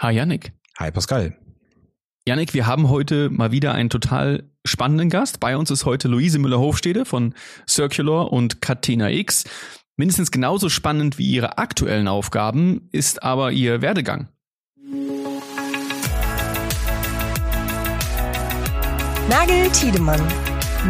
Hi 0.00 0.12
Yannick. 0.12 0.52
Hi 0.78 0.90
Pascal. 0.90 1.36
Yannick, 2.26 2.54
wir 2.54 2.66
haben 2.66 2.88
heute 2.88 3.28
mal 3.28 3.52
wieder 3.52 3.74
einen 3.74 3.90
total 3.90 4.44
spannenden 4.64 5.10
Gast. 5.10 5.40
Bei 5.40 5.58
uns 5.58 5.70
ist 5.70 5.84
heute 5.84 6.08
Luise 6.08 6.38
Müller-Hofstede 6.38 7.04
von 7.04 7.34
Circular 7.68 8.32
und 8.32 8.62
Catena 8.62 9.10
X. 9.10 9.44
Mindestens 9.98 10.30
genauso 10.30 10.70
spannend 10.70 11.18
wie 11.18 11.30
ihre 11.30 11.58
aktuellen 11.58 12.08
Aufgaben 12.08 12.88
ist 12.92 13.22
aber 13.22 13.52
ihr 13.52 13.82
Werdegang. 13.82 14.30
Nagel 19.28 19.68
Tiedemann, 19.72 20.22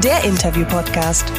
der 0.05 0.23
Interview-Podcast. 0.23 1.33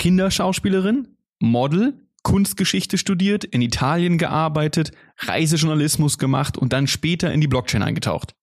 Kinderschauspielerin, 0.00 1.08
Model, 1.40 1.92
Kunstgeschichte 2.22 2.96
studiert, 2.96 3.44
in 3.44 3.60
Italien 3.60 4.16
gearbeitet, 4.16 4.92
Reisejournalismus 5.18 6.16
gemacht 6.16 6.56
und 6.56 6.72
dann 6.72 6.86
später 6.86 7.30
in 7.30 7.42
die 7.42 7.48
Blockchain 7.48 7.82
eingetaucht. 7.82 8.34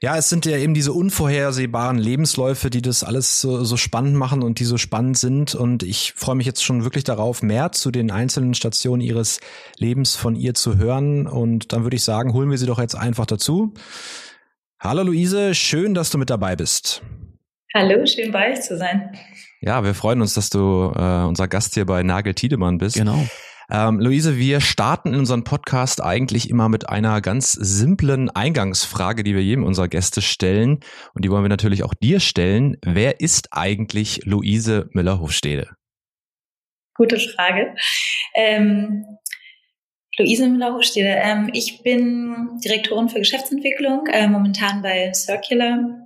Ja, 0.00 0.16
es 0.16 0.28
sind 0.28 0.46
ja 0.46 0.56
eben 0.56 0.72
diese 0.72 0.92
unvorhersehbaren 0.92 1.98
Lebensläufe, 1.98 2.70
die 2.70 2.80
das 2.80 3.02
alles 3.02 3.40
so, 3.40 3.64
so 3.64 3.76
spannend 3.76 4.14
machen 4.14 4.44
und 4.44 4.60
die 4.60 4.64
so 4.64 4.78
spannend 4.78 5.18
sind. 5.18 5.56
Und 5.56 5.82
ich 5.82 6.12
freue 6.14 6.36
mich 6.36 6.46
jetzt 6.46 6.62
schon 6.62 6.84
wirklich 6.84 7.02
darauf, 7.02 7.42
mehr 7.42 7.72
zu 7.72 7.90
den 7.90 8.12
einzelnen 8.12 8.54
Stationen 8.54 9.02
ihres 9.02 9.40
Lebens 9.78 10.14
von 10.14 10.36
ihr 10.36 10.54
zu 10.54 10.78
hören. 10.78 11.26
Und 11.26 11.72
dann 11.72 11.82
würde 11.82 11.96
ich 11.96 12.04
sagen, 12.04 12.32
holen 12.34 12.50
wir 12.50 12.56
sie 12.56 12.66
doch 12.66 12.78
jetzt 12.78 12.94
einfach 12.94 13.26
dazu. 13.26 13.74
Hallo 14.78 15.02
Luise, 15.02 15.56
schön, 15.56 15.92
dass 15.92 16.10
du 16.10 16.18
mit 16.18 16.30
dabei 16.30 16.54
bist. 16.54 17.02
Hallo, 17.74 18.06
schön 18.06 18.30
bei 18.30 18.52
euch 18.52 18.60
zu 18.62 18.78
sein. 18.78 19.10
Ja, 19.62 19.84
wir 19.84 19.94
freuen 19.94 20.22
uns, 20.22 20.32
dass 20.32 20.48
du 20.48 20.92
äh, 20.96 21.24
unser 21.24 21.46
Gast 21.46 21.74
hier 21.74 21.84
bei 21.84 22.02
Nagel 22.02 22.34
Tiedemann 22.34 22.78
bist. 22.78 22.96
Genau. 22.96 23.26
Ähm, 23.70 24.00
Luise, 24.00 24.38
wir 24.38 24.60
starten 24.60 25.12
in 25.12 25.20
unseren 25.20 25.44
Podcast 25.44 26.02
eigentlich 26.02 26.48
immer 26.48 26.68
mit 26.70 26.88
einer 26.88 27.20
ganz 27.20 27.52
simplen 27.52 28.30
Eingangsfrage, 28.30 29.22
die 29.22 29.34
wir 29.34 29.42
jedem 29.42 29.64
unserer 29.64 29.88
Gäste 29.88 30.22
stellen. 30.22 30.80
Und 31.14 31.24
die 31.24 31.30
wollen 31.30 31.44
wir 31.44 31.50
natürlich 31.50 31.84
auch 31.84 31.94
dir 31.94 32.20
stellen. 32.20 32.78
Wer 32.82 33.20
ist 33.20 33.48
eigentlich 33.52 34.22
Luise 34.24 34.88
Müller-Hofstede? 34.92 35.68
Gute 36.94 37.18
Frage. 37.18 37.76
Ähm, 38.34 39.04
Luise 40.18 40.48
Müller-Hofstede. 40.48 41.20
Ähm, 41.22 41.50
ich 41.52 41.82
bin 41.82 42.58
Direktorin 42.64 43.10
für 43.10 43.18
Geschäftsentwicklung, 43.18 44.06
äh, 44.06 44.26
momentan 44.26 44.80
bei 44.80 45.12
Circular 45.12 45.99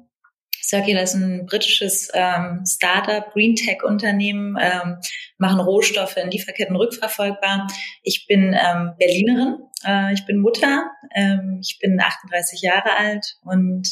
Circular 0.68 1.02
ist 1.02 1.14
ein 1.14 1.46
britisches 1.46 2.10
ähm, 2.14 2.64
Startup, 2.66 3.30
Green 3.32 3.54
Tech 3.54 3.82
Unternehmen, 3.82 4.56
ähm, 4.60 4.96
machen 5.36 5.60
Rohstoffe 5.60 6.16
in 6.16 6.30
Lieferketten 6.30 6.76
rückverfolgbar. 6.76 7.66
Ich 8.02 8.26
bin 8.26 8.54
ähm, 8.54 8.92
Berlinerin, 8.98 9.58
äh, 9.86 10.14
ich 10.14 10.24
bin 10.24 10.38
Mutter, 10.38 10.90
ähm, 11.14 11.58
ich 11.60 11.78
bin 11.80 12.00
38 12.00 12.62
Jahre 12.62 12.96
alt 12.96 13.36
und 13.42 13.88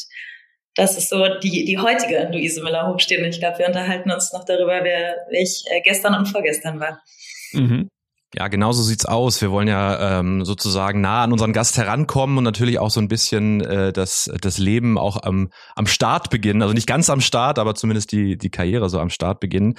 das 0.75 0.97
ist 0.97 1.09
so 1.09 1.23
die, 1.39 1.65
die 1.65 1.77
heutige 1.77 2.27
Luise 2.31 2.63
Müller-Hochstehende. 2.63 3.29
Ich 3.29 3.39
glaube, 3.39 3.59
wir 3.59 3.67
unterhalten 3.67 4.09
uns 4.09 4.33
noch 4.33 4.43
darüber, 4.43 4.83
wer 4.83 5.27
ich 5.31 5.63
äh, 5.69 5.81
gestern 5.81 6.15
und 6.15 6.25
vorgestern 6.25 6.79
war. 6.79 7.03
Mhm. 7.51 7.89
Ja, 8.35 8.47
genau 8.47 8.71
so 8.71 8.81
sieht's 8.81 9.05
aus. 9.05 9.41
Wir 9.41 9.51
wollen 9.51 9.67
ja 9.67 10.19
ähm, 10.19 10.43
sozusagen 10.43 11.01
nah 11.01 11.23
an 11.23 11.31
unseren 11.31 11.53
Gast 11.53 11.77
herankommen 11.77 12.39
und 12.39 12.43
natürlich 12.43 12.79
auch 12.79 12.89
so 12.89 12.99
ein 12.99 13.07
bisschen 13.07 13.61
äh, 13.61 13.93
das, 13.93 14.29
das 14.41 14.57
Leben 14.57 14.97
auch 14.97 15.21
am, 15.21 15.49
am 15.75 15.85
Start 15.85 16.31
beginnen. 16.31 16.63
Also 16.63 16.73
nicht 16.73 16.87
ganz 16.87 17.11
am 17.11 17.21
Start, 17.21 17.59
aber 17.59 17.75
zumindest 17.75 18.11
die, 18.11 18.35
die 18.35 18.49
Karriere 18.49 18.89
so 18.89 18.99
am 18.99 19.11
Start 19.11 19.39
beginnen. 19.39 19.75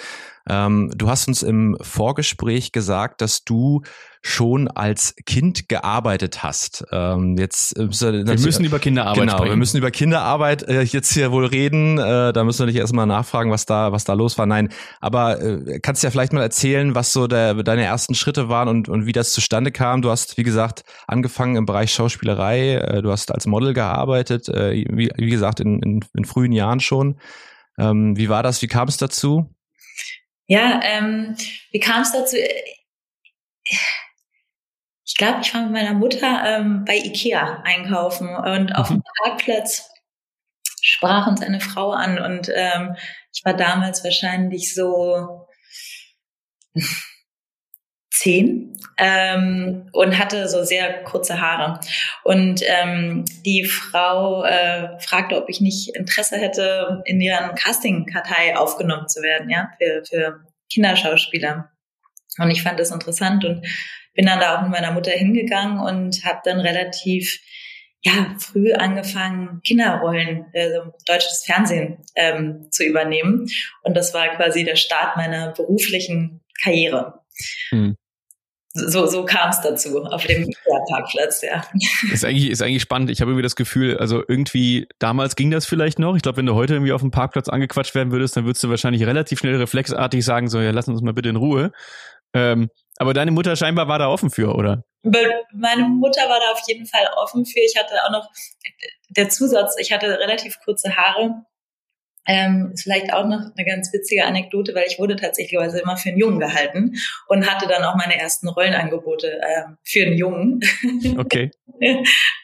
Ähm, 0.48 0.90
du 0.94 1.08
hast 1.08 1.26
uns 1.26 1.42
im 1.42 1.76
Vorgespräch 1.80 2.72
gesagt, 2.72 3.22
dass 3.22 3.44
du 3.44 3.82
schon 4.20 4.68
als 4.68 5.14
Kind 5.26 5.68
gearbeitet 5.68 6.42
hast. 6.42 6.84
Ähm, 6.92 7.36
jetzt 7.38 7.78
äh, 7.78 7.88
wir 7.90 8.38
müssen 8.38 8.64
über 8.64 8.78
Kinderarbeit 8.78 9.20
genau, 9.20 9.32
sprechen. 9.32 9.50
wir 9.50 9.56
müssen 9.56 9.76
über 9.78 9.90
Kinderarbeit 9.90 10.62
äh, 10.62 10.82
jetzt 10.82 11.12
hier 11.12 11.30
wohl 11.30 11.44
reden. 11.46 11.98
Äh, 11.98 12.32
da 12.32 12.44
müssen 12.44 12.60
wir 12.60 12.66
nicht 12.66 12.76
erstmal 12.76 13.06
nachfragen, 13.06 13.50
was 13.50 13.66
da 13.66 13.92
was 13.92 14.04
da 14.04 14.14
los 14.14 14.38
war. 14.38 14.46
Nein, 14.46 14.70
aber 15.00 15.40
äh, 15.40 15.78
kannst 15.80 16.02
du 16.02 16.06
ja 16.06 16.10
vielleicht 16.10 16.32
mal 16.32 16.42
erzählen, 16.42 16.94
was 16.94 17.12
so 17.12 17.26
der, 17.26 17.54
deine 17.62 17.84
ersten 17.84 18.14
Schritte 18.14 18.48
waren 18.48 18.68
und 18.68 18.88
und 18.88 19.06
wie 19.06 19.12
das 19.12 19.32
zustande 19.32 19.72
kam. 19.72 20.00
Du 20.00 20.10
hast 20.10 20.38
wie 20.38 20.42
gesagt 20.42 20.84
angefangen 21.06 21.56
im 21.56 21.66
Bereich 21.66 21.92
Schauspielerei. 21.92 22.76
Äh, 22.76 23.02
du 23.02 23.10
hast 23.10 23.32
als 23.32 23.46
Model 23.46 23.74
gearbeitet, 23.74 24.48
äh, 24.48 24.72
wie, 24.72 25.10
wie 25.16 25.30
gesagt 25.30 25.60
in, 25.60 25.80
in, 25.80 26.04
in 26.14 26.24
frühen 26.24 26.52
Jahren 26.52 26.80
schon. 26.80 27.16
Ähm, 27.78 28.16
wie 28.16 28.28
war 28.28 28.42
das? 28.42 28.62
Wie 28.62 28.68
kam 28.68 28.88
es 28.88 28.96
dazu? 28.96 29.53
Ja, 30.46 30.80
ähm, 30.82 31.36
wie 31.70 31.80
kam 31.80 32.02
es 32.02 32.12
dazu? 32.12 32.36
ich 35.06 35.16
glaube, 35.16 35.40
ich 35.42 35.54
war 35.54 35.62
mit 35.62 35.72
meiner 35.72 35.94
Mutter 35.94 36.42
ähm, 36.44 36.84
bei 36.84 36.96
Ikea 36.96 37.62
einkaufen 37.64 38.34
und 38.34 38.74
auf 38.74 38.88
dem 38.88 38.96
mhm. 38.96 39.02
Parkplatz 39.22 39.90
sprach 40.82 41.26
uns 41.26 41.40
eine 41.40 41.60
Frau 41.60 41.92
an 41.92 42.18
und 42.18 42.50
ähm, 42.52 42.96
ich 43.32 43.44
war 43.44 43.54
damals 43.54 44.04
wahrscheinlich 44.04 44.74
so 44.74 45.46
zehn 48.24 48.76
ähm, 48.98 49.88
und 49.92 50.18
hatte 50.18 50.48
so 50.48 50.64
sehr 50.64 51.04
kurze 51.04 51.40
Haare. 51.40 51.78
Und 52.22 52.62
ähm, 52.64 53.24
die 53.44 53.64
Frau 53.64 54.44
äh, 54.44 54.98
fragte, 55.00 55.36
ob 55.36 55.48
ich 55.48 55.60
nicht 55.60 55.94
Interesse 55.94 56.36
hätte, 56.36 57.02
in 57.04 57.20
ihren 57.20 57.54
Casting-Kartei 57.54 58.56
aufgenommen 58.56 59.08
zu 59.08 59.22
werden, 59.22 59.50
ja, 59.50 59.70
für, 59.78 60.02
für 60.08 60.40
Kinderschauspieler. 60.72 61.70
Und 62.38 62.50
ich 62.50 62.62
fand 62.62 62.80
das 62.80 62.90
interessant 62.90 63.44
und 63.44 63.66
bin 64.14 64.26
dann 64.26 64.40
da 64.40 64.56
auch 64.56 64.62
mit 64.62 64.70
meiner 64.70 64.92
Mutter 64.92 65.10
hingegangen 65.10 65.78
und 65.78 66.24
habe 66.24 66.40
dann 66.44 66.60
relativ 66.60 67.40
ja, 68.02 68.34
früh 68.38 68.72
angefangen, 68.72 69.60
Kinderrollen, 69.66 70.46
also 70.54 70.92
deutsches 71.06 71.44
Fernsehen 71.44 71.98
ähm, 72.14 72.68
zu 72.70 72.84
übernehmen. 72.84 73.48
Und 73.82 73.96
das 73.96 74.12
war 74.12 74.28
quasi 74.36 74.64
der 74.64 74.76
Start 74.76 75.16
meiner 75.16 75.52
beruflichen 75.52 76.42
Karriere. 76.62 77.20
Hm. 77.70 77.96
So, 78.76 79.06
so 79.06 79.24
kam 79.24 79.50
es 79.50 79.60
dazu 79.60 80.04
auf 80.04 80.26
dem 80.26 80.50
Parkplatz, 80.88 81.42
ja. 81.42 81.62
Ist 82.12 82.24
eigentlich, 82.24 82.50
ist 82.50 82.60
eigentlich 82.60 82.82
spannend. 82.82 83.08
Ich 83.08 83.20
habe 83.20 83.30
irgendwie 83.30 83.44
das 83.44 83.54
Gefühl, 83.54 83.96
also 83.98 84.24
irgendwie, 84.26 84.88
damals 84.98 85.36
ging 85.36 85.52
das 85.52 85.64
vielleicht 85.64 86.00
noch. 86.00 86.16
Ich 86.16 86.22
glaube, 86.22 86.38
wenn 86.38 86.46
du 86.46 86.56
heute 86.56 86.74
irgendwie 86.74 86.92
auf 86.92 87.00
dem 87.00 87.12
Parkplatz 87.12 87.48
angequatscht 87.48 87.94
werden 87.94 88.10
würdest, 88.10 88.36
dann 88.36 88.46
würdest 88.46 88.64
du 88.64 88.70
wahrscheinlich 88.70 89.06
relativ 89.06 89.38
schnell 89.38 89.54
reflexartig 89.56 90.24
sagen, 90.24 90.48
so, 90.48 90.60
ja, 90.60 90.72
lass 90.72 90.88
uns 90.88 91.02
mal 91.02 91.14
bitte 91.14 91.28
in 91.28 91.36
Ruhe. 91.36 91.70
Ähm, 92.34 92.68
aber 92.96 93.14
deine 93.14 93.30
Mutter 93.30 93.54
scheinbar 93.54 93.86
war 93.86 94.00
da 94.00 94.08
offen 94.08 94.30
für, 94.30 94.54
oder? 94.56 94.82
Meine 95.52 95.84
Mutter 95.84 96.22
war 96.22 96.40
da 96.40 96.52
auf 96.52 96.62
jeden 96.66 96.86
Fall 96.86 97.06
offen 97.16 97.46
für. 97.46 97.60
Ich 97.60 97.76
hatte 97.78 97.94
auch 98.04 98.10
noch 98.10 98.28
der 99.08 99.28
Zusatz, 99.28 99.76
ich 99.78 99.92
hatte 99.92 100.18
relativ 100.18 100.58
kurze 100.64 100.96
Haare. 100.96 101.44
Ähm, 102.26 102.70
ist 102.72 102.84
vielleicht 102.84 103.12
auch 103.12 103.26
noch 103.26 103.40
eine 103.56 103.66
ganz 103.66 103.92
witzige 103.92 104.24
Anekdote, 104.24 104.74
weil 104.74 104.86
ich 104.88 104.98
wurde 104.98 105.16
tatsächlich 105.16 105.60
immer 105.60 105.96
für 105.96 106.08
einen 106.08 106.18
Jungen 106.18 106.40
gehalten 106.40 106.94
und 107.28 107.48
hatte 107.48 107.68
dann 107.68 107.84
auch 107.84 107.96
meine 107.96 108.18
ersten 108.18 108.48
Rollenangebote 108.48 109.40
ähm, 109.42 109.76
für 109.84 110.04
einen 110.04 110.16
Jungen. 110.16 110.60
Okay. 111.16 111.50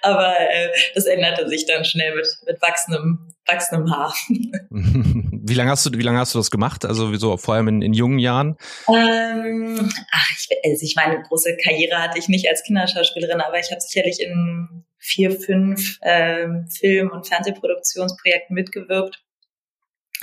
Aber 0.03 0.35
äh, 0.39 0.69
das 0.95 1.07
änderte 1.07 1.49
sich 1.49 1.67
dann 1.67 1.85
schnell 1.85 2.15
mit, 2.15 2.27
mit 2.47 2.61
wachsendem, 2.61 3.33
wachsendem 3.47 3.91
Haar. 3.91 4.15
Wie 4.71 5.55
lange 5.55 5.71
hast 5.71 5.87
du, 5.87 5.99
wie 5.99 6.03
lange 6.03 6.19
hast 6.19 6.35
du 6.35 6.39
das 6.39 6.51
gemacht? 6.51 6.85
Also 6.85 7.15
so 7.17 7.37
vor 7.37 7.55
allem 7.55 7.69
in, 7.69 7.83
in 7.83 7.93
jungen 7.93 8.19
Jahren? 8.19 8.57
Ähm, 8.89 9.91
ach, 10.13 10.31
ich, 10.37 10.49
also 10.65 10.85
ich 10.85 10.95
meine, 10.97 11.23
große 11.23 11.57
Karriere 11.63 11.99
hatte 11.99 12.19
ich 12.19 12.29
nicht 12.29 12.49
als 12.49 12.63
Kinderschauspielerin, 12.63 13.41
aber 13.41 13.59
ich 13.59 13.71
habe 13.71 13.81
sicherlich 13.81 14.21
in 14.21 14.85
vier, 14.99 15.33
fünf 15.33 15.99
ähm, 16.03 16.69
Film- 16.69 17.11
und 17.11 17.27
Fernsehproduktionsprojekten 17.27 18.55
mitgewirkt. 18.55 19.23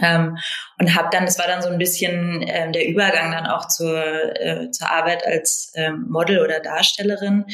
Ähm, 0.01 0.37
und 0.79 0.95
habe 0.95 1.09
dann, 1.11 1.25
das 1.25 1.39
war 1.39 1.47
dann 1.47 1.61
so 1.61 1.69
ein 1.69 1.77
bisschen 1.77 2.43
ähm, 2.47 2.71
der 2.71 2.87
Übergang 2.87 3.31
dann 3.31 3.47
auch 3.47 3.67
zur, 3.67 3.95
äh, 4.39 4.69
zur 4.71 4.91
Arbeit 4.91 5.25
als 5.25 5.71
ähm, 5.75 6.05
Model 6.09 6.39
oder 6.39 6.59
Darstellerin. 6.59 7.45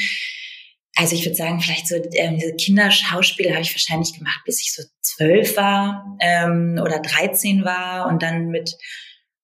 Also 0.95 1.15
ich 1.15 1.25
würde 1.25 1.35
sagen, 1.35 1.59
vielleicht 1.59 1.87
so 1.87 1.95
ähm, 1.95 2.37
diese 2.37 2.55
Kinderschauspiele 2.55 3.51
habe 3.51 3.61
ich 3.61 3.73
wahrscheinlich 3.73 4.13
gemacht, 4.17 4.41
bis 4.45 4.61
ich 4.61 4.73
so 4.73 4.83
zwölf 5.01 5.57
war 5.57 6.17
ähm, 6.19 6.79
oder 6.81 6.99
dreizehn 6.99 7.65
war 7.65 8.07
und 8.07 8.21
dann 8.21 8.49
mit 8.49 8.77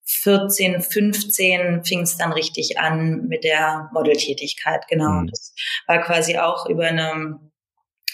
14, 0.06 0.82
15 0.82 1.84
fing 1.84 2.02
es 2.02 2.18
dann 2.18 2.34
richtig 2.34 2.80
an 2.80 3.28
mit 3.28 3.44
der 3.44 3.90
Modeltätigkeit. 3.94 4.88
Genau, 4.90 5.22
mhm. 5.22 5.28
das 5.28 5.54
war 5.88 6.02
quasi 6.02 6.38
auch 6.38 6.68
über 6.68 6.88
eine 6.88 7.40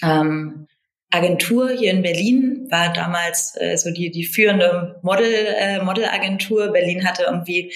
ähm, 0.01 0.67
Agentur 1.15 1.71
hier 1.71 1.91
in 1.91 2.01
Berlin, 2.01 2.67
war 2.69 2.93
damals 2.93 3.55
äh, 3.59 3.77
so 3.77 3.91
die, 3.91 4.11
die 4.11 4.25
führende 4.25 4.99
Model, 5.01 5.33
äh, 5.57 5.81
Modelagentur. 5.81 6.71
Berlin 6.71 7.07
hatte 7.07 7.23
irgendwie 7.23 7.73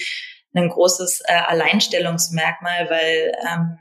ein 0.54 0.68
großes 0.68 1.22
äh, 1.26 1.32
Alleinstellungsmerkmal, 1.32 2.90
weil 2.90 3.32
ähm, 3.50 3.78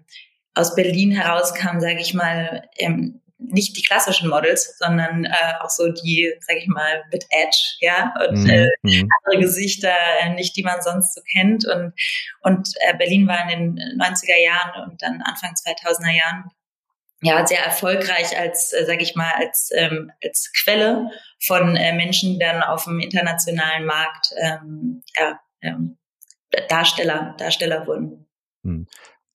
aus 0.53 0.75
Berlin 0.75 1.11
herauskam, 1.11 1.79
sage 1.79 1.99
ich 1.99 2.13
mal, 2.13 2.67
ähm, 2.77 3.21
nicht 3.39 3.77
die 3.77 3.83
klassischen 3.83 4.29
Models, 4.29 4.77
sondern 4.77 5.25
äh, 5.25 5.53
auch 5.61 5.69
so 5.69 5.89
die, 5.91 6.33
sag 6.41 6.57
ich 6.57 6.67
mal, 6.67 7.03
mit 7.11 7.25
Edge, 7.29 7.57
ja, 7.79 8.13
und 8.27 8.43
Mhm, 8.43 8.49
äh, 8.49 8.67
mhm. 8.83 9.07
andere 9.23 9.45
Gesichter, 9.45 9.93
äh, 10.21 10.33
nicht 10.33 10.55
die 10.57 10.63
man 10.63 10.81
sonst 10.81 11.15
so 11.15 11.21
kennt. 11.31 11.65
Und, 11.65 11.93
und 12.41 12.69
äh, 12.81 12.97
Berlin 12.97 13.27
war 13.27 13.49
in 13.49 13.75
den 13.77 13.99
90er 13.99 14.43
Jahren 14.43 14.89
und 14.89 15.01
dann 15.01 15.21
Anfang 15.21 15.53
2000er 15.53 16.11
Jahren 16.11 16.51
ja 17.21 17.45
sehr 17.45 17.63
erfolgreich 17.63 18.37
als, 18.37 18.73
äh, 18.73 18.85
sag 18.85 19.01
ich 19.01 19.15
mal, 19.15 19.31
als, 19.35 19.69
ähm, 19.73 20.11
als 20.23 20.51
Quelle 20.63 21.09
von 21.39 21.75
äh, 21.75 21.93
Menschen, 21.93 22.39
dann 22.39 22.63
auf 22.63 22.85
dem 22.85 22.99
internationalen 22.99 23.85
Markt 23.85 24.33
ähm, 24.37 25.03
ja, 25.15 25.39
ähm, 25.61 25.97
Darsteller, 26.67 27.35
Darsteller 27.37 27.85
wurden. 27.85 28.27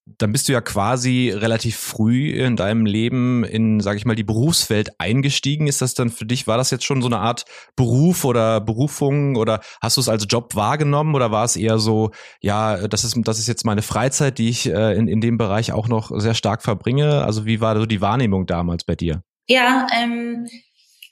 Dann 0.07 0.33
bist 0.33 0.49
du 0.49 0.53
ja 0.53 0.61
quasi 0.61 1.31
relativ 1.31 1.77
früh 1.77 2.31
in 2.31 2.57
deinem 2.57 2.85
Leben 2.85 3.43
in, 3.43 3.81
sage 3.81 3.97
ich 3.97 4.05
mal, 4.05 4.15
die 4.15 4.23
Berufswelt 4.23 4.91
eingestiegen. 4.99 5.67
Ist 5.67 5.81
das 5.81 5.95
dann 5.95 6.11
für 6.11 6.27
dich, 6.27 6.47
war 6.47 6.59
das 6.59 6.71
jetzt 6.71 6.85
schon 6.85 7.01
so 7.01 7.09
eine 7.09 7.19
Art 7.19 7.45
Beruf 7.75 8.25
oder 8.25 8.61
Berufung 8.61 9.37
oder 9.37 9.61
hast 9.81 9.97
du 9.97 10.03
es 10.03 10.09
als 10.09 10.27
Job 10.29 10.55
wahrgenommen 10.55 11.15
oder 11.15 11.31
war 11.31 11.45
es 11.45 11.57
eher 11.57 11.79
so, 11.79 12.11
ja, 12.41 12.87
das 12.87 13.05
ist, 13.05 13.17
das 13.25 13.39
ist 13.39 13.49
jetzt 13.49 13.65
meine 13.65 13.83
Freizeit, 13.83 14.39
die 14.39 14.51
ich 14.51 14.67
äh, 14.67 14.95
in, 14.95 15.09
in 15.09 15.21
dem 15.21 15.39
Bereich 15.39 15.73
auch 15.73 15.89
noch 15.89 16.11
sehr 16.15 16.35
stark 16.35 16.63
verbringe? 16.63 17.25
Also 17.25 17.47
wie 17.47 17.61
war 17.61 17.77
so 17.77 17.87
die 17.87 18.01
Wahrnehmung 18.03 18.47
damals 18.47 18.85
bei 18.85 18.97
dir? 18.97 19.23
Ja, 19.47 19.87
ähm, 19.95 20.47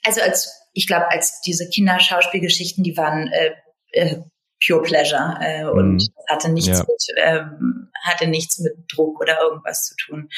also 0.03 0.21
als 0.21 0.51
ich 0.73 0.87
glaube, 0.87 1.09
als 1.11 1.41
diese 1.41 1.69
Kinderschauspielgeschichten, 1.69 2.83
die 2.83 2.97
waren 2.97 3.27
äh, 3.27 3.51
äh, 3.91 4.23
pure 4.65 4.81
pleasure 4.83 5.37
äh, 5.41 5.65
und 5.65 5.95
Mhm. 5.95 6.07
hatte 6.29 6.49
nichts 6.49 6.79
Ja. 6.79 6.85
mit 6.87 7.03
ähm, 7.17 7.89
hatte 8.03 8.27
nichts 8.27 8.59
mit 8.59 8.73
Druck 8.93 9.19
oder 9.21 9.39
irgendwas 9.41 9.85
zu 9.85 9.95
tun. 9.95 10.29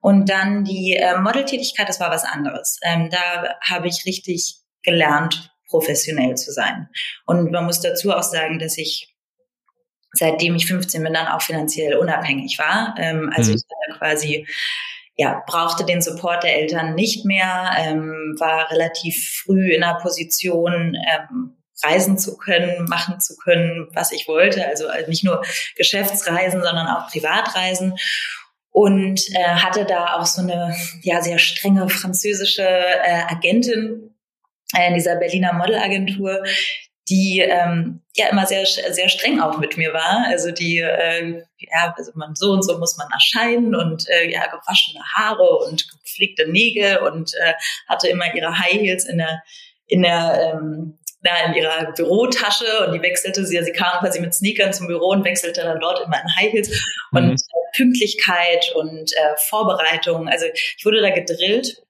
Und 0.00 0.28
dann 0.28 0.64
die 0.64 0.96
äh, 0.96 1.16
Modeltätigkeit, 1.18 1.88
das 1.88 2.00
war 2.00 2.10
was 2.10 2.24
anderes. 2.24 2.78
Ähm, 2.82 3.10
da 3.10 3.54
habe 3.62 3.88
ich 3.88 4.04
richtig 4.06 4.56
gelernt, 4.82 5.52
professionell 5.68 6.34
zu 6.36 6.52
sein. 6.52 6.88
Und 7.26 7.50
man 7.52 7.64
muss 7.64 7.80
dazu 7.80 8.12
auch 8.12 8.22
sagen, 8.24 8.58
dass 8.58 8.76
ich 8.78 9.08
seitdem 10.14 10.54
ich 10.56 10.66
15 10.66 11.02
bin, 11.02 11.14
dann 11.14 11.28
auch 11.28 11.40
finanziell 11.42 11.96
unabhängig 11.96 12.58
war. 12.58 12.94
Ähm, 12.98 13.32
also 13.34 13.50
Mhm. 13.52 13.56
ich 13.56 13.62
hatte 13.64 13.98
quasi 13.98 14.46
ja, 15.16 15.42
brauchte 15.46 15.84
den 15.84 16.00
Support 16.00 16.42
der 16.42 16.56
Eltern 16.56 16.94
nicht 16.94 17.26
mehr, 17.26 17.70
ähm, 17.78 18.34
war 18.38 18.70
relativ 18.70 19.42
früh 19.44 19.70
in 19.74 19.84
einer 19.84 19.98
Position, 20.00 20.94
ähm, 20.96 21.61
reisen 21.82 22.18
zu 22.18 22.36
können, 22.36 22.84
machen 22.84 23.20
zu 23.20 23.36
können, 23.36 23.88
was 23.92 24.12
ich 24.12 24.28
wollte. 24.28 24.66
Also 24.66 24.86
äh, 24.86 25.06
nicht 25.08 25.24
nur 25.24 25.42
Geschäftsreisen, 25.76 26.62
sondern 26.62 26.86
auch 26.88 27.08
Privatreisen. 27.08 27.96
Und 28.70 29.20
äh, 29.34 29.56
hatte 29.56 29.84
da 29.84 30.14
auch 30.16 30.24
so 30.24 30.40
eine 30.40 30.74
ja 31.02 31.20
sehr 31.20 31.38
strenge 31.38 31.88
französische 31.90 32.66
äh, 32.66 33.22
Agentin 33.28 34.14
äh, 34.74 34.88
in 34.88 34.94
dieser 34.94 35.16
Berliner 35.16 35.52
Modelagentur, 35.52 36.42
die 37.08 37.40
ähm, 37.40 38.00
ja 38.16 38.28
immer 38.28 38.46
sehr 38.46 38.64
sehr 38.64 39.10
streng 39.10 39.40
auch 39.40 39.58
mit 39.58 39.76
mir 39.76 39.92
war. 39.92 40.24
Also 40.28 40.52
die 40.52 40.78
äh, 40.78 41.42
ja 41.58 41.94
also 41.98 42.12
man 42.14 42.34
so 42.34 42.52
und 42.52 42.62
so 42.62 42.78
muss 42.78 42.96
man 42.96 43.08
erscheinen 43.12 43.74
und 43.74 44.08
äh, 44.08 44.30
ja 44.30 44.46
gewaschene 44.46 45.04
Haare 45.16 45.58
und 45.66 45.86
gepflegte 45.90 46.50
Nägel 46.50 46.98
und 46.98 47.34
äh, 47.34 47.52
hatte 47.88 48.08
immer 48.08 48.34
ihre 48.34 48.58
High 48.58 48.80
Heels 48.80 49.04
in 49.04 49.18
der 49.18 49.42
in 49.86 50.02
der 50.02 50.54
ähm, 50.54 50.98
da 51.22 51.46
in 51.46 51.54
ihrer 51.54 51.92
Bürotasche 51.92 52.86
und 52.86 52.94
die 52.94 53.02
wechselte 53.02 53.46
sie, 53.46 53.62
sie 53.62 53.72
kam 53.72 54.00
quasi 54.00 54.20
mit 54.20 54.34
Sneakern 54.34 54.72
zum 54.72 54.88
Büro 54.88 55.08
und 55.10 55.24
wechselte 55.24 55.62
dann 55.62 55.80
dort 55.80 56.00
immer 56.04 56.20
in 56.20 56.36
High 56.36 56.52
Heels 56.52 56.68
und 57.12 57.28
Mhm. 57.28 57.32
äh, 57.32 57.76
Pünktlichkeit 57.76 58.72
und 58.74 59.12
äh, 59.12 59.36
Vorbereitung. 59.48 60.28
Also 60.28 60.46
ich 60.76 60.84
wurde 60.84 61.00
da 61.00 61.10
gedrillt 61.10 61.82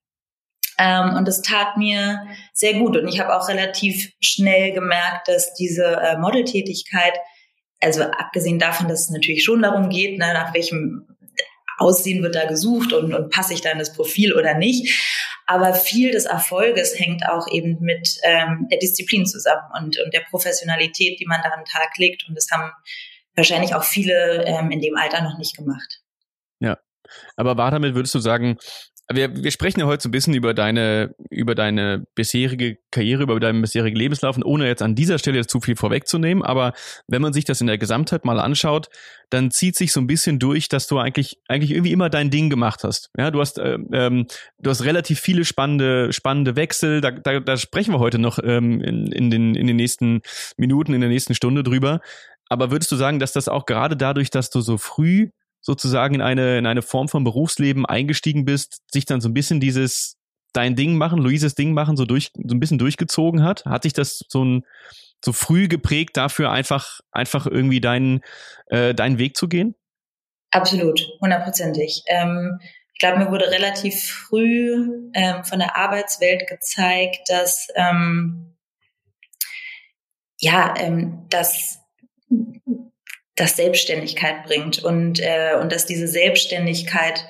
ähm, 0.79 1.15
und 1.17 1.27
es 1.29 1.43
tat 1.43 1.77
mir 1.77 2.27
sehr 2.53 2.75
gut. 2.75 2.97
Und 2.97 3.09
ich 3.09 3.21
habe 3.21 3.37
auch 3.37 3.49
relativ 3.49 4.13
schnell 4.21 4.73
gemerkt, 4.73 5.29
dass 5.29 5.55
diese 5.55 5.85
äh, 5.85 6.17
Modeltätigkeit, 6.19 7.15
also 7.81 8.03
abgesehen 8.03 8.59
davon, 8.59 8.89
dass 8.89 9.01
es 9.01 9.11
natürlich 9.11 9.45
schon 9.45 9.63
darum 9.63 9.89
geht, 9.89 10.19
ne, 10.19 10.33
nach 10.35 10.55
welchem 10.55 11.12
Aussehen 11.83 12.23
wird 12.23 12.35
da 12.35 12.47
gesucht 12.47 12.93
und, 12.93 13.13
und 13.15 13.31
passe 13.31 13.55
ich 13.55 13.61
da 13.61 13.71
in 13.71 13.79
das 13.79 13.93
Profil 13.93 14.33
oder 14.33 14.55
nicht. 14.55 14.93
Aber 15.47 15.75
viel 15.75 16.13
des 16.13 16.25
Erfolges 16.25 16.99
hängt 16.99 17.27
auch 17.29 17.47
eben 17.51 17.79
mit 17.81 18.17
ähm, 18.23 18.69
der 18.71 18.79
Disziplin 18.79 19.27
zusammen 19.27 19.69
und, 19.77 19.99
und 19.99 20.15
der 20.15 20.23
Professionalität, 20.31 21.21
die 21.21 21.27
man 21.27 21.41
da 21.43 21.51
an 21.51 21.61
den 21.61 21.67
Tag 21.67 21.91
legt. 21.99 22.27
Und 22.29 22.37
das 22.37 22.49
haben 22.51 22.73
wahrscheinlich 23.35 23.75
auch 23.75 23.85
viele 23.85 24.45
ähm, 24.47 24.71
in 24.71 24.81
dem 24.81 24.97
Alter 24.97 25.23
noch 25.23 25.39
nicht 25.39 25.57
gemacht. 25.57 26.03
Aber 27.37 27.57
war 27.57 27.71
damit, 27.71 27.95
würdest 27.95 28.15
du 28.15 28.19
sagen, 28.19 28.59
wir, 29.11 29.43
wir 29.43 29.51
sprechen 29.51 29.81
ja 29.81 29.87
heute 29.87 30.03
so 30.03 30.09
ein 30.09 30.13
bisschen 30.13 30.35
über 30.35 30.55
deine, 30.55 31.15
über 31.31 31.55
deine 31.55 32.07
bisherige 32.15 32.79
Karriere, 32.91 33.25
über 33.25 33.41
deinen 33.41 33.61
bisherigen 33.61 33.97
Lebenslauf, 33.97 34.37
und 34.37 34.45
ohne 34.45 34.67
jetzt 34.67 34.83
an 34.83 34.95
dieser 34.95 35.19
Stelle 35.19 35.47
zu 35.47 35.61
viel 35.61 35.77
vorwegzunehmen. 35.77 36.43
Aber 36.43 36.73
wenn 37.09 37.23
man 37.23 37.33
sich 37.33 37.45
das 37.45 37.61
in 37.61 37.67
der 37.67 37.79
Gesamtheit 37.79 38.25
mal 38.25 38.39
anschaut, 38.39 38.89
dann 39.31 39.51
zieht 39.51 39.77
sich 39.77 39.93
so 39.93 40.01
ein 40.01 40.07
bisschen 40.07 40.39
durch, 40.39 40.69
dass 40.69 40.87
du 40.87 40.99
eigentlich, 40.99 41.39
eigentlich 41.49 41.73
irgendwie 41.73 41.93
immer 41.93 42.11
dein 42.11 42.31
Ding 42.31 42.51
gemacht 42.51 42.85
hast. 42.85 43.11
Ja, 43.17 43.31
du 43.31 43.41
hast, 43.41 43.59
ähm, 43.59 43.89
ähm, 43.93 44.27
du 44.59 44.71
hast 44.71 44.85
relativ 44.85 45.21
viele 45.21 45.45
spannende, 45.45 46.13
spannende 46.13 46.57
Wechsel. 46.57 47.01
Da, 47.01 47.11
da, 47.11 47.41
da 47.41 47.57
sprechen 47.57 47.93
wir 47.93 47.99
heute 47.99 48.19
noch 48.19 48.39
ähm, 48.43 48.81
in, 48.81 49.07
in, 49.11 49.31
den, 49.31 49.55
in 49.55 49.67
den 49.67 49.77
nächsten 49.77 50.23
Minuten, 50.57 50.95
in 50.95 51.01
der 51.01 51.11
nächsten 51.11 51.35
Stunde 51.35 51.63
drüber. 51.63 52.01
Aber 52.49 52.71
würdest 52.71 52.93
du 52.93 52.97
sagen, 52.97 53.19
dass 53.19 53.33
das 53.33 53.49
auch 53.49 53.65
gerade 53.67 53.97
dadurch, 53.97 54.31
dass 54.31 54.51
du 54.51 54.61
so 54.61 54.77
früh 54.77 55.31
sozusagen 55.63 56.17
in 56.17 56.21
eine, 56.21 56.59
in 56.59 56.67
eine 56.67 56.83
Form 56.83 57.09
von 57.09 57.25
Berufsleben 57.25 57.87
eingestiegen 57.87 58.45
bist, 58.45 58.83
sich 58.93 59.07
dann 59.07 59.21
so 59.21 59.29
ein 59.29 59.35
bisschen 59.35 59.61
dieses 59.61 60.19
dein 60.53 60.77
Ding 60.77 60.97
machen, 60.97 61.19
Luises 61.19 61.55
Ding 61.55 61.73
machen, 61.73 61.97
so 61.97 62.05
durch, 62.05 62.31
so 62.35 62.55
ein 62.55 62.61
bisschen 62.61 62.79
durchgezogen 62.79 63.43
hat? 63.43 63.65
Hat 63.65 63.85
sich 63.85 63.95
das 63.95 64.25
so 64.29 64.45
ein, 64.45 64.67
so 65.25 65.33
früh 65.33 65.69
geprägt, 65.69 66.17
dafür 66.17 66.51
einfach, 66.51 67.01
einfach 67.11 67.47
irgendwie 67.47 67.81
deinen, 67.81 68.21
äh, 68.67 68.95
deinen 68.95 69.19
Weg 69.19 69.37
zu 69.37 69.49
gehen? 69.49 69.75
Absolut, 70.51 71.01
hundertprozentig. 71.21 72.03
Ähm, 72.07 72.61
ich 72.93 72.99
glaube, 72.99 73.19
mir 73.19 73.31
wurde 73.31 73.51
relativ 73.51 74.03
früh 74.03 75.11
ähm, 75.15 75.45
von 75.45 75.59
der 75.59 75.77
Arbeitswelt 75.77 76.47
gezeigt, 76.47 77.21
dass 77.29 77.69
ähm, 77.75 78.55
ja, 80.39 80.75
ähm, 80.77 81.27
dass 81.31 81.81
das 83.37 83.57
Selbstständigkeit 83.57 84.45
bringt 84.45 84.83
und 84.83 85.21
äh, 85.21 85.57
und 85.61 85.73
dass 85.73 85.87
diese 85.87 86.09
Selbstständigkeit 86.09 87.25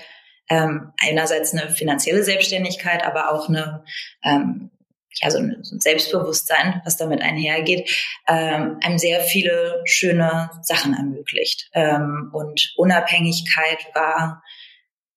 ähm, 0.51 0.93
einerseits 1.01 1.53
eine 1.53 1.71
finanzielle 1.71 2.25
Selbstständigkeit, 2.25 3.05
aber 3.05 3.33
auch 3.33 3.49
eine 3.49 3.85
ähm, 4.25 4.71
ja, 5.21 5.31
so 5.31 5.39
ein 5.39 5.59
so 5.63 5.77
ein 5.77 5.81
Selbstbewusstsein, 5.81 6.81
was 6.85 6.97
damit 6.97 7.21
einhergeht, 7.23 7.91
ähm, 8.29 8.79
einem 8.83 8.99
sehr 8.99 9.21
viele 9.21 9.83
schöne 9.85 10.51
Sachen 10.63 10.95
ermöglicht. 10.95 11.71
Ähm, 11.75 12.31
und 12.33 12.73
Unabhängigkeit 12.77 13.79
war 13.95 14.43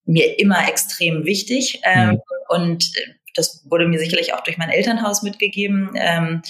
mir 0.05 0.39
immer 0.39 0.67
extrem 0.67 1.25
wichtig. 1.25 1.81
Ähm, 1.83 2.09
Mhm. 2.09 2.21
Und 2.47 2.91
das 3.35 3.65
wurde 3.69 3.87
mir 3.87 3.99
sicherlich 3.99 4.33
auch 4.33 4.41
durch 4.41 4.57
mein 4.57 4.69
Elternhaus 4.69 5.23
mitgegeben. 5.23 5.91
Ähm, 5.95 6.41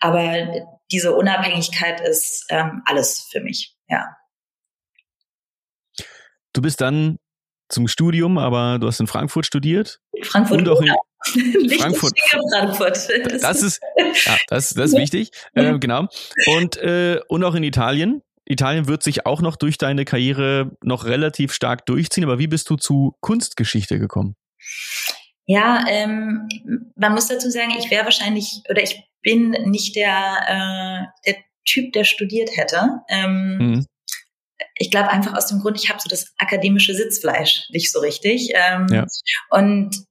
aber 0.00 0.52
diese 0.90 1.14
Unabhängigkeit 1.14 2.00
ist 2.00 2.46
ähm, 2.50 2.82
alles 2.86 3.28
für 3.30 3.40
mich, 3.40 3.76
ja. 3.88 4.06
Du 6.52 6.62
bist 6.62 6.80
dann 6.80 7.18
zum 7.68 7.86
Studium, 7.86 8.38
aber 8.38 8.78
du 8.78 8.86
hast 8.86 9.00
in 9.00 9.06
Frankfurt 9.06 9.46
studiert. 9.46 10.00
Frankfurt 10.22 10.60
Und 10.60 10.68
auch 10.68 10.80
in, 10.80 10.90
Richtig 11.34 11.80
Frankfurt. 11.80 12.18
Frankfurt. 12.50 13.08
das 13.42 13.62
ist, 13.62 13.80
ja, 13.96 14.36
das, 14.48 14.70
das 14.70 14.92
ist 14.92 14.98
wichtig. 14.98 15.30
Äh, 15.54 15.78
genau. 15.78 16.06
Und, 16.46 16.76
äh, 16.78 17.20
und 17.28 17.44
auch 17.44 17.54
in 17.54 17.62
Italien. 17.62 18.22
Italien 18.44 18.88
wird 18.88 19.02
sich 19.02 19.26
auch 19.26 19.42
noch 19.42 19.56
durch 19.56 19.76
deine 19.76 20.04
Karriere 20.04 20.76
noch 20.82 21.04
relativ 21.04 21.52
stark 21.52 21.84
durchziehen. 21.86 22.24
Aber 22.24 22.38
wie 22.38 22.46
bist 22.46 22.70
du 22.70 22.76
zu 22.76 23.14
Kunstgeschichte 23.20 23.98
gekommen? 23.98 24.36
Ja, 25.44 25.84
ähm, 25.88 26.48
man 26.96 27.12
muss 27.12 27.28
dazu 27.28 27.50
sagen, 27.50 27.72
ich 27.78 27.90
wäre 27.90 28.04
wahrscheinlich 28.04 28.62
oder 28.70 28.82
ich 28.82 29.02
bin 29.22 29.50
nicht 29.50 29.96
der, 29.96 31.10
äh, 31.26 31.30
der 31.30 31.36
Typ, 31.64 31.92
der 31.92 32.04
studiert 32.04 32.56
hätte. 32.56 33.00
Ähm, 33.08 33.58
Mhm. 33.58 33.86
Ich 34.80 34.90
glaube 34.90 35.10
einfach 35.10 35.34
aus 35.36 35.46
dem 35.46 35.60
Grund, 35.60 35.76
ich 35.80 35.88
habe 35.88 36.00
so 36.00 36.08
das 36.08 36.32
akademische 36.38 36.94
Sitzfleisch 36.94 37.68
nicht 37.70 37.92
so 37.92 38.00
richtig. 38.00 38.50
Ähm, 38.54 38.86
Ja. 38.90 39.06
Und 39.50 40.04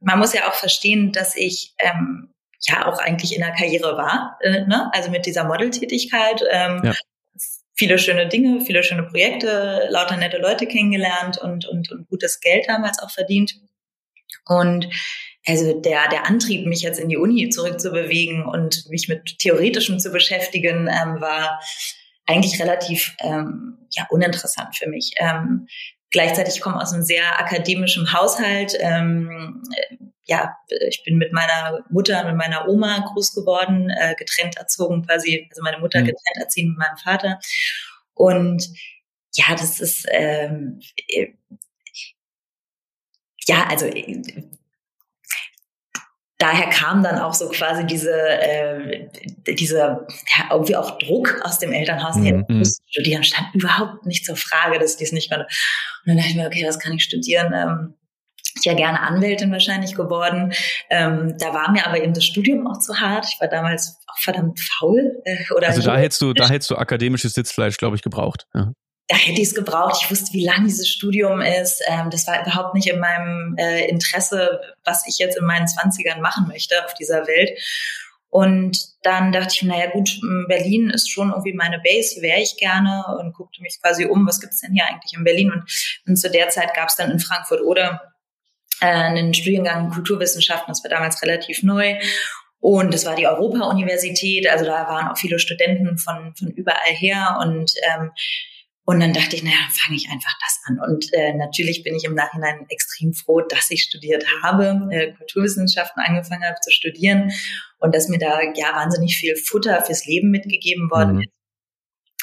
man 0.00 0.18
muss 0.18 0.32
ja 0.32 0.48
auch 0.48 0.54
verstehen, 0.54 1.12
dass 1.12 1.36
ich 1.36 1.74
ähm, 1.78 2.32
ja 2.60 2.86
auch 2.86 2.98
eigentlich 2.98 3.34
in 3.34 3.40
der 3.40 3.52
Karriere 3.52 3.96
war, 3.96 4.38
äh, 4.42 4.64
ne? 4.66 4.90
also 4.92 5.10
mit 5.10 5.26
dieser 5.26 5.44
Modeltätigkeit. 5.44 6.42
Ähm, 6.50 6.82
Ja. 6.84 6.94
Viele 7.74 7.98
schöne 7.98 8.26
Dinge, 8.28 8.64
viele 8.64 8.82
schöne 8.82 9.04
Projekte, 9.04 9.86
lauter 9.90 10.16
nette 10.16 10.38
Leute 10.38 10.66
kennengelernt 10.66 11.38
und, 11.38 11.64
und, 11.66 11.92
und 11.92 12.08
gutes 12.08 12.40
Geld 12.40 12.68
damals 12.68 12.98
auch 12.98 13.10
verdient. 13.10 13.54
Und 14.46 14.88
also 15.48 15.80
der, 15.80 16.08
der 16.08 16.26
Antrieb, 16.26 16.66
mich 16.66 16.82
jetzt 16.82 17.00
in 17.00 17.08
die 17.08 17.16
Uni 17.16 17.48
zurückzubewegen 17.48 18.44
und 18.44 18.88
mich 18.90 19.08
mit 19.08 19.38
Theoretischem 19.38 19.98
zu 19.98 20.10
beschäftigen, 20.10 20.88
ähm, 20.88 21.20
war 21.20 21.60
eigentlich 22.26 22.60
relativ 22.60 23.16
ähm, 23.20 23.78
ja, 23.90 24.06
uninteressant 24.10 24.76
für 24.76 24.88
mich. 24.88 25.12
Ähm, 25.16 25.66
gleichzeitig 26.10 26.60
komme 26.60 26.80
aus 26.80 26.92
einem 26.92 27.02
sehr 27.02 27.40
akademischen 27.40 28.12
Haushalt. 28.12 28.76
Ähm, 28.80 29.62
ja, 30.24 30.54
ich 30.88 31.02
bin 31.04 31.16
mit 31.16 31.32
meiner 31.32 31.84
Mutter, 31.88 32.22
mit 32.24 32.36
meiner 32.36 32.68
Oma 32.68 32.98
groß 32.98 33.34
geworden, 33.34 33.88
äh, 33.88 34.14
getrennt 34.16 34.58
erzogen 34.58 35.06
quasi, 35.06 35.48
also 35.50 35.62
meine 35.62 35.78
Mutter 35.78 36.00
mhm. 36.00 36.06
getrennt 36.06 36.36
erziehen 36.36 36.68
mit 36.68 36.78
meinem 36.78 36.98
Vater. 36.98 37.40
Und 38.12 38.68
ja, 39.34 39.46
das 39.52 39.80
ist 39.80 40.06
ähm, 40.10 40.80
äh, 41.08 41.28
ja, 43.46 43.66
also 43.68 43.86
äh, 43.86 44.22
daher 46.38 46.68
kam 46.70 47.02
dann 47.02 47.18
auch 47.18 47.34
so 47.34 47.48
quasi 47.48 47.84
diese, 47.84 48.12
äh, 48.12 49.08
diese 49.46 49.76
ja, 49.76 50.44
irgendwie 50.50 50.76
auch 50.76 50.98
Druck 50.98 51.40
aus 51.42 51.58
dem 51.58 51.72
Elternhaus, 51.72 52.14
mhm. 52.16 52.46
die 52.48 52.64
studieren, 52.86 53.24
stand 53.24 53.48
überhaupt 53.54 54.06
nicht 54.06 54.24
zur 54.24 54.36
Frage, 54.36 54.78
dass 54.78 54.94
ich 54.94 55.00
das 55.00 55.12
nicht 55.12 55.30
konnte. 55.30 55.46
Und 55.46 56.06
dann 56.06 56.16
dachte 56.16 56.30
ich 56.30 56.36
mir, 56.36 56.46
okay, 56.46 56.64
was 56.66 56.78
kann 56.78 56.92
ich 56.94 57.02
studieren? 57.02 57.52
Ähm, 57.52 57.94
ich 58.60 58.64
wäre 58.64 58.76
gerne 58.76 59.00
Anwältin 59.00 59.52
wahrscheinlich 59.52 59.94
geworden. 59.94 60.52
Ähm, 60.90 61.36
da 61.38 61.52
war 61.54 61.70
mir 61.70 61.86
aber 61.86 62.02
eben 62.02 62.14
das 62.14 62.24
Studium 62.24 62.66
auch 62.66 62.78
zu 62.78 62.98
hart. 62.98 63.26
Ich 63.32 63.40
war 63.40 63.48
damals 63.48 64.00
auch 64.06 64.18
verdammt 64.18 64.58
faul. 64.58 65.20
Äh, 65.24 65.36
oder 65.54 65.68
also 65.68 65.82
da 65.82 65.96
hättest 65.96 66.22
du, 66.22 66.32
da 66.32 66.48
hättest 66.48 66.70
du 66.70 66.76
akademisches 66.76 67.34
Sitzfleisch, 67.34 67.76
glaube 67.76 67.96
ich, 67.96 68.02
gebraucht. 68.02 68.46
Ja 68.54 68.72
da 69.08 69.16
hätte 69.16 69.40
ich 69.40 69.48
es 69.48 69.54
gebraucht. 69.54 70.00
Ich 70.02 70.10
wusste, 70.10 70.32
wie 70.34 70.44
lang 70.44 70.64
dieses 70.66 70.88
Studium 70.88 71.40
ist. 71.40 71.82
Ähm, 71.88 72.10
das 72.10 72.26
war 72.26 72.42
überhaupt 72.42 72.74
nicht 72.74 72.88
in 72.88 73.00
meinem 73.00 73.56
äh, 73.58 73.88
Interesse, 73.88 74.60
was 74.84 75.06
ich 75.08 75.18
jetzt 75.18 75.38
in 75.38 75.46
meinen 75.46 75.66
Zwanzigern 75.66 76.20
machen 76.20 76.46
möchte 76.46 76.84
auf 76.84 76.92
dieser 76.94 77.26
Welt. 77.26 77.58
Und 78.30 78.78
dann 79.02 79.32
dachte 79.32 79.54
ich, 79.54 79.62
naja 79.62 79.90
gut, 79.90 80.20
Berlin 80.48 80.90
ist 80.90 81.10
schon 81.10 81.30
irgendwie 81.30 81.54
meine 81.54 81.78
Base, 81.78 82.20
wäre 82.20 82.40
ich 82.40 82.58
gerne 82.58 83.04
und 83.18 83.32
guckte 83.32 83.62
mich 83.62 83.78
quasi 83.80 84.04
um, 84.04 84.26
was 84.26 84.40
gibt's 84.40 84.60
denn 84.60 84.74
hier 84.74 84.84
eigentlich 84.84 85.14
in 85.16 85.24
Berlin? 85.24 85.52
Und, 85.52 85.64
und 86.06 86.16
zu 86.16 86.30
der 86.30 86.50
Zeit 86.50 86.74
gab 86.74 86.90
es 86.90 86.96
dann 86.96 87.10
in 87.10 87.20
Frankfurt 87.20 87.62
oder 87.62 88.12
äh, 88.82 88.86
einen 88.86 89.32
Studiengang 89.32 89.88
Kulturwissenschaften, 89.90 90.68
das 90.68 90.84
war 90.84 90.90
damals 90.90 91.22
relativ 91.22 91.62
neu. 91.62 91.98
Und 92.60 92.92
es 92.92 93.06
war 93.06 93.14
die 93.14 93.26
Europa-Universität, 93.26 94.48
also 94.50 94.66
da 94.66 94.86
waren 94.88 95.08
auch 95.08 95.16
viele 95.16 95.38
Studenten 95.38 95.96
von, 95.96 96.34
von 96.34 96.48
überall 96.48 96.92
her 96.92 97.38
und 97.40 97.72
ähm, 97.94 98.10
und 98.88 99.00
dann 99.00 99.12
dachte 99.12 99.36
ich, 99.36 99.42
naja, 99.42 99.68
fange 99.70 99.98
ich 99.98 100.08
einfach 100.08 100.32
das 100.40 100.60
an. 100.64 100.80
Und 100.80 101.12
äh, 101.12 101.34
natürlich 101.34 101.82
bin 101.82 101.94
ich 101.94 102.04
im 102.04 102.14
Nachhinein 102.14 102.64
extrem 102.70 103.12
froh, 103.12 103.42
dass 103.42 103.68
ich 103.68 103.82
studiert 103.82 104.24
habe, 104.42 104.88
äh, 104.90 105.12
Kulturwissenschaften 105.12 106.02
angefangen 106.02 106.44
habe 106.44 106.58
zu 106.62 106.70
studieren 106.70 107.30
und 107.80 107.94
dass 107.94 108.08
mir 108.08 108.18
da 108.18 108.40
ja 108.54 108.74
wahnsinnig 108.74 109.18
viel 109.18 109.36
Futter 109.36 109.84
fürs 109.84 110.06
Leben 110.06 110.30
mitgegeben 110.30 110.90
worden 110.90 111.16
mhm. 111.16 111.20
ist. 111.20 111.32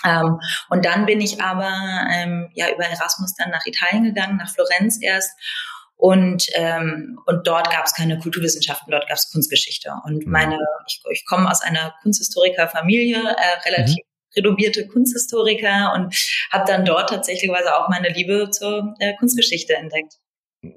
Ähm, 0.05 0.39
und 0.71 0.85
dann 0.85 1.05
bin 1.05 1.21
ich 1.21 1.39
aber 1.39 1.69
ähm, 2.11 2.49
ja 2.55 2.73
über 2.73 2.85
Erasmus 2.85 3.35
dann 3.35 3.51
nach 3.51 3.67
Italien 3.67 4.03
gegangen, 4.03 4.37
nach 4.37 4.49
Florenz 4.49 4.97
erst. 4.99 5.29
Und, 5.97 6.47
ähm, 6.55 7.19
und 7.27 7.45
dort 7.45 7.69
gab 7.69 7.85
es 7.85 7.93
keine 7.93 8.17
Kulturwissenschaften, 8.17 8.89
dort 8.89 9.07
gab 9.07 9.17
es 9.17 9.31
Kunstgeschichte. 9.31 9.93
Und 10.03 10.25
mhm. 10.25 10.31
meine, 10.31 10.57
ich, 10.87 10.99
ich 11.11 11.25
komme 11.27 11.47
aus 11.47 11.61
einer 11.61 11.93
Kunsthistorikerfamilie, 12.01 13.19
äh, 13.19 13.69
relativ 13.69 14.03
renommierte 14.37 14.87
Kunsthistoriker 14.87 15.93
und 15.95 16.13
habe 16.51 16.65
dann 16.67 16.85
dort 16.85 17.09
tatsächlich 17.09 17.51
auch 17.51 17.89
meine 17.89 18.09
Liebe 18.09 18.49
zur 18.51 18.93
äh, 18.99 19.13
Kunstgeschichte 19.17 19.75
entdeckt. 19.75 20.15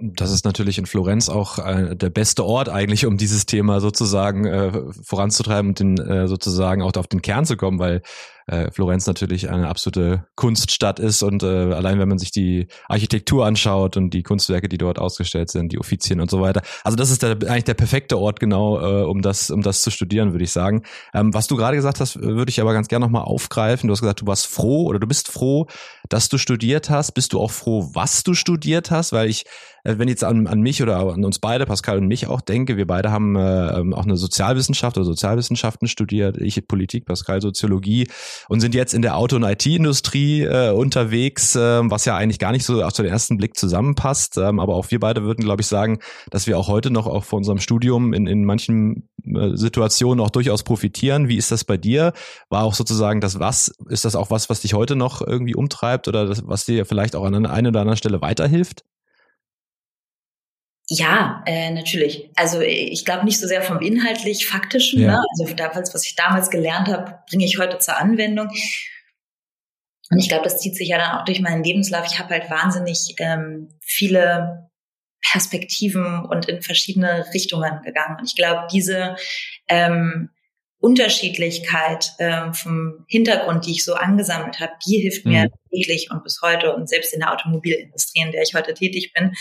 Das 0.00 0.30
ist 0.32 0.44
natürlich 0.44 0.78
in 0.78 0.86
Florenz 0.86 1.28
auch 1.28 1.58
äh, 1.58 1.96
der 1.96 2.10
beste 2.10 2.44
Ort 2.44 2.68
eigentlich, 2.68 3.06
um 3.06 3.16
dieses 3.16 3.46
Thema 3.46 3.80
sozusagen 3.80 4.44
äh, 4.44 4.72
voranzutreiben 5.02 5.70
und 5.70 5.80
den, 5.80 5.98
äh, 5.98 6.28
sozusagen 6.28 6.82
auch 6.82 6.92
auf 6.96 7.06
den 7.06 7.22
Kern 7.22 7.46
zu 7.46 7.56
kommen, 7.56 7.78
weil 7.78 8.02
äh, 8.48 8.70
Florenz 8.70 9.06
natürlich 9.06 9.50
eine 9.50 9.68
absolute 9.68 10.26
Kunststadt 10.34 10.98
ist 10.98 11.22
und 11.22 11.42
äh, 11.42 11.46
allein 11.46 11.98
wenn 11.98 12.08
man 12.08 12.18
sich 12.18 12.30
die 12.30 12.66
Architektur 12.88 13.46
anschaut 13.46 13.96
und 13.96 14.10
die 14.10 14.22
Kunstwerke, 14.22 14.68
die 14.68 14.78
dort 14.78 14.98
ausgestellt 14.98 15.50
sind, 15.50 15.72
die 15.72 15.78
Offizien 15.78 16.20
und 16.20 16.30
so 16.30 16.40
weiter. 16.40 16.62
Also 16.84 16.96
das 16.96 17.10
ist 17.10 17.22
der, 17.22 17.32
eigentlich 17.32 17.64
der 17.64 17.74
perfekte 17.74 18.18
Ort 18.18 18.40
genau, 18.40 18.80
äh, 18.80 19.04
um 19.04 19.22
das, 19.22 19.50
um 19.50 19.62
das 19.62 19.82
zu 19.82 19.90
studieren, 19.90 20.32
würde 20.32 20.44
ich 20.44 20.52
sagen. 20.52 20.82
Ähm, 21.14 21.34
was 21.34 21.46
du 21.46 21.56
gerade 21.56 21.76
gesagt 21.76 22.00
hast, 22.00 22.20
würde 22.20 22.50
ich 22.50 22.60
aber 22.60 22.72
ganz 22.72 22.88
gerne 22.88 23.04
nochmal 23.04 23.22
aufgreifen. 23.22 23.88
Du 23.88 23.92
hast 23.92 24.00
gesagt, 24.00 24.22
du 24.22 24.26
warst 24.26 24.46
froh 24.46 24.84
oder 24.84 24.98
du 24.98 25.06
bist 25.06 25.28
froh, 25.28 25.66
dass 26.08 26.28
du 26.28 26.38
studiert 26.38 26.90
hast. 26.90 27.12
Bist 27.12 27.32
du 27.32 27.40
auch 27.40 27.50
froh, 27.50 27.90
was 27.92 28.22
du 28.22 28.34
studiert 28.34 28.90
hast? 28.90 29.12
Weil 29.12 29.28
ich, 29.28 29.44
äh, 29.84 29.98
wenn 29.98 30.08
ich 30.08 30.12
jetzt 30.12 30.24
an, 30.24 30.46
an 30.46 30.60
mich 30.60 30.82
oder 30.82 30.98
an 30.98 31.24
uns 31.24 31.38
beide, 31.38 31.66
Pascal 31.66 31.98
und 31.98 32.06
mich 32.06 32.26
auch 32.26 32.40
denke, 32.40 32.76
wir 32.76 32.86
beide 32.86 33.10
haben 33.10 33.36
äh, 33.36 33.78
ähm, 33.78 33.94
auch 33.94 34.04
eine 34.04 34.16
Sozialwissenschaft 34.16 34.96
oder 34.96 35.04
Sozialwissenschaften 35.04 35.88
studiert, 35.88 36.38
ich 36.38 36.66
Politik, 36.66 37.06
Pascal 37.06 37.40
Soziologie 37.40 38.08
und 38.48 38.60
sind 38.60 38.74
jetzt 38.74 38.94
in 38.94 39.02
der 39.02 39.16
Auto- 39.16 39.36
und 39.36 39.44
IT-Industrie 39.44 40.42
äh, 40.42 40.70
unterwegs, 40.70 41.54
äh, 41.54 41.80
was 41.90 42.04
ja 42.04 42.16
eigentlich 42.16 42.38
gar 42.38 42.52
nicht 42.52 42.64
so 42.64 42.82
auf 42.82 42.92
den 42.92 43.06
ersten 43.06 43.36
Blick 43.36 43.56
zusammenpasst. 43.56 44.36
Ähm, 44.38 44.60
aber 44.60 44.74
auch 44.74 44.90
wir 44.90 45.00
beide 45.00 45.22
würden, 45.22 45.44
glaube 45.44 45.62
ich, 45.62 45.66
sagen, 45.66 45.98
dass 46.30 46.46
wir 46.46 46.58
auch 46.58 46.68
heute 46.68 46.90
noch 46.90 47.06
auch 47.06 47.24
von 47.24 47.38
unserem 47.38 47.58
Studium 47.58 48.12
in, 48.12 48.26
in 48.26 48.44
manchen 48.44 49.08
äh, 49.24 49.56
Situationen 49.56 50.24
auch 50.24 50.30
durchaus 50.30 50.62
profitieren. 50.62 51.28
Wie 51.28 51.36
ist 51.36 51.50
das 51.50 51.64
bei 51.64 51.76
dir? 51.76 52.12
War 52.48 52.64
auch 52.64 52.74
sozusagen 52.74 53.20
das 53.20 53.38
was, 53.38 53.68
ist 53.88 54.04
das 54.04 54.16
auch 54.16 54.30
was, 54.30 54.50
was 54.50 54.60
dich 54.60 54.74
heute 54.74 54.96
noch 54.96 55.26
irgendwie 55.26 55.54
umtreibt 55.54 55.97
oder 56.06 56.26
das, 56.26 56.46
was 56.46 56.64
dir 56.64 56.86
vielleicht 56.86 57.16
auch 57.16 57.24
an 57.24 57.46
einer 57.46 57.68
oder 57.70 57.80
anderen 57.80 57.96
Stelle 57.96 58.20
weiterhilft? 58.20 58.84
Ja, 60.90 61.42
äh, 61.46 61.70
natürlich. 61.70 62.30
Also 62.34 62.60
ich 62.60 63.04
glaube 63.04 63.24
nicht 63.24 63.38
so 63.38 63.46
sehr 63.46 63.62
vom 63.62 63.80
inhaltlich 63.80 64.46
faktischen. 64.46 65.02
Ja. 65.02 65.12
Ne? 65.12 65.24
Also 65.38 65.54
damals, 65.54 65.92
was 65.94 66.04
ich 66.06 66.16
damals 66.16 66.50
gelernt 66.50 66.88
habe, 66.88 67.18
bringe 67.28 67.44
ich 67.44 67.58
heute 67.58 67.78
zur 67.78 67.98
Anwendung. 67.98 68.48
Und 70.10 70.18
ich 70.18 70.28
glaube, 70.28 70.44
das 70.44 70.60
zieht 70.60 70.76
sich 70.76 70.88
ja 70.88 70.96
dann 70.96 71.18
auch 71.18 71.24
durch 71.26 71.40
meinen 71.40 71.62
Lebenslauf. 71.62 72.06
Ich 72.10 72.18
habe 72.18 72.30
halt 72.30 72.50
wahnsinnig 72.50 73.14
ähm, 73.18 73.68
viele 73.82 74.70
Perspektiven 75.30 76.24
und 76.24 76.48
in 76.48 76.62
verschiedene 76.62 77.26
Richtungen 77.34 77.82
gegangen. 77.82 78.16
Und 78.18 78.26
ich 78.26 78.36
glaube, 78.36 78.66
diese 78.72 79.16
ähm, 79.68 80.30
Unterschiedlichkeit 80.80 82.12
ähm, 82.20 82.54
vom 82.54 83.04
Hintergrund, 83.08 83.66
die 83.66 83.72
ich 83.72 83.84
so 83.84 83.94
angesammelt 83.94 84.60
habe, 84.60 84.72
die 84.86 84.98
hilft 84.98 85.26
mir 85.26 85.44
mhm. 85.44 85.50
täglich 85.70 86.10
und 86.10 86.22
bis 86.22 86.40
heute 86.40 86.72
und 86.74 86.88
selbst 86.88 87.12
in 87.12 87.20
der 87.20 87.32
Automobilindustrie, 87.32 88.22
in 88.22 88.30
der 88.30 88.42
ich 88.42 88.54
heute 88.54 88.74
tätig 88.74 89.12
bin, 89.12 89.34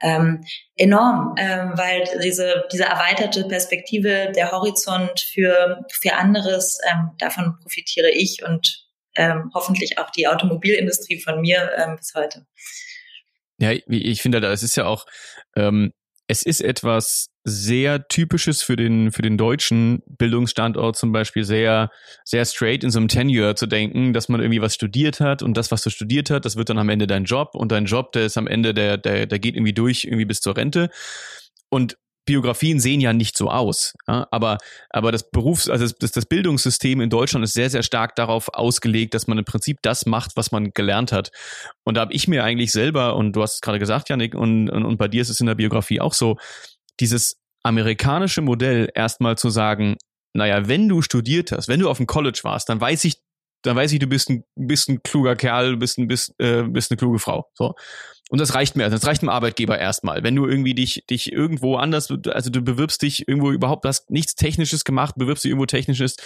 ähm, 0.00 0.44
enorm, 0.76 1.36
ähm, 1.38 1.72
weil 1.76 2.08
diese, 2.22 2.64
diese 2.72 2.84
erweiterte 2.84 3.46
Perspektive, 3.46 4.32
der 4.34 4.50
Horizont 4.50 5.20
für, 5.32 5.84
für 5.92 6.14
anderes, 6.14 6.78
ähm, 6.90 7.10
davon 7.18 7.56
profitiere 7.62 8.10
ich 8.10 8.42
und 8.44 8.88
ähm, 9.16 9.50
hoffentlich 9.54 9.98
auch 9.98 10.10
die 10.10 10.26
Automobilindustrie 10.26 11.20
von 11.20 11.40
mir 11.40 11.70
ähm, 11.76 11.96
bis 11.96 12.12
heute. 12.16 12.46
Ja, 13.58 13.72
ich 13.86 14.22
finde, 14.22 14.40
das 14.40 14.62
ist 14.62 14.76
ja 14.76 14.86
auch, 14.86 15.06
ähm, 15.54 15.92
es 16.30 16.44
ist 16.44 16.60
etwas 16.60 17.26
sehr 17.42 18.06
typisches 18.06 18.62
für 18.62 18.76
den, 18.76 19.10
für 19.10 19.22
den 19.22 19.36
deutschen 19.36 20.00
Bildungsstandort 20.06 20.96
zum 20.96 21.10
Beispiel 21.10 21.42
sehr, 21.42 21.90
sehr 22.24 22.44
straight 22.44 22.84
in 22.84 22.90
so 22.90 23.00
einem 23.00 23.08
Tenure 23.08 23.56
zu 23.56 23.66
denken, 23.66 24.12
dass 24.12 24.28
man 24.28 24.40
irgendwie 24.40 24.62
was 24.62 24.74
studiert 24.74 25.18
hat 25.18 25.42
und 25.42 25.56
das, 25.56 25.72
was 25.72 25.82
du 25.82 25.90
studiert 25.90 26.30
hat, 26.30 26.44
das 26.44 26.54
wird 26.54 26.68
dann 26.70 26.78
am 26.78 26.88
Ende 26.88 27.08
dein 27.08 27.24
Job 27.24 27.56
und 27.56 27.72
dein 27.72 27.86
Job, 27.86 28.12
der 28.12 28.26
ist 28.26 28.38
am 28.38 28.46
Ende, 28.46 28.74
der, 28.74 28.96
der, 28.96 29.26
der 29.26 29.38
geht 29.40 29.56
irgendwie 29.56 29.72
durch, 29.72 30.04
irgendwie 30.04 30.24
bis 30.24 30.40
zur 30.40 30.56
Rente. 30.56 30.90
Und 31.68 31.96
Biografien 32.32 32.78
sehen 32.78 33.00
ja 33.00 33.12
nicht 33.12 33.36
so 33.36 33.50
aus, 33.50 33.94
ja, 34.06 34.28
aber, 34.30 34.58
aber 34.88 35.10
das 35.10 35.28
Berufs-, 35.30 35.68
also 35.68 35.86
das, 35.98 36.12
das 36.12 36.26
Bildungssystem 36.26 37.00
in 37.00 37.10
Deutschland 37.10 37.44
ist 37.44 37.54
sehr, 37.54 37.70
sehr 37.70 37.82
stark 37.82 38.14
darauf 38.14 38.48
ausgelegt, 38.54 39.14
dass 39.14 39.26
man 39.26 39.38
im 39.38 39.44
Prinzip 39.44 39.78
das 39.82 40.06
macht, 40.06 40.36
was 40.36 40.52
man 40.52 40.70
gelernt 40.72 41.12
hat. 41.12 41.32
Und 41.84 41.96
da 41.96 42.02
habe 42.02 42.12
ich 42.12 42.28
mir 42.28 42.44
eigentlich 42.44 42.72
selber, 42.72 43.16
und 43.16 43.32
du 43.32 43.42
hast 43.42 43.54
es 43.54 43.60
gerade 43.60 43.80
gesagt, 43.80 44.08
Janik, 44.08 44.34
und, 44.34 44.70
und, 44.70 44.84
und 44.84 44.96
bei 44.96 45.08
dir 45.08 45.22
ist 45.22 45.28
es 45.28 45.40
in 45.40 45.46
der 45.46 45.56
Biografie 45.56 46.00
auch 46.00 46.14
so, 46.14 46.36
dieses 47.00 47.40
amerikanische 47.62 48.42
Modell 48.42 48.88
erstmal 48.94 49.36
zu 49.36 49.50
sagen, 49.50 49.96
naja, 50.32 50.68
wenn 50.68 50.88
du 50.88 51.02
studiert 51.02 51.50
hast, 51.52 51.68
wenn 51.68 51.80
du 51.80 51.90
auf 51.90 51.96
dem 51.96 52.06
College 52.06 52.40
warst, 52.44 52.68
dann 52.68 52.80
weiß 52.80 53.04
ich, 53.04 53.16
dann 53.62 53.76
weiß 53.76 53.92
ich, 53.92 53.98
du 53.98 54.06
bist 54.06 54.30
ein, 54.30 54.44
bist 54.56 54.88
ein 54.88 55.02
kluger 55.02 55.36
Kerl, 55.36 55.76
bist 55.76 55.98
ein, 55.98 56.08
bist, 56.08 56.34
äh, 56.38 56.62
bist 56.62 56.90
eine 56.90 56.98
kluge 56.98 57.18
Frau. 57.18 57.46
So. 57.54 57.74
Und 58.30 58.40
das 58.40 58.54
reicht 58.54 58.76
mir, 58.76 58.88
das 58.88 59.06
reicht 59.06 59.22
dem 59.22 59.28
Arbeitgeber 59.28 59.78
erstmal. 59.78 60.22
Wenn 60.22 60.36
du 60.36 60.46
irgendwie 60.46 60.74
dich, 60.74 61.04
dich 61.10 61.32
irgendwo 61.32 61.76
anders, 61.76 62.08
also 62.28 62.50
du 62.50 62.62
bewirbst 62.62 63.02
dich 63.02 63.26
irgendwo 63.26 63.50
überhaupt, 63.50 63.84
hast 63.84 64.08
nichts 64.10 64.36
Technisches 64.36 64.84
gemacht, 64.84 65.16
bewirbst 65.16 65.44
dich 65.44 65.50
irgendwo 65.50 65.66
Technisches 65.66 66.16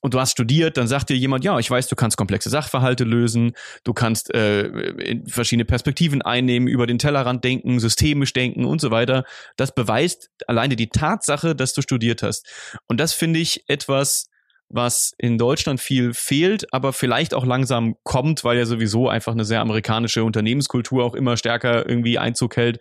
und 0.00 0.14
du 0.14 0.20
hast 0.20 0.32
studiert, 0.32 0.76
dann 0.76 0.88
sagt 0.88 1.10
dir 1.10 1.16
jemand, 1.16 1.44
ja, 1.44 1.58
ich 1.58 1.70
weiß, 1.70 1.88
du 1.88 1.94
kannst 1.94 2.16
komplexe 2.16 2.50
Sachverhalte 2.50 3.04
lösen, 3.04 3.52
du 3.84 3.92
kannst 3.92 4.34
äh, 4.34 5.20
verschiedene 5.26 5.64
Perspektiven 5.64 6.22
einnehmen, 6.22 6.68
über 6.68 6.86
den 6.86 6.98
Tellerrand 6.98 7.44
denken, 7.44 7.78
systemisch 7.78 8.32
denken 8.32 8.64
und 8.64 8.80
so 8.80 8.90
weiter. 8.90 9.24
Das 9.56 9.74
beweist 9.74 10.30
alleine 10.46 10.74
die 10.74 10.88
Tatsache, 10.88 11.54
dass 11.54 11.74
du 11.74 11.82
studiert 11.82 12.22
hast. 12.22 12.46
Und 12.88 12.98
das 12.98 13.12
finde 13.12 13.40
ich 13.40 13.64
etwas, 13.68 14.29
was 14.70 15.12
in 15.18 15.36
Deutschland 15.36 15.80
viel 15.80 16.14
fehlt, 16.14 16.72
aber 16.72 16.92
vielleicht 16.92 17.34
auch 17.34 17.44
langsam 17.44 17.96
kommt, 18.04 18.44
weil 18.44 18.56
ja 18.56 18.64
sowieso 18.64 19.08
einfach 19.08 19.32
eine 19.32 19.44
sehr 19.44 19.60
amerikanische 19.60 20.24
Unternehmenskultur 20.24 21.04
auch 21.04 21.14
immer 21.14 21.36
stärker 21.36 21.88
irgendwie 21.88 22.18
Einzug 22.18 22.56
hält. 22.56 22.78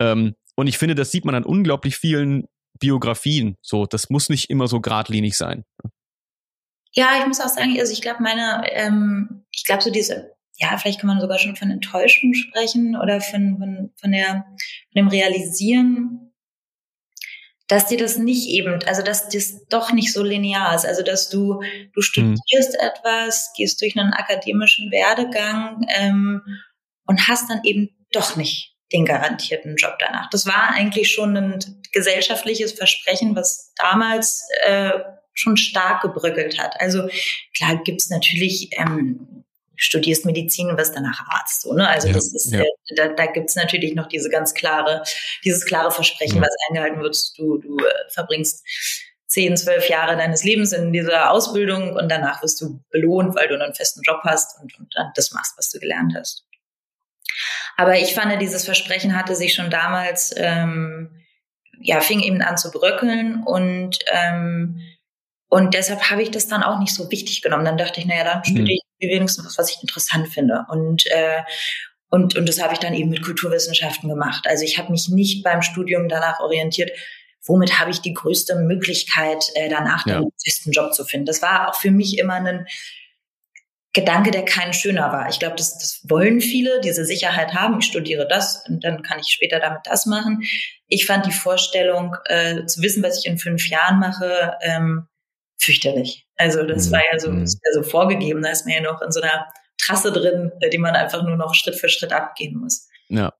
Ähm, 0.00 0.34
und 0.54 0.68
ich 0.68 0.78
finde, 0.78 0.94
das 0.94 1.10
sieht 1.10 1.24
man 1.24 1.34
an 1.34 1.44
unglaublich 1.44 1.96
vielen 1.96 2.46
Biografien. 2.78 3.56
So, 3.60 3.86
das 3.86 4.08
muss 4.08 4.28
nicht 4.28 4.48
immer 4.50 4.68
so 4.68 4.80
geradlinig 4.80 5.36
sein. 5.36 5.64
Ja, 6.92 7.18
ich 7.20 7.26
muss 7.26 7.40
auch 7.40 7.48
sagen, 7.48 7.76
also 7.78 7.92
ich 7.92 8.00
glaube, 8.00 8.22
meine, 8.22 8.62
ähm, 8.70 9.44
ich 9.50 9.64
glaube, 9.64 9.82
so 9.82 9.90
diese 9.90 10.36
ja, 10.58 10.76
vielleicht 10.78 11.00
kann 11.00 11.08
man 11.08 11.20
sogar 11.20 11.38
schon 11.38 11.56
von 11.56 11.70
Enttäuschung 11.70 12.32
sprechen 12.34 12.96
oder 12.96 13.20
von, 13.20 13.58
von, 13.58 13.90
von, 13.96 14.12
der, 14.12 14.46
von 14.92 14.94
dem 14.94 15.08
Realisieren, 15.08 16.25
dass 17.68 17.86
dir 17.86 17.98
das 17.98 18.16
nicht 18.16 18.48
eben, 18.48 18.82
also 18.84 19.02
dass 19.02 19.28
das 19.28 19.66
doch 19.68 19.92
nicht 19.92 20.12
so 20.12 20.22
linear 20.22 20.74
ist. 20.74 20.86
Also 20.86 21.02
dass 21.02 21.28
du, 21.28 21.60
du 21.92 22.00
studierst 22.00 22.74
mhm. 22.74 22.80
etwas, 22.80 23.52
gehst 23.56 23.80
durch 23.80 23.98
einen 23.98 24.12
akademischen 24.12 24.90
Werdegang 24.90 25.84
ähm, 25.96 26.42
und 27.06 27.28
hast 27.28 27.50
dann 27.50 27.60
eben 27.64 27.90
doch 28.12 28.36
nicht 28.36 28.74
den 28.92 29.04
garantierten 29.04 29.74
Job 29.76 29.94
danach. 29.98 30.30
Das 30.30 30.46
war 30.46 30.70
eigentlich 30.70 31.10
schon 31.10 31.36
ein 31.36 31.82
gesellschaftliches 31.92 32.72
Versprechen, 32.72 33.34
was 33.34 33.72
damals 33.76 34.46
äh, 34.64 34.92
schon 35.34 35.56
stark 35.56 36.02
gebröckelt 36.02 36.58
hat. 36.58 36.80
Also 36.80 37.08
klar 37.56 37.82
gibt's 37.82 38.10
natürlich 38.10 38.70
ähm, 38.78 39.44
studierst 39.76 40.24
Medizin 40.24 40.70
und 40.70 40.78
wirst 40.78 40.96
danach 40.96 41.26
Arzt. 41.28 41.62
So, 41.62 41.72
ne? 41.74 41.88
Also 41.88 42.08
ja, 42.08 42.14
das 42.14 42.32
ist, 42.32 42.52
ja. 42.52 42.60
äh, 42.60 42.94
da, 42.96 43.08
da 43.08 43.26
gibt 43.26 43.50
es 43.50 43.56
natürlich 43.56 43.94
noch 43.94 44.06
diese 44.06 44.30
ganz 44.30 44.54
klare, 44.54 45.02
dieses 45.44 45.64
klare 45.64 45.90
Versprechen, 45.90 46.36
ja. 46.36 46.42
was 46.42 46.56
eingehalten 46.68 47.00
wird. 47.00 47.16
Du, 47.38 47.58
du 47.58 47.76
äh, 47.78 48.10
verbringst 48.10 48.64
zehn, 49.26 49.56
zwölf 49.56 49.88
Jahre 49.88 50.16
deines 50.16 50.44
Lebens 50.44 50.72
in 50.72 50.92
dieser 50.92 51.30
Ausbildung 51.30 51.94
und 51.94 52.08
danach 52.08 52.42
wirst 52.42 52.60
du 52.60 52.80
belohnt, 52.90 53.34
weil 53.34 53.48
du 53.48 53.60
einen 53.60 53.74
festen 53.74 54.00
Job 54.02 54.20
hast 54.24 54.60
und, 54.60 54.78
und 54.78 54.92
dann 54.96 55.12
das 55.14 55.32
machst, 55.32 55.54
was 55.56 55.70
du 55.70 55.78
gelernt 55.78 56.14
hast. 56.16 56.44
Aber 57.76 57.98
ich 57.98 58.14
fand, 58.14 58.40
dieses 58.40 58.64
Versprechen 58.64 59.16
hatte 59.16 59.36
sich 59.36 59.54
schon 59.54 59.70
damals, 59.70 60.32
ähm, 60.36 61.22
ja, 61.78 62.00
fing 62.00 62.20
eben 62.20 62.40
an 62.40 62.56
zu 62.56 62.70
bröckeln 62.70 63.42
und 63.44 63.98
ähm, 64.10 64.80
und 65.48 65.74
deshalb 65.74 66.10
habe 66.10 66.22
ich 66.22 66.30
das 66.30 66.48
dann 66.48 66.62
auch 66.62 66.78
nicht 66.80 66.92
so 66.92 67.10
wichtig 67.10 67.40
genommen. 67.40 67.64
Dann 67.64 67.78
dachte 67.78 68.00
ich, 68.00 68.06
naja, 68.06 68.24
dann 68.24 68.44
studiere 68.44 68.64
mhm. 68.64 68.70
ich 68.70 68.82
wenigstens 69.00 69.44
was, 69.44 69.58
was 69.58 69.70
ich 69.70 69.82
interessant 69.82 70.28
finde. 70.28 70.64
Und, 70.68 71.06
äh, 71.06 71.42
und, 72.10 72.36
und 72.36 72.48
das 72.48 72.62
habe 72.62 72.72
ich 72.72 72.78
dann 72.78 72.94
eben 72.94 73.10
mit 73.10 73.22
Kulturwissenschaften 73.22 74.08
gemacht. 74.08 74.46
Also 74.46 74.64
ich 74.64 74.78
habe 74.78 74.92
mich 74.92 75.08
nicht 75.08 75.42
beim 75.42 75.62
Studium 75.62 76.08
danach 76.08 76.40
orientiert, 76.40 76.90
womit 77.44 77.78
habe 77.78 77.90
ich 77.90 78.00
die 78.00 78.14
größte 78.14 78.56
Möglichkeit, 78.56 79.44
äh, 79.54 79.68
danach 79.68 80.06
ja. 80.06 80.20
den 80.20 80.30
festen 80.42 80.72
Job 80.72 80.94
zu 80.94 81.04
finden. 81.04 81.26
Das 81.26 81.42
war 81.42 81.68
auch 81.68 81.74
für 81.74 81.90
mich 81.90 82.18
immer 82.18 82.34
ein 82.34 82.66
Gedanke, 83.96 84.30
der 84.30 84.44
kein 84.44 84.74
schöner 84.74 85.10
war. 85.10 85.30
Ich 85.30 85.38
glaube, 85.38 85.56
das, 85.56 85.78
das 85.78 86.02
wollen 86.06 86.42
viele, 86.42 86.80
diese 86.82 87.06
Sicherheit 87.06 87.54
haben. 87.54 87.78
Ich 87.78 87.86
studiere 87.86 88.28
das 88.28 88.62
und 88.68 88.84
dann 88.84 89.02
kann 89.02 89.18
ich 89.18 89.28
später 89.28 89.58
damit 89.58 89.80
das 89.84 90.04
machen. 90.04 90.42
Ich 90.86 91.06
fand 91.06 91.24
die 91.24 91.32
Vorstellung, 91.32 92.14
äh, 92.26 92.66
zu 92.66 92.82
wissen, 92.82 93.02
was 93.02 93.18
ich 93.18 93.24
in 93.24 93.38
fünf 93.38 93.70
Jahren 93.70 93.98
mache, 93.98 94.58
ähm, 94.60 95.06
fürchterlich. 95.56 96.25
Also 96.36 96.64
das 96.64 96.88
mhm. 96.88 96.92
war 96.92 97.00
ja 97.12 97.18
so, 97.18 97.30
mhm. 97.30 97.40
ja 97.40 97.72
so 97.72 97.82
vorgegeben. 97.82 98.42
Da 98.42 98.50
ist 98.50 98.66
man 98.66 98.74
ja 98.74 98.80
noch 98.82 99.00
in 99.02 99.12
so 99.12 99.20
einer 99.20 99.46
Trasse 99.78 100.12
drin, 100.12 100.52
äh, 100.60 100.70
die 100.70 100.78
man 100.78 100.94
einfach 100.94 101.22
nur 101.22 101.36
noch 101.36 101.54
Schritt 101.54 101.76
für 101.76 101.88
Schritt 101.88 102.12
abgehen 102.12 102.58
muss. 102.58 102.88
Ja. 103.08 103.32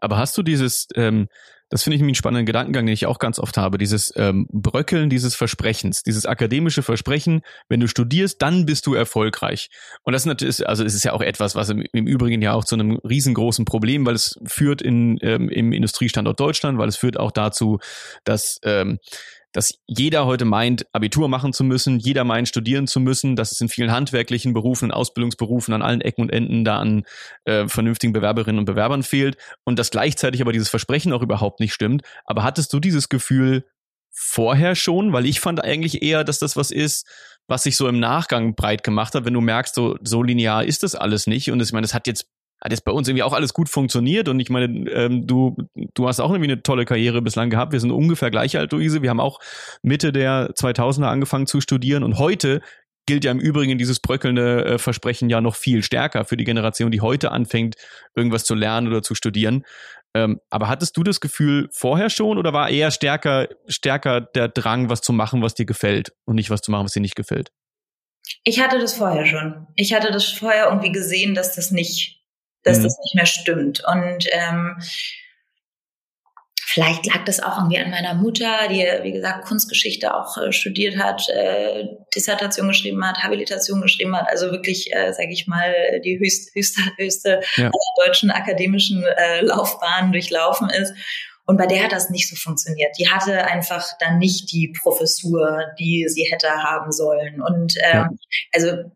Aber 0.00 0.16
hast 0.16 0.36
du 0.36 0.42
dieses, 0.42 0.88
ähm, 0.96 1.28
das 1.70 1.82
finde 1.82 1.96
ich 1.96 2.02
einen 2.02 2.14
spannenden 2.14 2.46
Gedankengang, 2.46 2.86
den 2.86 2.94
ich 2.94 3.06
auch 3.06 3.18
ganz 3.18 3.38
oft 3.38 3.58
habe, 3.58 3.76
dieses 3.76 4.12
ähm, 4.16 4.48
Bröckeln 4.50 5.10
dieses 5.10 5.34
Versprechens, 5.34 6.02
dieses 6.02 6.24
akademische 6.24 6.82
Versprechen, 6.82 7.42
wenn 7.68 7.80
du 7.80 7.88
studierst, 7.88 8.40
dann 8.40 8.64
bist 8.64 8.86
du 8.86 8.94
erfolgreich. 8.94 9.68
Und 10.02 10.14
das 10.14 10.22
ist 10.22 10.26
natürlich, 10.26 10.68
also 10.68 10.84
es 10.84 10.94
ist 10.94 11.04
ja 11.04 11.12
auch 11.12 11.20
etwas, 11.20 11.54
was 11.54 11.68
im, 11.68 11.84
im 11.92 12.06
Übrigen 12.06 12.40
ja 12.40 12.54
auch 12.54 12.64
zu 12.64 12.74
einem 12.74 12.96
riesengroßen 12.96 13.66
Problem, 13.66 14.06
weil 14.06 14.14
es 14.14 14.38
führt 14.46 14.80
in, 14.80 15.18
ähm, 15.20 15.50
im 15.50 15.72
Industriestandort 15.72 16.40
Deutschland, 16.40 16.78
weil 16.78 16.88
es 16.88 16.96
führt 16.96 17.18
auch 17.18 17.32
dazu, 17.32 17.78
dass 18.24 18.58
ähm, 18.64 18.98
dass 19.58 19.74
jeder 19.88 20.24
heute 20.24 20.44
meint, 20.44 20.86
Abitur 20.92 21.28
machen 21.28 21.52
zu 21.52 21.64
müssen, 21.64 21.98
jeder 21.98 22.22
meint, 22.22 22.46
studieren 22.46 22.86
zu 22.86 23.00
müssen, 23.00 23.34
dass 23.34 23.50
es 23.50 23.60
in 23.60 23.68
vielen 23.68 23.90
handwerklichen 23.90 24.52
Berufen, 24.52 24.92
Ausbildungsberufen 24.92 25.74
an 25.74 25.82
allen 25.82 26.00
Ecken 26.00 26.22
und 26.22 26.30
Enden 26.30 26.64
da 26.64 26.78
an 26.78 27.02
äh, 27.44 27.66
vernünftigen 27.66 28.12
Bewerberinnen 28.12 28.60
und 28.60 28.66
Bewerbern 28.66 29.02
fehlt 29.02 29.36
und 29.64 29.76
dass 29.76 29.90
gleichzeitig 29.90 30.42
aber 30.42 30.52
dieses 30.52 30.68
Versprechen 30.68 31.12
auch 31.12 31.22
überhaupt 31.22 31.58
nicht 31.58 31.74
stimmt. 31.74 32.02
Aber 32.24 32.44
hattest 32.44 32.72
du 32.72 32.78
dieses 32.78 33.08
Gefühl 33.08 33.64
vorher 34.12 34.76
schon? 34.76 35.12
Weil 35.12 35.26
ich 35.26 35.40
fand 35.40 35.64
eigentlich 35.64 36.02
eher, 36.02 36.22
dass 36.22 36.38
das 36.38 36.56
was 36.56 36.70
ist, 36.70 37.08
was 37.48 37.64
sich 37.64 37.76
so 37.76 37.88
im 37.88 37.98
Nachgang 37.98 38.54
breit 38.54 38.84
gemacht 38.84 39.16
hat, 39.16 39.24
wenn 39.24 39.34
du 39.34 39.40
merkst, 39.40 39.74
so, 39.74 39.96
so 40.04 40.22
linear 40.22 40.62
ist 40.62 40.84
das 40.84 40.94
alles 40.94 41.26
nicht. 41.26 41.50
Und 41.50 41.60
ich 41.60 41.72
meine, 41.72 41.82
das 41.82 41.94
hat 41.94 42.06
jetzt 42.06 42.28
hat 42.60 42.72
jetzt 42.72 42.84
bei 42.84 42.92
uns 42.92 43.08
irgendwie 43.08 43.22
auch 43.22 43.32
alles 43.32 43.54
gut 43.54 43.68
funktioniert 43.68 44.28
und 44.28 44.40
ich 44.40 44.50
meine, 44.50 44.90
ähm, 44.90 45.26
du, 45.26 45.56
du 45.94 46.08
hast 46.08 46.20
auch 46.20 46.30
irgendwie 46.30 46.50
eine 46.50 46.62
tolle 46.62 46.84
Karriere 46.84 47.22
bislang 47.22 47.50
gehabt. 47.50 47.72
Wir 47.72 47.80
sind 47.80 47.90
ungefähr 47.90 48.30
gleich 48.30 48.56
alt, 48.56 48.72
Luise. 48.72 49.02
Wir 49.02 49.10
haben 49.10 49.20
auch 49.20 49.38
Mitte 49.82 50.12
der 50.12 50.50
2000er 50.54 51.06
angefangen 51.06 51.46
zu 51.46 51.60
studieren 51.60 52.02
und 52.02 52.18
heute 52.18 52.60
gilt 53.06 53.24
ja 53.24 53.30
im 53.30 53.40
Übrigen 53.40 53.78
dieses 53.78 54.00
bröckelnde 54.00 54.64
äh, 54.64 54.78
Versprechen 54.78 55.30
ja 55.30 55.40
noch 55.40 55.56
viel 55.56 55.82
stärker 55.82 56.24
für 56.24 56.36
die 56.36 56.44
Generation, 56.44 56.90
die 56.90 57.00
heute 57.00 57.32
anfängt, 57.32 57.76
irgendwas 58.14 58.44
zu 58.44 58.54
lernen 58.54 58.88
oder 58.88 59.02
zu 59.02 59.14
studieren. 59.14 59.64
Ähm, 60.14 60.40
aber 60.50 60.68
hattest 60.68 60.96
du 60.96 61.02
das 61.02 61.20
Gefühl 61.20 61.68
vorher 61.72 62.10
schon 62.10 62.38
oder 62.38 62.52
war 62.52 62.68
eher 62.68 62.90
stärker, 62.90 63.48
stärker 63.66 64.20
der 64.20 64.48
Drang, 64.48 64.90
was 64.90 65.00
zu 65.00 65.12
machen, 65.12 65.42
was 65.42 65.54
dir 65.54 65.64
gefällt 65.64 66.12
und 66.26 66.34
nicht 66.34 66.50
was 66.50 66.60
zu 66.60 66.70
machen, 66.70 66.84
was 66.84 66.92
dir 66.92 67.00
nicht 67.00 67.16
gefällt? 67.16 67.50
Ich 68.44 68.60
hatte 68.60 68.78
das 68.78 68.94
vorher 68.94 69.24
schon. 69.24 69.66
Ich 69.74 69.94
hatte 69.94 70.10
das 70.10 70.26
vorher 70.26 70.66
irgendwie 70.66 70.92
gesehen, 70.92 71.34
dass 71.34 71.54
das 71.54 71.70
nicht 71.70 72.17
dass 72.62 72.78
mhm. 72.78 72.82
das 72.84 72.98
nicht 72.98 73.14
mehr 73.14 73.26
stimmt. 73.26 73.82
Und 73.86 74.26
ähm, 74.32 74.76
vielleicht 76.68 77.06
lag 77.06 77.24
das 77.24 77.40
auch 77.40 77.56
irgendwie 77.58 77.78
an 77.78 77.90
meiner 77.90 78.14
Mutter, 78.14 78.68
die, 78.68 78.86
wie 79.02 79.12
gesagt, 79.12 79.46
Kunstgeschichte 79.46 80.14
auch 80.14 80.36
äh, 80.36 80.52
studiert 80.52 80.98
hat, 80.98 81.28
äh, 81.30 81.86
Dissertation 82.14 82.68
geschrieben 82.68 83.04
hat, 83.04 83.22
Habilitation 83.22 83.80
geschrieben 83.80 84.16
hat, 84.16 84.28
also 84.28 84.50
wirklich, 84.50 84.92
äh, 84.94 85.12
sage 85.12 85.32
ich 85.32 85.46
mal, 85.46 86.00
die 86.04 86.18
höchste, 86.18 86.52
höchste, 86.54 86.82
höchste 86.96 87.40
ja. 87.56 87.70
deutschen 88.04 88.30
akademischen 88.30 89.02
äh, 89.04 89.40
Laufbahn 89.40 90.12
durchlaufen 90.12 90.68
ist. 90.70 90.92
Und 91.46 91.56
bei 91.56 91.66
der 91.66 91.84
hat 91.84 91.92
das 91.92 92.10
nicht 92.10 92.28
so 92.28 92.36
funktioniert. 92.36 92.94
Die 92.98 93.08
hatte 93.08 93.46
einfach 93.46 93.82
dann 94.00 94.18
nicht 94.18 94.52
die 94.52 94.68
Professur, 94.82 95.64
die 95.78 96.06
sie 96.06 96.24
hätte 96.24 96.50
haben 96.50 96.92
sollen. 96.92 97.40
Und 97.40 97.74
ähm, 97.78 97.94
ja. 97.94 98.08
also 98.52 98.90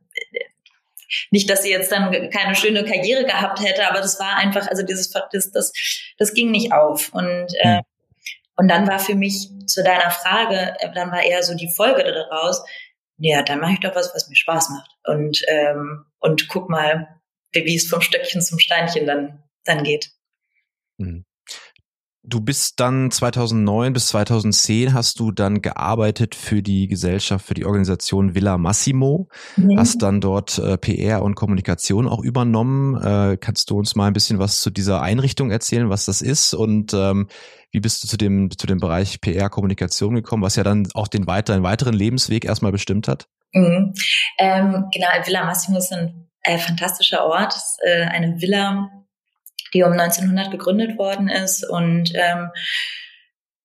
nicht, 1.31 1.49
dass 1.51 1.63
sie 1.63 1.71
jetzt 1.71 1.93
dann 1.93 2.31
keine 2.31 2.55
schöne 2.55 2.85
Karriere 2.85 3.25
gehabt 3.25 3.61
hätte, 3.61 3.89
aber 3.89 4.01
das 4.01 4.19
war 4.19 4.37
einfach, 4.37 4.69
also 4.69 4.83
dieses, 4.83 5.11
das, 5.11 5.51
das, 5.51 5.73
das 6.19 6.35
ging 6.35 6.51
nicht 6.51 6.73
auf. 6.73 7.13
Und, 7.13 7.49
äh, 7.61 7.77
mhm. 7.77 7.83
und 8.57 8.69
dann 8.69 8.87
war 8.87 8.99
für 8.99 9.15
mich 9.15 9.49
zu 9.67 9.83
deiner 9.83 10.11
Frage, 10.11 10.75
äh, 10.79 10.93
dann 10.95 11.11
war 11.11 11.23
eher 11.23 11.43
so 11.43 11.55
die 11.55 11.73
Folge 11.73 12.05
daraus, 12.05 12.63
ja, 13.19 13.43
dann 13.43 13.61
mache 13.61 13.75
ich 13.75 13.81
doch 13.81 13.95
was, 13.95 14.13
was 14.15 14.29
mir 14.29 14.37
Spaß 14.37 14.71
macht. 14.71 14.91
Und, 15.05 15.43
ähm, 15.49 16.07
und 16.19 16.49
guck 16.49 16.69
mal, 16.69 17.21
wie 17.53 17.77
es 17.77 17.89
vom 17.89 18.01
Stöckchen 18.01 18.41
zum 18.41 18.59
Steinchen 18.59 19.07
dann, 19.07 19.43
dann 19.65 19.85
geht. 19.85 20.11
Mhm. 20.99 21.25
Du 22.25 22.41
bist 22.41 22.79
dann 22.79 23.11
2009 23.11 23.93
bis 23.93 24.07
2010 24.09 24.95
hast 24.95 25.19
du 25.19 25.33
dann 25.33 25.61
gearbeitet 25.61 26.37
für 26.37 26.63
die 26.63 26.87
Gesellschaft, 26.87 27.45
für 27.45 27.55
die 27.55 27.65
Organisation 27.65 28.37
Villa 28.37 28.59
Massimo, 28.59 29.29
mhm. 29.57 29.77
hast 29.77 30.03
dann 30.03 30.21
dort 30.21 30.57
äh, 30.59 30.79
PR 30.79 31.23
und 31.23 31.35
Kommunikation 31.35 32.07
auch 32.07 32.23
übernommen. 32.23 32.95
Äh, 33.03 33.39
kannst 33.39 33.71
du 33.71 33.79
uns 33.79 33.97
mal 33.97 34.07
ein 34.07 34.13
bisschen 34.13 34.39
was 34.39 34.61
zu 34.61 34.71
dieser 34.71 35.03
Einrichtung 35.03 35.51
erzählen, 35.51 35.91
was 35.91 36.05
das 36.05 36.23
ist 36.23 36.55
und 36.55 36.95
ähm, 36.95 37.27
wie 37.73 37.81
bist 37.81 38.05
du 38.05 38.09
zu 38.09 38.17
dem 38.17 38.57
zu 38.57 38.69
dem 38.69 38.79
Bereich 38.79 39.21
PR 39.21 39.51
Kommunikation 39.51 40.15
gekommen, 40.15 40.45
was 40.45 40.55
ja 40.55 40.63
dann 40.63 40.87
auch 40.95 41.09
den 41.09 41.27
weiteren 41.27 41.65
weiteren 41.65 41.95
Lebensweg 41.95 42.45
erstmal 42.45 42.71
bestimmt 42.71 43.09
hat? 43.09 43.27
Mhm. 43.53 43.95
Ähm, 44.39 44.85
genau, 44.93 45.09
Villa 45.25 45.45
Massimo 45.45 45.79
ist 45.79 45.93
ein 45.93 46.29
äh, 46.43 46.59
fantastischer 46.59 47.25
Ort, 47.25 47.57
ist, 47.57 47.79
äh, 47.85 48.05
eine 48.05 48.41
Villa 48.41 48.91
die 49.75 49.83
um 49.83 49.93
1900 49.93 50.51
gegründet 50.51 50.99
worden 50.99 51.29
ist 51.29 51.69
und 51.69 52.13
ähm, 52.15 52.51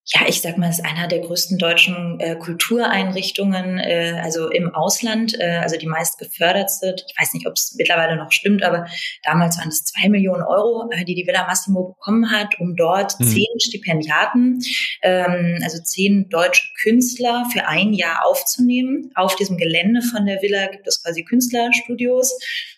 ja, 0.10 0.22
ich 0.26 0.42
sag 0.42 0.58
mal, 0.58 0.70
es 0.70 0.80
ist 0.80 0.86
einer 0.86 1.10
der 1.10 1.20
größten 1.20 1.58
deutschen 1.58 2.22
äh, 2.22 2.38
Kultureinrichtungen, 2.38 3.78
äh, 3.78 4.18
also 4.24 4.50
im 4.50 4.74
Ausland, 4.74 5.38
äh, 5.38 5.58
also 5.62 5.76
die 5.76 5.86
meist 5.86 6.18
gefördertste. 6.18 6.96
Ich 7.06 7.22
weiß 7.22 7.34
nicht, 7.34 7.46
ob 7.46 7.56
es 7.56 7.76
mittlerweile 7.78 8.16
noch 8.16 8.32
stimmt, 8.32 8.64
aber 8.64 8.88
damals 9.24 9.58
waren 9.58 9.68
es 9.68 9.84
zwei 9.84 10.08
Millionen 10.08 10.44
Euro, 10.44 10.90
äh, 10.92 11.04
die 11.04 11.14
die 11.14 11.28
Villa 11.28 11.46
Massimo 11.46 11.90
bekommen 11.90 12.32
hat, 12.32 12.58
um 12.62 12.78
dort 12.78 13.20
mhm. 13.20 13.26
zehn 13.26 13.60
Stipendiaten, 13.60 14.62
ähm, 15.02 15.60
also 15.62 15.84
zehn 15.84 16.30
deutsche 16.30 16.64
Künstler 16.82 17.46
für 17.52 17.68
ein 17.68 17.92
Jahr 17.92 18.26
aufzunehmen. 18.26 19.12
Auf 19.16 19.36
diesem 19.36 19.58
Gelände 19.58 20.02
von 20.02 20.26
der 20.26 20.42
Villa 20.42 20.68
gibt 20.68 20.88
es 20.88 21.04
quasi 21.04 21.26
Künstlerstudios 21.26 22.34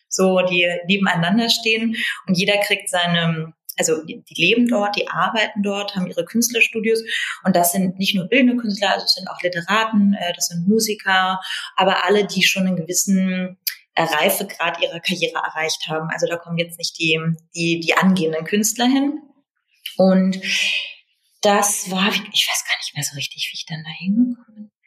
so 0.09 0.41
die 0.41 0.67
nebeneinander 0.87 1.49
stehen 1.49 1.95
und 2.27 2.37
jeder 2.37 2.57
kriegt 2.57 2.89
seine 2.89 3.53
also 3.77 4.03
die, 4.03 4.21
leben 4.35 4.67
dort, 4.67 4.97
die 4.97 5.07
arbeiten 5.07 5.63
dort, 5.63 5.95
haben 5.95 6.07
ihre 6.07 6.25
Künstlerstudios 6.25 7.01
und 7.45 7.55
das 7.55 7.71
sind 7.71 7.97
nicht 7.97 8.13
nur 8.13 8.27
bildende 8.27 8.57
Künstler, 8.57 8.91
also 8.91 9.05
es 9.05 9.13
sind 9.13 9.29
auch 9.29 9.41
Literaten, 9.41 10.13
äh, 10.15 10.33
das 10.33 10.47
sind 10.47 10.67
Musiker, 10.67 11.39
aber 11.77 12.03
alle, 12.03 12.27
die 12.27 12.43
schon 12.43 12.67
einen 12.67 12.75
gewissen 12.75 13.57
Reifegrad 13.97 14.81
ihrer 14.81 14.99
Karriere 14.99 15.35
erreicht 15.35 15.87
haben. 15.87 16.09
Also 16.11 16.27
da 16.27 16.37
kommen 16.37 16.57
jetzt 16.57 16.77
nicht 16.77 16.97
die, 16.99 17.19
die, 17.55 17.79
die 17.79 17.93
angehenden 17.95 18.45
Künstler 18.45 18.85
hin. 18.85 19.21
Und 19.97 20.39
das 21.41 21.89
war, 21.91 22.07
ich 22.07 22.47
weiß 22.47 22.65
gar 22.65 22.77
nicht 22.77 22.95
mehr 22.95 23.03
so 23.03 23.15
richtig, 23.15 23.49
wie 23.51 23.57
ich 23.57 23.65
dann 23.65 23.83
da 23.83 23.89
hingekommen 23.97 24.55
bin 24.55 24.78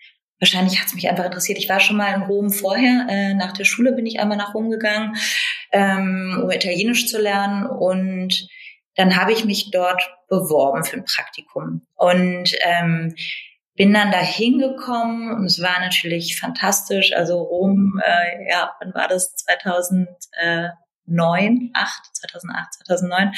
wahrscheinlich 0.43 0.81
hat 0.81 0.89
es 0.89 0.95
mich 0.95 1.09
einfach 1.09 1.25
interessiert. 1.25 1.59
Ich 1.59 1.69
war 1.69 1.81
schon 1.81 1.97
mal 1.97 2.15
in 2.15 2.23
Rom 2.23 2.51
vorher. 2.51 3.07
Äh, 3.09 3.35
nach 3.35 3.53
der 3.53 3.65
Schule 3.65 3.93
bin 3.93 4.07
ich 4.07 4.19
einmal 4.19 4.37
nach 4.37 4.55
Rom 4.55 4.71
gegangen. 4.71 5.17
ähm, 5.73 6.41
um 6.43 6.51
Italienisch 6.51 7.07
zu 7.07 7.21
lernen 7.21 7.67
und 7.67 8.49
dann 8.97 9.17
habe 9.17 9.33
ich 9.33 9.47
mich 9.47 9.71
dort 9.71 10.03
beworben 10.29 10.85
für 10.85 10.99
ein 10.99 11.05
Praktikum 11.05 11.87
und 11.95 12.53
ähm, 12.63 13.15
bin 13.75 13.95
dann 13.95 14.11
da 14.11 14.19
hingekommen 14.19 15.33
und 15.33 15.47
es 15.47 15.63
war 15.63 15.81
natürlich 15.81 16.39
fantastisch. 16.39 17.15
Also 17.15 17.41
Rom, 17.41 17.99
äh, 18.05 18.51
ja, 18.51 18.75
wann 18.81 18.93
war 18.93 19.09
das? 19.09 19.35
2009, 19.37 21.71
8, 21.73 22.17
2008, 22.17 22.75
2009. 22.87 23.33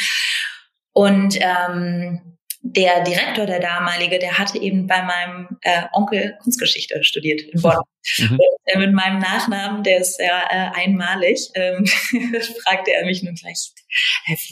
Und 0.93 1.39
ähm, 1.41 2.37
der 2.67 3.05
Direktor, 3.05 3.45
der 3.45 3.61
damalige, 3.61 4.19
der 4.19 4.39
hatte 4.39 4.59
eben 4.59 4.87
bei 4.87 5.03
meinem 5.03 5.59
äh, 5.61 5.83
Onkel 5.93 6.39
Kunstgeschichte 6.43 7.05
studiert 7.05 7.43
in 7.43 7.61
Bonn. 7.61 7.77
Mhm. 8.19 8.33
Und, 8.33 8.41
äh, 8.65 8.79
mit 8.79 8.95
meinem 8.95 9.19
Nachnamen, 9.19 9.83
der 9.83 9.99
ist 9.99 10.19
ja 10.19 10.41
äh, 10.49 10.71
einmalig, 10.75 11.51
ähm, 11.55 11.85
fragte 12.65 12.95
er 12.95 13.05
mich 13.05 13.23
nun 13.23 13.35
gleich, 13.35 13.71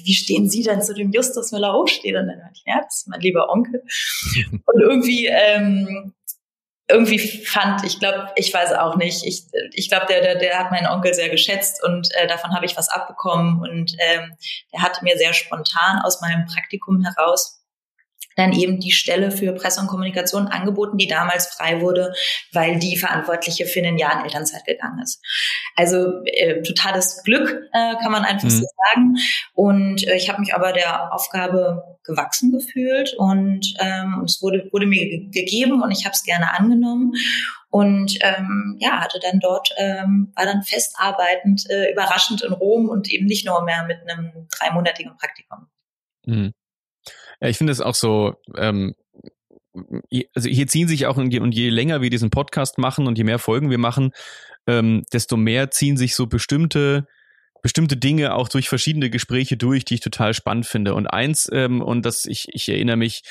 wie 0.05 0.12
stehen 0.12 0.51
Sie 0.51 0.62
denn 0.62 0.83
zu 0.83 0.92
dem 0.92 1.11
Justus 1.11 1.53
Müller-Hochstedt? 1.53 2.14
Und 2.14 2.27
dann 2.27 2.38
dachte 2.38 2.53
ich, 2.55 2.62
ja, 2.66 2.83
das 2.85 2.98
ist 2.98 3.09
mein 3.09 3.20
lieber 3.20 3.48
Onkel. 3.48 3.83
Und 4.66 4.83
irgendwie 4.83 5.27
ähm, 5.29 6.12
irgendwie 6.88 7.18
fand, 7.18 7.83
ich 7.87 7.98
glaube, 7.98 8.29
ich 8.37 8.53
weiß 8.53 8.75
auch 8.75 8.96
nicht, 8.96 9.25
ich, 9.25 9.44
ich 9.72 9.88
glaube, 9.88 10.05
der, 10.07 10.20
der, 10.20 10.35
der 10.35 10.59
hat 10.59 10.70
meinen 10.70 10.87
Onkel 10.87 11.14
sehr 11.14 11.31
geschätzt 11.31 11.83
und 11.83 12.09
äh, 12.16 12.27
davon 12.27 12.55
habe 12.55 12.66
ich 12.66 12.77
was 12.77 12.90
abbekommen 12.90 13.62
und 13.62 13.96
ähm, 13.98 14.37
der 14.75 14.83
hat 14.83 15.01
mir 15.01 15.16
sehr 15.16 15.33
spontan 15.33 16.03
aus 16.05 16.20
meinem 16.20 16.44
Praktikum 16.44 17.03
heraus 17.03 17.62
dann 18.37 18.53
eben 18.53 18.81
die 18.81 18.92
Stelle 18.92 19.31
für 19.31 19.53
Presse 19.53 19.81
und 19.81 19.87
Kommunikation 19.87 20.49
angeboten, 20.49 20.99
die 20.99 21.09
damals 21.09 21.47
frei 21.49 21.81
wurde, 21.81 22.12
weil 22.53 22.79
die 22.79 22.97
Verantwortliche 22.97 23.66
für 23.66 23.81
ein 23.81 23.99
Jahr 23.99 24.18
in 24.18 24.25
Elternzeit 24.25 24.64
gegangen 24.64 25.01
ist. 25.03 25.21
Also 25.77 26.23
äh, 26.25 26.62
totales 26.62 27.23
Glück, 27.25 27.68
äh, 27.73 27.95
kann 28.03 28.12
man 28.12 28.25
einfach 28.25 28.45
mhm. 28.45 28.51
so 28.51 28.66
sagen. 28.90 29.16
Und 29.55 30.07
äh, 30.07 30.16
ich 30.16 30.29
habe 30.29 30.40
mich 30.40 30.55
aber 30.55 30.73
der 30.73 31.12
Aufgabe 31.14 31.99
gewachsen 32.05 32.53
gefühlt 32.53 33.14
und 33.16 33.75
ähm, 33.79 34.23
es 34.25 34.42
wurde, 34.42 34.68
wurde 34.73 34.87
mir 34.87 35.29
gegeben 35.31 35.83
und 35.83 35.90
ich 35.92 36.05
habe 36.05 36.14
es 36.14 36.25
gerne 36.25 36.59
angenommen 36.59 37.12
und 37.71 38.18
ähm, 38.23 38.77
ja 38.81 39.01
hatte 39.01 39.21
dann 39.21 39.38
dort 39.38 39.73
ähm, 39.77 40.33
war 40.35 40.45
dann 40.45 40.62
festarbeitend 40.62 41.68
äh, 41.71 41.92
überraschend 41.92 42.42
in 42.42 42.53
Rom 42.53 42.88
und 42.88 43.09
eben 43.09 43.27
nicht 43.27 43.47
nur 43.47 43.62
mehr 43.62 43.85
mit 43.87 43.99
einem 44.09 44.49
dreimonatigen 44.51 45.16
Praktikum. 45.16 45.68
Mhm. 46.27 46.53
Ja, 47.42 47.48
ich 47.48 47.59
finde 47.59 47.72
es 47.72 47.81
auch 47.81 47.96
so, 47.96 48.37
ähm, 48.57 48.94
also 50.35 50.48
hier 50.48 50.68
ziehen 50.68 50.87
sich 50.87 51.07
auch, 51.07 51.16
und 51.16 51.33
je, 51.33 51.40
und 51.40 51.52
je 51.52 51.70
länger 51.70 52.00
wir 52.00 52.11
diesen 52.11 52.31
Podcast 52.31 52.78
machen 52.78 53.09
und 53.09 53.18
je 53.18 53.24
mehr 53.24 53.40
Folgen 53.40 53.68
wir 53.68 53.78
machen, 53.78 54.12
ähm, 54.68 55.02
desto 55.12 55.37
mehr 55.37 55.72
ziehen 55.72 55.96
sich 55.96 56.14
so 56.14 56.26
bestimmte 56.26 57.07
bestimmte 57.62 57.96
Dinge 57.96 58.35
auch 58.35 58.48
durch 58.48 58.68
verschiedene 58.68 59.09
Gespräche 59.09 59.57
durch, 59.57 59.85
die 59.85 59.94
ich 59.94 60.00
total 60.00 60.35
spannend 60.35 60.66
finde. 60.66 60.94
Und 60.94 61.07
eins, 61.07 61.48
ähm, 61.52 61.81
und 61.81 62.05
das, 62.05 62.24
ich, 62.26 62.48
ich 62.52 62.68
erinnere 62.68 62.96
mich 62.96 63.22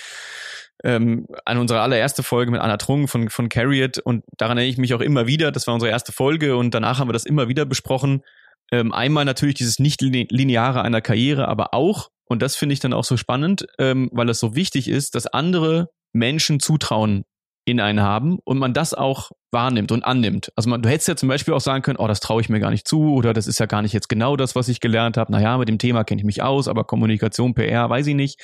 ähm, 0.85 1.27
an 1.43 1.57
unsere 1.57 1.81
allererste 1.81 2.23
Folge 2.23 2.51
mit 2.51 2.61
Anna 2.61 2.77
Trung 2.77 3.09
von, 3.09 3.29
von 3.29 3.49
Carriot 3.49 3.99
und 3.99 4.23
daran 4.37 4.57
erinnere 4.57 4.71
ich 4.71 4.77
mich 4.77 4.93
auch 4.93 5.01
immer 5.01 5.27
wieder. 5.27 5.51
Das 5.51 5.67
war 5.67 5.73
unsere 5.73 5.91
erste 5.91 6.13
Folge 6.13 6.55
und 6.55 6.73
danach 6.73 6.97
haben 6.97 7.09
wir 7.09 7.13
das 7.13 7.25
immer 7.25 7.49
wieder 7.49 7.65
besprochen. 7.65 8.23
Ähm, 8.71 8.93
einmal 8.93 9.25
natürlich 9.25 9.55
dieses 9.55 9.79
Nicht-Lineare 9.79 10.81
einer 10.81 11.01
Karriere, 11.01 11.49
aber 11.49 11.73
auch 11.73 12.09
und 12.31 12.41
das 12.41 12.55
finde 12.55 12.73
ich 12.73 12.79
dann 12.79 12.93
auch 12.93 13.03
so 13.03 13.17
spannend, 13.17 13.67
ähm, 13.77 14.09
weil 14.13 14.29
es 14.29 14.39
so 14.39 14.55
wichtig 14.55 14.87
ist, 14.87 15.15
dass 15.15 15.27
andere 15.27 15.89
Menschen 16.13 16.59
Zutrauen 16.59 17.23
in 17.65 17.79
einen 17.79 18.01
haben 18.01 18.39
und 18.43 18.57
man 18.57 18.73
das 18.73 18.93
auch 18.93 19.31
wahrnimmt 19.51 19.91
und 19.91 20.03
annimmt. 20.03 20.51
Also 20.55 20.69
man, 20.69 20.81
du 20.81 20.89
hättest 20.89 21.09
ja 21.09 21.15
zum 21.15 21.29
Beispiel 21.29 21.53
auch 21.53 21.61
sagen 21.61 21.83
können, 21.83 21.99
oh, 21.99 22.07
das 22.07 22.21
traue 22.21 22.41
ich 22.41 22.49
mir 22.49 22.59
gar 22.59 22.71
nicht 22.71 22.87
zu 22.87 23.13
oder 23.13 23.33
das 23.33 23.47
ist 23.47 23.59
ja 23.59 23.65
gar 23.65 23.81
nicht 23.81 23.93
jetzt 23.93 24.09
genau 24.09 24.35
das, 24.35 24.55
was 24.55 24.67
ich 24.69 24.79
gelernt 24.79 25.17
habe. 25.17 25.31
Naja, 25.31 25.57
mit 25.57 25.67
dem 25.69 25.77
Thema 25.77 26.03
kenne 26.03 26.21
ich 26.21 26.25
mich 26.25 26.41
aus, 26.41 26.67
aber 26.67 26.85
Kommunikation, 26.85 27.53
PR, 27.53 27.89
weiß 27.89 28.07
ich 28.07 28.15
nicht. 28.15 28.39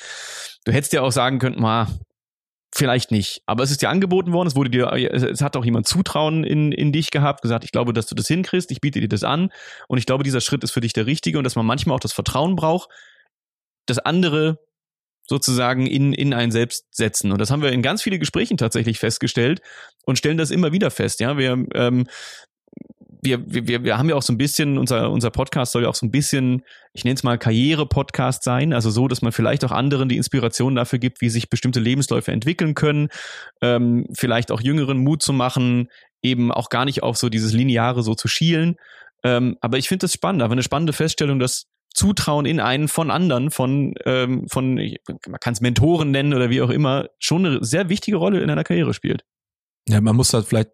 Du 0.66 0.72
hättest 0.72 0.94
ja 0.94 1.02
auch 1.02 1.12
sagen 1.12 1.40
können, 1.40 1.60
ma, 1.60 1.88
vielleicht 2.76 3.12
nicht. 3.12 3.42
Aber 3.46 3.64
es 3.64 3.72
ist 3.72 3.82
dir 3.82 3.90
angeboten 3.90 4.34
worden, 4.34 4.48
es 4.48 4.56
wurde 4.56 4.70
dir, 4.70 4.92
es 4.92 5.42
hat 5.42 5.56
auch 5.56 5.66
jemand 5.66 5.88
Zutrauen 5.88 6.44
in, 6.44 6.72
in 6.72 6.92
dich 6.92 7.10
gehabt, 7.10 7.42
gesagt, 7.42 7.64
ich 7.64 7.72
glaube, 7.72 7.94
dass 7.94 8.06
du 8.06 8.16
das 8.16 8.28
hinkriegst, 8.28 8.70
ich 8.72 8.82
biete 8.82 9.00
dir 9.00 9.10
das 9.10 9.24
an 9.24 9.50
und 9.88 9.98
ich 9.98 10.06
glaube, 10.06 10.24
dieser 10.24 10.42
Schritt 10.42 10.64
ist 10.64 10.72
für 10.72 10.82
dich 10.82 10.94
der 10.94 11.06
richtige 11.06 11.38
und 11.38 11.44
dass 11.44 11.56
man 11.56 11.66
manchmal 11.66 11.96
auch 11.96 12.02
das 12.02 12.14
Vertrauen 12.14 12.56
braucht, 12.56 12.90
das 13.88 14.00
andere 14.00 14.60
sozusagen 15.28 15.88
in, 15.88 16.14
in 16.14 16.34
ein 16.34 16.52
Selbst 16.52 16.86
setzen. 16.92 17.32
Und 17.32 17.40
das 17.40 17.52
haben 17.52 17.62
wir 17.62 17.72
in 17.72 17.82
ganz 17.82 18.02
vielen 18.02 18.20
Gesprächen 18.20 18.58
tatsächlich 18.58 18.98
festgestellt 19.00 19.62
und 20.06 20.18
stellen 20.18 20.38
das 20.38 20.52
immer 20.52 20.72
wieder 20.72 20.90
fest. 20.90 21.20
Ja, 21.20 21.38
wir, 21.38 21.66
ähm, 21.74 22.08
wir, 23.22 23.42
wir, 23.46 23.84
wir 23.84 23.98
haben 23.98 24.10
ja 24.10 24.16
auch 24.16 24.22
so 24.22 24.32
ein 24.32 24.38
bisschen, 24.38 24.78
unser, 24.78 25.12
unser 25.12 25.32
Podcast 25.32 25.74
soll 25.74 25.84
ja 25.84 25.90
auch 25.90 25.96
so 25.96 26.06
ein 26.06 26.12
bisschen, 26.12 26.64
ich 26.94 27.04
nenne 27.04 27.16
es 27.16 27.24
mal 27.24 27.38
Karriere-Podcast 27.38 28.44
sein, 28.44 28.74
also 28.74 28.90
so, 28.90 29.08
dass 29.08 29.22
man 29.22 29.34
vielleicht 29.34 29.66
auch 29.66 29.72
anderen 29.72 30.08
die 30.08 30.18
Inspiration 30.18 30.76
dafür 30.76 31.00
gibt, 31.00 31.20
wie 31.20 31.30
sich 31.30 31.50
bestimmte 31.50 31.80
Lebensläufe 31.80 32.32
entwickeln 32.32 32.74
können, 32.74 33.10
ähm, 33.62 34.06
vielleicht 34.14 34.52
auch 34.52 34.62
Jüngeren 34.62 35.00
Mut 35.00 35.22
zu 35.22 35.34
machen, 35.34 35.90
eben 36.22 36.52
auch 36.52 36.70
gar 36.70 36.86
nicht 36.86 37.04
auf 37.04 37.18
so 37.18 37.30
dieses 37.30 37.54
Lineare 37.54 38.02
so 38.02 38.16
zu 38.16 38.28
schielen. 38.28 38.76
Ähm, 39.24 39.58
aber 39.62 39.78
ich 39.78 39.90
finde 39.90 40.04
das 40.04 40.14
spannend, 40.14 40.42
aber 40.42 40.54
eine 40.54 40.64
spannende 40.64 40.94
Feststellung, 40.94 41.40
dass 41.40 41.66
Zutrauen 41.98 42.46
in 42.46 42.60
einen 42.60 42.88
von 42.88 43.10
anderen, 43.10 43.50
von, 43.50 43.96
ähm, 44.06 44.48
von 44.48 44.76
man 44.76 45.40
kann 45.40 45.54
es 45.54 45.62
Mentoren 45.62 46.12
nennen 46.12 46.34
oder 46.34 46.52
wie 46.52 46.62
auch 46.62 46.70
immer, 46.70 47.10
schon 47.18 47.46
eine 47.46 47.64
sehr 47.66 47.90
wichtige 47.90 48.18
Rolle 48.18 48.40
in 48.42 48.50
einer 48.52 48.64
Karriere 48.64 48.94
spielt. 48.94 49.26
Ja, 49.90 50.00
man 50.00 50.16
muss 50.16 50.34
halt 50.34 50.46
vielleicht 50.46 50.70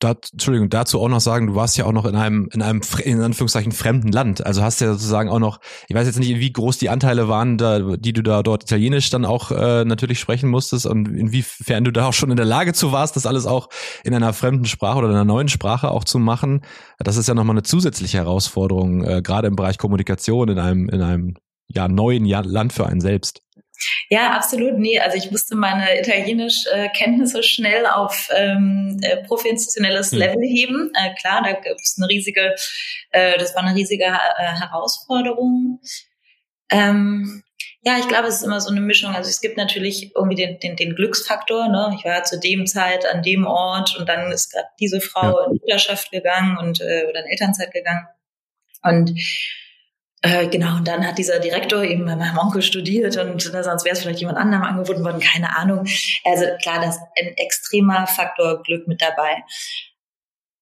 da, 0.00 0.14
Entschuldigung, 0.32 0.70
dazu 0.70 0.98
auch 1.00 1.08
noch 1.08 1.20
sagen, 1.20 1.48
du 1.48 1.54
warst 1.54 1.76
ja 1.76 1.84
auch 1.84 1.92
noch 1.92 2.06
in 2.06 2.16
einem, 2.16 2.48
in 2.52 2.62
einem, 2.62 2.80
in 3.04 3.20
Anführungszeichen, 3.20 3.70
fremden 3.70 4.10
Land. 4.10 4.44
Also 4.44 4.62
hast 4.62 4.80
ja 4.80 4.92
sozusagen 4.92 5.28
auch 5.28 5.38
noch, 5.38 5.60
ich 5.88 5.94
weiß 5.94 6.06
jetzt 6.06 6.18
nicht, 6.18 6.40
wie 6.40 6.52
groß 6.52 6.78
die 6.78 6.88
Anteile 6.88 7.28
waren, 7.28 7.58
da, 7.58 7.96
die 7.96 8.14
du 8.14 8.22
da 8.22 8.42
dort 8.42 8.64
Italienisch 8.64 9.10
dann 9.10 9.26
auch 9.26 9.50
äh, 9.50 9.84
natürlich 9.84 10.18
sprechen 10.18 10.48
musstest 10.48 10.86
und 10.86 11.06
inwiefern 11.06 11.84
du 11.84 11.92
da 11.92 12.06
auch 12.06 12.14
schon 12.14 12.30
in 12.30 12.36
der 12.36 12.46
Lage 12.46 12.72
zu 12.72 12.92
warst, 12.92 13.14
das 13.16 13.26
alles 13.26 13.44
auch 13.44 13.68
in 14.02 14.14
einer 14.14 14.32
fremden 14.32 14.64
Sprache 14.64 14.98
oder 14.98 15.10
einer 15.10 15.24
neuen 15.24 15.48
Sprache 15.48 15.90
auch 15.90 16.04
zu 16.04 16.18
machen. 16.18 16.62
Das 16.98 17.18
ist 17.18 17.28
ja 17.28 17.34
nochmal 17.34 17.54
eine 17.54 17.62
zusätzliche 17.62 18.18
Herausforderung, 18.18 19.04
äh, 19.04 19.20
gerade 19.22 19.48
im 19.48 19.56
Bereich 19.56 19.76
Kommunikation 19.76 20.48
in 20.48 20.58
einem, 20.58 20.88
in 20.88 21.02
einem 21.02 21.34
ja, 21.68 21.88
neuen 21.88 22.24
Land 22.24 22.72
für 22.72 22.86
einen 22.86 23.00
selbst. 23.00 23.42
Ja, 24.08 24.32
absolut. 24.32 24.78
Nee, 24.78 24.98
also 24.98 25.16
ich 25.16 25.30
musste 25.30 25.54
meine 25.56 26.00
Italienisch-Kenntnisse 26.00 27.42
schnell 27.42 27.86
auf 27.86 28.28
ähm, 28.34 28.98
äh, 29.02 29.18
professionelles 29.24 30.12
hm. 30.12 30.18
Level 30.18 30.42
heben. 30.42 30.92
Äh, 30.94 31.14
klar, 31.14 31.42
da 31.42 31.52
gibt 31.52 31.80
es 31.82 31.96
eine 31.98 32.08
riesige, 32.08 32.54
äh, 33.10 33.38
das 33.38 33.54
war 33.54 33.62
eine 33.62 33.74
riesige 33.74 34.04
äh, 34.04 34.60
Herausforderung. 34.60 35.80
Ähm, 36.70 37.42
ja, 37.82 37.98
ich 37.98 38.08
glaube, 38.08 38.28
es 38.28 38.36
ist 38.36 38.42
immer 38.42 38.60
so 38.60 38.70
eine 38.70 38.80
Mischung. 38.80 39.14
Also 39.14 39.30
es 39.30 39.40
gibt 39.40 39.56
natürlich 39.56 40.14
irgendwie 40.14 40.36
den, 40.36 40.58
den, 40.60 40.76
den 40.76 40.94
Glücksfaktor. 40.94 41.68
Ne? 41.68 41.94
Ich 41.98 42.04
war 42.04 42.24
zu 42.24 42.38
dem 42.38 42.66
Zeit 42.66 43.06
an 43.06 43.22
dem 43.22 43.46
Ort 43.46 43.96
und 43.98 44.08
dann 44.08 44.30
ist 44.30 44.52
gerade 44.52 44.68
diese 44.78 45.00
Frau 45.00 45.40
ja. 45.40 45.46
in 45.46 45.52
Mutterschaft 45.52 46.10
gegangen 46.10 46.58
und 46.58 46.80
äh, 46.80 47.06
oder 47.08 47.20
in 47.20 47.30
Elternzeit 47.30 47.72
gegangen. 47.72 48.06
Und 48.82 49.12
äh, 50.22 50.48
genau, 50.48 50.76
und 50.76 50.86
dann 50.86 51.06
hat 51.06 51.16
dieser 51.16 51.38
Direktor 51.38 51.82
eben 51.82 52.04
bei 52.04 52.14
meinem 52.14 52.36
Onkel 52.36 52.60
studiert 52.60 53.16
und 53.16 53.40
sonst 53.40 53.84
wäre 53.84 53.94
es 53.94 54.02
vielleicht 54.02 54.20
jemand 54.20 54.36
anderem 54.36 54.64
angeboten 54.64 55.02
worden, 55.02 55.20
keine 55.20 55.56
Ahnung. 55.56 55.86
Also 56.24 56.44
klar, 56.62 56.80
da 56.80 56.90
ist 56.90 57.00
ein 57.18 57.32
extremer 57.36 58.06
Faktor 58.06 58.62
Glück 58.62 58.86
mit 58.86 59.00
dabei. 59.00 59.42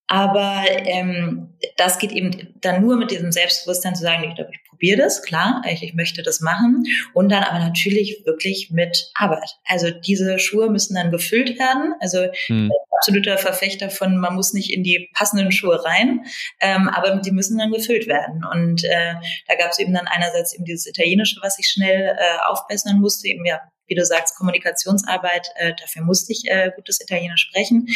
Aber 0.08 0.64
ähm, 0.68 1.54
das 1.76 1.98
geht 1.98 2.12
eben 2.12 2.54
dann 2.62 2.80
nur 2.80 2.96
mit 2.96 3.10
diesem 3.10 3.30
Selbstbewusstsein 3.30 3.94
zu 3.94 4.02
sagen, 4.02 4.24
ich 4.26 4.34
glaube, 4.34 4.50
ich 4.52 4.68
probiere 4.68 4.96
das, 4.96 5.22
klar, 5.22 5.62
ich, 5.70 5.82
ich 5.82 5.94
möchte 5.94 6.22
das 6.22 6.40
machen. 6.40 6.84
Und 7.12 7.30
dann 7.30 7.44
aber 7.44 7.58
natürlich 7.58 8.22
wirklich 8.24 8.70
mit 8.70 9.10
Arbeit. 9.14 9.56
Also 9.66 9.90
diese 9.90 10.38
Schuhe 10.38 10.70
müssen 10.70 10.94
dann 10.94 11.10
gefüllt 11.10 11.58
werden. 11.58 11.94
Also 12.00 12.26
hm. 12.46 12.70
absoluter 12.96 13.36
Verfechter 13.36 13.90
von, 13.90 14.16
man 14.16 14.34
muss 14.34 14.54
nicht 14.54 14.72
in 14.72 14.82
die 14.82 15.10
passenden 15.14 15.52
Schuhe 15.52 15.84
rein, 15.84 16.24
ähm, 16.60 16.88
aber 16.88 17.16
die 17.16 17.32
müssen 17.32 17.58
dann 17.58 17.70
gefüllt 17.70 18.06
werden. 18.06 18.44
Und 18.50 18.84
äh, 18.84 19.14
da 19.46 19.56
gab 19.56 19.72
es 19.72 19.78
eben 19.78 19.92
dann 19.92 20.06
einerseits 20.06 20.54
eben 20.54 20.64
dieses 20.64 20.86
Italienische, 20.86 21.38
was 21.42 21.58
ich 21.58 21.68
schnell 21.68 22.16
äh, 22.18 22.38
aufbessern 22.46 22.98
musste, 22.98 23.28
eben 23.28 23.44
ja, 23.44 23.60
wie 23.86 23.94
du 23.94 24.04
sagst, 24.04 24.36
Kommunikationsarbeit, 24.36 25.48
äh, 25.56 25.74
dafür 25.78 26.02
musste 26.02 26.32
ich 26.32 26.44
äh, 26.46 26.70
gutes 26.74 27.00
Italienisch 27.00 27.42
sprechen 27.42 27.86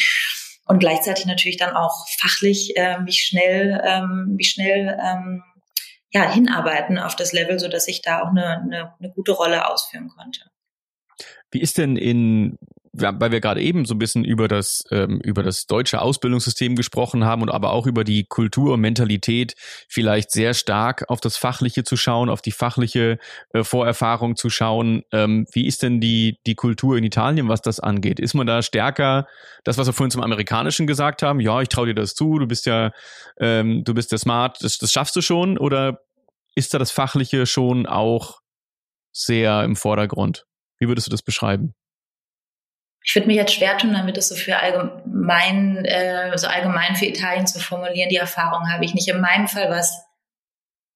und 0.66 0.79
gleichzeitig 0.79 1.27
natürlich 1.27 1.57
dann 1.57 1.75
auch 1.75 2.07
fachlich 2.09 2.77
äh, 2.77 2.98
mich 3.01 3.20
schnell, 3.20 3.81
ähm, 3.85 4.35
mich 4.37 4.51
schnell 4.51 4.98
ähm, 5.03 5.42
ja, 6.11 6.31
hinarbeiten 6.31 6.98
auf 6.98 7.16
das 7.16 7.33
Level, 7.33 7.59
so 7.59 7.68
dass 7.68 7.88
ich 7.88 8.03
da 8.03 8.22
auch 8.22 8.29
eine, 8.29 8.61
eine, 8.61 8.94
eine 8.98 9.11
gute 9.12 9.33
Rolle 9.33 9.68
ausführen 9.68 10.09
konnte. 10.09 10.42
Wie 11.51 11.61
ist 11.61 11.79
denn 11.79 11.96
in 11.96 12.59
weil 12.93 13.33
wir 13.33 13.41
gerade 13.41 13.63
eben 13.63 13.87
so 13.87 13.95
ein 13.95 13.99
bisschen 13.99 14.25
über 14.25 14.49
das, 14.49 14.85
ähm, 14.91 15.21
über 15.21 15.43
das 15.43 15.67
deutsche 15.67 16.03
Ausbildungssystem 16.03 16.77
gesprochen 16.77 17.25
haben 17.25 17.41
und 17.41 17.49
aber 17.49 17.73
auch 17.73 17.87
über 17.87 18.05
die 18.05 18.25
Kultur 18.25 18.75
und 18.75 18.81
Mentalität 18.81 19.55
vielleicht 19.89 20.31
sehr 20.31 20.53
stark 20.53 21.09
auf 21.09 21.21
das 21.21 21.39
Fachliche 21.39 21.85
zu 21.85 21.97
schauen, 21.97 22.29
auf 22.29 22.43
die 22.43 22.53
fachliche 22.53 23.19
äh, 23.55 23.65
Vorerfahrung 23.65 24.37
zu 24.37 24.51
schauen. 24.51 25.05
Ähm, 25.11 25.47
wie 25.53 25.67
ist 25.67 25.83
denn 25.83 26.01
die, 26.01 26.39
die 26.47 26.55
Kultur 26.55 26.99
in 26.99 27.05
Italien, 27.05 27.49
was 27.49 27.63
das 27.63 27.81
angeht? 27.81 28.21
Ist 28.21 28.35
man 28.35 28.47
da 28.47 28.61
stärker, 28.61 29.27
das, 29.65 29.79
was 29.79 29.87
wir 29.87 29.95
vorhin 29.95 30.11
zum 30.11 30.23
Amerikanischen 30.23 30.87
gesagt 30.87 31.23
haben, 31.23 31.41
ja, 31.41 31.63
ich 31.63 31.69
traue 31.69 31.87
dir 31.87 31.95
das 31.95 32.15
zu, 32.15 32.39
du 32.39 32.47
bist 32.47 32.67
ja, 32.67 32.93
ähm, 33.41 33.85
du 33.85 33.95
bist 33.95 34.13
ja 34.13 34.19
smart, 34.19 34.63
das, 34.63 34.77
das 34.77 34.93
schaffst 34.93 35.17
du 35.17 35.23
schon, 35.23 35.57
oder 35.57 36.01
ist 36.55 36.75
da 36.75 36.79
das 36.79 36.91
Fachliche 36.91 37.47
schon 37.47 37.87
auch 37.87 38.41
sehr 39.13 39.65
im 39.65 39.77
Vordergrund? 39.77 40.45
Wie 40.79 40.89
würdest 40.89 41.07
du 41.07 41.11
das 41.11 41.23
beschreiben? 41.23 41.75
Ich 43.05 43.15
würde 43.15 43.27
mich 43.27 43.37
jetzt 43.37 43.55
schwer 43.55 43.77
tun, 43.79 43.93
damit 43.93 44.17
das 44.17 44.29
so 44.29 44.35
für 44.35 44.59
allgemein, 44.59 45.85
äh, 45.85 46.37
so 46.37 46.47
allgemein 46.47 46.95
für 46.95 47.07
Italien 47.07 47.47
zu 47.47 47.59
formulieren. 47.59 48.09
Die 48.09 48.17
Erfahrung 48.17 48.71
habe 48.73 48.85
ich 48.85 48.95
nicht. 48.95 49.09
In 49.09 49.21
meinem 49.21 49.49
Fall 49.49 49.71
war 49.71 49.79
es 49.79 49.93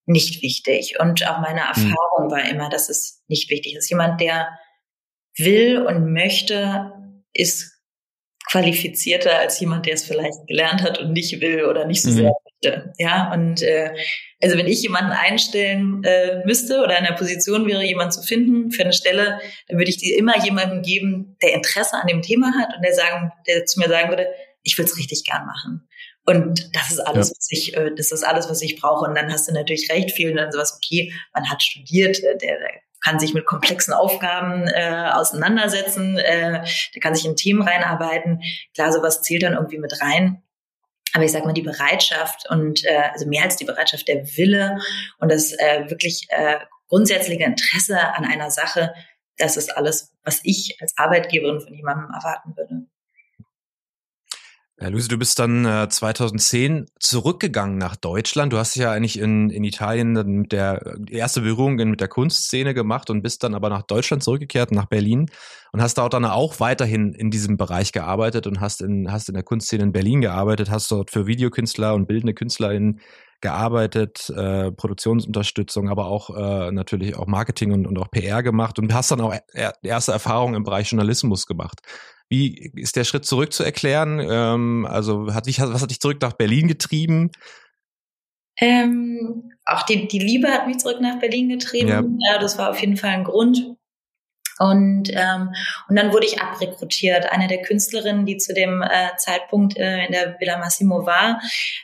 nicht 0.07 0.43
wichtig. 0.43 1.01
Und 1.01 1.27
auch 1.27 1.41
meine 1.41 1.63
hm. 1.63 1.69
Erfahrung 1.69 2.27
mhm. 2.27 2.31
war 2.31 2.45
immer, 2.49 2.69
dass 2.69 2.89
es 2.89 3.25
nicht 3.27 3.51
wichtig 3.51 3.75
ist. 3.75 3.91
Jemand, 3.91 4.21
der 4.21 4.49
will 5.37 5.83
und 5.83 6.13
möchte, 6.13 6.93
ist 7.33 7.73
qualifizierter 8.49 9.39
als 9.39 9.59
jemand, 9.61 9.87
der 9.87 9.95
es 9.95 10.05
vielleicht 10.05 10.47
gelernt 10.47 10.83
hat 10.83 10.99
und 10.99 11.13
nicht 11.13 11.41
will 11.41 11.65
oder 11.65 11.87
nicht 11.87 12.03
so 12.03 12.11
mhm. 12.11 12.15
sehr 12.15 12.33
möchte. 12.65 12.93
Ja, 12.99 13.33
und 13.33 13.63
äh, 13.63 13.95
also 14.43 14.57
wenn 14.57 14.67
ich 14.67 14.83
jemanden 14.83 15.13
einstellen 15.13 16.03
äh, 16.05 16.45
müsste 16.45 16.83
oder 16.83 16.99
in 16.99 17.05
der 17.05 17.13
Position 17.13 17.67
wäre, 17.67 17.85
jemanden 17.85 18.13
zu 18.13 18.23
finden 18.23 18.71
für 18.71 18.83
eine 18.83 18.93
Stelle, 18.93 19.39
dann 19.69 19.79
würde 19.79 19.91
ich 19.91 19.97
die 19.97 20.13
immer 20.13 20.43
jemandem 20.45 20.83
geben, 20.83 21.37
der 21.43 21.55
Interesse 21.55 21.97
an 21.97 22.07
dem 22.07 22.23
Thema 22.23 22.53
hat 22.59 22.77
und 22.77 22.85
der 22.85 22.95
sagen, 22.95 23.33
der 23.47 23.65
zu 23.65 23.81
mir 23.81 23.89
sagen 23.89 24.11
würde, 24.11 24.29
ich 24.63 24.77
will 24.79 24.85
es 24.85 24.99
richtig 24.99 25.25
gern 25.25 25.47
machen. 25.47 25.89
Und 26.27 26.75
das 26.75 26.91
ist 26.91 26.99
alles, 26.99 27.29
ja. 27.29 27.35
was 27.37 27.49
ich, 27.51 27.77
äh, 27.77 27.95
das 27.97 28.11
ist 28.11 28.25
alles, 28.25 28.51
was 28.51 28.61
ich 28.61 28.81
brauche. 28.81 29.09
Und 29.09 29.15
dann 29.15 29.33
hast 29.33 29.49
du 29.49 29.53
natürlich 29.53 29.91
recht, 29.91 30.11
vielen 30.11 30.37
dann 30.37 30.51
sowas, 30.51 30.77
okay, 30.83 31.13
man 31.33 31.49
hat 31.49 31.63
studiert, 31.63 32.19
äh, 32.19 32.37
der, 32.37 32.59
der 32.59 32.71
kann 33.05 33.21
sich 33.21 33.35
mit 33.35 33.47
komplexen 33.47 33.95
Aufgaben 33.95 34.67
äh, 34.67 35.11
auseinandersetzen, 35.13 36.19
äh, 36.19 36.65
der 36.95 37.01
kann 37.01 37.15
sich 37.15 37.25
in 37.25 37.37
Themen 37.37 37.63
reinarbeiten. 37.63 38.43
Klar, 38.75 38.93
sowas 38.93 39.23
zählt 39.23 39.45
dann 39.45 39.53
irgendwie 39.53 39.79
mit 39.79 40.01
rein. 40.03 40.43
Aber 41.13 41.25
ich 41.25 41.33
sage 41.33 41.47
mal, 41.47 41.53
die 41.53 41.63
Bereitschaft 41.63 42.49
und 42.51 42.85
äh, 42.85 43.11
also 43.13 43.27
mehr 43.27 43.45
als 43.45 43.57
die 43.57 43.65
Bereitschaft, 43.65 44.09
der 44.09 44.25
Wille 44.37 44.79
und 45.19 45.31
das 45.31 45.53
äh, 45.53 45.89
wirklich 45.89 46.27
äh, 46.29 46.59
grundsätzliche 46.89 47.45
Interesse 47.45 47.99
an 48.15 48.25
einer 48.25 48.51
Sache, 48.51 48.93
das 49.39 49.57
ist 49.57 49.77
alles, 49.77 50.15
was 50.25 50.41
ich 50.45 50.79
als 50.81 50.97
Arbeitgeberin 50.97 51.61
von 51.61 51.75
jemandem 51.75 52.11
erwarten 52.11 52.57
würde. 52.57 52.87
Ja, 54.79 54.89
Luise, 54.89 55.09
du 55.09 55.17
bist 55.17 55.39
dann 55.39 55.65
äh, 55.65 55.89
2010 55.89 56.85
zurückgegangen 57.01 57.79
nach 57.79 57.97
Deutschland. 57.97 58.53
Du 58.53 58.59
hast 58.59 58.75
ja 58.77 58.93
eigentlich 58.93 59.19
in, 59.19 59.49
in 59.49 59.65
Italien 59.65 60.13
mit 60.13 60.53
der 60.53 60.97
die 60.99 61.15
erste 61.15 61.41
Berührung 61.41 61.77
mit 61.77 62.03
der 62.03 62.09
Kunstszene 62.09 62.75
gemacht 62.75 63.09
und 63.09 63.23
bist 63.23 63.43
dann 63.43 63.55
aber 63.55 63.71
nach 63.71 63.81
Deutschland 63.81 64.23
zurückgekehrt, 64.23 64.73
nach 64.73 64.85
Berlin 64.85 65.31
und 65.73 65.81
hast 65.81 65.97
dort 65.97 66.13
dann 66.13 66.27
auch 66.27 66.61
weiterhin 66.61 67.15
in 67.15 67.31
diesem 67.31 67.57
Bereich 67.57 67.93
gearbeitet 67.93 68.47
und 68.47 68.61
hast 68.61 68.83
in, 68.83 69.11
hast 69.11 69.31
in 69.31 69.35
der 69.35 69.45
Kunstszene 69.45 69.83
in 69.83 69.93
Berlin 69.93 70.21
gearbeitet, 70.21 70.71
hast 70.71 70.91
dort 70.91 71.11
für 71.11 71.27
Videokünstler 71.27 71.95
und 71.95 72.07
bildende 72.07 72.35
KünstlerInnen 72.35 73.01
gearbeitet, 73.41 74.29
äh, 74.37 74.73
Produktionsunterstützung, 74.73 75.89
aber 75.89 76.07
auch 76.07 76.37
äh, 76.37 76.71
natürlich 76.71 77.17
auch 77.17 77.27
Marketing 77.27 77.73
und, 77.73 77.87
und 77.87 77.99
auch 77.99 78.11
PR 78.11 78.43
gemacht 78.43 78.79
und 78.79 78.93
hast 78.93 79.11
dann 79.11 79.23
auch 79.23 79.35
erste 79.83 80.13
Erfahrungen 80.13 80.55
im 80.55 80.65
Bereich 80.65 80.91
Journalismus 80.91 81.47
gemacht. 81.47 81.81
Wie 82.29 82.73
ist 82.75 82.97
der 82.97 83.05
Schritt 83.05 83.25
zurück 83.25 83.53
zu 83.53 83.63
erklären? 83.63 84.21
Ähm, 84.21 84.87
also 84.89 85.33
hat 85.33 85.47
dich, 85.47 85.61
was 85.61 85.83
hat 85.83 85.91
dich 85.91 86.01
zurück 86.01 86.21
nach 86.21 86.33
Berlin 86.33 86.69
getrieben? 86.69 87.31
Ähm, 88.59 89.53
auch 89.65 89.83
die, 89.83 90.09
die 90.09 90.19
Liebe 90.19 90.49
hat 90.49 90.67
mich 90.67 90.79
zurück 90.79 91.01
nach 91.01 91.19
Berlin 91.19 91.49
getrieben. 91.49 91.89
Ja. 91.89 92.33
ja 92.33 92.39
das 92.39 92.59
war 92.59 92.71
auf 92.71 92.81
jeden 92.81 92.97
Fall 92.97 93.11
ein 93.11 93.25
Grund. 93.25 93.77
Und, 94.59 95.11
ähm, 95.13 95.55
und 95.89 95.97
dann 95.97 96.13
wurde 96.13 96.27
ich 96.27 96.41
abrekrutiert. 96.41 97.31
Eine 97.31 97.47
der 97.47 97.63
Künstlerinnen, 97.63 98.25
die 98.25 98.39
zu 98.39 98.55
dem 98.55 98.83
äh, 98.83 99.15
Zeitpunkt 99.19 99.77
äh, 99.77 100.07
in 100.07 100.13
der 100.13 100.41
Villa 100.41 100.59
Massimo 100.59 101.05
war, 101.05 101.41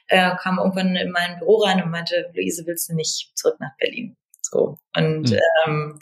äh, 0.09 0.35
kam 0.37 0.59
irgendwann 0.59 0.97
in 0.97 1.11
mein 1.11 1.39
Büro 1.39 1.59
rein 1.59 1.83
und 1.83 1.91
meinte, 1.91 2.31
Luise, 2.35 2.65
willst 2.67 2.89
du 2.89 2.95
nicht 2.95 3.31
zurück 3.35 3.57
nach 3.61 3.77
Berlin? 3.79 4.17
So. 4.41 4.79
Und 4.97 5.31
mhm. 5.31 5.39
ähm, 5.67 5.99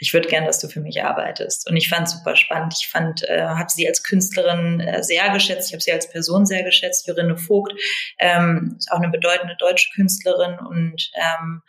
ich 0.00 0.12
würde 0.12 0.28
gern, 0.28 0.46
dass 0.46 0.58
du 0.58 0.68
für 0.68 0.80
mich 0.80 1.04
arbeitest. 1.04 1.68
Und 1.68 1.76
ich 1.76 1.88
fand 1.88 2.08
es 2.08 2.14
super 2.14 2.34
spannend. 2.34 2.74
Ich 2.80 2.88
fand, 2.88 3.22
äh, 3.28 3.42
habe 3.42 3.70
sie 3.70 3.86
als 3.86 4.02
Künstlerin 4.02 4.80
äh, 4.80 5.02
sehr 5.02 5.30
geschätzt. 5.30 5.68
Ich 5.68 5.74
habe 5.74 5.82
sie 5.82 5.92
als 5.92 6.10
Person 6.10 6.46
sehr 6.46 6.64
geschätzt. 6.64 7.06
Jorinne 7.06 7.36
Vogt 7.36 7.74
ähm, 8.18 8.76
ist 8.78 8.90
auch 8.90 8.98
eine 8.98 9.10
bedeutende 9.10 9.56
deutsche 9.58 9.90
Künstlerin 9.94 10.58
und 10.58 11.10
ähm, 11.14 11.62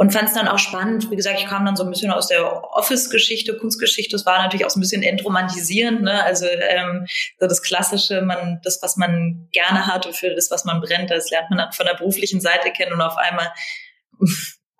und 0.00 0.14
fand 0.14 0.28
es 0.28 0.34
dann 0.34 0.48
auch 0.48 0.58
spannend. 0.58 1.10
Wie 1.10 1.16
gesagt, 1.16 1.40
ich 1.40 1.46
kam 1.46 1.66
dann 1.66 1.76
so 1.76 1.84
ein 1.84 1.90
bisschen 1.90 2.10
aus 2.10 2.28
der 2.28 2.64
Office-Geschichte, 2.72 3.58
Kunstgeschichte. 3.58 4.16
Es 4.16 4.24
war 4.24 4.42
natürlich 4.42 4.64
auch 4.64 4.70
so 4.70 4.78
ein 4.78 4.80
bisschen 4.80 5.02
entromantisierend. 5.02 6.00
Ne? 6.00 6.24
Also 6.24 6.46
ähm, 6.46 7.04
so 7.38 7.46
das 7.46 7.60
Klassische, 7.60 8.22
man 8.22 8.60
das, 8.64 8.80
was 8.80 8.96
man 8.96 9.48
gerne 9.52 9.86
hat 9.86 10.06
und 10.06 10.16
für 10.16 10.34
das, 10.34 10.50
was 10.50 10.64
man 10.64 10.80
brennt, 10.80 11.10
das 11.10 11.28
lernt 11.28 11.50
man 11.50 11.58
dann 11.58 11.72
von 11.72 11.84
der 11.84 11.96
beruflichen 11.96 12.40
Seite 12.40 12.70
kennen 12.70 12.94
und 12.94 13.02
auf 13.02 13.18
einmal 13.18 13.52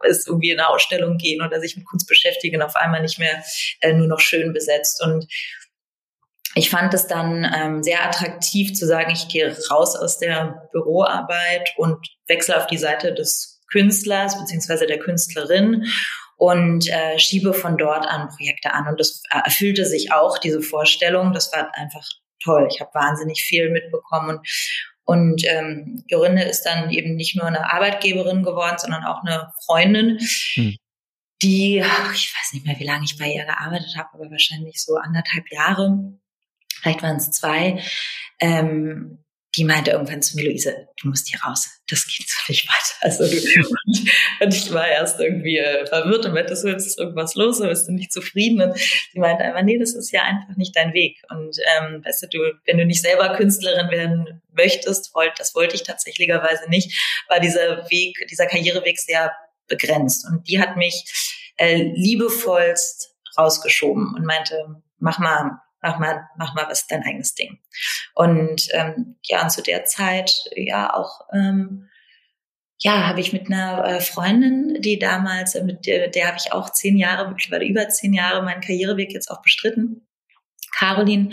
es 0.09 0.27
irgendwie 0.27 0.51
in 0.51 0.61
eine 0.61 0.69
Ausstellung 0.69 1.17
gehen 1.17 1.43
oder 1.43 1.61
sich 1.61 1.77
mit 1.77 1.87
Kunst 1.87 2.09
beschäftigen, 2.09 2.63
auf 2.63 2.77
einmal 2.77 3.03
nicht 3.03 3.19
mehr 3.19 3.43
äh, 3.81 3.93
nur 3.93 4.07
noch 4.07 4.21
schön 4.21 4.53
besetzt. 4.53 5.03
Und 5.03 5.27
ich 6.55 6.71
fand 6.71 6.93
es 6.95 7.07
dann 7.07 7.51
ähm, 7.55 7.83
sehr 7.83 8.05
attraktiv 8.05 8.75
zu 8.75 8.87
sagen, 8.87 9.11
ich 9.13 9.29
gehe 9.29 9.57
raus 9.71 9.97
aus 9.97 10.19
der 10.19 10.69
Büroarbeit 10.73 11.73
und 11.77 12.09
wechsle 12.27 12.57
auf 12.57 12.67
die 12.67 12.79
Seite 12.79 13.15
des 13.15 13.61
Künstlers 13.71 14.39
beziehungsweise 14.39 14.87
der 14.87 14.99
Künstlerin 14.99 15.87
und 16.37 16.89
äh, 16.89 17.19
schiebe 17.19 17.53
von 17.53 17.77
dort 17.77 18.07
an 18.07 18.29
Projekte 18.37 18.73
an. 18.73 18.89
Und 18.89 18.99
das 18.99 19.23
erfüllte 19.31 19.85
sich 19.85 20.13
auch, 20.13 20.39
diese 20.39 20.63
Vorstellung. 20.63 21.33
Das 21.33 21.53
war 21.53 21.71
einfach 21.77 22.05
toll. 22.43 22.67
Ich 22.71 22.81
habe 22.81 22.91
wahnsinnig 22.95 23.43
viel 23.43 23.71
mitbekommen 23.71 24.39
und 24.39 24.49
und 25.11 25.43
ähm, 25.45 26.05
Jorinde 26.07 26.43
ist 26.43 26.63
dann 26.63 26.89
eben 26.91 27.17
nicht 27.17 27.35
nur 27.35 27.45
eine 27.45 27.73
Arbeitgeberin 27.73 28.45
geworden, 28.45 28.77
sondern 28.79 29.03
auch 29.03 29.25
eine 29.25 29.53
Freundin, 29.67 30.21
hm. 30.55 30.77
die, 31.43 31.79
ich 31.79 31.83
weiß 31.83 32.53
nicht 32.53 32.65
mehr, 32.65 32.79
wie 32.79 32.85
lange 32.85 33.05
ich 33.05 33.19
bei 33.19 33.27
ihr 33.27 33.45
gearbeitet 33.45 33.97
habe, 33.97 34.11
aber 34.13 34.31
wahrscheinlich 34.31 34.81
so 34.81 34.95
anderthalb 34.95 35.51
Jahre, 35.51 36.17
vielleicht 36.81 37.03
waren 37.03 37.17
es 37.17 37.33
zwei, 37.33 37.83
ähm, 38.39 39.25
die 39.57 39.65
meinte 39.65 39.91
irgendwann 39.91 40.23
zu 40.23 40.37
mir, 40.37 40.45
Luise, 40.45 40.89
du 41.01 41.09
musst 41.09 41.29
hier 41.29 41.41
raus. 41.41 41.69
Das 41.89 42.07
geht 42.07 42.29
so 42.29 42.39
nicht 42.49 42.69
weiter. 42.69 42.95
Also, 43.01 43.25
und, 43.25 44.11
und 44.41 44.55
ich 44.55 44.73
war 44.73 44.87
erst 44.87 45.19
irgendwie 45.19 45.59
äh, 45.59 45.87
verwirrt 45.87 46.25
und 46.27 46.35
meinte, 46.35 46.55
so, 46.55 46.69
ist 46.69 46.99
irgendwas 46.99 47.35
los, 47.35 47.61
oder 47.61 47.71
bist 47.71 47.89
du 47.89 47.93
nicht 47.93 48.13
zufrieden? 48.13 48.63
Und 48.63 48.79
sie 48.79 49.19
meinte 49.19 49.43
einfach, 49.43 49.63
nee, 49.63 49.79
das 49.79 49.95
ist 49.95 50.13
ja 50.13 50.23
einfach 50.23 50.57
nicht 50.57 50.77
dein 50.77 50.93
Weg. 50.95 51.21
Und 51.31 51.57
ähm, 51.77 52.05
weißt 52.05 52.23
du, 52.23 52.29
du, 52.29 52.39
wenn 52.65 52.79
du 52.79 52.87
nicht 52.87 53.03
selber 53.03 53.35
Künstlerin 53.37 53.91
werden 53.91 54.41
möchtest, 54.53 55.13
wollt, 55.15 55.33
das 55.39 55.55
wollte 55.55 55.75
ich 55.75 55.83
tatsächlicherweise 55.83 56.69
nicht, 56.69 57.25
war 57.29 57.41
dieser 57.41 57.91
Weg, 57.91 58.25
dieser 58.31 58.47
Karriereweg 58.47 58.99
sehr 59.01 59.33
begrenzt. 59.67 60.27
Und 60.29 60.49
die 60.49 60.61
hat 60.61 60.77
mich 60.77 61.05
äh, 61.57 61.91
liebevollst 61.95 63.17
rausgeschoben 63.37 64.15
und 64.15 64.25
meinte, 64.25 64.77
mach 64.99 65.19
mal 65.19 65.61
mach 65.83 65.99
mal, 65.99 66.29
mach 66.37 66.55
mal 66.55 66.67
was 66.69 66.87
dein 66.87 67.03
eigenes 67.03 67.35
Ding. 67.35 67.59
Und 68.15 68.69
ähm, 68.73 69.17
ja, 69.25 69.43
und 69.43 69.51
zu 69.51 69.63
der 69.63 69.85
Zeit 69.85 70.33
ja 70.55 70.95
auch 70.95 71.21
ähm, 71.33 71.89
ja, 72.83 73.07
habe 73.07 73.21
ich 73.21 73.33
mit 73.33 73.47
einer 73.47 73.85
äh, 73.85 74.01
Freundin, 74.01 74.81
die 74.81 74.99
damals, 74.99 75.55
äh, 75.55 75.63
mit 75.63 75.87
der, 75.87 76.09
der 76.09 76.29
habe 76.29 76.39
ich 76.39 76.53
auch 76.53 76.71
zehn 76.71 76.97
Jahre, 76.97 77.29
mittlerweile 77.29 77.67
über 77.67 77.89
zehn 77.89 78.15
Jahre 78.15 78.43
meinen 78.43 78.63
Karriereweg 78.63 79.13
jetzt 79.13 79.31
auch 79.31 79.43
bestritten. 79.43 80.07
Caroline, 80.79 81.31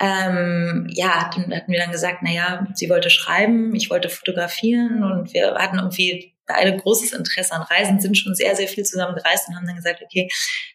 ähm, 0.00 0.88
ja, 0.90 1.24
hatten, 1.24 1.54
hatten 1.54 1.70
wir 1.70 1.78
dann 1.78 1.92
gesagt, 1.92 2.18
na 2.22 2.32
ja, 2.32 2.66
sie 2.74 2.90
wollte 2.90 3.10
schreiben, 3.10 3.74
ich 3.76 3.90
wollte 3.90 4.08
fotografieren 4.08 5.04
und 5.04 5.32
wir 5.34 5.54
hatten 5.54 5.78
irgendwie 5.78 6.34
beide 6.48 6.76
großes 6.76 7.12
Interesse 7.12 7.52
an 7.52 7.62
Reisen, 7.62 8.00
sind 8.00 8.16
schon 8.16 8.34
sehr, 8.34 8.56
sehr 8.56 8.66
viel 8.66 8.84
zusammen 8.84 9.14
gereist 9.14 9.48
und 9.48 9.56
haben 9.56 9.66
dann 9.66 9.76
gesagt, 9.76 10.02
okay, 10.02 10.28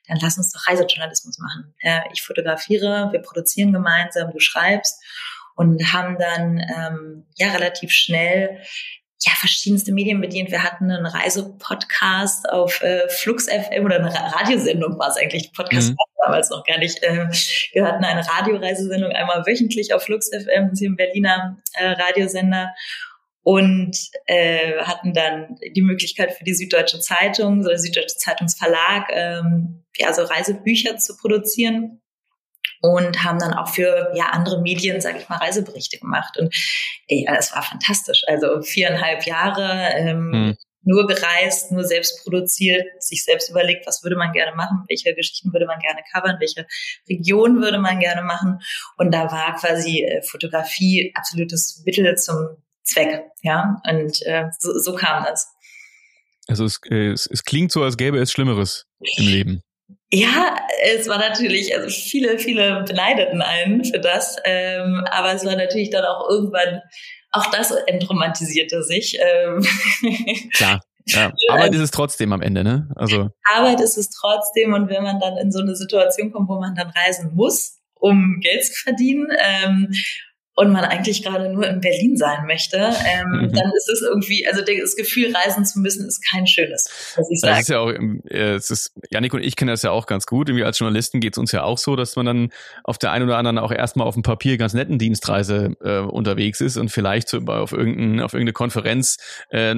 dann 0.07 0.19
lass 0.21 0.37
uns 0.37 0.51
doch 0.51 0.67
Reisejournalismus 0.67 1.39
machen. 1.39 1.73
Äh, 1.81 2.01
ich 2.13 2.21
fotografiere, 2.21 3.09
wir 3.11 3.19
produzieren 3.19 3.73
gemeinsam, 3.73 4.31
du 4.31 4.39
schreibst 4.39 5.03
und 5.55 5.93
haben 5.93 6.17
dann 6.17 6.59
ähm, 6.59 7.25
ja 7.35 7.51
relativ 7.51 7.91
schnell 7.91 8.61
ja, 9.25 9.31
verschiedenste 9.35 9.93
Medien 9.93 10.19
bedient. 10.19 10.51
Wir 10.51 10.63
hatten 10.63 10.91
einen 10.91 11.05
Reisepodcast 11.05 12.49
auf 12.49 12.81
äh, 12.81 13.07
Flux 13.09 13.47
FM 13.47 13.85
oder 13.85 13.95
eine 13.95 14.13
Radiosendung 14.13 14.99
war 14.99 15.09
es 15.09 15.17
eigentlich. 15.17 15.53
Podcast 15.53 15.91
mhm. 15.91 15.95
war 15.95 16.25
damals 16.25 16.49
noch 16.49 16.63
gar 16.65 16.77
nicht. 16.77 17.01
Äh, 17.03 17.27
wir 17.71 17.85
hatten 17.85 18.03
eine 18.03 18.27
Radioreisesendung 18.27 19.11
einmal 19.11 19.45
wöchentlich 19.45 19.93
auf 19.93 20.03
Flux 20.03 20.29
FM, 20.29 20.65
das 20.65 20.73
ist 20.73 20.79
hier 20.79 20.89
ein 20.89 20.97
Berliner 20.97 21.57
äh, 21.73 21.91
Radiosender 21.91 22.73
und 23.43 23.97
äh, 24.25 24.77
hatten 24.83 25.13
dann 25.13 25.57
die 25.75 25.81
Möglichkeit 25.81 26.33
für 26.33 26.45
die 26.45 26.53
Süddeutsche 26.53 26.99
Zeitung, 26.99 27.61
so 27.61 27.69
der 27.69 27.77
Süddeutsche 27.77 28.15
Zeitungsverlag, 28.15 29.09
ähm, 29.11 29.83
ja, 29.97 30.13
so 30.13 30.23
Reisebücher 30.23 30.97
zu 30.97 31.17
produzieren. 31.17 31.99
und 32.81 33.23
haben 33.23 33.39
dann 33.39 33.53
auch 33.53 33.69
für 33.69 34.11
ja 34.15 34.29
andere 34.31 34.61
Medien, 34.61 35.01
sage 35.01 35.19
ich 35.19 35.29
mal, 35.29 35.37
Reiseberichte 35.37 35.99
gemacht. 35.99 36.37
Und 36.37 36.53
ja, 37.07 37.35
es 37.35 37.53
war 37.53 37.63
fantastisch. 37.63 38.23
Also 38.27 38.61
viereinhalb 38.61 39.25
Jahre 39.25 39.93
ähm, 39.95 40.31
hm. 40.33 40.57
nur 40.83 41.07
gereist, 41.07 41.71
nur 41.71 41.83
selbst 41.85 42.23
produziert, 42.23 42.85
sich 43.01 43.23
selbst 43.23 43.49
überlegt, 43.49 43.87
was 43.87 44.03
würde 44.03 44.17
man 44.17 44.33
gerne 44.33 44.55
machen, 44.55 44.83
welche 44.89 45.13
Geschichten 45.15 45.53
würde 45.53 45.65
man 45.65 45.79
gerne 45.79 46.01
covern, 46.13 46.37
welche 46.39 46.65
Region 47.09 47.61
würde 47.61 47.79
man 47.79 47.99
gerne 47.99 48.21
machen. 48.21 48.59
Und 48.97 49.13
da 49.13 49.31
war 49.31 49.55
quasi 49.55 50.03
äh, 50.03 50.21
Fotografie 50.21 51.13
absolutes 51.15 51.83
Mittel 51.85 52.17
zum 52.17 52.57
Zweck. 52.83 53.23
Ja, 53.41 53.81
und 53.89 54.21
äh, 54.25 54.45
so, 54.59 54.77
so 54.79 54.95
kam 54.95 55.23
das. 55.23 55.47
Also 56.47 56.65
es, 56.65 56.79
äh, 56.89 57.11
es, 57.11 57.27
es 57.27 57.43
klingt 57.43 57.71
so, 57.71 57.83
als 57.83 57.97
gäbe 57.97 58.19
es 58.19 58.31
Schlimmeres 58.31 58.85
im 59.17 59.25
Leben. 59.25 59.61
Ja, 60.11 60.55
es 60.83 61.07
war 61.07 61.17
natürlich, 61.17 61.75
also 61.75 61.89
viele, 61.89 62.37
viele 62.37 62.83
beneideten 62.83 63.41
einen 63.41 63.83
für 63.83 63.99
das, 63.99 64.37
ähm, 64.43 65.05
aber 65.09 65.33
es 65.33 65.43
war 65.43 65.55
natürlich 65.55 65.89
dann 65.89 66.05
auch 66.05 66.29
irgendwann, 66.29 66.81
auch 67.31 67.47
das 67.47 67.71
entromantisierte 67.87 68.83
sich. 68.83 69.17
Ähm. 69.19 69.65
Klar. 70.53 70.81
Ja, 71.05 71.33
Arbeit 71.49 71.73
ist 71.73 71.81
es 71.81 71.91
trotzdem 71.91 72.31
am 72.31 72.41
Ende, 72.41 72.63
ne? 72.63 72.89
Also 72.95 73.29
Arbeit 73.43 73.81
ist 73.81 73.97
es 73.97 74.09
trotzdem 74.09 74.73
und 74.73 74.87
wenn 74.87 75.03
man 75.03 75.19
dann 75.19 75.35
in 75.35 75.51
so 75.51 75.59
eine 75.59 75.75
Situation 75.75 76.31
kommt, 76.31 76.47
wo 76.47 76.59
man 76.59 76.75
dann 76.75 76.91
reisen 76.91 77.33
muss, 77.35 77.81
um 77.95 78.39
Geld 78.39 78.63
zu 78.63 78.73
verdienen 78.73 79.27
ähm, 79.37 79.91
und 80.55 80.71
man 80.71 80.83
eigentlich 80.83 81.23
gerade 81.23 81.51
nur 81.51 81.67
in 81.67 81.81
Berlin 81.81 82.15
sein 82.15 82.45
möchte, 82.45 82.77
ähm, 82.77 83.47
mhm. 83.47 83.53
dann 83.53 83.71
ist 83.75 83.89
es 83.89 84.01
irgendwie, 84.01 84.45
also 84.47 84.61
das 84.61 84.95
Gefühl, 84.95 85.35
reisen 85.35 85.65
zu 85.65 85.79
müssen, 85.79 86.07
ist 86.07 86.23
kein 86.29 86.45
schönes, 86.45 87.15
muss 87.17 87.31
ich 87.31 87.39
sagen. 87.39 87.53
Das 87.53 87.61
ist 87.61 87.69
ja 87.69 87.79
auch, 87.79 87.89
äh, 87.89 88.53
es 88.53 88.69
ist, 88.69 88.93
Janik 89.09 89.33
und 89.33 89.41
ich 89.41 89.55
kennen 89.55 89.69
das 89.69 89.81
ja 89.81 89.89
auch 89.91 90.05
ganz 90.05 90.27
gut. 90.27 90.49
Irgendwie 90.49 90.63
als 90.63 90.77
Journalisten 90.77 91.19
geht 91.21 91.33
es 91.33 91.37
uns 91.39 91.51
ja 91.51 91.63
auch 91.63 91.79
so, 91.79 91.95
dass 91.95 92.15
man 92.15 92.25
dann 92.25 92.49
auf 92.83 92.99
der 92.99 93.11
einen 93.11 93.25
oder 93.25 93.37
anderen 93.37 93.57
auch 93.57 93.71
erstmal 93.71 94.05
auf 94.05 94.13
dem 94.13 94.21
Papier 94.21 94.57
ganz 94.57 94.73
netten 94.73 94.99
Dienstreise 94.99 95.75
äh, 95.83 95.99
unterwegs 95.99 96.61
ist 96.61 96.77
und 96.77 96.89
vielleicht 96.89 97.29
so 97.29 97.39
auf, 97.39 97.71
irgendein, 97.71 98.19
auf 98.19 98.33
irgendeine 98.33 98.53
Konferenz 98.53 99.17
äh, 99.49 99.73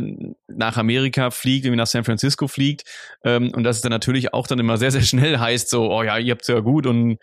nach 0.48 0.76
Amerika 0.76 1.32
fliegt, 1.32 1.66
irgendwie 1.66 1.78
nach 1.78 1.88
San 1.88 2.04
Francisco 2.04 2.50
fliegt. 2.50 2.84
Ähm, 3.24 3.52
und 3.56 3.64
das 3.64 3.78
ist 3.78 3.86
dann 3.86 3.92
natürlich 3.92 4.34
auch 4.34 4.48
dann 4.48 4.60
immer 4.60 4.78
sehr, 4.78 4.92
sehr 4.92 5.04
schnell 5.04 5.40
heißt 5.40 5.70
so, 5.70 5.90
oh 5.90 6.04
ja, 6.04 6.18
ihr 6.18 6.34
habt's 6.34 6.50
ja 6.50 6.60
gut 6.60 6.86
und 6.86 7.18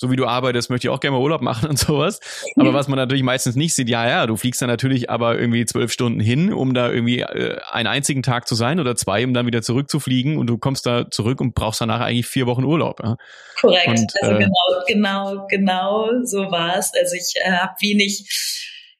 so 0.00 0.10
wie 0.10 0.16
du 0.16 0.24
arbeitest, 0.24 0.70
möchte 0.70 0.86
ich 0.86 0.90
auch 0.90 0.98
gerne 0.98 1.14
mal 1.18 1.22
Urlaub 1.22 1.42
machen 1.42 1.68
und 1.68 1.78
sowas. 1.78 2.20
Aber 2.56 2.72
was 2.72 2.88
man 2.88 2.96
natürlich 2.96 3.22
meistens 3.22 3.54
nicht 3.54 3.74
sieht, 3.74 3.90
ja, 3.90 4.08
ja, 4.08 4.26
du 4.26 4.36
fliegst 4.36 4.62
dann 4.62 4.70
natürlich 4.70 5.10
aber 5.10 5.38
irgendwie 5.38 5.66
zwölf 5.66 5.92
Stunden 5.92 6.20
hin, 6.20 6.54
um 6.54 6.72
da 6.72 6.90
irgendwie 6.90 7.20
äh, 7.20 7.58
einen 7.70 7.86
einzigen 7.86 8.22
Tag 8.22 8.48
zu 8.48 8.54
sein 8.54 8.80
oder 8.80 8.96
zwei, 8.96 9.22
um 9.26 9.34
dann 9.34 9.44
wieder 9.44 9.60
zurückzufliegen 9.60 10.38
und 10.38 10.46
du 10.46 10.56
kommst 10.56 10.86
da 10.86 11.10
zurück 11.10 11.42
und 11.42 11.54
brauchst 11.54 11.82
danach 11.82 12.00
eigentlich 12.00 12.26
vier 12.26 12.46
Wochen 12.46 12.64
Urlaub. 12.64 13.00
Ja? 13.04 13.18
Korrekt, 13.60 13.88
und, 13.88 14.12
also 14.22 14.36
äh, 14.36 14.38
genau, 14.38 14.86
genau, 14.86 15.46
genau 15.48 16.24
so 16.24 16.50
war 16.50 16.78
es. 16.78 16.92
Also 16.98 17.16
ich 17.16 17.34
äh, 17.44 17.50
habe 17.50 17.74
wenig 17.80 18.24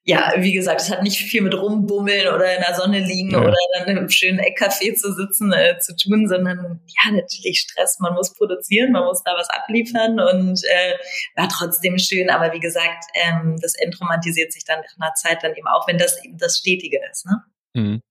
ja, 0.02 0.32
wie 0.38 0.52
gesagt, 0.52 0.80
es 0.80 0.90
hat 0.90 1.02
nicht 1.02 1.18
viel 1.18 1.42
mit 1.42 1.54
rumbummeln 1.54 2.28
oder 2.28 2.56
in 2.56 2.62
der 2.66 2.74
Sonne 2.74 3.00
liegen 3.00 3.32
ja. 3.32 3.40
oder 3.40 3.54
dann 3.84 3.96
im 3.96 4.08
schönen 4.08 4.40
Eckcafé 4.40 4.94
zu 4.94 5.12
sitzen 5.12 5.52
äh, 5.52 5.78
zu 5.78 5.94
tun, 5.94 6.26
sondern 6.26 6.80
ja, 6.86 7.12
natürlich 7.12 7.60
Stress. 7.60 7.98
Man 8.00 8.14
muss 8.14 8.34
produzieren, 8.34 8.92
man 8.92 9.04
muss 9.04 9.22
da 9.22 9.32
was 9.36 9.50
abliefern 9.50 10.18
und 10.18 10.60
äh, 10.64 10.94
war 11.36 11.48
trotzdem 11.48 11.98
schön. 11.98 12.30
Aber 12.30 12.52
wie 12.54 12.60
gesagt, 12.60 13.04
ähm, 13.14 13.58
das 13.60 13.74
entromantisiert 13.74 14.52
sich 14.52 14.64
dann 14.64 14.80
nach 14.80 15.06
einer 15.06 15.14
Zeit 15.14 15.42
dann 15.42 15.54
eben 15.54 15.68
auch, 15.68 15.86
wenn 15.86 15.98
das 15.98 16.24
eben 16.24 16.38
das 16.38 16.58
Stetige 16.58 16.98
ist. 17.10 17.26
Ne? 17.26 17.42
Mhm. 17.74 18.02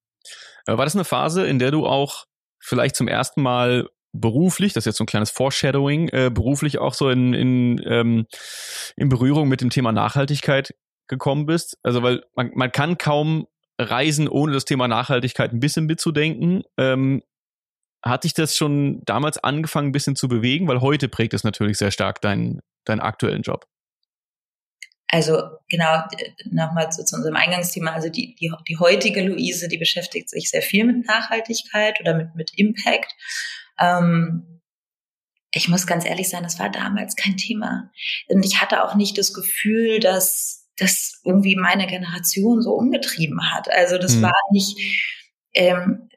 War 0.67 0.85
das 0.85 0.95
eine 0.95 1.05
Phase, 1.05 1.47
in 1.47 1.57
der 1.57 1.71
du 1.71 1.87
auch 1.87 2.25
vielleicht 2.59 2.95
zum 2.95 3.07
ersten 3.07 3.41
Mal 3.41 3.89
beruflich, 4.11 4.73
das 4.73 4.83
ist 4.83 4.85
jetzt 4.85 4.97
so 4.97 5.03
ein 5.03 5.07
kleines 5.07 5.31
Foreshadowing, 5.31 6.09
äh, 6.09 6.29
beruflich 6.31 6.77
auch 6.77 6.93
so 6.93 7.09
in, 7.09 7.33
in, 7.33 7.81
ähm, 7.85 8.27
in 8.95 9.09
Berührung 9.09 9.47
mit 9.47 9.61
dem 9.61 9.69
Thema 9.69 9.91
Nachhaltigkeit 9.91 10.73
gekommen 11.09 11.45
bist? 11.45 11.77
Also, 11.83 12.01
weil 12.01 12.23
man, 12.35 12.51
man 12.55 12.71
kann 12.71 12.97
kaum 12.97 13.47
reisen, 13.77 14.27
ohne 14.27 14.53
das 14.53 14.65
Thema 14.65 14.87
Nachhaltigkeit 14.87 15.51
ein 15.51 15.59
bisschen 15.59 15.85
mitzudenken. 15.85 16.63
Ähm, 16.77 17.23
hat 18.03 18.23
dich 18.23 18.33
das 18.33 18.55
schon 18.55 19.03
damals 19.03 19.43
angefangen, 19.43 19.89
ein 19.89 19.93
bisschen 19.93 20.15
zu 20.15 20.27
bewegen? 20.27 20.67
Weil 20.67 20.81
heute 20.81 21.09
prägt 21.09 21.33
es 21.33 21.43
natürlich 21.43 21.77
sehr 21.77 21.91
stark 21.91 22.21
deinen, 22.21 22.61
deinen 22.85 23.01
aktuellen 23.01 23.41
Job. 23.41 23.65
Also 25.11 25.41
genau, 25.69 26.03
nochmal 26.51 26.91
zu, 26.91 27.03
zu, 27.03 27.15
unserem 27.15 27.35
Eingangsthema. 27.35 27.91
Also 27.91 28.09
die, 28.09 28.35
die, 28.35 28.51
die 28.67 28.77
heutige 28.77 29.23
Luise, 29.23 29.67
die 29.67 29.77
beschäftigt 29.77 30.29
sich 30.29 30.49
sehr 30.49 30.61
viel 30.61 30.85
mit 30.85 31.07
Nachhaltigkeit 31.07 31.99
oder 31.99 32.13
mit, 32.13 32.35
mit 32.35 32.51
Impact. 32.55 33.15
Ähm, 33.79 34.61
ich 35.51 35.67
muss 35.67 35.87
ganz 35.87 36.05
ehrlich 36.05 36.29
sein, 36.29 36.43
das 36.43 36.59
war 36.59 36.69
damals 36.69 37.15
kein 37.15 37.37
Thema. 37.37 37.91
Und 38.27 38.45
ich 38.45 38.61
hatte 38.61 38.83
auch 38.83 38.93
nicht 38.93 39.17
das 39.17 39.33
Gefühl, 39.33 39.99
dass 39.99 40.58
das 40.79 41.19
irgendwie 41.23 41.55
meine 41.55 41.87
Generation 41.87 42.61
so 42.61 42.73
umgetrieben 42.73 43.51
hat. 43.51 43.69
Also 43.71 43.97
das 43.97 44.15
mhm. 44.15 44.23
war 44.23 44.33
nicht, 44.51 44.77
ähm, 45.53 46.09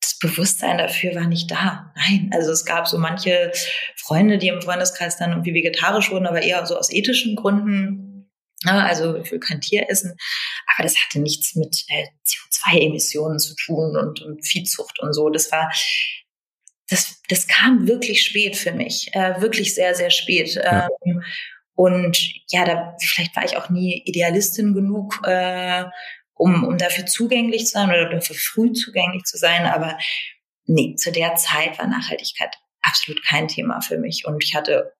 das 0.00 0.18
Bewusstsein 0.18 0.78
dafür 0.78 1.14
war 1.14 1.26
nicht 1.26 1.50
da. 1.50 1.92
Nein, 1.96 2.30
also 2.32 2.50
es 2.52 2.64
gab 2.64 2.88
so 2.88 2.98
manche 2.98 3.52
Freunde, 3.96 4.38
die 4.38 4.48
im 4.48 4.62
Freundeskreis 4.62 5.16
dann 5.18 5.30
irgendwie 5.30 5.54
vegetarisch 5.54 6.10
wurden, 6.10 6.26
aber 6.26 6.42
eher 6.42 6.64
so 6.66 6.76
aus 6.76 6.92
ethischen 6.92 7.36
Gründen. 7.36 8.30
Ja, 8.64 8.84
also 8.84 9.16
ich 9.16 9.30
will 9.30 9.40
kein 9.40 9.60
Tier 9.60 9.88
essen. 9.88 10.16
Aber 10.74 10.82
das 10.82 10.96
hatte 10.96 11.20
nichts 11.20 11.54
mit 11.54 11.84
äh, 11.88 12.06
CO2-Emissionen 12.26 13.38
zu 13.38 13.54
tun 13.54 13.96
und, 13.96 14.20
und 14.20 14.46
Viehzucht 14.46 15.00
und 15.00 15.14
so. 15.14 15.30
Das 15.30 15.50
war, 15.52 15.72
das, 16.88 17.20
das 17.28 17.46
kam 17.46 17.86
wirklich 17.86 18.22
spät 18.22 18.56
für 18.56 18.72
mich, 18.72 19.10
äh, 19.12 19.40
wirklich 19.40 19.74
sehr, 19.74 19.94
sehr 19.94 20.10
spät. 20.10 20.54
Ja. 20.54 20.88
Und 21.80 22.34
ja, 22.48 22.66
da 22.66 22.94
vielleicht 23.00 23.34
war 23.34 23.44
ich 23.46 23.56
auch 23.56 23.70
nie 23.70 24.02
Idealistin 24.04 24.74
genug, 24.74 25.18
äh, 25.26 25.84
um, 26.34 26.64
um 26.64 26.76
dafür 26.76 27.06
zugänglich 27.06 27.64
zu 27.64 27.72
sein 27.72 27.88
oder 27.88 28.10
dafür 28.10 28.36
früh 28.36 28.74
zugänglich 28.74 29.24
zu 29.24 29.38
sein. 29.38 29.64
Aber 29.64 29.96
nee, 30.66 30.94
zu 30.96 31.10
der 31.10 31.36
Zeit 31.36 31.78
war 31.78 31.86
Nachhaltigkeit 31.86 32.54
absolut 32.82 33.24
kein 33.24 33.48
Thema 33.48 33.80
für 33.80 33.96
mich. 33.96 34.26
Und 34.26 34.44
ich 34.44 34.54
hatte 34.54 34.92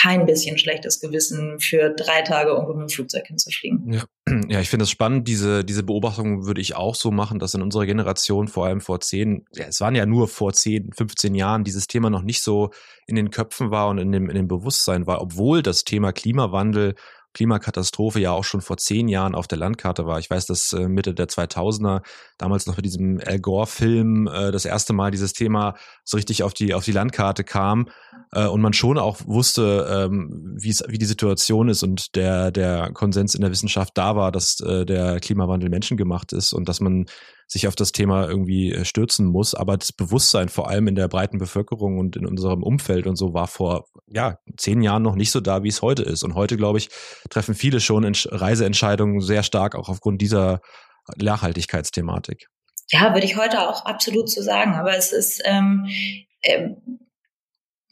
kein 0.00 0.26
bisschen 0.26 0.58
schlechtes 0.58 1.00
Gewissen, 1.00 1.60
für 1.60 1.90
drei 1.90 2.22
Tage 2.22 2.50
irgendwo 2.50 2.72
mit 2.74 2.88
dem 2.88 2.94
Flugzeug 2.94 3.26
hinzufliegen. 3.26 3.92
Ja, 3.92 4.04
ja 4.48 4.60
ich 4.60 4.68
finde 4.68 4.84
es 4.84 4.90
spannend. 4.90 5.28
Diese, 5.28 5.64
diese 5.64 5.82
Beobachtung 5.82 6.46
würde 6.46 6.60
ich 6.60 6.74
auch 6.74 6.94
so 6.94 7.10
machen, 7.10 7.38
dass 7.38 7.54
in 7.54 7.62
unserer 7.62 7.86
Generation, 7.86 8.48
vor 8.48 8.66
allem 8.66 8.80
vor 8.80 9.00
zehn, 9.00 9.46
ja, 9.52 9.66
es 9.66 9.80
waren 9.80 9.94
ja 9.94 10.06
nur 10.06 10.28
vor 10.28 10.52
zehn, 10.52 10.92
15 10.92 11.34
Jahren, 11.34 11.64
dieses 11.64 11.86
Thema 11.86 12.10
noch 12.10 12.22
nicht 12.22 12.42
so 12.42 12.70
in 13.06 13.16
den 13.16 13.30
Köpfen 13.30 13.70
war 13.70 13.88
und 13.88 13.98
in 13.98 14.10
dem, 14.10 14.28
in 14.28 14.36
dem 14.36 14.48
Bewusstsein 14.48 15.06
war, 15.06 15.20
obwohl 15.20 15.62
das 15.62 15.84
Thema 15.84 16.12
Klimawandel 16.12 16.94
Klimakatastrophe 17.34 18.20
ja 18.20 18.30
auch 18.30 18.44
schon 18.44 18.60
vor 18.60 18.76
zehn 18.78 19.08
Jahren 19.08 19.34
auf 19.34 19.46
der 19.46 19.58
Landkarte 19.58 20.06
war. 20.06 20.18
Ich 20.18 20.30
weiß, 20.30 20.46
dass 20.46 20.72
äh, 20.72 20.88
Mitte 20.88 21.14
der 21.14 21.28
2000er, 21.28 22.02
damals 22.38 22.66
noch 22.66 22.76
mit 22.76 22.86
diesem 22.86 23.20
Al 23.24 23.40
Gore-Film, 23.40 24.28
äh, 24.28 24.52
das 24.52 24.64
erste 24.64 24.92
Mal 24.92 25.10
dieses 25.10 25.32
Thema 25.32 25.74
so 26.04 26.16
richtig 26.16 26.42
auf 26.42 26.54
die, 26.54 26.72
auf 26.72 26.84
die 26.84 26.92
Landkarte 26.92 27.44
kam 27.44 27.88
äh, 28.32 28.46
und 28.46 28.60
man 28.60 28.72
schon 28.72 28.98
auch 28.98 29.18
wusste, 29.26 29.86
ähm, 29.90 30.56
wie 30.56 30.98
die 30.98 31.04
Situation 31.04 31.68
ist 31.68 31.82
und 31.82 32.14
der, 32.14 32.50
der 32.50 32.92
Konsens 32.92 33.34
in 33.34 33.42
der 33.42 33.50
Wissenschaft 33.50 33.92
da 33.96 34.16
war, 34.16 34.32
dass 34.32 34.56
der 34.56 35.20
Klimawandel 35.20 35.68
menschengemacht 35.68 36.32
ist 36.32 36.52
und 36.52 36.68
dass 36.68 36.80
man 36.80 37.06
sich 37.46 37.68
auf 37.68 37.74
das 37.74 37.92
Thema 37.92 38.26
irgendwie 38.28 38.84
stürzen 38.84 39.26
muss. 39.26 39.54
Aber 39.54 39.76
das 39.76 39.92
Bewusstsein, 39.92 40.48
vor 40.48 40.68
allem 40.68 40.88
in 40.88 40.94
der 40.94 41.08
breiten 41.08 41.38
Bevölkerung 41.38 41.98
und 41.98 42.16
in 42.16 42.26
unserem 42.26 42.62
Umfeld 42.62 43.06
und 43.06 43.16
so, 43.16 43.34
war 43.34 43.46
vor 43.46 43.86
ja, 44.06 44.38
zehn 44.56 44.82
Jahren 44.82 45.02
noch 45.02 45.14
nicht 45.14 45.30
so 45.30 45.40
da, 45.40 45.62
wie 45.62 45.68
es 45.68 45.82
heute 45.82 46.02
ist. 46.02 46.22
Und 46.22 46.34
heute, 46.34 46.56
glaube 46.56 46.78
ich, 46.78 46.88
treffen 47.30 47.54
viele 47.54 47.80
schon 47.80 48.04
Reiseentscheidungen 48.30 49.20
sehr 49.20 49.42
stark 49.42 49.74
auch 49.74 49.88
aufgrund 49.88 50.20
dieser 50.20 50.60
Nachhaltigkeitsthematik. 51.16 52.48
Ja, 52.90 53.14
würde 53.14 53.26
ich 53.26 53.36
heute 53.36 53.68
auch 53.68 53.84
absolut 53.86 54.30
so 54.30 54.42
sagen. 54.42 54.74
Aber 54.74 54.96
es 54.96 55.12
ist, 55.12 55.42
ähm, 55.44 55.86
ähm, 56.42 57.00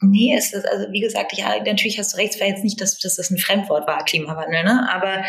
nee, 0.01 0.35
es 0.37 0.53
ist, 0.53 0.67
also 0.67 0.91
wie 0.91 1.01
gesagt, 1.01 1.33
ja, 1.33 1.57
natürlich 1.63 1.99
hast 1.99 2.13
du 2.13 2.17
recht, 2.17 2.35
es 2.35 2.39
war 2.39 2.47
jetzt 2.47 2.63
nicht, 2.63 2.79
dass, 2.79 2.99
dass 2.99 3.15
das 3.15 3.29
ein 3.31 3.37
Fremdwort 3.37 3.87
war, 3.87 4.05
Klimawandel, 4.05 4.63
ne? 4.63 4.89
Aber 4.91 5.23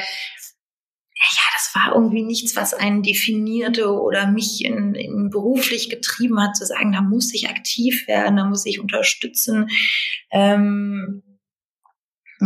ja, 1.16 1.40
das 1.54 1.74
war 1.74 1.94
irgendwie 1.94 2.22
nichts, 2.22 2.54
was 2.56 2.74
einen 2.74 3.02
definierte 3.02 3.90
oder 3.90 4.26
mich 4.26 4.64
in, 4.64 4.94
in 4.94 5.30
beruflich 5.30 5.88
getrieben 5.88 6.40
hat, 6.40 6.56
zu 6.56 6.66
sagen, 6.66 6.92
da 6.92 7.00
muss 7.00 7.32
ich 7.32 7.48
aktiv 7.48 8.06
werden, 8.06 8.36
da 8.36 8.44
muss 8.44 8.66
ich 8.66 8.80
unterstützen. 8.80 9.70
Ähm, 10.30 11.22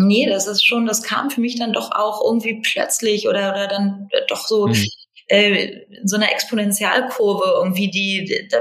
nee, 0.06 0.26
das 0.28 0.46
ist 0.46 0.64
schon, 0.64 0.87
das 0.87 1.02
kam 1.02 1.30
für 1.30 1.40
mich 1.40 1.58
dann 1.58 1.72
doch 1.72 1.92
auch 1.92 2.22
irgendwie 2.24 2.61
plötzlich 2.62 3.28
oder, 3.28 3.50
oder 3.50 3.68
dann 3.68 4.08
doch 4.28 4.46
so 4.46 4.68
mhm. 4.68 4.84
äh, 5.28 5.80
so 6.04 6.16
eine 6.16 6.30
Exponentialkurve 6.30 7.52
irgendwie, 7.56 7.90
die, 7.90 8.48
da 8.50 8.58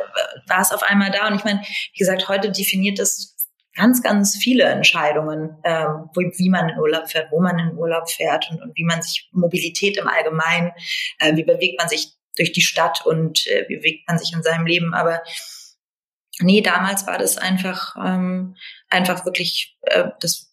war 0.48 0.62
es 0.62 0.72
auf 0.72 0.84
einmal 0.84 1.12
da. 1.12 1.28
Und 1.28 1.36
ich 1.36 1.44
meine, 1.44 1.62
wie 1.62 2.00
gesagt, 2.00 2.28
heute 2.28 2.52
definiert 2.52 3.00
das 3.00 3.36
ganz, 3.78 4.02
ganz 4.02 4.36
viele 4.36 4.64
Entscheidungen, 4.64 5.56
ähm, 5.64 6.10
wo, 6.14 6.22
wie 6.22 6.50
man 6.50 6.70
in 6.70 6.80
Urlaub 6.80 7.10
fährt, 7.10 7.32
wo 7.32 7.40
man 7.40 7.60
in 7.60 7.78
Urlaub 7.78 8.10
fährt 8.10 8.50
und, 8.50 8.62
und 8.62 8.76
wie 8.76 8.84
man 8.84 9.02
sich 9.02 9.30
Mobilität 9.32 9.98
im 9.98 10.08
Allgemeinen, 10.08 10.72
äh, 11.20 11.36
wie 11.36 11.44
bewegt 11.44 11.80
man 11.80 11.88
sich 11.88 12.14
durch 12.36 12.52
die 12.52 12.62
Stadt 12.62 13.06
und 13.06 13.46
äh, 13.48 13.66
wie 13.68 13.78
bewegt 13.78 14.08
man 14.08 14.18
sich 14.18 14.34
in 14.34 14.44
seinem 14.44 14.66
Leben. 14.66 14.94
Aber 14.94 15.22
nee, 16.40 16.62
damals 16.62 17.06
war 17.08 17.18
das 17.18 17.38
einfach, 17.38 17.96
ähm, 18.04 18.56
einfach 18.90 19.26
wirklich, 19.26 19.78
äh, 19.82 20.06
das 20.20 20.52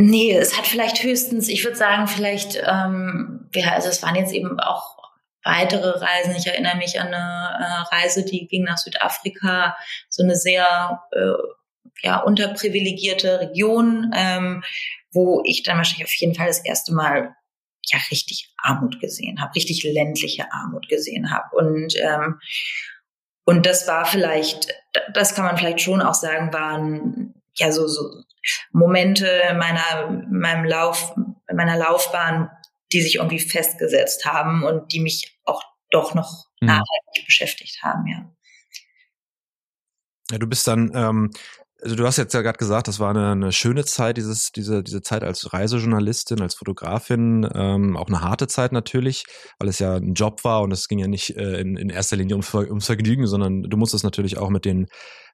Nee, 0.00 0.32
es 0.32 0.56
hat 0.56 0.68
vielleicht 0.68 1.02
höchstens, 1.02 1.48
ich 1.48 1.64
würde 1.64 1.76
sagen, 1.76 2.06
vielleicht, 2.06 2.56
ähm, 2.64 3.50
ja, 3.52 3.72
also 3.72 3.88
es 3.88 4.00
waren 4.00 4.14
jetzt 4.14 4.32
eben 4.32 4.60
auch 4.60 4.96
weitere 5.42 5.90
Reisen. 5.98 6.36
Ich 6.36 6.46
erinnere 6.46 6.76
mich 6.76 7.00
an 7.00 7.08
eine 7.08 7.16
äh, 7.16 7.94
Reise, 7.94 8.24
die 8.24 8.46
ging 8.46 8.62
nach 8.62 8.78
Südafrika, 8.78 9.76
so 10.08 10.22
eine 10.22 10.36
sehr 10.36 11.02
äh, 11.10 11.32
ja, 12.02 12.18
unterprivilegierte 12.20 13.40
Region, 13.40 14.12
ähm, 14.14 14.62
wo 15.10 15.42
ich 15.44 15.64
dann 15.64 15.78
wahrscheinlich 15.78 16.06
auf 16.06 16.14
jeden 16.14 16.36
Fall 16.36 16.46
das 16.46 16.64
erste 16.64 16.94
Mal 16.94 17.34
ja 17.90 17.98
richtig 18.12 18.54
Armut 18.58 19.00
gesehen 19.00 19.40
habe, 19.40 19.54
richtig 19.56 19.82
ländliche 19.82 20.52
Armut 20.52 20.88
gesehen 20.88 21.32
habe. 21.32 21.56
Und 21.56 21.96
ähm, 21.96 22.38
und 23.44 23.64
das 23.64 23.88
war 23.88 24.04
vielleicht, 24.04 24.68
das 25.14 25.34
kann 25.34 25.46
man 25.46 25.56
vielleicht 25.56 25.80
schon 25.80 26.02
auch 26.02 26.12
sagen, 26.12 26.52
waren 26.52 27.37
ja 27.58 27.72
so, 27.72 27.86
so 27.86 28.22
Momente 28.72 29.26
meiner, 29.58 30.24
meinem 30.30 30.64
Lauf, 30.64 31.14
meiner 31.52 31.76
Laufbahn, 31.76 32.50
die 32.92 33.02
sich 33.02 33.16
irgendwie 33.16 33.40
festgesetzt 33.40 34.24
haben 34.24 34.62
und 34.62 34.92
die 34.92 35.00
mich 35.00 35.38
auch 35.44 35.62
doch 35.90 36.14
noch 36.14 36.46
mhm. 36.60 36.68
nachhaltig 36.68 37.24
beschäftigt 37.26 37.82
haben, 37.82 38.06
ja. 38.06 38.30
Ja, 40.30 40.38
du 40.38 40.46
bist 40.46 40.66
dann 40.68 40.92
ähm, 40.94 41.30
also 41.82 41.94
du 41.94 42.06
hast 42.06 42.16
jetzt 42.16 42.34
ja 42.34 42.42
gerade 42.42 42.58
gesagt, 42.58 42.88
das 42.88 42.98
war 42.98 43.10
eine, 43.10 43.30
eine, 43.30 43.52
schöne 43.52 43.84
Zeit, 43.84 44.16
dieses, 44.16 44.50
diese, 44.52 44.82
diese 44.82 45.00
Zeit 45.02 45.22
als 45.22 45.52
Reisejournalistin, 45.52 46.40
als 46.40 46.54
Fotografin, 46.54 47.48
ähm, 47.54 47.96
auch 47.96 48.08
eine 48.08 48.20
harte 48.20 48.48
Zeit 48.48 48.72
natürlich, 48.72 49.24
weil 49.58 49.68
es 49.68 49.78
ja 49.78 49.94
ein 49.94 50.14
Job 50.14 50.44
war 50.44 50.62
und 50.62 50.72
es 50.72 50.88
ging 50.88 50.98
ja 50.98 51.06
nicht 51.06 51.36
äh, 51.36 51.60
in, 51.60 51.76
in 51.76 51.90
erster 51.90 52.16
Linie 52.16 52.34
ums, 52.34 52.52
ums 52.52 52.86
Vergnügen, 52.86 53.26
sondern 53.26 53.62
du 53.62 53.76
musstest 53.76 54.04
natürlich 54.04 54.38
auch 54.38 54.50
mit 54.50 54.64
den 54.64 54.88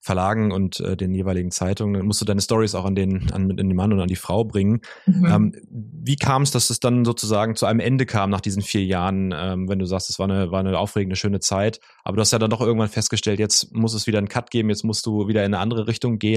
Verlagen 0.04 0.52
und 0.52 0.80
äh, 0.80 0.98
den 0.98 1.14
jeweiligen 1.14 1.50
Zeitungen, 1.50 2.04
musst 2.04 2.20
du 2.20 2.26
deine 2.26 2.42
Stories 2.42 2.74
auch 2.74 2.84
an 2.84 2.94
den, 2.94 3.32
an, 3.32 3.50
an 3.50 3.56
den 3.56 3.74
Mann 3.74 3.90
und 3.90 4.00
an 4.00 4.08
die 4.08 4.16
Frau 4.16 4.44
bringen. 4.44 4.82
Mhm. 5.06 5.24
Ähm, 5.24 5.54
wie 5.70 6.16
kam 6.16 6.42
es, 6.42 6.50
dass 6.50 6.68
es 6.68 6.78
dann 6.78 7.06
sozusagen 7.06 7.56
zu 7.56 7.64
einem 7.64 7.80
Ende 7.80 8.04
kam 8.04 8.28
nach 8.28 8.42
diesen 8.42 8.60
vier 8.60 8.84
Jahren, 8.84 9.32
ähm, 9.34 9.66
wenn 9.66 9.78
du 9.78 9.86
sagst, 9.86 10.10
es 10.10 10.18
war 10.18 10.28
eine, 10.28 10.50
war 10.50 10.60
eine 10.60 10.78
aufregende, 10.78 11.16
schöne 11.16 11.40
Zeit, 11.40 11.80
aber 12.04 12.16
du 12.16 12.20
hast 12.20 12.32
ja 12.32 12.38
dann 12.38 12.50
doch 12.50 12.60
irgendwann 12.60 12.90
festgestellt, 12.90 13.38
jetzt 13.38 13.74
muss 13.74 13.94
es 13.94 14.06
wieder 14.06 14.18
einen 14.18 14.28
Cut 14.28 14.50
geben, 14.50 14.68
jetzt 14.68 14.84
musst 14.84 15.06
du 15.06 15.26
wieder 15.26 15.40
in 15.40 15.54
eine 15.54 15.58
andere 15.58 15.86
Richtung 15.86 16.18
gehen. 16.18 16.33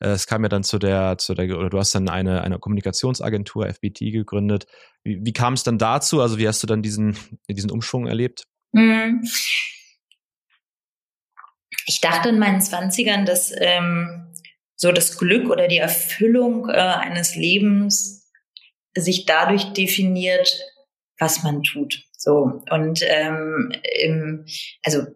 Äh, 0.00 0.08
es 0.08 0.26
kam 0.26 0.42
ja 0.42 0.48
dann 0.48 0.64
zu 0.64 0.78
der, 0.78 1.18
zu 1.18 1.34
der, 1.34 1.56
oder 1.56 1.70
du 1.70 1.78
hast 1.78 1.94
dann 1.94 2.08
eine, 2.08 2.42
eine 2.42 2.58
Kommunikationsagentur, 2.58 3.66
FBT, 3.66 4.12
gegründet. 4.12 4.66
Wie, 5.02 5.20
wie 5.22 5.32
kam 5.32 5.54
es 5.54 5.62
dann 5.62 5.78
dazu? 5.78 6.20
Also 6.20 6.38
wie 6.38 6.48
hast 6.48 6.62
du 6.62 6.66
dann 6.66 6.82
diesen, 6.82 7.16
diesen 7.48 7.70
Umschwung 7.70 8.06
erlebt? 8.06 8.44
Mhm 8.72 9.22
ich 11.86 12.00
dachte 12.00 12.30
in 12.30 12.38
meinen 12.38 12.60
Zwanzigern, 12.60 13.26
dass 13.26 13.52
ähm, 13.56 14.32
so 14.76 14.92
das 14.92 15.18
Glück 15.18 15.50
oder 15.50 15.68
die 15.68 15.78
Erfüllung 15.78 16.68
äh, 16.68 16.72
eines 16.72 17.36
Lebens 17.36 18.30
sich 18.96 19.26
dadurch 19.26 19.72
definiert, 19.72 20.60
was 21.18 21.42
man 21.42 21.62
tut. 21.62 22.04
So 22.16 22.62
und 22.70 23.00
ähm, 23.02 23.72
im, 24.02 24.46
also 24.82 25.06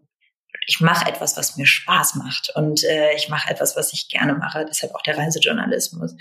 ich 0.69 0.81
mache 0.81 1.09
etwas, 1.09 1.37
was 1.39 1.57
mir 1.57 1.67
Spaß 1.67 2.17
macht 2.17 2.53
und 2.55 2.85
äh, 2.85 3.15
ich 3.15 3.31
mache 3.31 3.51
etwas, 3.51 3.75
was 3.75 3.95
ich 3.95 4.09
gerne 4.11 4.35
mache. 4.35 4.67
Deshalb 4.69 4.95
auch 4.95 5.03
der 5.03 5.17
Reisejournalismus. 5.17 6.15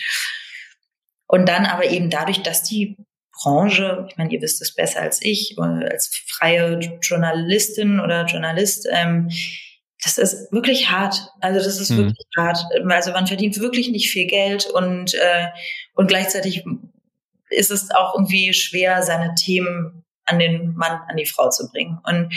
Und 1.27 1.49
dann 1.49 1.65
aber 1.65 1.85
eben 1.85 2.09
dadurch, 2.09 2.41
dass 2.43 2.63
die 2.63 2.95
Branche, 3.33 4.07
ich 4.09 4.15
meine, 4.15 4.31
ihr 4.31 4.41
wisst 4.41 4.61
es 4.61 4.73
besser 4.73 5.01
als 5.01 5.21
ich, 5.21 5.57
äh, 5.57 5.61
als 5.61 6.09
freie 6.27 6.79
Journalistin 7.01 7.99
oder 7.99 8.25
Journalist, 8.25 8.87
ähm, 8.89 9.29
das 10.01 10.17
ist 10.17 10.51
wirklich 10.53 10.89
hart. 10.89 11.27
Also 11.41 11.59
das 11.59 11.81
ist 11.81 11.89
hm. 11.89 11.97
wirklich 11.97 12.27
hart. 12.37 12.59
Also 12.89 13.11
man 13.11 13.27
verdient 13.27 13.59
wirklich 13.59 13.89
nicht 13.89 14.09
viel 14.09 14.27
Geld 14.27 14.65
und 14.67 15.13
äh, 15.15 15.47
und 15.93 16.07
gleichzeitig 16.07 16.63
ist 17.49 17.71
es 17.71 17.91
auch 17.91 18.15
irgendwie 18.15 18.53
schwer, 18.53 19.03
seine 19.03 19.35
Themen 19.35 20.05
an 20.23 20.39
den 20.39 20.73
Mann, 20.75 21.01
an 21.09 21.17
die 21.17 21.25
Frau 21.25 21.49
zu 21.49 21.69
bringen. 21.69 21.99
Und 22.03 22.33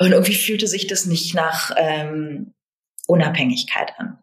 und 0.00 0.12
irgendwie 0.12 0.34
fühlte 0.34 0.66
sich 0.66 0.86
das 0.86 1.04
nicht 1.04 1.34
nach 1.34 1.72
ähm, 1.76 2.54
Unabhängigkeit 3.06 3.92
an. 3.98 4.18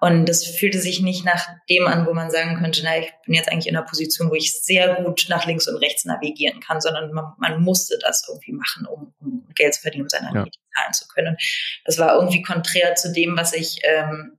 Und 0.00 0.28
das 0.28 0.44
fühlte 0.44 0.78
sich 0.78 1.00
nicht 1.00 1.24
nach 1.24 1.48
dem 1.70 1.86
an, 1.86 2.06
wo 2.06 2.12
man 2.12 2.30
sagen 2.30 2.58
könnte, 2.60 2.82
na, 2.84 2.98
ich 2.98 3.10
bin 3.24 3.34
jetzt 3.34 3.50
eigentlich 3.50 3.68
in 3.68 3.76
einer 3.76 3.86
Position, 3.86 4.30
wo 4.30 4.34
ich 4.34 4.52
sehr 4.52 5.02
gut 5.02 5.26
nach 5.28 5.46
links 5.46 5.66
und 5.66 5.76
rechts 5.76 6.04
navigieren 6.04 6.60
kann, 6.60 6.80
sondern 6.80 7.12
man, 7.12 7.32
man 7.38 7.62
musste 7.62 7.98
das 8.02 8.26
irgendwie 8.28 8.52
machen, 8.52 8.86
um, 8.86 9.14
um 9.20 9.48
Geld 9.54 9.74
zu 9.74 9.80
verdienen, 9.80 10.04
um 10.04 10.08
seine 10.10 10.30
ja. 10.34 10.42
Miete 10.42 10.58
zahlen 10.74 10.92
zu 10.92 11.08
können. 11.08 11.28
Und 11.28 11.38
das 11.86 11.98
war 11.98 12.16
irgendwie 12.16 12.42
konträr 12.42 12.94
zu 12.96 13.12
dem, 13.12 13.36
was 13.36 13.54
ich 13.54 13.78
ähm, 13.84 14.38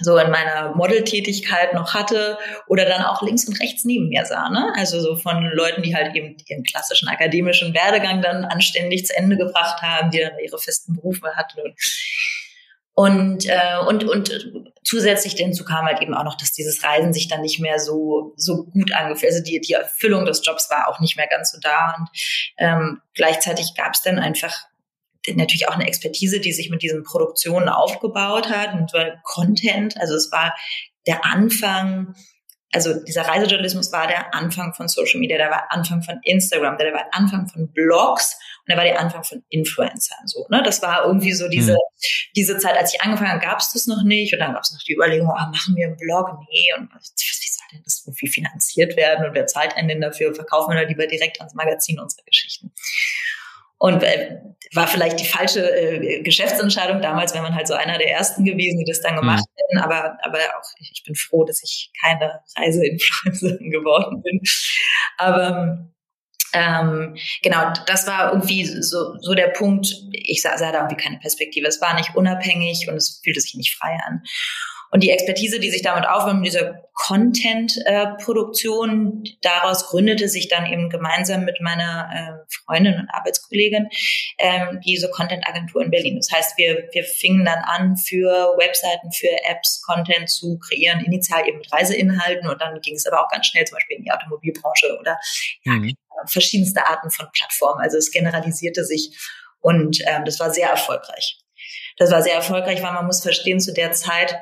so 0.00 0.16
in 0.18 0.30
meiner 0.30 0.74
Modeltätigkeit 0.74 1.74
noch 1.74 1.94
hatte 1.94 2.38
oder 2.66 2.84
dann 2.84 3.02
auch 3.02 3.22
links 3.22 3.46
und 3.46 3.60
rechts 3.60 3.84
neben 3.84 4.08
mir 4.08 4.24
sah. 4.24 4.48
Ne? 4.48 4.72
Also 4.76 5.00
so 5.00 5.16
von 5.16 5.50
Leuten, 5.52 5.82
die 5.82 5.94
halt 5.94 6.14
eben 6.14 6.36
ihren 6.46 6.62
klassischen 6.62 7.08
akademischen 7.08 7.74
Werdegang 7.74 8.22
dann 8.22 8.44
anständig 8.44 9.06
zu 9.06 9.16
Ende 9.16 9.36
gebracht 9.36 9.82
haben, 9.82 10.10
die 10.10 10.20
dann 10.20 10.38
ihre 10.42 10.58
festen 10.58 10.94
Berufe 10.94 11.34
hatten 11.36 11.60
und 11.60 11.74
und, 12.98 13.46
äh, 13.46 13.78
und, 13.86 14.02
und 14.02 14.50
zusätzlich 14.82 15.36
dazu 15.36 15.64
kam 15.64 15.86
halt 15.86 16.02
eben 16.02 16.14
auch 16.14 16.24
noch, 16.24 16.36
dass 16.36 16.50
dieses 16.50 16.82
Reisen 16.82 17.12
sich 17.12 17.28
dann 17.28 17.42
nicht 17.42 17.60
mehr 17.60 17.78
so, 17.78 18.32
so 18.34 18.64
gut 18.64 18.92
angefühlt. 18.92 19.30
Also 19.30 19.44
die, 19.44 19.60
die 19.60 19.74
Erfüllung 19.74 20.24
des 20.24 20.44
Jobs 20.44 20.68
war 20.68 20.88
auch 20.88 20.98
nicht 20.98 21.16
mehr 21.16 21.28
ganz 21.28 21.52
so 21.52 21.60
da. 21.60 21.94
Und 21.96 22.08
ähm, 22.56 23.00
gleichzeitig 23.14 23.76
gab 23.76 23.94
es 23.94 24.02
dann 24.02 24.18
einfach 24.18 24.52
natürlich 25.36 25.68
auch 25.68 25.74
eine 25.74 25.86
Expertise, 25.86 26.40
die 26.40 26.52
sich 26.52 26.70
mit 26.70 26.82
diesen 26.82 27.02
Produktionen 27.02 27.68
aufgebaut 27.68 28.48
hat 28.48 28.74
und 28.74 28.92
Content. 29.24 30.00
Also 30.00 30.14
es 30.14 30.30
war 30.32 30.54
der 31.06 31.24
Anfang 31.24 32.14
also 32.72 33.02
dieser 33.02 33.22
Reisejournalismus 33.22 33.92
war 33.92 34.06
der 34.06 34.34
Anfang 34.34 34.74
von 34.74 34.88
Social 34.88 35.20
Media, 35.20 35.38
der 35.38 35.50
war 35.50 35.70
Anfang 35.70 36.02
von 36.02 36.20
Instagram, 36.22 36.76
der 36.76 36.92
war 36.92 37.06
Anfang 37.12 37.48
von 37.48 37.72
Blogs 37.72 38.34
und 38.60 38.68
der 38.68 38.76
war 38.76 38.84
der 38.84 39.00
Anfang 39.00 39.24
von 39.24 39.42
Influencern. 39.48 40.26
So, 40.26 40.46
ne? 40.50 40.62
Das 40.62 40.82
war 40.82 41.06
irgendwie 41.06 41.32
so 41.32 41.48
diese, 41.48 41.72
mhm. 41.72 41.78
diese 42.36 42.58
Zeit, 42.58 42.76
als 42.76 42.92
ich 42.92 43.00
angefangen 43.00 43.30
habe, 43.30 43.40
gab 43.40 43.60
es 43.60 43.72
das 43.72 43.86
noch 43.86 44.02
nicht 44.02 44.34
und 44.34 44.40
dann 44.40 44.52
gab 44.52 44.62
es 44.62 44.72
noch 44.72 44.82
die 44.82 44.92
Überlegung, 44.92 45.30
ah, 45.30 45.48
machen 45.50 45.76
wir 45.76 45.86
einen 45.86 45.96
Blog? 45.96 46.28
Nee, 46.50 46.74
und 46.76 46.90
wie 46.92 47.48
soll 47.48 47.66
denn 47.72 47.82
das 47.84 48.02
irgendwie 48.06 48.28
finanziert 48.28 48.96
werden 48.96 49.26
und 49.26 49.34
wer 49.34 49.46
zahlt 49.46 49.74
einen 49.74 49.88
denn 49.88 50.02
dafür? 50.02 50.34
Verkaufen 50.34 50.74
wir 50.74 50.82
da 50.82 50.86
lieber 50.86 51.06
direkt 51.06 51.40
ans 51.40 51.54
Magazin 51.54 51.98
unsere 51.98 52.24
Geschichten. 52.24 52.72
Und 53.78 54.02
äh, 54.02 54.38
war 54.74 54.86
vielleicht 54.86 55.20
die 55.20 55.24
falsche 55.24 55.70
äh, 55.70 56.22
Geschäftsentscheidung 56.22 57.00
damals, 57.00 57.34
wenn 57.34 57.42
man 57.42 57.54
halt 57.54 57.68
so 57.68 57.74
einer 57.74 57.96
der 57.96 58.10
ersten 58.10 58.44
gewesen, 58.44 58.78
die 58.78 58.90
das 58.90 59.00
dann 59.00 59.16
gemacht 59.16 59.44
mhm. 59.44 59.60
hätten. 59.60 59.84
Aber, 59.84 60.18
aber 60.22 60.38
auch 60.38 60.68
ich 60.78 61.02
bin 61.04 61.14
froh, 61.14 61.44
dass 61.44 61.62
ich 61.62 61.90
keine 62.00 62.40
Reiseinfluencerin 62.56 63.70
geworden 63.70 64.22
bin. 64.22 64.40
Aber 65.16 65.88
ähm, 66.52 67.16
genau, 67.42 67.72
das 67.86 68.06
war 68.06 68.32
irgendwie 68.32 68.64
so, 68.64 69.16
so 69.20 69.34
der 69.34 69.48
Punkt. 69.48 69.94
Ich 70.12 70.42
sah, 70.42 70.56
sah 70.58 70.72
da 70.72 70.78
irgendwie 70.78 71.02
keine 71.02 71.18
Perspektive. 71.18 71.66
Es 71.66 71.80
war 71.80 71.94
nicht 71.94 72.14
unabhängig 72.14 72.86
und 72.88 72.96
es 72.96 73.20
fühlte 73.22 73.40
sich 73.40 73.54
nicht 73.54 73.76
frei 73.76 73.98
an. 74.06 74.22
Und 74.90 75.02
die 75.02 75.10
Expertise, 75.10 75.60
die 75.60 75.70
sich 75.70 75.82
damit 75.82 76.08
aufnimmt, 76.08 76.46
diese 76.46 76.82
Content-Produktion, 76.94 79.22
daraus 79.42 79.88
gründete 79.88 80.28
sich 80.28 80.48
dann 80.48 80.64
eben 80.66 80.88
gemeinsam 80.88 81.44
mit 81.44 81.60
meiner 81.60 82.08
äh, 82.12 82.32
Freundin 82.64 82.98
und 82.98 83.10
Arbeitskollegin 83.10 83.90
ähm, 84.38 84.80
diese 84.84 85.10
Content-Agentur 85.10 85.82
in 85.82 85.90
Berlin. 85.90 86.16
Das 86.16 86.30
heißt, 86.32 86.56
wir, 86.56 86.88
wir 86.92 87.04
fingen 87.04 87.44
dann 87.44 87.58
an, 87.58 87.96
für 87.96 88.56
Webseiten, 88.58 89.12
für 89.12 89.28
Apps 89.48 89.82
Content 89.82 90.30
zu 90.30 90.58
kreieren, 90.58 91.04
initial 91.04 91.46
eben 91.46 91.58
mit 91.58 91.72
Reiseinhalten 91.72 92.48
und 92.48 92.60
dann 92.60 92.80
ging 92.80 92.96
es 92.96 93.06
aber 93.06 93.24
auch 93.24 93.28
ganz 93.28 93.46
schnell 93.46 93.64
zum 93.66 93.76
Beispiel 93.76 93.98
in 93.98 94.04
die 94.04 94.10
Automobilbranche 94.10 94.98
oder 94.98 95.20
mhm. 95.64 95.94
verschiedenste 96.26 96.84
Arten 96.86 97.10
von 97.10 97.28
Plattformen. 97.32 97.80
Also 97.80 97.98
es 97.98 98.10
generalisierte 98.10 98.84
sich 98.84 99.16
und 99.60 100.00
ähm, 100.06 100.24
das 100.24 100.40
war 100.40 100.50
sehr 100.50 100.70
erfolgreich. 100.70 101.38
Das 101.98 102.10
war 102.10 102.22
sehr 102.22 102.34
erfolgreich, 102.34 102.82
weil 102.82 102.92
man 102.92 103.06
muss 103.06 103.22
verstehen, 103.22 103.60
zu 103.60 103.72
der 103.72 103.92
Zeit 103.92 104.36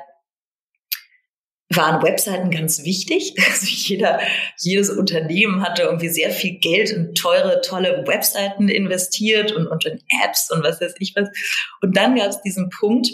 waren 1.77 2.03
Webseiten 2.03 2.51
ganz 2.51 2.83
wichtig. 2.83 3.35
Also 3.47 3.67
jeder, 3.67 4.19
jedes 4.59 4.89
Unternehmen 4.89 5.61
hatte 5.61 5.83
irgendwie 5.83 6.09
sehr 6.09 6.31
viel 6.31 6.59
Geld 6.59 6.89
in 6.89 7.13
teure, 7.15 7.61
tolle 7.61 8.03
Webseiten 8.05 8.67
investiert 8.67 9.51
und, 9.51 9.67
und 9.67 9.85
in 9.85 10.01
Apps 10.23 10.51
und 10.51 10.63
was 10.63 10.81
weiß 10.81 10.95
ich 10.99 11.13
was. 11.15 11.29
Und 11.81 11.95
dann 11.95 12.15
gab 12.15 12.29
es 12.29 12.41
diesen 12.41 12.69
Punkt, 12.69 13.07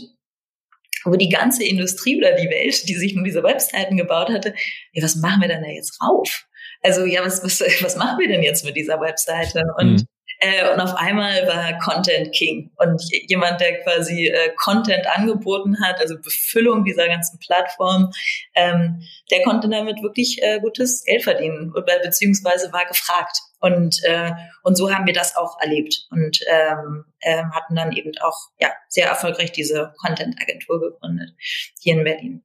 wo 1.05 1.15
die 1.15 1.29
ganze 1.29 1.63
Industrie 1.63 2.17
oder 2.17 2.33
die 2.33 2.49
Welt, 2.49 2.87
die 2.87 2.95
sich 2.95 3.13
nun 3.13 3.23
diese 3.23 3.43
Webseiten 3.43 3.97
gebaut 3.97 4.29
hatte, 4.29 4.53
ja, 4.93 5.03
was 5.03 5.15
machen 5.15 5.41
wir 5.41 5.49
denn 5.49 5.63
da 5.63 5.69
jetzt 5.69 6.01
rauf? 6.01 6.45
Also 6.81 7.05
ja, 7.05 7.23
was, 7.23 7.43
was, 7.43 7.61
was 7.81 7.95
machen 7.95 8.19
wir 8.19 8.27
denn 8.27 8.43
jetzt 8.43 8.65
mit 8.65 8.75
dieser 8.75 8.99
Webseite? 8.99 9.63
Und 9.77 9.93
mhm. 9.93 10.07
Äh, 10.43 10.73
und 10.73 10.81
auf 10.81 10.93
einmal 10.95 11.47
war 11.47 11.79
Content 11.79 12.33
King. 12.33 12.69
Und 12.75 13.01
jemand, 13.27 13.61
der 13.61 13.81
quasi 13.81 14.27
äh, 14.27 14.51
Content 14.57 15.07
angeboten 15.07 15.77
hat, 15.81 16.01
also 16.01 16.17
Befüllung 16.17 16.83
dieser 16.83 17.07
ganzen 17.07 17.39
Plattform, 17.39 18.11
ähm, 18.53 19.01
der 19.31 19.41
konnte 19.43 19.69
damit 19.69 20.03
wirklich 20.03 20.43
äh, 20.43 20.59
gutes 20.59 21.03
Geld 21.05 21.23
verdienen, 21.23 21.73
beziehungsweise 22.03 22.73
war 22.73 22.85
gefragt. 22.85 23.37
Und, 23.61 24.03
äh, 24.03 24.31
und 24.63 24.75
so 24.75 24.91
haben 24.91 25.05
wir 25.05 25.13
das 25.13 25.37
auch 25.37 25.57
erlebt 25.61 26.07
und 26.11 26.39
ähm, 26.47 27.05
äh, 27.21 27.43
hatten 27.53 27.75
dann 27.75 27.93
eben 27.93 28.11
auch 28.19 28.37
ja, 28.59 28.69
sehr 28.89 29.07
erfolgreich 29.07 29.53
diese 29.53 29.93
Content-Agentur 29.99 30.81
gegründet 30.81 31.29
hier 31.79 31.93
in 31.93 32.03
Berlin. 32.03 32.43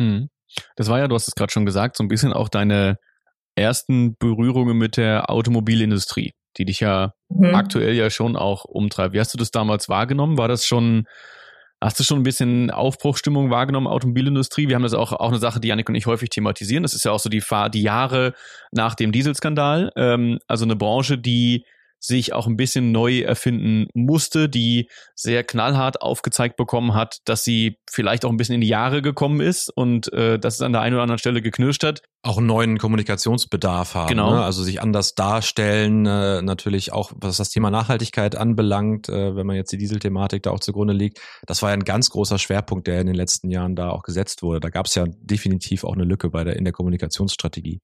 Hm. 0.00 0.30
Das 0.76 0.88
war 0.88 0.98
ja, 0.98 1.08
du 1.08 1.14
hast 1.14 1.28
es 1.28 1.34
gerade 1.34 1.52
schon 1.52 1.66
gesagt, 1.66 1.98
so 1.98 2.04
ein 2.04 2.08
bisschen 2.08 2.32
auch 2.32 2.48
deine 2.48 2.98
ersten 3.56 4.16
Berührungen 4.16 4.78
mit 4.78 4.96
der 4.96 5.28
Automobilindustrie, 5.28 6.32
die 6.56 6.64
dich 6.64 6.80
ja 6.80 7.14
mhm. 7.28 7.54
aktuell 7.54 7.94
ja 7.94 8.10
schon 8.10 8.36
auch 8.36 8.64
umtreibt. 8.64 9.14
Wie 9.14 9.20
hast 9.20 9.34
du 9.34 9.38
das 9.38 9.50
damals 9.50 9.88
wahrgenommen? 9.88 10.38
War 10.38 10.48
das 10.48 10.66
schon, 10.66 11.06
hast 11.80 11.98
du 11.98 12.04
schon 12.04 12.20
ein 12.20 12.24
bisschen 12.24 12.70
Aufbruchstimmung 12.70 13.50
wahrgenommen, 13.50 13.86
Automobilindustrie? 13.86 14.68
Wir 14.68 14.76
haben 14.76 14.82
das 14.82 14.94
auch, 14.94 15.12
auch 15.12 15.28
eine 15.28 15.38
Sache, 15.38 15.60
die 15.60 15.68
Janik 15.68 15.88
und 15.88 15.94
ich 15.94 16.06
häufig 16.06 16.30
thematisieren. 16.30 16.82
Das 16.82 16.94
ist 16.94 17.04
ja 17.04 17.12
auch 17.12 17.20
so 17.20 17.28
die, 17.28 17.42
die 17.72 17.82
Jahre 17.82 18.34
nach 18.72 18.94
dem 18.94 19.12
Dieselskandal. 19.12 19.92
Ähm, 19.96 20.38
also 20.46 20.64
eine 20.64 20.76
Branche, 20.76 21.18
die 21.18 21.64
sich 22.04 22.34
auch 22.34 22.46
ein 22.46 22.56
bisschen 22.56 22.92
neu 22.92 23.20
erfinden 23.20 23.88
musste, 23.94 24.50
die 24.50 24.90
sehr 25.14 25.42
knallhart 25.42 26.02
aufgezeigt 26.02 26.56
bekommen 26.56 26.92
hat, 26.92 27.20
dass 27.24 27.44
sie 27.44 27.78
vielleicht 27.90 28.26
auch 28.26 28.30
ein 28.30 28.36
bisschen 28.36 28.56
in 28.56 28.60
die 28.60 28.68
Jahre 28.68 29.00
gekommen 29.00 29.40
ist 29.40 29.70
und 29.70 30.12
äh, 30.12 30.38
dass 30.38 30.56
es 30.56 30.60
an 30.60 30.72
der 30.72 30.82
einen 30.82 30.94
oder 30.94 31.02
anderen 31.02 31.18
Stelle 31.18 31.40
geknirscht 31.40 31.82
hat. 31.82 32.02
Auch 32.22 32.36
einen 32.36 32.46
neuen 32.46 32.76
Kommunikationsbedarf 32.76 33.94
haben. 33.94 34.08
Genau. 34.08 34.34
Ne? 34.34 34.44
Also 34.44 34.62
sich 34.62 34.82
anders 34.82 35.14
darstellen, 35.14 36.04
äh, 36.04 36.42
natürlich 36.42 36.92
auch, 36.92 37.12
was 37.16 37.38
das 37.38 37.48
Thema 37.48 37.70
Nachhaltigkeit 37.70 38.36
anbelangt, 38.36 39.08
äh, 39.08 39.34
wenn 39.34 39.46
man 39.46 39.56
jetzt 39.56 39.72
die 39.72 39.78
Dieselthematik 39.78 40.42
da 40.42 40.50
auch 40.50 40.60
zugrunde 40.60 40.92
liegt. 40.92 41.20
Das 41.46 41.62
war 41.62 41.70
ja 41.70 41.74
ein 41.74 41.84
ganz 41.84 42.10
großer 42.10 42.38
Schwerpunkt, 42.38 42.86
der 42.86 43.00
in 43.00 43.06
den 43.06 43.16
letzten 43.16 43.50
Jahren 43.50 43.76
da 43.76 43.88
auch 43.88 44.02
gesetzt 44.02 44.42
wurde. 44.42 44.60
Da 44.60 44.68
gab 44.68 44.86
es 44.86 44.94
ja 44.94 45.06
definitiv 45.08 45.84
auch 45.84 45.94
eine 45.94 46.04
Lücke 46.04 46.28
bei 46.28 46.44
der, 46.44 46.56
in 46.56 46.64
der 46.64 46.74
Kommunikationsstrategie. 46.74 47.80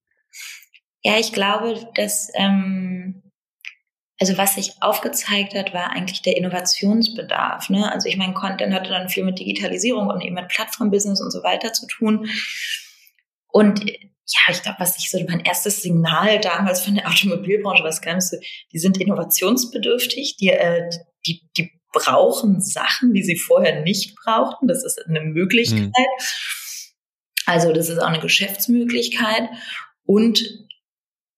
Ja, 1.02 1.18
ich 1.18 1.32
glaube, 1.32 1.88
dass 1.94 2.28
ähm, 2.34 3.22
also 4.20 4.36
was 4.36 4.54
sich 4.54 4.74
aufgezeigt 4.80 5.54
hat, 5.54 5.72
war 5.72 5.92
eigentlich 5.92 6.20
der 6.20 6.36
Innovationsbedarf. 6.36 7.70
Ne? 7.70 7.90
Also 7.90 8.06
ich 8.06 8.18
meine, 8.18 8.34
Content 8.34 8.74
hatte 8.74 8.90
dann 8.90 9.08
viel 9.08 9.24
mit 9.24 9.38
Digitalisierung 9.38 10.08
und 10.08 10.20
eben 10.20 10.34
mit 10.34 10.48
Plattformbusiness 10.48 11.22
und 11.22 11.30
so 11.30 11.42
weiter 11.42 11.72
zu 11.72 11.86
tun. 11.86 12.28
Und 13.48 13.80
ja, 13.88 14.40
ich 14.50 14.62
glaube, 14.62 14.78
was 14.78 14.98
ich 14.98 15.10
so 15.10 15.18
mein 15.26 15.40
erstes 15.40 15.82
Signal 15.82 16.38
damals 16.38 16.82
von 16.82 16.96
der 16.96 17.06
Automobilbranche, 17.08 17.82
was 17.82 18.02
kam, 18.02 18.20
so, 18.20 18.36
die 18.72 18.78
sind 18.78 19.00
innovationsbedürftig, 19.00 20.36
die, 20.36 20.50
äh, 20.50 20.90
die, 21.26 21.48
die 21.56 21.70
brauchen 21.92 22.60
Sachen, 22.60 23.14
die 23.14 23.22
sie 23.22 23.36
vorher 23.36 23.80
nicht 23.80 24.14
brauchten. 24.16 24.68
Das 24.68 24.84
ist 24.84 25.02
eine 25.08 25.22
Möglichkeit. 25.22 25.80
Mhm. 25.80 25.92
Also 27.46 27.72
das 27.72 27.88
ist 27.88 27.98
auch 27.98 28.06
eine 28.06 28.20
Geschäftsmöglichkeit. 28.20 29.48
Und 30.04 30.44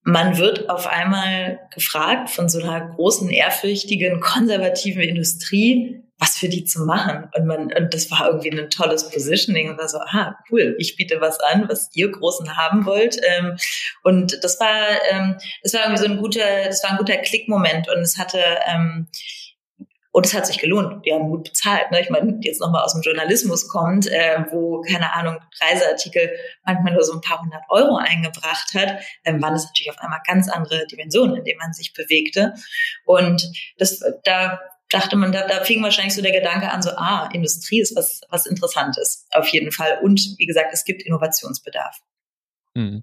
man 0.04 0.38
wird 0.38 0.68
auf 0.68 0.86
einmal 0.86 1.60
gefragt 1.72 2.30
von 2.30 2.48
so 2.48 2.60
einer 2.60 2.94
großen, 2.94 3.30
ehrfürchtigen, 3.30 4.20
konservativen 4.20 5.02
Industrie, 5.02 6.02
was 6.18 6.36
für 6.36 6.48
die 6.48 6.64
zu 6.64 6.84
machen. 6.84 7.28
Und 7.36 7.46
man, 7.46 7.72
und 7.72 7.94
das 7.94 8.10
war 8.10 8.28
irgendwie 8.28 8.50
ein 8.50 8.70
tolles 8.70 9.10
Positioning 9.10 9.70
und 9.70 9.78
war 9.78 9.88
so, 9.88 9.98
ah, 9.98 10.36
cool, 10.50 10.76
ich 10.78 10.96
biete 10.96 11.20
was 11.20 11.40
an, 11.40 11.68
was 11.68 11.90
ihr 11.94 12.10
Großen 12.10 12.56
haben 12.56 12.84
wollt. 12.84 13.16
Ähm, 13.24 13.56
und 14.02 14.38
das 14.42 14.58
war, 14.60 14.88
ähm, 15.10 15.36
das 15.62 15.74
war 15.74 15.82
irgendwie 15.82 16.02
so 16.02 16.08
ein 16.08 16.18
guter, 16.18 16.64
das 16.66 16.82
war 16.82 16.92
ein 16.92 16.98
guter 16.98 17.16
Klickmoment 17.16 17.88
und 17.88 18.00
es 18.00 18.18
hatte, 18.18 18.40
ähm, 18.72 19.08
und 20.12 20.26
es 20.26 20.34
hat 20.34 20.46
sich 20.46 20.58
gelohnt. 20.58 21.04
Die 21.06 21.12
haben 21.12 21.30
gut 21.30 21.44
bezahlt. 21.44 21.90
Ne? 21.90 22.00
Ich 22.00 22.10
meine, 22.10 22.38
jetzt 22.42 22.60
nochmal 22.60 22.84
aus 22.84 22.92
dem 22.92 23.02
Journalismus 23.02 23.66
kommt, 23.68 24.06
äh, 24.06 24.44
wo, 24.50 24.82
keine 24.82 25.14
Ahnung, 25.14 25.38
Reiseartikel 25.60 26.30
manchmal 26.64 26.92
nur 26.92 27.02
so 27.02 27.14
ein 27.14 27.22
paar 27.22 27.40
hundert 27.40 27.62
Euro 27.70 27.96
eingebracht 27.96 28.74
hat, 28.74 29.02
ähm, 29.24 29.40
waren 29.42 29.54
das 29.54 29.64
natürlich 29.64 29.90
auf 29.90 29.98
einmal 29.98 30.20
ganz 30.26 30.50
andere 30.50 30.86
Dimensionen, 30.86 31.36
in 31.36 31.44
denen 31.44 31.58
man 31.58 31.72
sich 31.72 31.94
bewegte. 31.94 32.52
Und 33.06 33.50
das, 33.78 34.00
da 34.24 34.60
dachte 34.90 35.16
man, 35.16 35.32
da, 35.32 35.46
da 35.46 35.64
fing 35.64 35.82
wahrscheinlich 35.82 36.14
so 36.14 36.20
der 36.20 36.32
Gedanke 36.32 36.70
an, 36.70 36.82
so, 36.82 36.90
ah, 36.90 37.30
Industrie 37.32 37.80
ist 37.80 37.96
was, 37.96 38.20
was 38.28 38.44
Interessantes, 38.44 39.26
auf 39.30 39.48
jeden 39.48 39.72
Fall. 39.72 39.98
Und 40.02 40.20
wie 40.36 40.46
gesagt, 40.46 40.74
es 40.74 40.84
gibt 40.84 41.02
Innovationsbedarf. 41.02 41.98
Hm. 42.76 43.02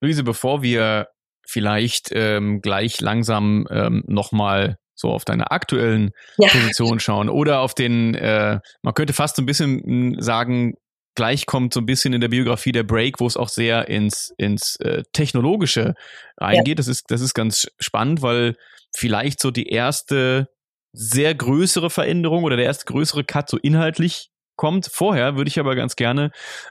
Luise, 0.00 0.24
bevor 0.24 0.62
wir 0.62 1.08
vielleicht 1.46 2.10
ähm, 2.12 2.62
gleich 2.62 3.02
langsam 3.02 3.68
ähm, 3.70 4.02
nochmal 4.06 4.78
so 4.94 5.10
auf 5.10 5.24
deine 5.24 5.50
aktuellen 5.50 6.10
ja. 6.38 6.48
Positionen 6.48 7.00
schauen 7.00 7.28
oder 7.28 7.60
auf 7.60 7.74
den, 7.74 8.14
äh, 8.14 8.60
man 8.82 8.94
könnte 8.94 9.12
fast 9.12 9.36
so 9.36 9.42
ein 9.42 9.46
bisschen 9.46 9.82
hm, 9.82 10.16
sagen, 10.20 10.74
gleich 11.14 11.46
kommt 11.46 11.74
so 11.74 11.80
ein 11.80 11.86
bisschen 11.86 12.12
in 12.14 12.20
der 12.20 12.28
Biografie 12.28 12.72
der 12.72 12.84
Break, 12.84 13.20
wo 13.20 13.26
es 13.26 13.36
auch 13.36 13.48
sehr 13.48 13.88
ins, 13.88 14.32
ins 14.38 14.76
äh, 14.76 15.02
Technologische 15.12 15.94
reingeht. 16.38 16.68
Ja. 16.68 16.74
Das, 16.74 16.88
ist, 16.88 17.10
das 17.10 17.20
ist 17.20 17.34
ganz 17.34 17.68
spannend, 17.78 18.22
weil 18.22 18.56
vielleicht 18.94 19.40
so 19.40 19.50
die 19.50 19.68
erste 19.68 20.48
sehr 20.92 21.34
größere 21.34 21.90
Veränderung 21.90 22.44
oder 22.44 22.56
der 22.56 22.66
erste 22.66 22.84
größere 22.84 23.24
Cut 23.24 23.48
so 23.48 23.56
inhaltlich 23.58 24.31
kommt. 24.62 24.88
Vorher 24.92 25.34
würde 25.34 25.48
ich 25.48 25.58
aber 25.58 25.74
ganz 25.74 25.96
gerne 25.96 26.30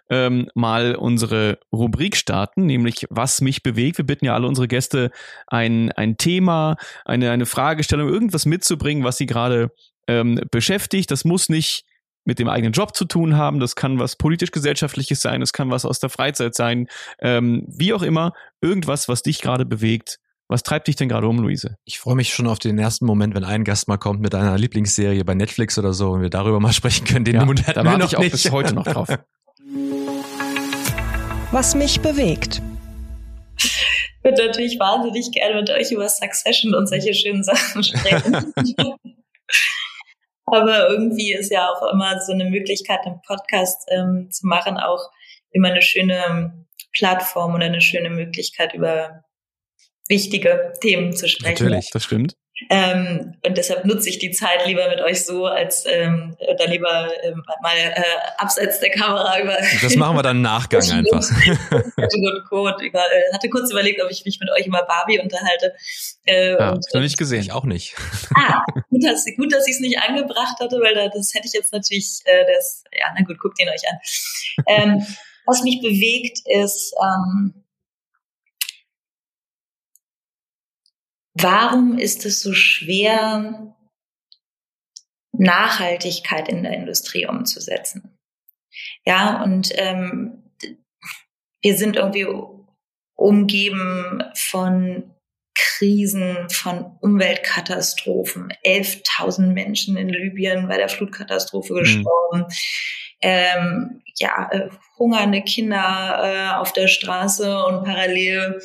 ähm, 0.10 0.50
mal 0.56 0.96
unsere 0.96 1.60
Rubrik 1.74 2.16
starten, 2.16 2.66
nämlich 2.66 3.06
was 3.10 3.42
mich 3.42 3.64
bewegt. 3.64 3.98
Wir 3.98 4.06
bitten 4.06 4.24
ja 4.24 4.34
alle 4.34 4.48
unsere 4.48 4.70
Gäste, 4.70 5.12
ein, 5.48 5.92
ein 5.92 6.16
Thema, 6.16 6.78
eine, 7.04 7.32
eine 7.32 7.46
Fragestellung, 7.46 8.08
irgendwas 8.08 8.46
mitzubringen, 8.46 9.04
was 9.04 9.18
sie 9.18 9.26
gerade 9.26 9.72
ähm, 10.08 10.40
beschäftigt. 10.52 11.12
Das 11.12 11.26
muss 11.26 11.50
nicht 11.50 11.84
mit 12.24 12.40
dem 12.40 12.48
eigenen 12.48 12.72
Job 12.72 12.96
zu 12.96 13.04
tun 13.04 13.36
haben, 13.36 13.60
das 13.60 13.76
kann 13.76 14.00
was 14.00 14.16
politisch-gesellschaftliches 14.16 15.20
sein, 15.20 15.42
es 15.42 15.52
kann 15.52 15.70
was 15.70 15.84
aus 15.84 16.00
der 16.00 16.10
Freizeit 16.10 16.56
sein, 16.56 16.88
ähm, 17.20 17.66
wie 17.68 17.94
auch 17.94 18.04
immer, 18.04 18.32
irgendwas, 18.62 19.10
was 19.10 19.22
dich 19.22 19.42
gerade 19.42 19.66
bewegt, 19.66 20.20
was 20.52 20.64
treibt 20.64 20.88
dich 20.88 20.98
denn 20.98 21.08
gerade 21.08 21.28
um, 21.28 21.40
Luise? 21.40 21.78
Ich 21.86 21.98
freue 21.98 22.16
mich 22.16 22.34
schon 22.34 22.46
auf 22.46 22.60
den 22.60 22.78
ersten 22.78 23.06
Moment, 23.06 23.34
wenn 23.36 23.46
ein 23.46 23.64
Gast 23.64 23.88
mal 23.88 23.96
kommt 23.96 24.20
mit 24.20 24.36
einer 24.36 24.58
Lieblingsserie 24.58 25.24
bei 25.24 25.34
Netflix 25.34 25.80
oder 25.80 25.94
so 25.94 26.12
und 26.12 26.22
wir 26.22 26.30
darüber 26.30 26.60
mal 26.60 26.74
sprechen 26.82 27.08
können. 27.08 27.24
Den 27.24 27.36
ja, 27.36 27.46
Moment 27.46 27.64
da 27.74 27.86
warte 27.86 28.06
ich 28.06 28.18
auch 28.18 28.22
nicht. 28.22 28.34
bis 28.34 28.52
heute 28.52 28.76
noch 28.76 28.84
drauf. 28.84 29.08
Was 31.52 31.74
mich 31.74 32.02
bewegt. 32.02 32.62
Ich 33.58 34.24
würde 34.24 34.46
natürlich 34.48 34.78
wahnsinnig 34.78 35.32
gerne 35.32 35.56
mit 35.56 35.70
euch 35.70 35.90
über 35.92 36.10
Succession 36.10 36.76
und 36.76 36.88
solche 36.88 37.14
schönen 37.14 37.44
Sachen 37.44 37.84
sprechen. 37.84 38.54
Aber 40.46 40.90
irgendwie 40.90 41.32
ist 41.34 41.50
ja 41.50 41.70
auch 41.70 41.94
immer 41.94 42.20
so 42.22 42.34
eine 42.34 42.50
Möglichkeit, 42.50 43.00
einen 43.06 43.22
Podcast 43.26 43.88
ähm, 43.90 44.30
zu 44.32 44.46
machen, 44.48 44.78
auch 44.78 45.10
immer 45.52 45.70
eine 45.70 45.82
schöne 45.82 46.66
Plattform 46.92 47.56
oder 47.56 47.66
eine 47.66 47.80
schöne 47.80 48.10
Möglichkeit, 48.10 48.74
über 48.74 49.24
wichtige 50.08 50.74
Themen 50.82 51.16
zu 51.16 51.28
sprechen. 51.28 51.66
Natürlich, 51.66 51.90
das 51.92 52.04
stimmt. 52.04 52.36
Ähm, 52.70 53.34
und 53.46 53.58
deshalb 53.58 53.86
nutze 53.86 54.10
ich 54.10 54.20
die 54.20 54.32
Zeit 54.32 54.68
lieber 54.68 54.88
mit 54.90 55.02
euch 55.02 55.26
so, 55.26 55.46
als 55.46 55.86
ähm, 55.88 56.36
da 56.58 56.66
lieber 56.66 57.10
ähm, 57.24 57.44
mal 57.62 57.76
äh, 57.76 58.04
abseits 58.38 58.80
der 58.80 58.92
Kamera 58.92 59.42
über. 59.42 59.58
Das 59.82 59.96
machen 59.96 60.16
wir 60.16 60.22
dann 60.22 60.38
im 60.38 60.42
Nachgang 60.44 60.82
einfach. 60.92 61.28
und 62.52 62.82
Über, 62.82 63.00
äh, 63.00 63.34
hatte 63.34 63.50
kurz 63.50 63.72
überlegt, 63.72 64.02
ob 64.04 64.12
ich 64.12 64.26
mich 64.26 64.40
mit 64.40 64.50
euch 64.52 64.68
über 64.68 64.84
Barbie 64.84 65.20
unterhalte. 65.20 65.74
Äh, 66.26 66.52
ja, 66.52 66.72
und, 66.72 66.86
noch 66.94 67.02
nicht 67.02 67.18
gesehen. 67.18 67.42
Ich 67.42 67.52
auch 67.52 67.66
nicht. 67.66 67.96
Ah, 68.36 68.64
gut, 68.90 69.04
dass, 69.04 69.26
gut, 69.38 69.52
dass 69.52 69.68
ich 69.68 69.76
es 69.76 69.80
nicht 69.80 70.00
angebracht 70.00 70.60
hatte, 70.60 70.80
weil 70.82 70.94
da, 70.94 71.08
das 71.08 71.34
hätte 71.34 71.48
ich 71.48 71.54
jetzt 71.54 71.74
natürlich, 71.74 72.20
äh, 72.26 72.46
das, 72.56 72.84
ja, 72.94 73.08
na 73.18 73.26
gut, 73.26 73.40
guckt 73.40 73.60
ihn 73.60 73.70
euch 73.70 73.84
an. 73.90 73.98
Ähm, 74.68 75.06
was 75.46 75.64
mich 75.64 75.82
bewegt, 75.82 76.40
ist, 76.46 76.94
ähm, 77.02 77.64
Warum 81.34 81.98
ist 81.98 82.26
es 82.26 82.42
so 82.42 82.54
schwer, 82.54 83.76
Nachhaltigkeit 85.34 86.50
in 86.50 86.64
der 86.64 86.74
Industrie 86.74 87.26
umzusetzen? 87.26 88.18
Ja, 89.06 89.42
und 89.44 89.72
ähm, 89.76 90.44
wir 91.62 91.78
sind 91.78 91.96
irgendwie 91.96 92.28
umgeben 93.16 94.24
von 94.36 95.14
Krisen, 95.56 96.50
von 96.50 96.98
Umweltkatastrophen. 97.02 98.54
11.000 98.66 99.48
Menschen 99.48 99.98
in 99.98 100.10
Libyen 100.10 100.68
bei 100.68 100.78
der 100.78 100.90
Flutkatastrophe 100.90 101.74
mhm. 101.74 101.80
gestorben. 101.80 102.40
Mhm. 102.40 102.48
Ähm, 103.24 104.02
ja, 104.18 104.50
äh, 104.52 104.70
hungernde 104.98 105.44
Kinder 105.44 106.22
äh, 106.24 106.60
auf 106.60 106.74
der 106.74 106.88
Straße 106.88 107.64
und 107.66 107.84
parallel 107.84 108.60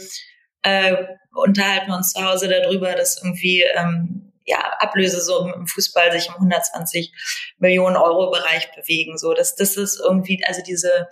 äh, 0.63 0.97
unterhalten 1.35 1.89
wir 1.89 1.97
uns 1.97 2.13
zu 2.13 2.25
Hause 2.25 2.49
darüber, 2.49 2.95
dass 2.95 3.23
irgendwie 3.23 3.63
ähm, 3.63 4.33
ja, 4.45 4.59
Ablösesummen 4.79 5.55
im 5.55 5.67
Fußball 5.67 6.13
sich 6.13 6.29
im 6.29 6.35
120 6.35 7.13
Millionen 7.59 7.97
Euro 7.97 8.31
Bereich 8.31 8.71
bewegen. 8.75 9.19
So, 9.19 9.35
dass 9.35 9.57
das 9.57 9.77
ist 9.77 10.01
irgendwie, 10.01 10.43
also 10.47 10.63
diese 10.63 11.09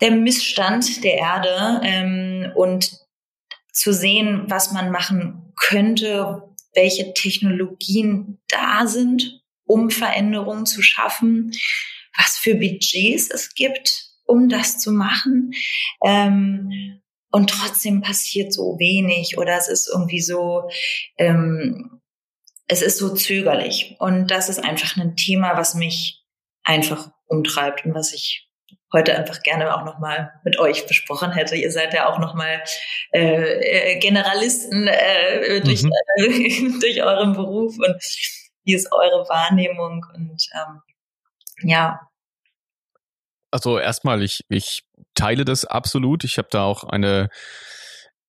der 0.00 0.10
Missstand 0.10 1.02
der 1.04 1.14
Erde 1.14 1.80
ähm, 1.82 2.52
und 2.54 2.92
zu 3.72 3.92
sehen, 3.92 4.44
was 4.48 4.72
man 4.72 4.90
machen 4.90 5.52
könnte, 5.58 6.42
welche 6.74 7.14
Technologien 7.14 8.38
da 8.48 8.86
sind, 8.86 9.42
um 9.64 9.90
Veränderungen 9.90 10.66
zu 10.66 10.82
schaffen, 10.82 11.52
was 12.16 12.36
für 12.36 12.54
Budgets 12.54 13.30
es 13.30 13.54
gibt, 13.54 14.10
um 14.24 14.48
das 14.48 14.78
zu 14.78 14.92
machen. 14.92 15.52
Ähm, 16.04 17.00
und 17.36 17.50
trotzdem 17.50 18.00
passiert 18.00 18.50
so 18.50 18.78
wenig 18.78 19.36
oder 19.36 19.58
es 19.58 19.68
ist 19.68 19.90
irgendwie 19.92 20.22
so, 20.22 20.70
ähm, 21.18 22.00
es 22.66 22.80
ist 22.80 22.96
so 22.96 23.14
zögerlich. 23.14 23.94
Und 23.98 24.30
das 24.30 24.48
ist 24.48 24.64
einfach 24.64 24.96
ein 24.96 25.16
Thema, 25.16 25.54
was 25.54 25.74
mich 25.74 26.24
einfach 26.64 27.10
umtreibt 27.26 27.84
und 27.84 27.94
was 27.94 28.14
ich 28.14 28.48
heute 28.90 29.14
einfach 29.18 29.42
gerne 29.42 29.76
auch 29.76 29.84
nochmal 29.84 30.32
mit 30.44 30.58
euch 30.58 30.86
besprochen 30.86 31.30
hätte. 31.30 31.56
Ihr 31.56 31.70
seid 31.70 31.92
ja 31.92 32.08
auch 32.08 32.18
nochmal 32.20 32.64
äh, 33.12 33.96
äh, 33.96 33.98
Generalisten 33.98 34.88
äh, 34.88 35.60
durch, 35.60 35.82
mhm. 35.82 35.92
äh, 36.16 36.78
durch 36.80 37.02
euren 37.02 37.34
Beruf 37.34 37.76
und 37.76 38.02
wie 38.64 38.74
ist 38.74 38.90
eure 38.92 39.28
Wahrnehmung 39.28 40.06
und 40.14 40.42
ähm, 40.54 40.80
ja. 41.68 42.00
Also 43.50 43.78
erstmal, 43.78 44.22
ich, 44.22 44.40
ich 44.48 44.85
teile 45.16 45.44
das 45.44 45.64
absolut. 45.64 46.22
Ich 46.22 46.38
habe 46.38 46.48
da 46.50 46.62
auch 46.62 46.84
eine 46.84 47.28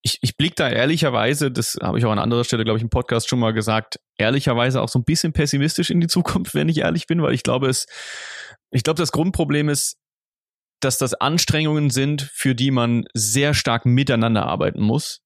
ich, 0.07 0.19
ich 0.21 0.37
blicke 0.37 0.55
da 0.55 0.69
ehrlicherweise, 0.69 1.51
das 1.51 1.77
habe 1.81 1.99
ich 1.99 2.05
auch 2.05 2.11
an 2.11 2.19
anderer 2.19 2.43
Stelle, 2.43 2.63
glaube 2.63 2.77
ich, 2.77 2.83
im 2.83 2.89
Podcast 2.89 3.27
schon 3.27 3.39
mal 3.39 3.51
gesagt, 3.51 3.99
ehrlicherweise 4.17 4.81
auch 4.81 4.89
so 4.89 4.99
ein 4.99 5.03
bisschen 5.03 5.33
pessimistisch 5.33 5.89
in 5.89 5.99
die 5.99 6.07
Zukunft, 6.07 6.55
wenn 6.55 6.69
ich 6.69 6.79
ehrlich 6.79 7.07
bin, 7.07 7.21
weil 7.21 7.33
ich 7.33 7.43
glaube, 7.43 7.67
es, 7.67 7.85
ich 8.71 8.83
glaube, 8.83 8.99
das 8.99 9.11
Grundproblem 9.11 9.69
ist, 9.69 9.97
dass 10.79 10.97
das 10.97 11.13
Anstrengungen 11.13 11.89
sind, 11.89 12.21
für 12.21 12.55
die 12.55 12.71
man 12.71 13.05
sehr 13.13 13.53
stark 13.53 13.85
miteinander 13.85 14.45
arbeiten 14.45 14.81
muss. 14.81 15.21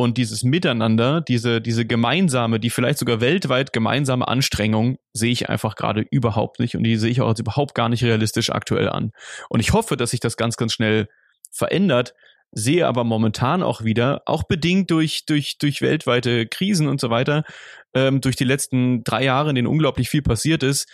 Und 0.00 0.16
dieses 0.16 0.44
Miteinander, 0.44 1.20
diese, 1.20 1.60
diese 1.60 1.84
gemeinsame, 1.84 2.58
die 2.58 2.70
vielleicht 2.70 2.98
sogar 2.98 3.20
weltweit 3.20 3.74
gemeinsame 3.74 4.26
Anstrengung, 4.26 4.96
sehe 5.12 5.30
ich 5.30 5.50
einfach 5.50 5.76
gerade 5.76 6.06
überhaupt 6.10 6.58
nicht. 6.58 6.74
Und 6.74 6.84
die 6.84 6.96
sehe 6.96 7.10
ich 7.10 7.20
auch 7.20 7.28
als 7.28 7.38
überhaupt 7.38 7.74
gar 7.74 7.90
nicht 7.90 8.02
realistisch 8.02 8.48
aktuell 8.48 8.88
an. 8.88 9.12
Und 9.50 9.60
ich 9.60 9.74
hoffe, 9.74 9.98
dass 9.98 10.12
sich 10.12 10.20
das 10.20 10.38
ganz, 10.38 10.56
ganz 10.56 10.72
schnell 10.72 11.08
verändert, 11.50 12.14
sehe 12.50 12.86
aber 12.86 13.04
momentan 13.04 13.62
auch 13.62 13.84
wieder, 13.84 14.22
auch 14.24 14.44
bedingt 14.44 14.90
durch, 14.90 15.26
durch, 15.26 15.58
durch 15.58 15.82
weltweite 15.82 16.46
Krisen 16.46 16.88
und 16.88 16.98
so 16.98 17.10
weiter, 17.10 17.44
ähm, 17.92 18.22
durch 18.22 18.36
die 18.36 18.44
letzten 18.44 19.04
drei 19.04 19.24
Jahre, 19.24 19.50
in 19.50 19.56
denen 19.56 19.68
unglaublich 19.68 20.08
viel 20.08 20.22
passiert 20.22 20.62
ist. 20.62 20.88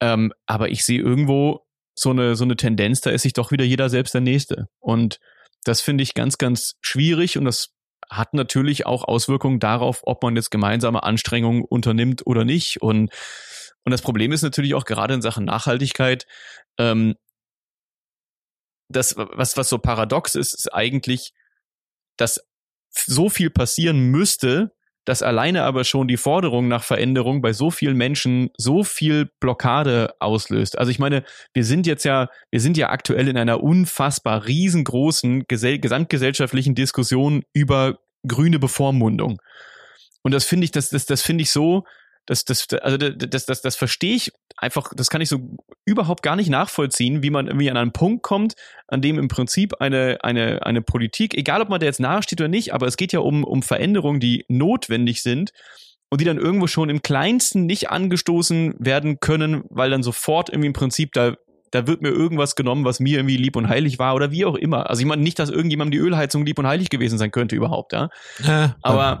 Ähm, 0.00 0.32
aber 0.46 0.68
ich 0.68 0.84
sehe 0.84 1.00
irgendwo 1.00 1.66
so 1.96 2.10
eine, 2.10 2.36
so 2.36 2.44
eine 2.44 2.54
Tendenz, 2.54 3.00
da 3.00 3.10
ist 3.10 3.22
sich 3.22 3.32
doch 3.32 3.50
wieder 3.50 3.64
jeder 3.64 3.88
selbst 3.88 4.14
der 4.14 4.20
Nächste. 4.20 4.68
Und 4.78 5.18
das 5.64 5.80
finde 5.80 6.04
ich 6.04 6.14
ganz, 6.14 6.38
ganz 6.38 6.76
schwierig 6.80 7.38
und 7.38 7.44
das 7.44 7.75
hat 8.10 8.34
natürlich 8.34 8.86
auch 8.86 9.04
Auswirkungen 9.04 9.60
darauf, 9.60 10.00
ob 10.04 10.22
man 10.22 10.36
jetzt 10.36 10.50
gemeinsame 10.50 11.02
Anstrengungen 11.02 11.64
unternimmt 11.64 12.26
oder 12.26 12.44
nicht. 12.44 12.80
Und, 12.82 13.10
und 13.84 13.90
das 13.90 14.02
Problem 14.02 14.32
ist 14.32 14.42
natürlich 14.42 14.74
auch 14.74 14.84
gerade 14.84 15.14
in 15.14 15.22
Sachen 15.22 15.44
Nachhaltigkeit, 15.44 16.26
ähm, 16.78 17.14
das, 18.88 19.16
was, 19.16 19.56
was 19.56 19.68
so 19.68 19.78
paradox 19.78 20.34
ist, 20.34 20.54
ist 20.54 20.72
eigentlich, 20.72 21.32
dass 22.16 22.40
so 22.90 23.28
viel 23.28 23.50
passieren 23.50 24.10
müsste, 24.10 24.72
dass 25.06 25.22
alleine 25.22 25.62
aber 25.62 25.84
schon 25.84 26.08
die 26.08 26.16
Forderung 26.16 26.68
nach 26.68 26.82
Veränderung 26.84 27.40
bei 27.40 27.52
so 27.52 27.70
vielen 27.70 27.96
Menschen 27.96 28.50
so 28.58 28.82
viel 28.82 29.30
Blockade 29.40 30.14
auslöst. 30.18 30.76
Also 30.76 30.90
ich 30.90 30.98
meine, 30.98 31.24
wir 31.54 31.64
sind 31.64 31.86
jetzt 31.86 32.04
ja, 32.04 32.28
wir 32.50 32.60
sind 32.60 32.76
ja 32.76 32.90
aktuell 32.90 33.28
in 33.28 33.38
einer 33.38 33.62
unfassbar 33.62 34.46
riesengroßen 34.46 35.44
gesamtgesellschaftlichen 35.48 36.74
Diskussion 36.74 37.44
über 37.54 38.00
grüne 38.26 38.58
Bevormundung. 38.58 39.40
Und 40.22 40.32
das 40.32 40.44
finde 40.44 40.64
ich, 40.64 40.72
das, 40.72 40.90
das, 40.90 41.06
das 41.06 41.22
finde 41.22 41.42
ich 41.42 41.50
so, 41.50 41.84
das, 42.26 42.44
das, 42.44 42.66
also 42.82 42.98
das, 42.98 43.46
das, 43.46 43.62
das 43.62 43.76
verstehe 43.76 44.16
ich 44.16 44.32
einfach, 44.56 44.92
das 44.94 45.10
kann 45.10 45.20
ich 45.20 45.28
so 45.28 45.56
überhaupt 45.84 46.22
gar 46.22 46.36
nicht 46.36 46.50
nachvollziehen, 46.50 47.22
wie 47.22 47.30
man 47.30 47.46
irgendwie 47.46 47.70
an 47.70 47.76
einen 47.76 47.92
Punkt 47.92 48.22
kommt, 48.22 48.54
an 48.88 49.00
dem 49.00 49.18
im 49.18 49.28
Prinzip 49.28 49.80
eine, 49.80 50.18
eine, 50.22 50.66
eine 50.66 50.82
Politik, 50.82 51.34
egal 51.34 51.62
ob 51.62 51.68
man 51.68 51.80
der 51.80 51.88
jetzt 51.88 52.00
nahesteht 52.00 52.40
oder 52.40 52.48
nicht, 52.48 52.74
aber 52.74 52.86
es 52.86 52.96
geht 52.96 53.12
ja 53.12 53.20
um, 53.20 53.44
um 53.44 53.62
Veränderungen, 53.62 54.20
die 54.20 54.44
notwendig 54.48 55.22
sind 55.22 55.52
und 56.08 56.20
die 56.20 56.24
dann 56.24 56.38
irgendwo 56.38 56.66
schon 56.66 56.90
im 56.90 57.02
kleinsten 57.02 57.66
nicht 57.66 57.90
angestoßen 57.90 58.74
werden 58.78 59.20
können, 59.20 59.64
weil 59.70 59.90
dann 59.90 60.02
sofort 60.02 60.48
irgendwie 60.48 60.68
im 60.68 60.72
Prinzip 60.72 61.12
da 61.12 61.36
da 61.70 61.86
wird 61.86 62.00
mir 62.00 62.10
irgendwas 62.10 62.54
genommen, 62.54 62.84
was 62.84 63.00
mir 63.00 63.18
irgendwie 63.18 63.36
lieb 63.36 63.56
und 63.56 63.68
heilig 63.68 63.98
war 63.98 64.14
oder 64.14 64.30
wie 64.30 64.44
auch 64.44 64.54
immer. 64.54 64.88
Also 64.88 65.00
ich 65.00 65.06
meine 65.06 65.22
nicht, 65.22 65.38
dass 65.38 65.50
irgendjemandem 65.50 65.92
die 65.92 66.06
Ölheizung 66.06 66.46
lieb 66.46 66.58
und 66.58 66.66
heilig 66.66 66.90
gewesen 66.90 67.18
sein 67.18 67.30
könnte 67.30 67.56
überhaupt, 67.56 67.92
ja. 67.92 68.08
Äh, 68.42 68.68
aber 68.82 69.20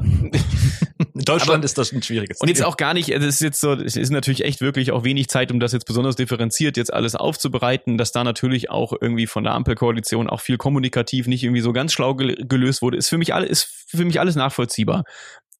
Deutschland 1.26 1.58
aber, 1.58 1.64
ist 1.64 1.76
das 1.76 1.92
ein 1.92 2.02
schwieriges. 2.02 2.40
Und 2.40 2.48
jetzt 2.48 2.64
auch 2.64 2.76
gar 2.76 2.94
nicht, 2.94 3.10
es 3.10 3.24
ist 3.24 3.40
jetzt 3.40 3.60
so, 3.60 3.72
es 3.72 3.96
ist 3.96 4.10
natürlich 4.10 4.44
echt 4.44 4.60
wirklich 4.60 4.92
auch 4.92 5.04
wenig 5.04 5.28
Zeit, 5.28 5.52
um 5.52 5.60
das 5.60 5.72
jetzt 5.72 5.84
besonders 5.84 6.16
differenziert 6.16 6.76
jetzt 6.76 6.92
alles 6.92 7.14
aufzubereiten, 7.14 7.98
dass 7.98 8.12
da 8.12 8.24
natürlich 8.24 8.70
auch 8.70 8.94
irgendwie 8.98 9.26
von 9.26 9.44
der 9.44 9.54
Ampelkoalition 9.54 10.28
auch 10.28 10.40
viel 10.40 10.56
kommunikativ 10.56 11.26
nicht 11.26 11.44
irgendwie 11.44 11.60
so 11.60 11.72
ganz 11.72 11.92
schlau 11.92 12.14
gelöst 12.14 12.82
wurde, 12.82 12.96
ist 12.96 13.08
für 13.08 13.18
mich 13.18 13.34
alles, 13.34 13.50
ist 13.50 13.84
für 13.88 14.04
mich 14.04 14.18
alles 14.18 14.36
nachvollziehbar. 14.36 15.04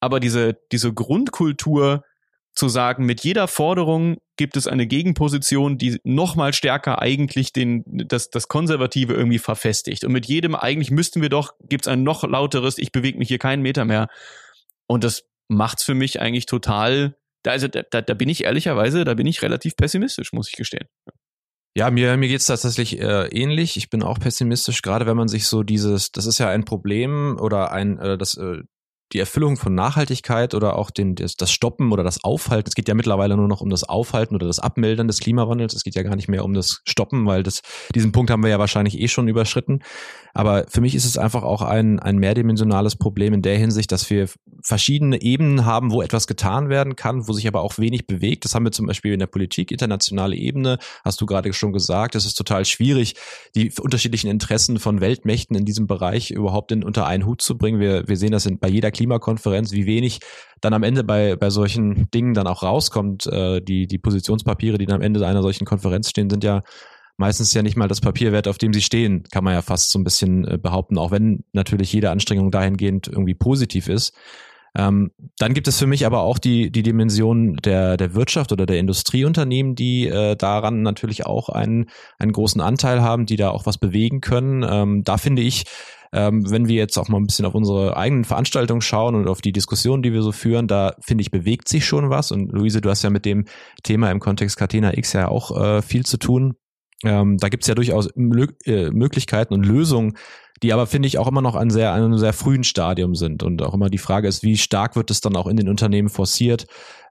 Aber 0.00 0.20
diese, 0.20 0.56
diese 0.72 0.92
Grundkultur, 0.92 2.02
zu 2.56 2.68
sagen, 2.68 3.04
mit 3.04 3.22
jeder 3.22 3.48
Forderung 3.48 4.16
gibt 4.36 4.56
es 4.56 4.66
eine 4.66 4.86
Gegenposition, 4.86 5.76
die 5.76 6.00
nochmal 6.04 6.54
stärker 6.54 7.00
eigentlich 7.02 7.52
den, 7.52 7.84
das, 7.86 8.30
das 8.30 8.48
Konservative 8.48 9.12
irgendwie 9.12 9.38
verfestigt. 9.38 10.04
Und 10.04 10.12
mit 10.12 10.26
jedem 10.26 10.54
eigentlich 10.54 10.90
müssten 10.90 11.20
wir 11.20 11.28
doch, 11.28 11.52
gibt 11.60 11.86
es 11.86 11.92
ein 11.92 12.02
noch 12.02 12.24
lauteres, 12.24 12.78
ich 12.78 12.92
bewege 12.92 13.18
mich 13.18 13.28
hier 13.28 13.38
keinen 13.38 13.62
Meter 13.62 13.84
mehr. 13.84 14.08
Und 14.86 15.04
das 15.04 15.24
macht's 15.48 15.84
für 15.84 15.94
mich 15.94 16.20
eigentlich 16.20 16.46
total, 16.46 17.16
da, 17.42 17.52
also 17.52 17.68
da, 17.68 17.82
da 17.82 18.14
bin 18.14 18.28
ich 18.28 18.44
ehrlicherweise, 18.44 19.04
da 19.04 19.14
bin 19.14 19.26
ich 19.26 19.42
relativ 19.42 19.76
pessimistisch, 19.76 20.32
muss 20.32 20.48
ich 20.48 20.56
gestehen. 20.56 20.88
Ja, 21.76 21.90
mir, 21.90 22.16
mir 22.16 22.28
geht's 22.28 22.46
tatsächlich 22.46 22.98
äh, 23.00 23.26
ähnlich. 23.28 23.76
Ich 23.76 23.90
bin 23.90 24.02
auch 24.02 24.18
pessimistisch, 24.18 24.80
gerade 24.80 25.04
wenn 25.04 25.16
man 25.16 25.28
sich 25.28 25.46
so 25.46 25.62
dieses, 25.62 26.10
das 26.10 26.24
ist 26.24 26.38
ja 26.38 26.48
ein 26.48 26.64
Problem 26.64 27.36
oder 27.38 27.70
ein, 27.70 27.98
äh, 27.98 28.16
das, 28.16 28.36
äh, 28.38 28.62
die 29.12 29.20
Erfüllung 29.20 29.56
von 29.56 29.74
Nachhaltigkeit 29.74 30.54
oder 30.54 30.76
auch 30.76 30.90
den, 30.90 31.14
das, 31.14 31.36
das 31.36 31.52
Stoppen 31.52 31.92
oder 31.92 32.02
das 32.02 32.24
Aufhalten. 32.24 32.68
Es 32.68 32.74
geht 32.74 32.88
ja 32.88 32.94
mittlerweile 32.94 33.36
nur 33.36 33.48
noch 33.48 33.60
um 33.60 33.70
das 33.70 33.84
Aufhalten 33.84 34.34
oder 34.34 34.46
das 34.46 34.58
Abmildern 34.58 35.06
des 35.06 35.20
Klimawandels. 35.20 35.74
Es 35.74 35.84
geht 35.84 35.94
ja 35.94 36.02
gar 36.02 36.16
nicht 36.16 36.28
mehr 36.28 36.44
um 36.44 36.54
das 36.54 36.82
Stoppen, 36.84 37.26
weil 37.26 37.42
das, 37.42 37.62
diesen 37.94 38.12
Punkt 38.12 38.30
haben 38.30 38.42
wir 38.42 38.50
ja 38.50 38.58
wahrscheinlich 38.58 39.00
eh 39.00 39.08
schon 39.08 39.28
überschritten. 39.28 39.80
Aber 40.34 40.66
für 40.68 40.82
mich 40.82 40.94
ist 40.94 41.06
es 41.06 41.16
einfach 41.16 41.44
auch 41.44 41.62
ein, 41.62 41.98
ein 41.98 42.18
mehrdimensionales 42.18 42.96
Problem 42.96 43.32
in 43.32 43.40
der 43.40 43.56
Hinsicht, 43.56 43.90
dass 43.90 44.10
wir 44.10 44.28
verschiedene 44.62 45.22
Ebenen 45.22 45.64
haben, 45.64 45.92
wo 45.92 46.02
etwas 46.02 46.26
getan 46.26 46.68
werden 46.68 46.94
kann, 46.94 47.26
wo 47.26 47.32
sich 47.32 47.48
aber 47.48 47.62
auch 47.62 47.78
wenig 47.78 48.06
bewegt. 48.06 48.44
Das 48.44 48.54
haben 48.54 48.64
wir 48.64 48.72
zum 48.72 48.86
Beispiel 48.86 49.14
in 49.14 49.20
der 49.20 49.28
Politik, 49.28 49.70
internationale 49.70 50.36
Ebene, 50.36 50.78
hast 51.04 51.20
du 51.22 51.26
gerade 51.26 51.52
schon 51.54 51.72
gesagt. 51.72 52.16
Es 52.16 52.26
ist 52.26 52.34
total 52.34 52.64
schwierig, 52.66 53.14
die 53.54 53.72
unterschiedlichen 53.80 54.28
Interessen 54.28 54.78
von 54.78 55.00
Weltmächten 55.00 55.56
in 55.56 55.64
diesem 55.64 55.86
Bereich 55.86 56.32
überhaupt 56.32 56.70
in, 56.70 56.84
unter 56.84 57.06
einen 57.06 57.24
Hut 57.24 57.40
zu 57.40 57.56
bringen. 57.56 57.80
Wir, 57.80 58.06
wir 58.06 58.16
sehen 58.18 58.32
das 58.32 58.44
in, 58.44 58.58
bei 58.58 58.68
jeder 58.68 58.90
Klimakonferenz, 58.96 59.72
wie 59.72 59.86
wenig 59.86 60.20
dann 60.60 60.72
am 60.72 60.82
Ende 60.82 61.04
bei, 61.04 61.36
bei 61.36 61.50
solchen 61.50 62.10
Dingen 62.10 62.34
dann 62.34 62.46
auch 62.46 62.62
rauskommt. 62.62 63.26
Äh, 63.26 63.60
die, 63.60 63.86
die 63.86 63.98
Positionspapiere, 63.98 64.78
die 64.78 64.86
dann 64.86 64.96
am 64.96 65.02
Ende 65.02 65.26
einer 65.26 65.42
solchen 65.42 65.66
Konferenz 65.66 66.10
stehen, 66.10 66.30
sind 66.30 66.44
ja 66.44 66.62
meistens 67.16 67.54
ja 67.54 67.62
nicht 67.62 67.76
mal 67.76 67.88
das 67.88 68.00
Papier 68.00 68.32
wert, 68.32 68.48
auf 68.48 68.58
dem 68.58 68.72
sie 68.72 68.82
stehen, 68.82 69.24
kann 69.30 69.44
man 69.44 69.54
ja 69.54 69.62
fast 69.62 69.90
so 69.90 69.98
ein 69.98 70.04
bisschen 70.04 70.46
äh, 70.46 70.58
behaupten, 70.58 70.98
auch 70.98 71.10
wenn 71.10 71.44
natürlich 71.52 71.92
jede 71.92 72.10
Anstrengung 72.10 72.50
dahingehend 72.50 73.08
irgendwie 73.08 73.34
positiv 73.34 73.88
ist. 73.88 74.14
Ähm, 74.76 75.10
dann 75.38 75.54
gibt 75.54 75.68
es 75.68 75.78
für 75.78 75.86
mich 75.86 76.04
aber 76.04 76.20
auch 76.20 76.38
die, 76.38 76.70
die 76.70 76.82
Dimension 76.82 77.56
der, 77.56 77.96
der 77.96 78.14
Wirtschaft 78.14 78.52
oder 78.52 78.66
der 78.66 78.78
Industrieunternehmen, 78.78 79.74
die 79.74 80.06
äh, 80.06 80.36
daran 80.36 80.82
natürlich 80.82 81.24
auch 81.24 81.48
einen, 81.48 81.86
einen 82.18 82.32
großen 82.32 82.60
Anteil 82.60 83.00
haben, 83.00 83.24
die 83.24 83.36
da 83.36 83.50
auch 83.50 83.64
was 83.64 83.78
bewegen 83.78 84.20
können. 84.20 84.66
Ähm, 84.68 85.02
da 85.02 85.16
finde 85.16 85.40
ich, 85.40 85.64
ähm, 86.12 86.50
wenn 86.50 86.68
wir 86.68 86.76
jetzt 86.76 86.96
auch 86.98 87.08
mal 87.08 87.18
ein 87.18 87.26
bisschen 87.26 87.44
auf 87.44 87.54
unsere 87.54 87.96
eigenen 87.96 88.24
Veranstaltungen 88.24 88.80
schauen 88.80 89.14
und 89.14 89.28
auf 89.28 89.40
die 89.40 89.52
Diskussionen, 89.52 90.02
die 90.02 90.12
wir 90.12 90.22
so 90.22 90.32
führen, 90.32 90.68
da 90.68 90.94
finde 91.00 91.22
ich, 91.22 91.30
bewegt 91.30 91.68
sich 91.68 91.84
schon 91.84 92.10
was. 92.10 92.32
Und 92.32 92.52
Luise, 92.52 92.80
du 92.80 92.90
hast 92.90 93.02
ja 93.02 93.10
mit 93.10 93.24
dem 93.24 93.44
Thema 93.82 94.10
im 94.10 94.20
Kontext 94.20 94.56
Catena 94.56 94.96
X 94.96 95.12
ja 95.12 95.28
auch 95.28 95.56
äh, 95.60 95.82
viel 95.82 96.04
zu 96.04 96.18
tun. 96.18 96.54
Ähm, 97.04 97.36
da 97.38 97.48
gibt 97.48 97.64
es 97.64 97.68
ja 97.68 97.74
durchaus 97.74 98.08
äh, 98.08 98.90
Möglichkeiten 98.90 99.54
und 99.54 99.66
Lösungen, 99.66 100.16
die 100.62 100.72
aber, 100.72 100.86
finde 100.86 101.08
ich, 101.08 101.18
auch 101.18 101.28
immer 101.28 101.42
noch 101.42 101.54
an, 101.54 101.68
sehr, 101.68 101.92
an 101.92 102.02
einem 102.02 102.18
sehr 102.18 102.32
frühen 102.32 102.64
Stadium 102.64 103.14
sind. 103.14 103.42
Und 103.42 103.62
auch 103.62 103.74
immer 103.74 103.90
die 103.90 103.98
Frage 103.98 104.28
ist, 104.28 104.42
wie 104.42 104.56
stark 104.56 104.96
wird 104.96 105.10
es 105.10 105.20
dann 105.20 105.36
auch 105.36 105.46
in 105.46 105.56
den 105.56 105.68
Unternehmen 105.68 106.08
forciert, 106.08 106.66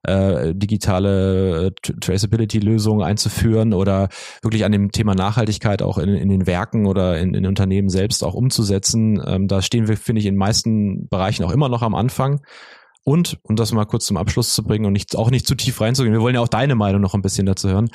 äh, 0.08 0.56
digitale 0.56 1.68
äh, 1.68 1.72
Traceability-Lösungen 2.00 3.04
einzuführen 3.06 3.74
oder 3.74 4.10
wirklich 4.42 4.66
an 4.66 4.72
dem 4.72 4.92
Thema 4.92 5.16
Nachhaltigkeit 5.16 5.82
auch 5.82 5.98
in, 5.98 6.10
in 6.10 6.30
den 6.30 6.48
Werken 6.48 6.86
oder 6.86 7.20
in, 7.20 7.34
in 7.34 7.46
Unternehmen 7.46 7.90
selbst 7.90 8.24
auch 8.24 8.34
umzusetzen. 8.34 9.22
Ähm, 9.26 9.48
da 9.48 9.62
stehen 9.62 9.88
wir, 9.88 9.98
finde 9.98 10.22
ich, 10.22 10.26
in 10.26 10.36
meisten 10.36 11.08
Bereichen 11.08 11.44
auch 11.44 11.52
immer 11.52 11.70
noch 11.70 11.82
am 11.82 11.96
Anfang. 11.96 12.42
Und, 13.08 13.38
um 13.44 13.56
das 13.56 13.72
mal 13.72 13.86
kurz 13.86 14.08
zum 14.08 14.18
Abschluss 14.18 14.56
zu 14.56 14.64
bringen 14.64 14.86
und 14.86 14.94
nicht, 14.94 15.16
auch 15.16 15.30
nicht 15.30 15.46
zu 15.46 15.54
tief 15.54 15.80
reinzugehen, 15.80 16.12
wir 16.12 16.22
wollen 16.22 16.34
ja 16.34 16.42
auch 16.42 16.48
deine 16.48 16.74
Meinung 16.74 17.02
noch 17.02 17.14
ein 17.14 17.22
bisschen 17.22 17.46
dazu 17.46 17.70
hören, 17.70 17.92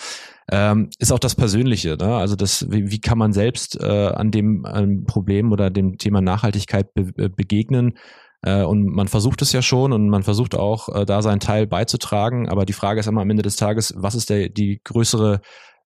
ähm, 0.52 0.90
ist 1.00 1.12
auch 1.12 1.18
das 1.18 1.34
Persönliche. 1.34 1.96
Ne? 1.96 2.14
Also 2.14 2.36
das, 2.36 2.70
wie, 2.70 2.92
wie 2.92 3.00
kann 3.00 3.18
man 3.18 3.32
selbst 3.32 3.80
äh, 3.80 4.06
an 4.14 4.30
dem 4.30 4.64
an 4.64 5.06
Problem 5.06 5.50
oder 5.50 5.68
dem 5.68 5.98
Thema 5.98 6.20
Nachhaltigkeit 6.20 6.94
be 6.94 7.12
äh, 7.16 7.28
begegnen? 7.28 7.94
Äh, 8.42 8.62
und 8.62 8.86
man 8.86 9.08
versucht 9.08 9.42
es 9.42 9.52
ja 9.52 9.62
schon 9.62 9.92
und 9.92 10.08
man 10.08 10.22
versucht 10.22 10.54
auch, 10.54 10.88
äh, 10.88 11.04
da 11.04 11.22
seinen 11.22 11.40
Teil 11.40 11.66
beizutragen. 11.66 12.48
Aber 12.48 12.64
die 12.64 12.72
Frage 12.72 13.00
ist 13.00 13.06
immer 13.06 13.22
am 13.22 13.30
Ende 13.30 13.42
des 13.42 13.56
Tages, 13.56 13.94
was 13.96 14.14
ist 14.14 14.30
der, 14.30 14.48
die 14.48 14.80
größere 14.82 15.40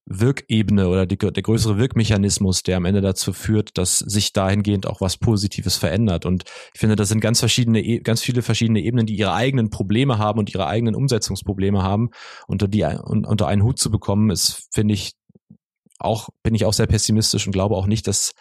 Wirkebene 0.06 0.88
oder 0.88 1.06
die, 1.06 1.16
der 1.16 1.42
größere 1.42 1.78
Wirkmechanismus, 1.78 2.62
der 2.62 2.76
am 2.76 2.84
Ende 2.84 3.00
dazu 3.00 3.32
führt, 3.32 3.78
dass 3.78 3.98
sich 4.00 4.34
dahingehend 4.34 4.86
auch 4.86 5.00
was 5.00 5.16
Positives 5.16 5.76
verändert. 5.76 6.26
Und 6.26 6.44
ich 6.74 6.80
finde, 6.80 6.94
das 6.94 7.08
sind 7.08 7.20
ganz 7.20 7.40
verschiedene, 7.40 7.80
e, 7.80 8.00
ganz 8.00 8.20
viele 8.20 8.42
verschiedene 8.42 8.80
Ebenen, 8.80 9.06
die 9.06 9.16
ihre 9.16 9.32
eigenen 9.32 9.70
Probleme 9.70 10.18
haben 10.18 10.38
und 10.38 10.52
ihre 10.52 10.66
eigenen 10.66 10.94
Umsetzungsprobleme 10.94 11.82
haben. 11.82 12.10
Unter 12.46 12.68
die 12.68 12.84
unter 12.84 13.48
einen 13.48 13.62
Hut 13.62 13.78
zu 13.78 13.90
bekommen, 13.90 14.30
ist, 14.30 14.68
finde 14.72 14.92
ich, 14.92 15.12
auch 15.98 16.28
bin 16.42 16.54
ich 16.54 16.66
auch 16.66 16.74
sehr 16.74 16.86
pessimistisch 16.86 17.46
und 17.46 17.52
glaube 17.52 17.76
auch 17.76 17.86
nicht, 17.86 18.06
dass 18.06 18.34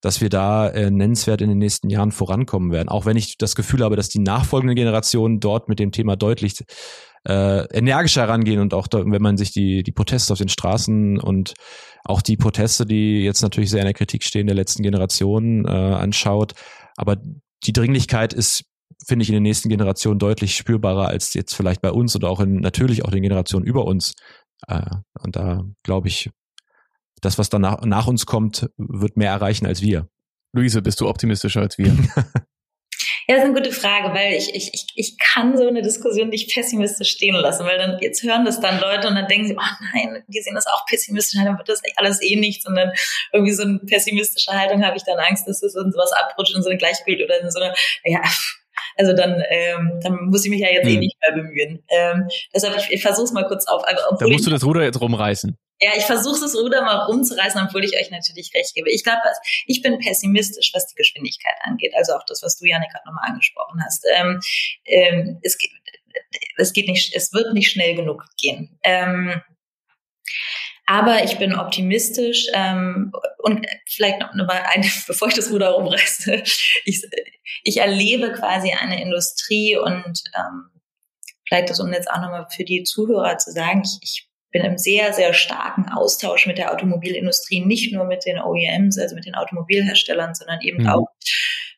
dass 0.00 0.20
wir 0.20 0.28
da 0.28 0.68
äh, 0.68 0.90
nennenswert 0.90 1.40
in 1.40 1.48
den 1.48 1.58
nächsten 1.58 1.90
Jahren 1.90 2.12
vorankommen 2.12 2.70
werden. 2.70 2.88
Auch 2.88 3.04
wenn 3.04 3.16
ich 3.16 3.36
das 3.36 3.56
Gefühl 3.56 3.82
habe, 3.82 3.96
dass 3.96 4.08
die 4.08 4.20
nachfolgenden 4.20 4.76
Generationen 4.76 5.40
dort 5.40 5.68
mit 5.68 5.78
dem 5.78 5.92
Thema 5.92 6.16
deutlich 6.16 6.64
äh, 7.26 7.66
energischer 7.76 8.22
herangehen 8.22 8.60
und 8.60 8.74
auch 8.74 8.86
wenn 8.92 9.22
man 9.22 9.36
sich 9.36 9.52
die, 9.52 9.82
die 9.82 9.92
Proteste 9.92 10.32
auf 10.32 10.38
den 10.38 10.48
Straßen 10.48 11.18
und 11.18 11.54
auch 12.04 12.22
die 12.22 12.36
Proteste, 12.36 12.86
die 12.86 13.22
jetzt 13.22 13.42
natürlich 13.42 13.70
sehr 13.70 13.80
in 13.80 13.86
der 13.86 13.94
Kritik 13.94 14.24
stehen 14.24 14.46
der 14.46 14.56
letzten 14.56 14.82
Generationen 14.82 15.64
äh, 15.66 15.68
anschaut. 15.68 16.52
Aber 16.96 17.16
die 17.64 17.72
Dringlichkeit 17.72 18.32
ist, 18.32 18.64
finde 19.06 19.24
ich, 19.24 19.28
in 19.28 19.34
den 19.34 19.42
nächsten 19.42 19.68
Generationen 19.68 20.18
deutlich 20.18 20.56
spürbarer 20.56 21.08
als 21.08 21.34
jetzt 21.34 21.54
vielleicht 21.54 21.82
bei 21.82 21.90
uns 21.90 22.14
oder 22.14 22.30
auch 22.30 22.40
in 22.40 22.60
natürlich 22.60 23.04
auch 23.04 23.10
den 23.10 23.22
Generationen 23.22 23.66
über 23.66 23.84
uns. 23.84 24.14
Äh, 24.68 24.82
und 25.20 25.36
da 25.36 25.64
glaube 25.82 26.08
ich, 26.08 26.30
das, 27.20 27.38
was 27.38 27.48
danach 27.50 27.82
nach 27.84 28.06
uns 28.06 28.26
kommt, 28.26 28.70
wird 28.76 29.16
mehr 29.16 29.30
erreichen 29.30 29.66
als 29.66 29.82
wir. 29.82 30.08
Luise, 30.52 30.82
bist 30.82 31.00
du 31.00 31.08
optimistischer 31.08 31.60
als 31.60 31.78
wir? 31.78 31.96
Ja, 33.30 33.34
das 33.34 33.44
ist 33.44 33.50
eine 33.50 33.60
gute 33.60 33.72
Frage, 33.72 34.14
weil 34.14 34.32
ich, 34.32 34.54
ich, 34.54 34.70
ich, 34.72 34.86
ich 34.94 35.18
kann 35.18 35.54
so 35.58 35.68
eine 35.68 35.82
Diskussion 35.82 36.30
nicht 36.30 36.50
pessimistisch 36.50 37.10
stehen 37.10 37.34
lassen, 37.34 37.66
weil 37.66 37.76
dann 37.76 37.98
jetzt 38.00 38.22
hören 38.22 38.46
das 38.46 38.58
dann 38.58 38.80
Leute 38.80 39.06
und 39.06 39.16
dann 39.16 39.28
denken 39.28 39.48
sie, 39.48 39.54
oh 39.54 39.84
nein, 39.92 40.24
die 40.28 40.40
sehen 40.40 40.54
das 40.54 40.66
auch 40.66 40.86
pessimistisch, 40.86 41.38
dann 41.38 41.58
wird 41.58 41.68
das 41.68 41.82
alles 41.96 42.22
eh 42.22 42.36
nichts 42.36 42.66
und 42.66 42.74
dann 42.74 42.90
irgendwie 43.34 43.52
so 43.52 43.64
eine 43.64 43.80
pessimistische 43.80 44.50
Haltung 44.50 44.82
habe 44.82 44.96
ich 44.96 45.02
dann 45.04 45.18
Angst, 45.18 45.46
dass 45.46 45.60
das 45.60 45.74
in 45.74 45.92
sowas 45.92 46.10
abrutscht, 46.12 46.56
in 46.56 46.62
so 46.62 46.70
ein 46.70 46.78
Gleichbild 46.78 47.22
oder 47.22 47.38
in 47.38 47.50
so 47.50 47.60
eine, 47.60 47.74
ja, 48.04 48.22
also 48.96 49.12
dann, 49.12 49.42
ähm, 49.50 50.00
dann 50.02 50.30
muss 50.30 50.46
ich 50.46 50.50
mich 50.50 50.60
ja 50.60 50.68
jetzt 50.70 50.86
eh 50.86 50.92
hm. 50.92 50.96
eh 50.96 51.00
nicht 51.00 51.16
mehr 51.20 51.32
bemühen. 51.32 51.84
Ähm, 51.90 52.28
deshalb, 52.54 52.78
ich, 52.78 52.90
ich 52.90 53.02
versuche 53.02 53.24
es 53.24 53.32
mal 53.32 53.46
kurz 53.46 53.66
auf. 53.66 53.82
Also, 53.84 54.02
da 54.18 54.26
musst 54.26 54.46
du 54.46 54.50
das 54.50 54.64
Ruder 54.64 54.84
jetzt 54.84 55.00
rumreißen. 55.00 55.56
Ja, 55.80 55.92
ich 55.96 56.04
versuche 56.04 56.40
das 56.40 56.56
Ruder 56.56 56.82
mal 56.82 57.04
rumzureißen, 57.04 57.60
obwohl 57.64 57.84
ich 57.84 57.96
euch 57.96 58.10
natürlich 58.10 58.52
recht 58.54 58.74
gebe. 58.74 58.90
Ich 58.90 59.04
glaube, 59.04 59.20
ich 59.66 59.80
bin 59.80 59.98
pessimistisch, 59.98 60.72
was 60.74 60.88
die 60.88 60.96
Geschwindigkeit 60.96 61.54
angeht. 61.62 61.92
Also 61.96 62.14
auch 62.14 62.24
das, 62.26 62.42
was 62.42 62.58
du, 62.58 62.66
Janik, 62.66 62.90
gerade 62.90 63.06
nochmal 63.06 63.30
angesprochen 63.30 63.80
hast. 63.84 64.04
Ähm, 64.16 64.40
ähm, 64.86 65.38
es, 65.42 65.56
geht, 65.56 65.70
es 66.56 66.72
geht 66.72 66.88
nicht, 66.88 67.14
es 67.14 67.32
wird 67.32 67.54
nicht 67.54 67.70
schnell 67.70 67.94
genug 67.94 68.24
gehen. 68.36 68.78
Ähm, 68.82 69.40
aber 70.90 71.22
ich 71.22 71.36
bin 71.38 71.54
optimistisch 71.54 72.46
ähm, 72.54 73.12
und 73.38 73.66
vielleicht 73.86 74.20
noch 74.20 74.34
mal 74.34 74.64
eine, 74.72 74.90
bevor 75.06 75.28
ich 75.28 75.34
das 75.34 75.50
Ruder 75.50 75.70
rumreiße. 75.70 76.42
Ich, 76.86 77.02
ich 77.62 77.76
erlebe 77.76 78.32
quasi 78.32 78.72
eine 78.72 79.00
Industrie 79.02 79.76
und 79.76 80.22
ähm, 80.34 80.70
vielleicht 81.46 81.70
das, 81.70 81.78
um 81.78 81.92
jetzt 81.92 82.10
auch 82.10 82.20
nochmal 82.20 82.46
für 82.50 82.64
die 82.64 82.84
Zuhörer 82.84 83.36
zu 83.36 83.52
sagen, 83.52 83.82
ich, 83.84 83.98
ich 84.02 84.27
bin 84.50 84.62
im 84.64 84.78
sehr, 84.78 85.12
sehr 85.12 85.32
starken 85.34 85.88
Austausch 85.88 86.46
mit 86.46 86.58
der 86.58 86.72
Automobilindustrie, 86.72 87.64
nicht 87.64 87.92
nur 87.92 88.04
mit 88.04 88.24
den 88.24 88.38
OEMs, 88.38 88.98
also 88.98 89.14
mit 89.14 89.26
den 89.26 89.34
Automobilherstellern, 89.34 90.34
sondern 90.34 90.60
eben 90.62 90.84
mhm. 90.84 90.88
auch 90.88 91.08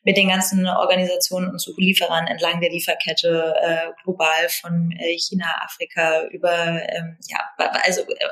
mit 0.03 0.17
den 0.17 0.29
ganzen 0.29 0.67
Organisationen 0.67 1.49
und 1.49 1.59
Zulieferern 1.59 2.27
entlang 2.27 2.59
der 2.59 2.71
Lieferkette 2.71 3.53
äh, 3.61 4.03
global 4.03 4.49
von 4.49 4.91
äh, 4.97 5.17
China, 5.17 5.45
Afrika 5.63 6.25
über 6.31 6.81
ähm, 6.89 7.17
ja 7.27 7.39
also 7.83 8.01
äh, 8.01 8.25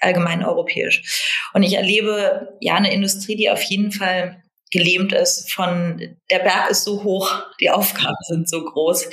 allgemein 0.00 0.44
europäisch. 0.44 1.40
Und 1.54 1.62
ich 1.62 1.74
erlebe 1.74 2.56
ja 2.60 2.74
eine 2.74 2.92
Industrie, 2.92 3.36
die 3.36 3.50
auf 3.50 3.62
jeden 3.62 3.92
Fall 3.92 4.42
gelähmt 4.76 5.12
ist 5.12 5.52
von 5.52 6.18
der 6.30 6.38
Berg 6.40 6.70
ist 6.70 6.84
so 6.84 7.02
hoch, 7.02 7.42
die 7.60 7.70
Aufgaben 7.70 8.16
sind 8.22 8.48
so 8.48 8.64
groß. 8.64 9.08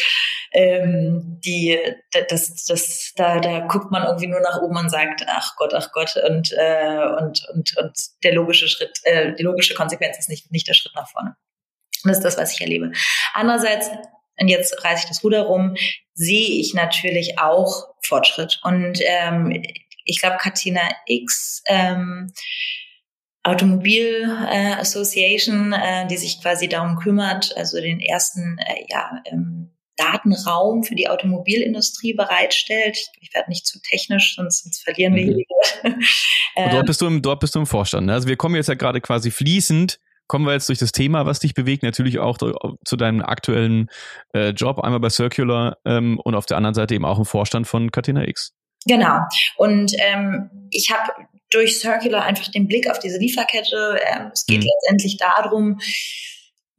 Ähm, 0.51 1.39
die, 1.43 1.79
das, 2.29 2.65
das, 2.65 3.13
da, 3.15 3.39
da 3.39 3.61
guckt 3.61 3.91
man 3.91 4.03
irgendwie 4.03 4.27
nur 4.27 4.41
nach 4.41 4.61
oben 4.61 4.77
und 4.77 4.89
sagt, 4.89 5.23
ach 5.27 5.55
Gott, 5.55 5.73
ach 5.73 5.91
Gott, 5.93 6.15
und, 6.29 6.51
äh, 6.51 7.07
und, 7.19 7.47
und, 7.53 7.77
und 7.77 7.97
der 8.23 8.33
logische 8.33 8.67
Schritt, 8.67 8.99
äh, 9.03 9.33
die 9.33 9.43
logische 9.43 9.73
Konsequenz 9.73 10.19
ist 10.19 10.29
nicht, 10.29 10.51
nicht 10.51 10.67
der 10.67 10.73
Schritt 10.73 10.93
nach 10.95 11.09
vorne. 11.09 11.35
das 12.03 12.17
ist 12.17 12.23
das, 12.23 12.37
was 12.37 12.53
ich 12.53 12.61
erlebe. 12.61 12.91
Andererseits, 13.33 13.89
und 14.39 14.47
jetzt 14.47 14.83
reiße 14.83 15.03
ich 15.03 15.09
das 15.09 15.23
Ruder 15.23 15.43
rum, 15.43 15.75
sehe 16.13 16.59
ich 16.59 16.73
natürlich 16.73 17.39
auch 17.39 17.87
Fortschritt. 18.05 18.59
Und 18.63 18.99
ähm, 19.01 19.63
ich 20.05 20.19
glaube, 20.19 20.37
Katina 20.37 20.81
X 21.07 21.63
ähm, 21.67 22.31
Automobil 23.43 24.23
äh, 24.49 24.73
Association, 24.73 25.73
äh, 25.73 26.07
die 26.07 26.17
sich 26.17 26.41
quasi 26.41 26.69
darum 26.69 26.97
kümmert, 26.97 27.55
also 27.57 27.79
den 27.79 27.99
ersten 27.99 28.57
äh, 28.59 28.85
ja, 28.89 29.21
ähm, 29.25 29.69
Datenraum 29.97 30.83
für 30.83 30.95
die 30.95 31.09
Automobilindustrie 31.09 32.13
bereitstellt. 32.13 32.97
Ich 33.19 33.33
werde 33.33 33.49
nicht 33.49 33.67
zu 33.67 33.79
technisch, 33.81 34.35
sonst, 34.35 34.63
sonst 34.63 34.83
verlieren 34.83 35.15
wir 35.15 35.25
mhm. 35.25 35.35
hier. 35.35 35.45
ähm, 36.55 36.71
dort 36.71 36.85
bist 36.87 37.01
du 37.01 37.07
im, 37.07 37.21
dort 37.21 37.41
bist 37.41 37.53
du 37.55 37.59
im 37.59 37.65
Vorstand. 37.65 38.07
Ne? 38.07 38.13
Also 38.13 38.27
wir 38.27 38.37
kommen 38.37 38.55
jetzt 38.55 38.69
ja 38.69 38.75
gerade 38.75 39.01
quasi 39.01 39.29
fließend 39.29 39.99
kommen 40.27 40.45
wir 40.45 40.53
jetzt 40.53 40.69
durch 40.69 40.79
das 40.79 40.91
Thema, 40.91 41.25
was 41.25 41.39
dich 41.39 41.53
bewegt, 41.53 41.83
natürlich 41.83 42.19
auch 42.19 42.37
zu 42.37 42.95
deinem 42.95 43.21
aktuellen 43.21 43.89
äh, 44.33 44.49
Job, 44.49 44.79
einmal 44.79 44.99
bei 44.99 45.09
Circular 45.09 45.77
ähm, 45.85 46.19
und 46.19 46.33
auf 46.33 46.45
der 46.45 46.57
anderen 46.57 46.73
Seite 46.73 46.95
eben 46.95 47.05
auch 47.05 47.19
im 47.19 47.25
Vorstand 47.25 47.67
von 47.67 47.91
Catena 47.91 48.27
X. 48.27 48.53
Genau. 48.85 49.19
Und 49.57 49.93
ähm, 49.99 50.49
ich 50.71 50.91
habe 50.91 51.11
durch 51.53 51.79
Circular 51.79 52.23
einfach 52.23 52.49
den 52.49 52.67
Blick 52.67 52.89
auf 52.89 52.99
diese 52.99 53.17
Lieferkette. 53.17 53.99
Ähm, 54.05 54.31
es 54.33 54.45
geht 54.45 54.61
mhm. 54.61 54.67
letztendlich 54.67 55.17
darum, 55.17 55.79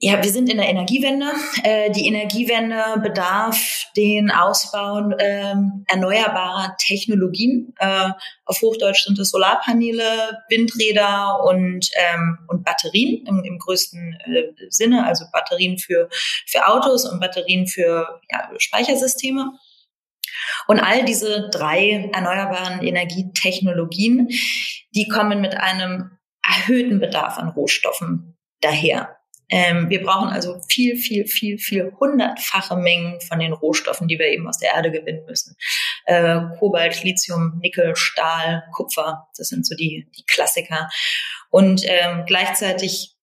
ja, 0.01 0.23
wir 0.23 0.31
sind 0.31 0.51
in 0.51 0.59
der 0.59 0.69
Energiewende. 0.69 1.33
Äh, 1.63 1.91
die 1.91 2.07
Energiewende 2.07 3.01
bedarf 3.03 3.87
den 3.97 4.31
Ausbau 4.31 5.11
ähm, 5.19 5.87
erneuerbarer 5.89 6.77
Technologien. 6.79 7.73
Äh, 7.79 8.11
auf 8.45 8.61
Hochdeutsch 8.61 9.05
sind 9.05 9.19
es 9.19 9.31
Solarpaneele, 9.31 10.43
Windräder 10.51 11.43
und, 11.45 11.89
ähm, 11.95 12.39
und 12.49 12.65
Batterien 12.65 13.25
im, 13.27 13.45
im 13.45 13.59
größten 13.59 14.19
äh, 14.27 14.69
Sinne, 14.69 15.07
also 15.07 15.25
Batterien 15.33 15.79
für, 15.79 16.11
für 16.47 16.67
Autos 16.67 17.11
und 17.11 17.19
Batterien 17.19 17.67
für 17.67 18.21
ja, 18.31 18.51
Speichersysteme. 18.59 19.53
Und 20.67 20.81
all 20.81 21.05
diese 21.05 21.49
drei 21.51 22.11
erneuerbaren 22.13 22.83
Energietechnologien, 22.83 24.29
die 24.95 25.09
kommen 25.09 25.41
mit 25.41 25.57
einem 25.57 26.19
erhöhten 26.47 27.01
Bedarf 27.01 27.39
an 27.39 27.49
Rohstoffen 27.49 28.37
daher. 28.61 29.17
Ähm, 29.51 29.91
wir 29.91 30.03
brauchen 30.03 30.29
also 30.29 30.59
viel, 30.69 30.97
viel, 30.97 31.27
viel, 31.27 31.59
viel 31.59 31.93
hundertfache 32.01 32.77
Mengen 32.77 33.21
von 33.21 33.39
den 33.39 33.53
Rohstoffen, 33.53 34.09
die 34.09 34.19
wir 34.19 34.29
eben 34.29 34.49
aus 34.49 34.59
der 34.59 34.75
Erde 34.75 34.91
gewinnen 34.91 35.25
müssen. 35.27 35.57
Äh, 36.07 36.41
Kobalt, 36.59 37.03
Lithium, 37.05 37.59
Nickel, 37.61 37.95
Stahl, 37.95 38.65
Kupfer, 38.73 39.29
das 39.37 39.49
sind 39.49 39.67
so 39.67 39.75
die, 39.75 40.09
die 40.17 40.25
Klassiker. 40.25 40.89
Und 41.51 41.83
ähm, 41.85 42.25
gleichzeitig 42.27 43.17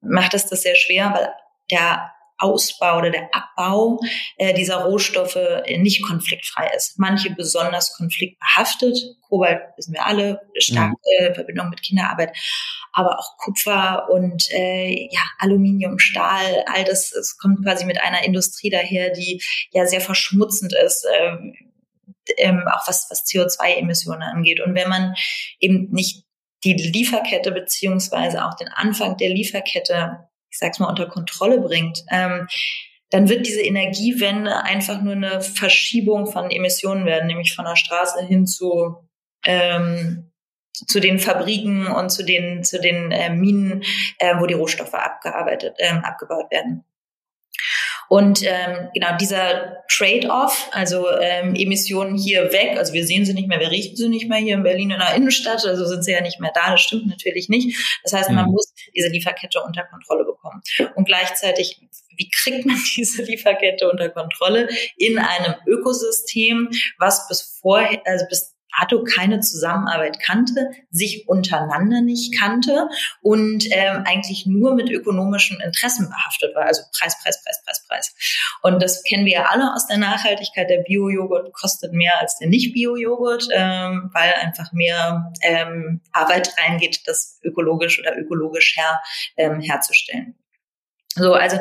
macht 0.00 0.34
es 0.34 0.46
das 0.46 0.62
sehr 0.62 0.76
schwer, 0.76 1.12
weil 1.14 1.32
der 1.70 2.12
Ausbau 2.42 2.98
oder 2.98 3.10
der 3.10 3.28
Abbau 3.32 4.00
äh, 4.36 4.52
dieser 4.54 4.84
Rohstoffe 4.84 5.38
nicht 5.78 6.04
konfliktfrei 6.04 6.70
ist. 6.76 6.98
Manche 6.98 7.30
besonders 7.30 7.96
konfliktbehaftet. 7.96 8.98
Kobalt 9.28 9.60
wissen 9.76 9.94
wir 9.94 10.04
alle, 10.06 10.40
starke 10.58 10.96
mhm. 11.20 11.26
äh, 11.26 11.34
Verbindung 11.34 11.70
mit 11.70 11.82
Kinderarbeit. 11.82 12.36
Aber 12.92 13.18
auch 13.18 13.38
Kupfer 13.38 14.08
und 14.10 14.50
äh, 14.50 15.08
ja, 15.10 15.22
Aluminium, 15.38 15.98
Stahl, 15.98 16.64
all 16.66 16.84
das, 16.84 17.12
es 17.12 17.38
kommt 17.38 17.64
quasi 17.64 17.86
mit 17.86 18.00
einer 18.00 18.24
Industrie 18.24 18.68
daher, 18.68 19.10
die 19.10 19.42
ja 19.70 19.86
sehr 19.86 20.02
verschmutzend 20.02 20.74
ist. 20.74 21.06
Ähm, 21.18 21.54
ähm, 22.36 22.62
auch 22.72 22.86
was, 22.86 23.08
was 23.10 23.24
CO2-Emissionen 23.24 24.22
angeht. 24.22 24.60
Und 24.60 24.74
wenn 24.74 24.88
man 24.88 25.14
eben 25.58 25.90
nicht 25.90 26.24
die 26.64 26.74
Lieferkette 26.74 27.50
beziehungsweise 27.50 28.44
auch 28.44 28.54
den 28.54 28.68
Anfang 28.68 29.16
der 29.16 29.30
Lieferkette 29.30 30.28
ich 30.52 30.58
sag's 30.58 30.78
mal, 30.78 30.88
unter 30.88 31.06
Kontrolle 31.06 31.60
bringt, 31.60 32.04
ähm, 32.10 32.46
dann 33.10 33.28
wird 33.28 33.46
diese 33.46 33.62
Energiewende 33.62 34.62
einfach 34.64 35.02
nur 35.02 35.14
eine 35.14 35.40
Verschiebung 35.40 36.26
von 36.26 36.50
Emissionen 36.50 37.04
werden, 37.06 37.26
nämlich 37.26 37.54
von 37.54 37.64
der 37.64 37.76
Straße 37.76 38.24
hin 38.24 38.46
zu 38.46 39.08
ähm, 39.44 40.30
zu 40.72 41.00
den 41.00 41.18
Fabriken 41.18 41.86
und 41.86 42.10
zu 42.10 42.24
den 42.24 42.64
zu 42.64 42.80
den 42.80 43.10
äh, 43.12 43.30
Minen, 43.30 43.82
äh, 44.18 44.34
wo 44.38 44.46
die 44.46 44.54
Rohstoffe 44.54 44.94
abgearbeitet, 44.94 45.74
ähm, 45.78 45.98
abgebaut 46.04 46.50
werden. 46.50 46.84
Und 48.12 48.42
ähm, 48.42 48.90
genau 48.92 49.16
dieser 49.16 49.84
Trade-off, 49.88 50.68
also 50.72 51.06
ähm, 51.18 51.54
Emissionen 51.54 52.14
hier 52.14 52.52
weg, 52.52 52.76
also 52.76 52.92
wir 52.92 53.06
sehen 53.06 53.24
sie 53.24 53.32
nicht 53.32 53.48
mehr, 53.48 53.58
wir 53.58 53.70
riechen 53.70 53.96
sie 53.96 54.10
nicht 54.10 54.28
mehr 54.28 54.36
hier 54.36 54.56
in 54.56 54.62
Berlin 54.62 54.90
in 54.90 54.98
der 54.98 55.14
Innenstadt, 55.14 55.64
also 55.64 55.86
sind 55.86 56.04
sie 56.04 56.12
ja 56.12 56.20
nicht 56.20 56.38
mehr 56.38 56.52
da, 56.54 56.72
das 56.72 56.82
stimmt 56.82 57.06
natürlich 57.06 57.48
nicht. 57.48 57.74
Das 58.04 58.12
heißt, 58.12 58.30
man 58.30 58.44
mhm. 58.44 58.52
muss 58.52 58.74
diese 58.94 59.08
Lieferkette 59.08 59.62
unter 59.62 59.84
Kontrolle 59.84 60.26
bekommen. 60.26 60.60
Und 60.94 61.06
gleichzeitig, 61.06 61.80
wie 62.14 62.28
kriegt 62.28 62.66
man 62.66 62.76
diese 62.96 63.22
Lieferkette 63.22 63.90
unter 63.90 64.10
Kontrolle 64.10 64.68
in 64.98 65.18
einem 65.18 65.54
Ökosystem, 65.66 66.68
was 66.98 67.26
bis 67.28 67.60
vorher, 67.62 68.02
also 68.04 68.26
bis 68.28 68.51
dato 68.78 69.04
keine 69.04 69.40
Zusammenarbeit 69.40 70.20
kannte, 70.20 70.70
sich 70.90 71.28
untereinander 71.28 72.00
nicht 72.00 72.38
kannte 72.38 72.88
und 73.20 73.64
ähm, 73.70 74.04
eigentlich 74.06 74.46
nur 74.46 74.74
mit 74.74 74.90
ökonomischen 74.90 75.60
Interessen 75.60 76.08
behaftet 76.08 76.54
war. 76.54 76.64
Also 76.64 76.82
Preis, 76.98 77.16
Preis, 77.22 77.42
Preis, 77.42 77.62
Preis, 77.64 77.86
Preis. 77.88 78.14
Und 78.62 78.82
das 78.82 79.02
kennen 79.02 79.26
wir 79.26 79.32
ja 79.32 79.46
alle 79.46 79.72
aus 79.74 79.86
der 79.86 79.98
Nachhaltigkeit. 79.98 80.70
Der 80.70 80.82
Bio-Joghurt 80.82 81.52
kostet 81.52 81.92
mehr 81.92 82.20
als 82.20 82.38
der 82.38 82.48
Nicht-Bio-Joghurt, 82.48 83.48
ähm, 83.52 84.10
weil 84.12 84.32
einfach 84.34 84.72
mehr 84.72 85.32
ähm, 85.42 86.00
Arbeit 86.12 86.52
reingeht, 86.58 87.02
das 87.06 87.38
ökologisch 87.42 87.98
oder 87.98 88.16
ökologisch 88.16 88.76
her, 88.76 89.00
ähm, 89.36 89.60
herzustellen. 89.60 90.34
So, 91.14 91.34
also 91.34 91.58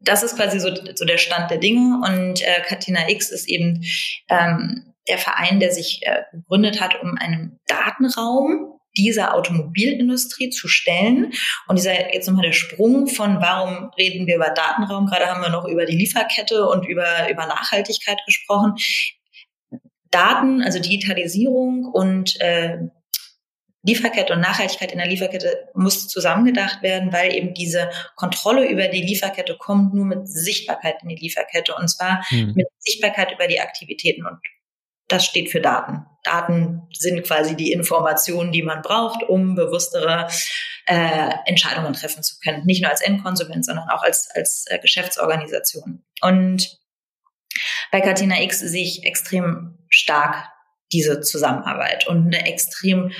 das 0.00 0.22
ist 0.22 0.36
quasi 0.36 0.60
so, 0.60 0.70
so 0.94 1.04
der 1.04 1.18
Stand 1.18 1.50
der 1.50 1.58
Dinge 1.58 2.00
und 2.04 2.42
äh, 2.42 2.62
Katina 2.62 3.08
X 3.08 3.30
ist 3.30 3.48
eben 3.48 3.84
ähm, 4.28 4.94
der 5.08 5.18
Verein, 5.18 5.60
der 5.60 5.72
sich 5.72 6.00
äh, 6.02 6.22
gegründet 6.32 6.80
hat, 6.80 7.00
um 7.02 7.16
einen 7.18 7.60
Datenraum 7.66 8.76
dieser 8.96 9.34
Automobilindustrie 9.34 10.50
zu 10.50 10.68
stellen. 10.68 11.32
Und 11.68 11.78
dieser, 11.78 12.14
jetzt 12.14 12.26
nochmal 12.26 12.46
der 12.46 12.52
Sprung 12.52 13.06
von, 13.06 13.40
warum 13.40 13.90
reden 13.98 14.26
wir 14.26 14.36
über 14.36 14.50
Datenraum? 14.50 15.06
Gerade 15.06 15.26
haben 15.26 15.42
wir 15.42 15.50
noch 15.50 15.66
über 15.66 15.84
die 15.84 15.96
Lieferkette 15.96 16.66
und 16.66 16.86
über, 16.86 17.30
über 17.30 17.46
Nachhaltigkeit 17.46 18.18
gesprochen. 18.26 18.74
Daten, 20.10 20.62
also 20.62 20.78
Digitalisierung 20.78 21.84
und 21.84 22.40
äh, 22.40 22.78
Lieferkette 23.82 24.32
und 24.32 24.40
Nachhaltigkeit 24.40 24.90
in 24.90 24.98
der 24.98 25.06
Lieferkette 25.06 25.68
muss 25.74 26.08
zusammengedacht 26.08 26.82
werden, 26.82 27.12
weil 27.12 27.32
eben 27.32 27.54
diese 27.54 27.90
Kontrolle 28.16 28.68
über 28.68 28.88
die 28.88 29.02
Lieferkette 29.02 29.56
kommt 29.58 29.94
nur 29.94 30.06
mit 30.06 30.26
Sichtbarkeit 30.26 30.96
in 31.02 31.10
die 31.10 31.16
Lieferkette 31.16 31.74
und 31.74 31.88
zwar 31.88 32.24
mhm. 32.30 32.54
mit 32.56 32.66
Sichtbarkeit 32.78 33.30
über 33.32 33.46
die 33.46 33.60
Aktivitäten 33.60 34.26
und 34.26 34.38
das 35.08 35.24
steht 35.24 35.50
für 35.50 35.60
Daten. 35.60 36.04
Daten 36.24 36.82
sind 36.92 37.22
quasi 37.24 37.56
die 37.56 37.72
Informationen, 37.72 38.50
die 38.52 38.62
man 38.62 38.82
braucht, 38.82 39.22
um 39.22 39.54
bewusstere 39.54 40.28
äh, 40.86 41.30
Entscheidungen 41.46 41.92
treffen 41.92 42.22
zu 42.22 42.38
können. 42.40 42.64
Nicht 42.64 42.82
nur 42.82 42.90
als 42.90 43.00
Endkonsument, 43.00 43.64
sondern 43.64 43.88
auch 43.88 44.02
als, 44.02 44.28
als 44.34 44.64
äh, 44.68 44.78
Geschäftsorganisation. 44.78 46.04
Und 46.22 46.78
bei 47.92 48.00
Katina 48.00 48.42
X 48.42 48.60
sehe 48.60 48.84
ich 48.84 49.04
extrem 49.04 49.78
stark 49.88 50.48
diese 50.92 51.20
Zusammenarbeit 51.20 52.06
und 52.06 52.26
eine 52.26 52.46
extrem 52.46 53.12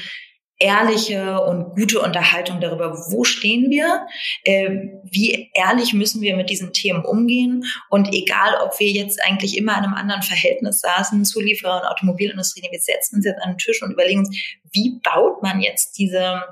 ehrliche 0.59 1.41
und 1.43 1.75
gute 1.75 2.01
Unterhaltung 2.01 2.61
darüber, 2.61 2.93
wo 3.11 3.25
stehen 3.25 3.71
wir, 3.71 4.07
äh, 4.45 4.71
wie 5.05 5.51
ehrlich 5.55 5.93
müssen 5.93 6.23
wir 6.23 6.37
mit 6.37 6.49
diesen 6.49 6.73
Themen 6.73 7.05
umgehen 7.05 7.65
und 7.91 8.13
egal, 8.13 8.55
ob 8.65 8.79
wir 8.81 8.91
jetzt 8.91 9.23
eigentlich 9.25 9.57
immer 9.57 9.77
in 9.77 9.85
einem 9.85 9.95
anderen 9.95 10.23
Verhältnis 10.23 10.81
saßen, 10.81 11.25
Zulieferer 11.25 11.83
und 11.83 11.89
Automobilindustrie, 11.89 12.67
wir 12.71 12.81
setzen 12.81 13.17
uns 13.17 13.27
jetzt 13.27 13.43
an 13.43 13.53
den 13.53 13.59
Tisch 13.59 13.83
und 13.83 13.93
überlegen 13.93 14.21
uns, 14.21 14.37
wie 14.73 14.99
baut 15.03 15.43
man 15.43 15.61
jetzt 15.61 15.99
diese 15.99 16.43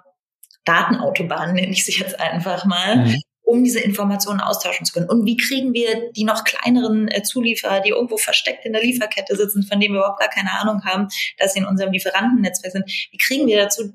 Datenautobahn, 0.64 1.55
nenne 1.55 1.72
ich 1.72 1.84
sie 1.84 1.92
jetzt 1.92 2.18
einfach 2.20 2.64
mal, 2.64 2.96
mhm 2.96 3.20
um 3.45 3.62
diese 3.62 3.80
Informationen 3.80 4.40
austauschen 4.40 4.86
zu 4.86 4.92
können. 4.92 5.09
Und 5.09 5.26
wie 5.26 5.36
kriegen 5.36 5.74
wir 5.74 6.11
die 6.12 6.24
noch 6.24 6.45
kleineren 6.45 7.09
äh, 7.09 7.22
Zulieferer, 7.22 7.80
die 7.80 7.90
irgendwo 7.90 8.16
versteckt 8.16 8.64
in 8.64 8.72
der 8.72 8.82
Lieferkette 8.82 9.36
sitzen, 9.36 9.62
von 9.62 9.78
denen 9.78 9.95
wir 9.95 10.01
überhaupt 10.01 10.20
gar 10.20 10.30
keine 10.30 10.53
Ahnung 10.53 10.84
haben, 10.84 11.09
dass 11.38 11.53
sie 11.53 11.61
in 11.61 11.66
unserem 11.66 11.92
Lieferantennetzwerk 11.92 12.72
sind, 12.72 12.86
wie 12.86 13.18
kriegen 13.18 13.47
wir 13.47 13.59
dazu, 13.59 13.92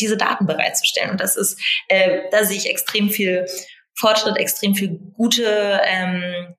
diese 0.00 0.16
Daten 0.16 0.46
bereitzustellen? 0.46 1.10
Und 1.10 1.20
das 1.20 1.36
ist, 1.36 1.60
äh, 1.88 2.22
da 2.30 2.44
sehe 2.44 2.56
ich 2.56 2.68
extrem 2.68 3.10
viel 3.10 3.46
Fortschritt, 3.94 4.36
extrem 4.36 4.74
viel 4.74 4.98
gute 5.14 5.80
ähm, 5.84 6.54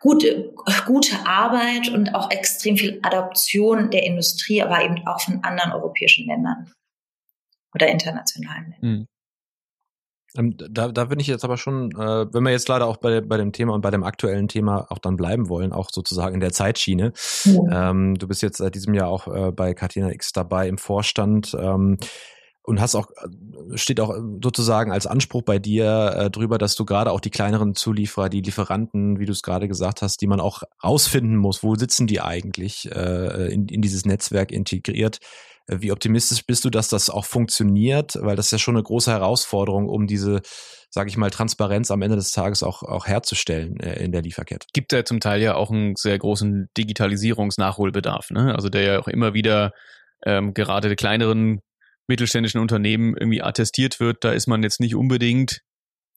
gute, 0.00 0.54
gute 0.86 1.26
Arbeit 1.26 1.90
und 1.90 2.14
auch 2.14 2.30
extrem 2.30 2.76
viel 2.76 2.98
Adoption 3.02 3.90
der 3.90 4.04
Industrie, 4.04 4.62
aber 4.62 4.82
eben 4.82 5.06
auch 5.06 5.20
von 5.20 5.44
anderen 5.44 5.72
europäischen 5.72 6.26
Ländern 6.26 6.72
oder 7.74 7.88
internationalen 7.88 8.70
Ländern. 8.70 9.06
Ähm, 10.36 10.54
da, 10.56 10.88
da 10.88 11.04
bin 11.06 11.18
ich 11.18 11.26
jetzt 11.26 11.44
aber 11.44 11.56
schon, 11.56 11.90
äh, 11.92 12.32
wenn 12.32 12.42
wir 12.42 12.50
jetzt 12.50 12.68
leider 12.68 12.86
auch 12.86 12.98
bei, 12.98 13.20
bei 13.20 13.36
dem 13.36 13.52
Thema 13.52 13.74
und 13.74 13.80
bei 13.80 13.90
dem 13.90 14.04
aktuellen 14.04 14.48
Thema 14.48 14.86
auch 14.90 14.98
dann 14.98 15.16
bleiben 15.16 15.48
wollen, 15.48 15.72
auch 15.72 15.90
sozusagen 15.90 16.34
in 16.34 16.40
der 16.40 16.52
Zeitschiene. 16.52 17.12
Ja. 17.44 17.90
Ähm, 17.90 18.14
du 18.16 18.28
bist 18.28 18.42
jetzt 18.42 18.58
seit 18.58 18.74
diesem 18.74 18.94
Jahr 18.94 19.08
auch 19.08 19.26
äh, 19.26 19.52
bei 19.52 19.74
Katina 19.74 20.10
X 20.10 20.32
dabei 20.32 20.68
im 20.68 20.78
Vorstand. 20.78 21.56
Ähm, 21.60 21.98
und 22.62 22.80
hast 22.80 22.94
auch, 22.94 23.10
steht 23.74 24.00
auch 24.00 24.14
sozusagen 24.42 24.92
als 24.92 25.06
Anspruch 25.06 25.42
bei 25.42 25.58
dir 25.58 26.14
äh, 26.16 26.30
drüber, 26.30 26.58
dass 26.58 26.76
du 26.76 26.84
gerade 26.84 27.10
auch 27.10 27.20
die 27.20 27.30
kleineren 27.30 27.74
Zulieferer, 27.74 28.28
die 28.28 28.42
Lieferanten, 28.42 29.18
wie 29.18 29.26
du 29.26 29.32
es 29.32 29.42
gerade 29.42 29.66
gesagt 29.66 30.02
hast, 30.02 30.20
die 30.20 30.26
man 30.26 30.40
auch 30.40 30.62
rausfinden 30.84 31.36
muss, 31.36 31.62
wo 31.62 31.74
sitzen 31.74 32.06
die 32.06 32.20
eigentlich 32.20 32.88
äh, 32.92 33.52
in, 33.52 33.66
in 33.66 33.82
dieses 33.82 34.04
Netzwerk 34.04 34.52
integriert, 34.52 35.18
wie 35.78 35.92
optimistisch 35.92 36.44
bist 36.44 36.64
du, 36.64 36.70
dass 36.70 36.88
das 36.88 37.10
auch 37.10 37.24
funktioniert? 37.24 38.16
Weil 38.20 38.36
das 38.36 38.46
ist 38.46 38.52
ja 38.52 38.58
schon 38.58 38.76
eine 38.76 38.82
große 38.82 39.10
Herausforderung, 39.10 39.88
um 39.88 40.06
diese, 40.06 40.40
sage 40.90 41.08
ich 41.08 41.16
mal, 41.16 41.30
Transparenz 41.30 41.90
am 41.90 42.02
Ende 42.02 42.16
des 42.16 42.32
Tages 42.32 42.62
auch, 42.62 42.82
auch 42.82 43.06
herzustellen 43.06 43.78
äh, 43.80 44.02
in 44.02 44.12
der 44.12 44.22
Lieferkette. 44.22 44.66
Gibt 44.72 44.92
ja 44.92 45.04
zum 45.04 45.20
Teil 45.20 45.40
ja 45.40 45.54
auch 45.54 45.70
einen 45.70 45.94
sehr 45.96 46.18
großen 46.18 46.68
Digitalisierungsnachholbedarf, 46.76 48.30
ne? 48.30 48.54
Also 48.54 48.68
der 48.68 48.82
ja 48.82 48.98
auch 49.00 49.08
immer 49.08 49.34
wieder 49.34 49.72
ähm, 50.26 50.54
gerade 50.54 50.88
der 50.88 50.96
kleineren 50.96 51.60
mittelständischen 52.08 52.60
Unternehmen 52.60 53.14
irgendwie 53.16 53.42
attestiert 53.42 54.00
wird. 54.00 54.24
Da 54.24 54.32
ist 54.32 54.48
man 54.48 54.62
jetzt 54.62 54.80
nicht 54.80 54.96
unbedingt 54.96 55.60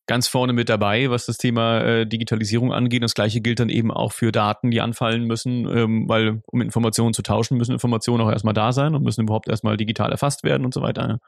ganz 0.06 0.28
vorne 0.28 0.54
mit 0.54 0.70
dabei, 0.70 1.10
was 1.10 1.26
das 1.26 1.38
Thema 1.38 1.82
äh, 1.82 2.06
Digitalisierung 2.06 2.74
angeht. 2.74 3.04
Das 3.04 3.14
gleiche 3.14 3.42
gilt 3.42 3.60
dann 3.60 3.70
eben 3.70 3.92
auch 3.92 4.12
für 4.12 4.32
Daten, 4.32 4.72
die 4.72 4.82
anfallen 4.82 5.24
müssen, 5.24 5.66
ähm, 5.68 6.10
weil 6.10 6.42
um 6.48 6.62
Informationen 6.62 7.14
zu 7.14 7.22
tauschen, 7.22 7.58
müssen 7.58 7.72
Informationen 7.72 8.22
auch 8.22 8.32
erstmal 8.32 8.54
da 8.54 8.74
sein 8.74 8.96
und 8.96 9.04
müssen 9.04 9.22
überhaupt 9.22 9.48
erstmal 9.48 9.78
digital 9.78 10.12
erfasst 10.12 10.44
werden 10.44 10.66
und 10.66 10.74
so 10.74 10.82
weiter. 10.82 11.20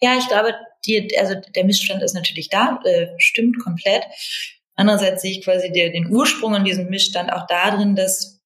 Ja, 0.00 0.16
ich 0.16 0.28
glaube, 0.28 0.54
die, 0.86 1.10
also 1.18 1.34
der 1.54 1.64
Missstand 1.64 2.02
ist 2.02 2.14
natürlich 2.14 2.48
da, 2.48 2.80
äh, 2.84 3.08
stimmt 3.18 3.58
komplett. 3.62 4.04
Andererseits 4.74 5.22
sehe 5.22 5.32
ich 5.32 5.44
quasi 5.44 5.70
der, 5.72 5.90
den 5.90 6.10
Ursprung 6.10 6.54
an 6.54 6.64
diesem 6.64 6.88
Missstand 6.88 7.32
auch 7.32 7.46
darin, 7.46 7.96
dass 7.96 8.38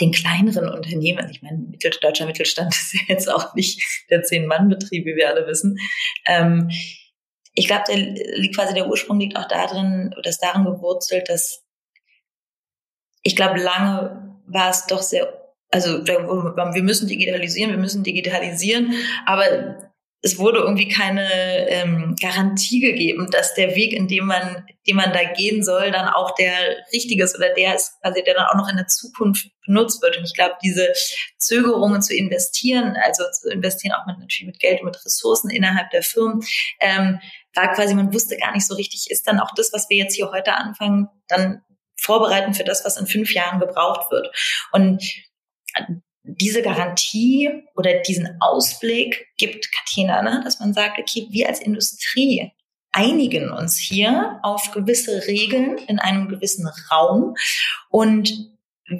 den 0.00 0.12
kleineren 0.12 0.68
Unternehmen, 0.68 1.18
also 1.18 1.30
ich 1.30 1.42
meine, 1.42 1.58
Mittel, 1.58 1.90
deutscher 2.00 2.26
Mittelstand 2.26 2.74
ist 2.74 2.94
ja 2.94 3.00
jetzt 3.08 3.30
auch 3.30 3.54
nicht 3.54 3.82
der 4.10 4.22
Zehn-Mann-Betrieb, 4.22 5.04
wie 5.04 5.16
wir 5.16 5.28
alle 5.28 5.46
wissen, 5.46 5.76
ähm, 6.26 6.70
ich 7.52 7.66
glaube, 7.66 7.84
der 7.88 7.96
liegt 7.96 8.56
quasi 8.56 8.74
der 8.74 8.88
Ursprung 8.88 9.18
liegt 9.18 9.36
auch 9.36 9.48
darin, 9.48 10.14
oder 10.16 10.30
ist 10.30 10.42
darin 10.42 10.64
gewurzelt, 10.64 11.28
dass 11.28 11.64
ich 13.22 13.36
glaube, 13.36 13.60
lange 13.60 14.40
war 14.46 14.70
es 14.70 14.86
doch 14.86 15.02
sehr, 15.02 15.52
also 15.70 16.06
wir 16.06 16.82
müssen 16.82 17.08
digitalisieren, 17.08 17.70
wir 17.72 17.78
müssen 17.78 18.02
digitalisieren, 18.02 18.94
aber 19.26 19.89
es 20.22 20.38
wurde 20.38 20.58
irgendwie 20.58 20.88
keine 20.88 21.30
ähm, 21.68 22.14
Garantie 22.20 22.80
gegeben, 22.80 23.30
dass 23.30 23.54
der 23.54 23.74
Weg, 23.74 23.94
in 23.94 24.06
dem 24.06 24.26
man, 24.26 24.66
den 24.86 24.96
man 24.96 25.12
da 25.12 25.24
gehen 25.32 25.64
soll, 25.64 25.90
dann 25.90 26.08
auch 26.08 26.34
der 26.34 26.52
richtige 26.92 27.24
ist 27.24 27.36
oder 27.36 27.54
der 27.54 27.74
ist 27.76 27.98
quasi, 28.02 28.22
der 28.22 28.34
dann 28.34 28.46
auch 28.46 28.54
noch 28.54 28.68
in 28.68 28.76
der 28.76 28.86
Zukunft 28.86 29.48
benutzt 29.66 30.02
wird. 30.02 30.18
Und 30.18 30.24
ich 30.24 30.34
glaube, 30.34 30.56
diese 30.62 30.92
Zögerungen 31.38 32.02
zu 32.02 32.14
investieren, 32.14 32.96
also 33.02 33.24
zu 33.32 33.50
investieren 33.50 33.94
auch 33.94 34.06
mit, 34.06 34.18
natürlich 34.18 34.46
mit 34.46 34.60
Geld 34.60 34.80
und 34.80 34.86
mit 34.86 35.04
Ressourcen 35.04 35.48
innerhalb 35.48 35.90
der 35.90 36.02
Firmen, 36.02 36.42
ähm, 36.80 37.18
war 37.54 37.72
quasi, 37.72 37.94
man 37.94 38.12
wusste 38.12 38.36
gar 38.36 38.52
nicht 38.52 38.66
so 38.66 38.74
richtig, 38.74 39.10
ist 39.10 39.26
dann 39.26 39.40
auch 39.40 39.54
das, 39.56 39.72
was 39.72 39.88
wir 39.88 39.96
jetzt 39.96 40.14
hier 40.14 40.30
heute 40.30 40.54
anfangen, 40.54 41.08
dann 41.28 41.62
vorbereiten 41.98 42.52
für 42.52 42.64
das, 42.64 42.84
was 42.84 42.98
in 42.98 43.06
fünf 43.06 43.32
Jahren 43.32 43.58
gebraucht 43.58 44.10
wird. 44.10 44.28
Und 44.72 45.02
diese 46.36 46.62
Garantie 46.62 47.50
oder 47.76 48.00
diesen 48.00 48.36
Ausblick 48.40 49.28
gibt 49.36 49.70
Katina, 49.72 50.22
ne? 50.22 50.40
dass 50.44 50.60
man 50.60 50.72
sagt, 50.72 50.98
okay, 50.98 51.26
wir 51.30 51.48
als 51.48 51.60
Industrie 51.60 52.52
einigen 52.92 53.50
uns 53.50 53.78
hier 53.78 54.40
auf 54.42 54.72
gewisse 54.72 55.26
Regeln 55.26 55.78
in 55.86 55.98
einem 55.98 56.28
gewissen 56.28 56.68
Raum 56.90 57.34
und 57.88 58.50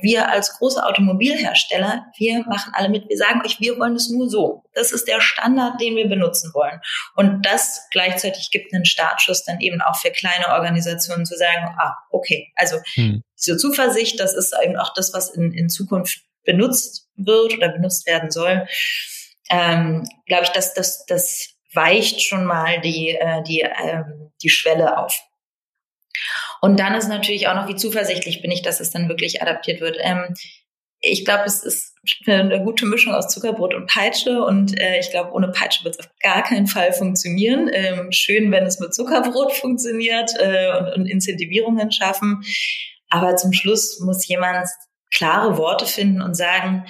wir 0.03 0.31
als 0.31 0.57
große 0.59 0.85
Automobilhersteller, 0.85 2.07
wir 2.16 2.45
machen 2.47 2.72
alle 2.74 2.89
mit, 2.89 3.09
wir 3.09 3.16
sagen 3.16 3.43
euch, 3.45 3.59
wir 3.59 3.76
wollen 3.78 3.97
es 3.97 4.09
nur 4.09 4.31
so. 4.31 4.62
Das 4.72 4.93
ist 4.93 5.09
der 5.09 5.20
Standard, 5.20 5.81
den 5.81 5.97
wir 5.97 6.09
benutzen 6.09 6.53
wollen. 6.55 6.81
Und 7.16 7.45
das 7.45 7.89
gleichzeitig 7.91 8.51
gibt 8.53 8.72
einen 8.72 8.85
Startschuss 8.85 9.45
dann 9.45 9.61
eben 9.61 9.81
auch 9.81 9.97
für 9.97 10.11
kleine 10.12 10.49
Organisationen 10.51 11.26
zu 11.26 11.37
sagen, 11.37 11.74
ah, 11.78 11.95
okay, 12.11 12.53
also 12.55 12.76
hm. 12.95 13.22
diese 13.37 13.57
Zuversicht, 13.57 14.20
das 14.20 14.35
ist 14.35 14.55
eben 14.62 14.76
auch 14.76 14.95
das, 14.95 15.12
was 15.12 15.31
in, 15.31 15.53
in 15.53 15.68
Zukunft 15.68 16.20
benutzt 16.45 17.09
wird 17.27 17.57
oder 17.57 17.71
benutzt 17.71 18.07
werden 18.07 18.31
soll, 18.31 18.66
ähm, 19.51 20.05
glaube 20.27 20.45
ich, 20.45 20.51
dass 20.51 20.75
das, 20.75 21.05
das 21.07 21.55
weicht 21.73 22.23
schon 22.23 22.45
mal 22.45 22.81
die, 22.81 23.11
äh, 23.11 23.43
die, 23.43 23.61
ähm, 23.61 24.33
die 24.43 24.51
Schwelle 24.51 24.99
auf. 24.99 25.21
Und 26.61 26.79
dann 26.79 26.95
ist 26.95 27.09
natürlich 27.09 27.49
auch 27.49 27.55
noch, 27.55 27.68
wie 27.68 27.77
zuversichtlich 27.77 28.43
bin 28.43 28.51
ich, 28.51 28.62
dass 28.62 28.81
es 28.81 28.91
dann 28.91 29.09
wirklich 29.09 29.43
adaptiert 29.43 29.81
wird. 29.81 29.97
Ähm, 30.01 30.35
ich 31.03 31.25
glaube, 31.25 31.45
es 31.47 31.62
ist 31.62 31.95
eine 32.27 32.62
gute 32.62 32.85
Mischung 32.85 33.14
aus 33.14 33.29
Zuckerbrot 33.29 33.75
und 33.75 33.89
Peitsche 33.89 34.43
und 34.45 34.79
äh, 34.79 34.99
ich 35.01 35.11
glaube, 35.11 35.33
ohne 35.33 35.49
Peitsche 35.49 35.83
wird 35.85 35.95
es 35.95 36.01
auf 36.01 36.11
gar 36.23 36.43
keinen 36.43 36.66
Fall 36.66 36.93
funktionieren. 36.93 37.71
Ähm, 37.73 38.12
schön, 38.12 38.53
wenn 38.53 38.66
es 38.66 38.81
mit 38.81 38.95
Zuckerbrot 38.95 39.53
funktioniert 39.61 40.31
äh, 40.39 40.77
und, 40.79 40.93
und 40.95 41.07
Incentivierungen 41.07 41.91
schaffen. 41.91 42.43
Aber 43.09 43.37
zum 43.37 43.53
Schluss 43.53 43.99
muss 44.01 44.27
jemand 44.29 44.68
klare 45.12 45.57
Worte 45.57 45.87
finden 45.87 46.21
und 46.21 46.35
sagen, 46.35 46.87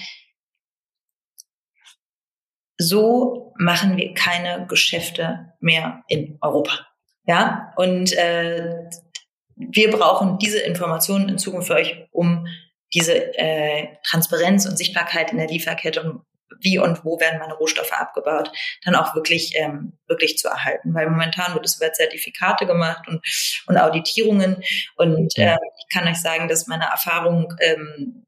so 2.81 3.53
machen 3.59 3.97
wir 3.97 4.15
keine 4.15 4.67
Geschäfte 4.67 5.53
mehr 5.61 6.03
in 6.09 6.39
Europa. 6.41 6.87
Ja, 7.27 7.73
und 7.77 8.13
äh, 8.15 8.89
wir 9.55 9.91
brauchen 9.91 10.39
diese 10.39 10.61
Informationen 10.61 11.29
in 11.29 11.39
Zukunft 11.39 11.69
für 11.69 11.75
euch, 11.75 12.09
um 12.11 12.47
diese 12.95 13.37
äh, 13.39 13.89
Transparenz 14.03 14.67
und 14.67 14.79
Sichtbarkeit 14.79 15.31
in 15.31 15.39
der 15.39 15.47
Lieferkette 15.47 16.21
wie 16.59 16.79
und 16.79 17.05
wo 17.05 17.21
werden 17.21 17.39
meine 17.39 17.55
Rohstoffe 17.55 17.93
abgebaut, 17.93 18.51
dann 18.85 18.95
auch 18.95 19.15
wirklich, 19.15 19.53
ähm, 19.57 19.99
wirklich 20.09 20.37
zu 20.39 20.49
erhalten. 20.49 20.93
Weil 20.95 21.09
momentan 21.09 21.55
wird 21.55 21.65
es 21.65 21.77
über 21.77 21.93
Zertifikate 21.93 22.67
gemacht 22.67 23.07
und, 23.09 23.25
und 23.67 23.79
Auditierungen. 23.79 24.63
Und 24.97 25.39
äh, 25.39 25.57
ich 25.79 25.95
kann 25.95 26.09
euch 26.09 26.21
sagen, 26.21 26.49
dass 26.49 26.67
meine 26.67 26.87
Erfahrung 26.87 27.55
ähm, 27.61 28.27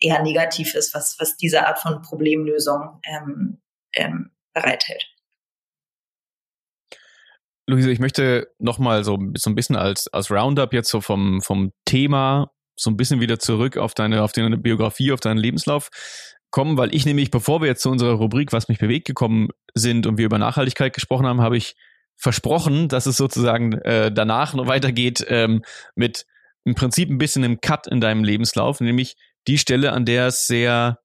eher 0.00 0.22
negativ 0.22 0.74
ist, 0.74 0.94
was, 0.94 1.16
was 1.18 1.36
diese 1.36 1.66
Art 1.66 1.78
von 1.78 2.02
Problemlösung 2.02 3.00
ähm, 3.06 3.60
ähm, 3.96 4.30
bereithält. 4.52 5.04
Luise, 7.66 7.90
ich 7.90 7.98
möchte 7.98 8.52
nochmal 8.58 9.04
so, 9.04 9.18
so 9.36 9.50
ein 9.50 9.54
bisschen 9.54 9.76
als, 9.76 10.08
als 10.12 10.30
Roundup 10.30 10.74
jetzt 10.74 10.90
so 10.90 11.00
vom, 11.00 11.40
vom 11.40 11.72
Thema 11.86 12.50
so 12.76 12.90
ein 12.90 12.96
bisschen 12.96 13.20
wieder 13.20 13.38
zurück 13.38 13.76
auf 13.76 13.94
deine, 13.94 14.22
auf 14.22 14.32
deine 14.32 14.58
Biografie, 14.58 15.12
auf 15.12 15.20
deinen 15.20 15.38
Lebenslauf 15.38 15.90
kommen, 16.50 16.76
weil 16.76 16.94
ich 16.94 17.06
nämlich, 17.06 17.30
bevor 17.30 17.60
wir 17.60 17.68
jetzt 17.68 17.82
zu 17.82 17.90
unserer 17.90 18.14
Rubrik, 18.14 18.52
was 18.52 18.68
mich 18.68 18.78
bewegt, 18.78 19.06
gekommen 19.06 19.48
sind 19.74 20.06
und 20.06 20.18
wir 20.18 20.26
über 20.26 20.38
Nachhaltigkeit 20.38 20.92
gesprochen 20.92 21.26
haben, 21.26 21.40
habe 21.40 21.56
ich 21.56 21.74
versprochen, 22.16 22.88
dass 22.88 23.06
es 23.06 23.16
sozusagen 23.16 23.72
äh, 23.80 24.12
danach 24.12 24.54
noch 24.54 24.66
weitergeht 24.66 25.24
ähm, 25.28 25.64
mit 25.94 26.26
im 26.64 26.74
Prinzip 26.74 27.10
ein 27.10 27.18
bisschen 27.18 27.44
einem 27.44 27.60
Cut 27.60 27.86
in 27.86 28.00
deinem 28.00 28.24
Lebenslauf, 28.24 28.80
nämlich 28.80 29.16
die 29.46 29.58
Stelle, 29.58 29.92
an 29.92 30.04
der 30.04 30.28
es 30.28 30.46
sehr 30.46 31.00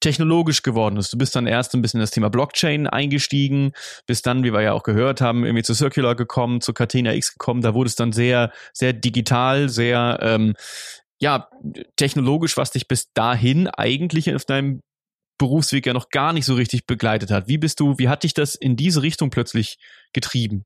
technologisch 0.00 0.62
geworden 0.62 0.96
ist. 0.96 1.12
Du 1.12 1.18
bist 1.18 1.36
dann 1.36 1.46
erst 1.46 1.74
ein 1.74 1.82
bisschen 1.82 2.00
in 2.00 2.02
das 2.02 2.10
Thema 2.10 2.30
Blockchain 2.30 2.86
eingestiegen, 2.86 3.72
bist 4.06 4.26
dann, 4.26 4.42
wie 4.42 4.52
wir 4.52 4.62
ja 4.62 4.72
auch 4.72 4.82
gehört 4.82 5.20
haben, 5.20 5.44
irgendwie 5.44 5.62
zu 5.62 5.74
Circular 5.74 6.14
gekommen, 6.14 6.60
zu 6.60 6.72
Catena 6.72 7.14
X 7.14 7.32
gekommen. 7.32 7.60
Da 7.60 7.74
wurde 7.74 7.88
es 7.88 7.96
dann 7.96 8.12
sehr, 8.12 8.52
sehr 8.72 8.92
digital, 8.92 9.68
sehr 9.68 10.18
ähm, 10.22 10.54
ja, 11.20 11.48
technologisch, 11.96 12.56
was 12.56 12.70
dich 12.70 12.88
bis 12.88 13.12
dahin 13.12 13.68
eigentlich 13.68 14.34
auf 14.34 14.44
deinem 14.44 14.80
Berufsweg 15.38 15.86
ja 15.86 15.92
noch 15.92 16.10
gar 16.10 16.32
nicht 16.32 16.46
so 16.46 16.54
richtig 16.54 16.86
begleitet 16.86 17.30
hat. 17.30 17.48
Wie 17.48 17.58
bist 17.58 17.80
du, 17.80 17.98
wie 17.98 18.08
hat 18.08 18.24
dich 18.24 18.34
das 18.34 18.54
in 18.54 18.76
diese 18.76 19.02
Richtung 19.02 19.30
plötzlich 19.30 19.78
getrieben? 20.12 20.64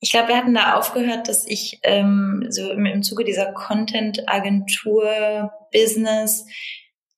Ich 0.00 0.10
glaube, 0.10 0.28
wir 0.28 0.36
hatten 0.36 0.54
da 0.54 0.74
aufgehört, 0.74 1.28
dass 1.28 1.46
ich 1.46 1.78
ähm, 1.82 2.46
so 2.50 2.70
im, 2.70 2.84
im 2.84 3.02
Zuge 3.02 3.24
dieser 3.24 3.52
Content-Agentur-Business 3.52 6.46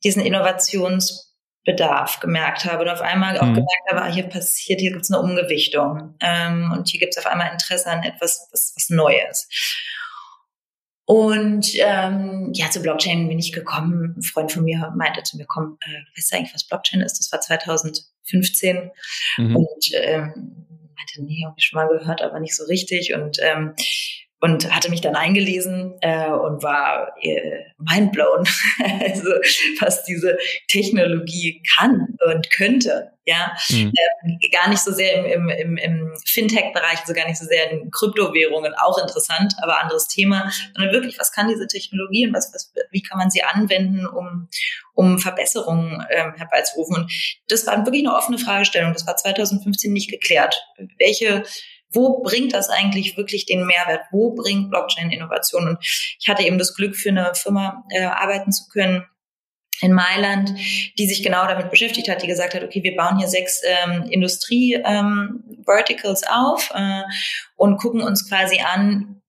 diesen 0.07 0.23
Innovationsbedarf 0.23 2.21
gemerkt 2.21 2.65
habe 2.65 2.85
und 2.85 2.89
auf 2.89 3.01
einmal 3.01 3.39
auch 3.39 3.47
mhm. 3.47 3.55
gemerkt 3.55 3.91
habe, 3.91 4.03
ah, 4.03 4.13
hier 4.13 4.29
passiert, 4.29 4.81
hier 4.81 4.93
gibt 4.93 5.03
es 5.03 5.11
eine 5.11 5.21
Umgewichtung 5.21 6.15
ähm, 6.21 6.73
und 6.73 6.89
hier 6.89 7.01
gibt 7.01 7.17
es 7.17 7.25
auf 7.25 7.31
einmal 7.31 7.53
Interesse 7.53 7.91
an 7.91 8.05
etwas, 8.05 8.49
was, 8.53 8.73
was 8.77 8.89
Neues. 8.89 9.49
Und 11.09 11.73
ähm, 11.77 12.51
ja, 12.53 12.71
zu 12.71 12.81
Blockchain 12.83 13.29
bin 13.29 13.39
ich 13.39 13.53
gekommen. 13.53 14.15
Ein 14.17 14.23
Freund 14.23 14.51
von 14.51 14.65
mir 14.65 14.93
meinte 14.97 15.23
zu 15.23 15.37
mir, 15.37 15.47
komm, 15.47 15.79
äh, 15.81 16.17
weißt 16.17 16.33
du 16.33 16.37
eigentlich, 16.37 16.55
was 16.55 16.67
Blockchain 16.67 17.01
ist? 17.01 17.19
Das 17.19 17.31
war 17.31 17.41
2015. 17.41 18.91
Mhm. 19.39 19.57
Und 19.57 19.91
ähm, 19.95 20.33
meinte, 20.97 21.23
nee, 21.23 21.45
habe 21.45 21.55
ich 21.59 21.65
schon 21.65 21.81
mal 21.81 21.89
gehört, 21.89 22.23
aber 22.23 22.41
nicht 22.41 22.57
so 22.57 22.65
richtig. 22.65 23.15
Und 23.15 23.39
ähm, 23.41 23.75
und 24.41 24.75
hatte 24.75 24.91
mich 24.91 25.01
dann 25.01 25.17
eingelesen 25.17 25.95
äh, 26.03 26.31
und 26.31 26.63
war 26.63 27.13
äh, 27.23 27.65
mindblown, 27.79 28.47
also 29.01 29.31
was 29.81 30.05
diese 30.05 30.39
Technologie 30.69 31.63
kann 31.77 32.17
und 32.27 32.51
könnte. 32.51 33.13
Ja, 33.29 33.57
mhm. 33.71 33.93
ähm, 34.23 34.39
gar 34.53 34.69
nicht 34.69 34.79
so 34.79 34.93
sehr 34.93 35.25
im, 35.35 35.49
im, 35.49 35.49
im, 35.49 35.77
im 35.79 36.15
Fintech-Bereich, 36.27 37.01
also 37.01 37.13
gar 37.13 37.27
nicht 37.27 37.39
so 37.39 37.45
sehr 37.45 37.73
in 37.73 37.91
Kryptowährungen, 37.91 38.73
auch 38.75 38.99
interessant, 38.99 39.55
aber 39.61 39.83
anderes 39.83 40.07
Thema, 40.07 40.49
sondern 40.77 40.95
wirklich, 40.95 41.19
was 41.19 41.33
kann 41.33 41.49
diese 41.49 41.67
Technologie 41.67 42.29
und 42.29 42.35
was, 42.35 42.55
was, 42.55 42.73
wie 42.93 43.03
kann 43.03 43.19
man 43.19 43.31
sie 43.31 43.43
anwenden, 43.43 44.07
um, 44.07 44.49
um 44.95 45.19
Verbesserungen 45.19 46.07
ähm, 46.11 46.35
herbeizurufen? 46.37 46.95
Und 46.95 47.13
das 47.49 47.67
war 47.67 47.85
wirklich 47.85 48.07
eine 48.07 48.15
offene 48.15 48.39
Fragestellung. 48.39 48.93
Das 48.93 49.09
war 49.09 49.17
2015 49.17 49.93
nicht 49.93 50.09
geklärt. 50.09 50.63
Welche 50.99 51.43
wo 51.97 52.23
bringt 52.23 52.53
das 52.53 52.69
eigentlich 52.69 53.17
wirklich 53.17 53.47
den 53.47 53.67
Mehrwert? 53.67 54.03
Wo 54.13 54.35
bringt 54.35 54.71
Blockchain 54.71 55.11
Innovation? 55.11 55.67
Und 55.67 55.79
ich 55.83 56.29
hatte 56.29 56.45
eben 56.45 56.59
das 56.59 56.77
Glück, 56.77 56.95
für 56.95 57.09
eine 57.09 57.35
Firma 57.35 57.83
äh, 57.91 58.05
arbeiten 58.05 58.53
zu 58.53 58.69
können, 58.69 59.05
in 59.81 59.93
Mailand, 59.93 60.53
die 60.99 61.07
sich 61.07 61.23
genau 61.23 61.47
damit 61.47 61.71
beschäftigt 61.71 62.09
hat, 62.09 62.23
die 62.23 62.27
gesagt 62.27 62.55
hat, 62.55 62.65
okay, 62.65 62.83
wir 62.83 62.97
bauen 62.97 63.19
hier 63.19 63.29
sechs 63.29 63.61
ähm, 63.65 64.07
Industrie-Verticals 64.09 66.23
ähm, 66.23 66.29
auf 66.31 66.73
äh, 66.75 67.03
und 67.57 67.77
gucken 67.77 68.01
uns 68.01 68.27
quasi 68.29 68.61
an, 68.61 69.21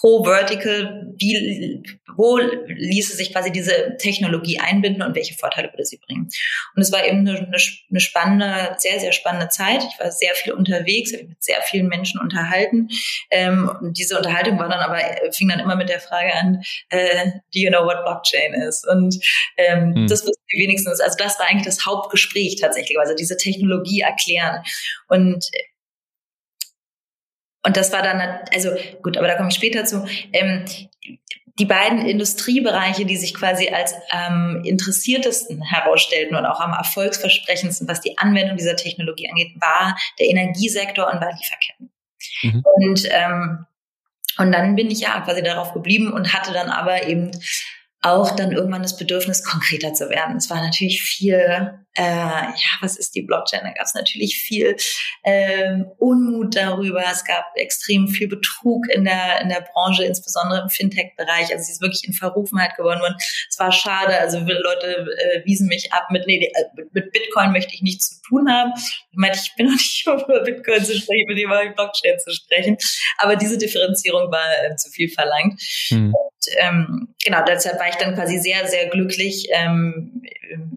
pro 0.00 0.24
Vertical, 0.24 1.12
wie, 1.18 1.82
wo 2.16 2.38
ließe 2.38 3.16
sich 3.16 3.32
quasi 3.32 3.52
diese 3.52 3.96
Technologie 3.98 4.58
einbinden 4.58 5.02
und 5.02 5.14
welche 5.14 5.34
Vorteile 5.34 5.70
würde 5.72 5.84
sie 5.84 5.98
bringen. 5.98 6.28
Und 6.74 6.82
es 6.82 6.90
war 6.90 7.04
eben 7.06 7.28
eine, 7.28 7.46
eine 7.90 8.00
spannende, 8.00 8.74
sehr, 8.78 8.98
sehr 8.98 9.12
spannende 9.12 9.48
Zeit. 9.48 9.84
Ich 9.84 10.00
war 10.00 10.10
sehr 10.10 10.34
viel 10.34 10.54
unterwegs, 10.54 11.12
habe 11.12 11.24
mit 11.24 11.42
sehr 11.42 11.60
vielen 11.62 11.88
Menschen 11.88 12.18
unterhalten. 12.18 12.88
Ähm, 13.30 13.70
und 13.80 13.98
diese 13.98 14.16
Unterhaltung 14.16 14.58
war 14.58 14.70
dann 14.70 14.80
aber, 14.80 15.00
fing 15.32 15.48
dann 15.48 15.60
immer 15.60 15.76
mit 15.76 15.90
der 15.90 16.00
Frage 16.00 16.34
an, 16.34 16.62
äh, 16.88 17.32
do 17.52 17.60
you 17.60 17.70
know 17.70 17.84
what 17.84 18.02
Blockchain 18.02 18.54
is? 18.54 18.84
Und 18.90 19.16
ähm, 19.58 19.94
hm. 19.94 20.06
das 20.06 20.22
wussten 20.22 20.44
die 20.52 20.62
wenigstens, 20.62 21.00
also 21.00 21.16
das 21.18 21.38
war 21.38 21.46
eigentlich 21.46 21.66
das 21.66 21.84
Hauptgespräch 21.84 22.56
tatsächlich, 22.58 22.98
also 22.98 23.14
diese 23.14 23.36
Technologie 23.36 24.00
erklären. 24.00 24.62
Und 25.08 25.44
und 27.62 27.76
das 27.76 27.92
war 27.92 28.02
dann, 28.02 28.20
also 28.54 28.70
gut, 29.02 29.16
aber 29.16 29.26
da 29.26 29.36
komme 29.36 29.50
ich 29.50 29.56
später 29.56 29.84
zu. 29.84 30.06
Ähm, 30.32 30.64
die 31.58 31.66
beiden 31.66 32.06
Industriebereiche, 32.06 33.04
die 33.04 33.18
sich 33.18 33.34
quasi 33.34 33.68
als 33.68 33.94
ähm, 34.12 34.62
interessiertesten 34.64 35.60
herausstellten 35.60 36.34
und 36.36 36.46
auch 36.46 36.60
am 36.60 36.72
erfolgsversprechendsten, 36.72 37.86
was 37.86 38.00
die 38.00 38.16
Anwendung 38.16 38.56
dieser 38.56 38.76
Technologie 38.76 39.28
angeht, 39.28 39.52
war 39.60 39.96
der 40.18 40.28
Energiesektor 40.28 41.12
und 41.12 41.20
war 41.20 41.32
Lieferketten. 41.32 41.90
Mhm. 42.42 42.62
Und 42.64 43.08
ähm, 43.10 43.66
und 44.38 44.52
dann 44.52 44.74
bin 44.74 44.90
ich 44.90 45.00
ja 45.00 45.20
quasi 45.20 45.42
darauf 45.42 45.74
geblieben 45.74 46.12
und 46.12 46.32
hatte 46.32 46.52
dann 46.52 46.70
aber 46.70 47.06
eben 47.06 47.30
auch 48.00 48.34
dann 48.34 48.52
irgendwann 48.52 48.82
das 48.82 48.96
Bedürfnis, 48.96 49.44
konkreter 49.44 49.92
zu 49.92 50.08
werden. 50.08 50.36
Es 50.36 50.48
war 50.48 50.62
natürlich 50.62 51.02
viel, 51.02 51.74
äh, 52.00 52.02
ja, 52.02 52.70
was 52.80 52.96
ist 52.96 53.14
die 53.14 53.20
Blockchain? 53.20 53.60
Da 53.62 53.72
gab 53.72 53.84
es 53.84 53.94
natürlich 53.94 54.38
viel 54.38 54.74
ähm, 55.22 55.86
Unmut 55.98 56.56
darüber. 56.56 57.04
Es 57.10 57.24
gab 57.26 57.44
extrem 57.56 58.08
viel 58.08 58.26
Betrug 58.26 58.88
in 58.88 59.04
der, 59.04 59.42
in 59.42 59.50
der 59.50 59.60
Branche, 59.60 60.04
insbesondere 60.04 60.62
im 60.62 60.70
Fintech-Bereich. 60.70 61.52
Also 61.52 61.64
sie 61.64 61.72
ist 61.72 61.82
wirklich 61.82 62.06
in 62.06 62.14
Verrufenheit 62.14 62.74
geworden 62.76 63.00
worden. 63.00 63.16
Es 63.48 63.58
war 63.58 63.70
schade. 63.70 64.18
Also 64.18 64.38
Leute 64.38 65.06
äh, 65.18 65.44
wiesen 65.44 65.68
mich 65.68 65.92
ab 65.92 66.06
mit, 66.10 66.26
nee, 66.26 66.42
äh, 66.42 66.82
mit 66.92 67.12
Bitcoin 67.12 67.52
möchte 67.52 67.74
ich 67.74 67.82
nichts 67.82 68.16
zu 68.16 68.22
tun 68.28 68.50
haben. 68.50 68.72
Ich 68.76 69.18
meinte, 69.18 69.38
ich 69.42 69.54
bin 69.56 69.66
noch 69.66 69.72
nicht 69.72 70.06
über 70.06 70.40
Bitcoin 70.40 70.82
zu 70.82 70.96
sprechen, 70.96 71.26
mit 71.28 71.38
über 71.38 71.66
Blockchain 71.68 72.18
zu 72.18 72.32
sprechen. 72.32 72.78
Aber 73.18 73.36
diese 73.36 73.58
Differenzierung 73.58 74.32
war 74.32 74.46
äh, 74.64 74.74
zu 74.76 74.88
viel 74.90 75.10
verlangt. 75.10 75.60
Hm 75.88 76.14
ähm, 76.58 77.14
genau, 77.24 77.44
deshalb 77.46 77.78
war 77.78 77.88
ich 77.88 77.96
dann 77.96 78.14
quasi 78.14 78.38
sehr, 78.38 78.66
sehr 78.66 78.88
glücklich, 78.88 79.48
ähm, 79.52 80.22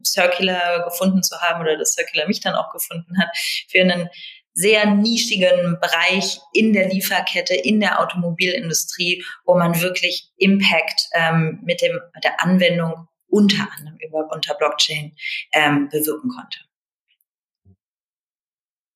Circular 0.06 0.84
gefunden 0.84 1.24
zu 1.24 1.40
haben 1.42 1.62
oder 1.62 1.78
dass 1.78 1.94
Circular 1.94 2.28
mich 2.28 2.42
dann 2.42 2.56
auch 2.56 2.72
gefunden 2.72 3.18
hat 3.20 3.30
für 3.70 3.82
einen 3.82 4.10
sehr 4.54 4.86
nischigen 4.86 5.80
Bereich 5.82 6.40
in 6.54 6.74
der 6.74 6.90
Lieferkette, 6.90 7.56
in 7.56 7.80
der 7.80 8.00
Automobilindustrie, 8.00 9.24
wo 9.46 9.56
man 9.56 9.82
wirklich 9.82 10.30
Impact 10.38 11.10
ähm, 11.14 11.60
mit, 11.64 11.82
dem, 11.82 12.00
der 12.24 12.42
Anwendung 12.42 13.08
unter 13.28 13.68
anderem 13.78 13.98
über 14.00 14.30
unter 14.32 14.54
Blockchain 14.54 15.16
ähm, 15.54 15.90
bewirken 15.90 16.30
konnte. 16.30 16.60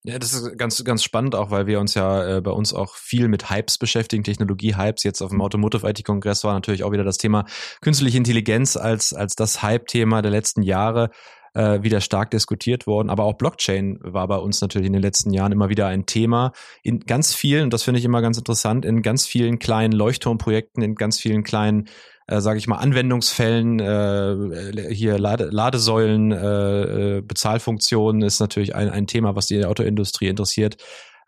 Ja, 0.08 0.18
das 0.18 0.32
ist 0.32 0.56
ganz, 0.56 0.82
ganz 0.84 1.04
spannend 1.04 1.34
auch, 1.34 1.50
weil 1.50 1.66
wir 1.66 1.78
uns 1.78 1.92
ja 1.92 2.38
äh, 2.38 2.40
bei 2.40 2.50
uns 2.50 2.72
auch 2.72 2.96
viel 2.96 3.28
mit 3.28 3.50
Hypes 3.50 3.76
beschäftigen, 3.76 4.24
Technologie-Hypes. 4.24 5.04
Jetzt 5.04 5.20
auf 5.20 5.28
dem 5.28 5.42
Automotive 5.42 5.86
IT-Kongress 5.86 6.44
war 6.44 6.54
natürlich 6.54 6.82
auch 6.82 6.92
wieder 6.92 7.04
das 7.04 7.18
Thema 7.18 7.44
künstliche 7.82 8.16
Intelligenz 8.16 8.78
als, 8.78 9.12
als 9.12 9.34
das 9.34 9.62
Hype-Thema 9.62 10.22
der 10.22 10.30
letzten 10.30 10.62
Jahre 10.62 11.10
äh, 11.52 11.82
wieder 11.82 12.00
stark 12.00 12.30
diskutiert 12.30 12.86
worden. 12.86 13.10
Aber 13.10 13.24
auch 13.24 13.34
Blockchain 13.34 13.98
war 14.00 14.26
bei 14.28 14.38
uns 14.38 14.62
natürlich 14.62 14.86
in 14.86 14.94
den 14.94 15.02
letzten 15.02 15.30
Jahren 15.34 15.52
immer 15.52 15.68
wieder 15.68 15.88
ein 15.88 16.06
Thema. 16.06 16.52
In 16.82 17.00
ganz 17.00 17.34
vielen, 17.34 17.64
und 17.64 17.74
das 17.74 17.82
finde 17.82 17.98
ich 17.98 18.06
immer 18.06 18.22
ganz 18.22 18.38
interessant, 18.38 18.86
in 18.86 19.02
ganz 19.02 19.26
vielen 19.26 19.58
kleinen 19.58 19.92
Leuchtturmprojekten, 19.92 20.82
in 20.82 20.94
ganz 20.94 21.20
vielen 21.20 21.42
kleinen 21.44 21.86
äh, 22.28 22.40
sage 22.40 22.58
ich 22.58 22.66
mal, 22.66 22.76
Anwendungsfällen, 22.76 23.80
äh, 23.80 24.94
hier 24.94 25.18
Lade, 25.18 25.48
Ladesäulen, 25.50 26.30
äh, 26.30 27.16
äh, 27.16 27.20
Bezahlfunktionen 27.22 28.22
ist 28.22 28.38
natürlich 28.38 28.74
ein, 28.74 28.90
ein 28.90 29.06
Thema, 29.06 29.34
was 29.34 29.46
die 29.46 29.64
Autoindustrie 29.64 30.28
interessiert. 30.28 30.76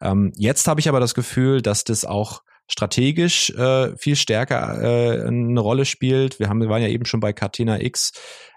Ähm, 0.01 0.33
jetzt 0.37 0.69
habe 0.69 0.81
ich 0.81 0.89
aber 0.89 1.01
das 1.01 1.15
Gefühl, 1.15 1.63
dass 1.63 1.85
das 1.85 2.05
auch 2.05 2.43
strategisch 2.69 3.51
äh, 3.51 3.97
viel 3.97 4.15
stärker 4.15 4.81
äh, 4.81 5.27
eine 5.27 5.61
Rolle 5.61 5.85
spielt. 5.85 6.39
Wir 6.39 6.49
haben, 6.49 6.61
wir 6.61 6.69
waren 6.69 6.83
ja 6.83 6.89
eben 6.89 7.05
schon 7.05 7.21
bei 7.21 7.33
Catena 7.33 7.81
X 7.81 8.13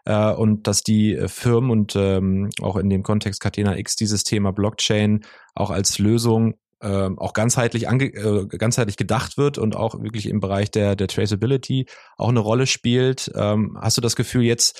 äh, 0.06 0.32
und 0.32 0.68
dass 0.68 0.84
die 0.84 1.18
Firmen 1.28 1.72
und 1.72 1.96
ähm, 1.96 2.50
auch 2.62 2.76
in 2.76 2.90
dem 2.90 3.02
Kontext 3.02 3.42
Catena 3.42 3.78
X 3.78 3.96
dieses 3.96 4.24
Thema 4.24 4.52
Blockchain 4.52 5.26
auch 5.56 5.72
als 5.72 5.98
Lösung 5.98 6.56
äh, 6.84 7.10
auch 7.18 7.34
ganzheitlich 7.34 7.90
ange 7.90 8.06
äh, 8.06 8.46
ganzheitlich 8.48 8.98
gedacht 8.98 9.38
wird 9.38 9.58
und 9.58 9.76
auch 9.76 10.02
wirklich 10.02 10.28
im 10.28 10.40
Bereich 10.40 10.70
der 10.72 10.96
der 10.96 11.08
Traceability 11.08 11.88
auch 12.18 12.30
eine 12.30 12.40
Rolle 12.40 12.68
spielt. 12.68 13.32
Ähm, 13.36 13.78
hast 13.82 13.98
du 13.98 14.02
das 14.02 14.16
Gefühl 14.16 14.44
jetzt 14.44 14.80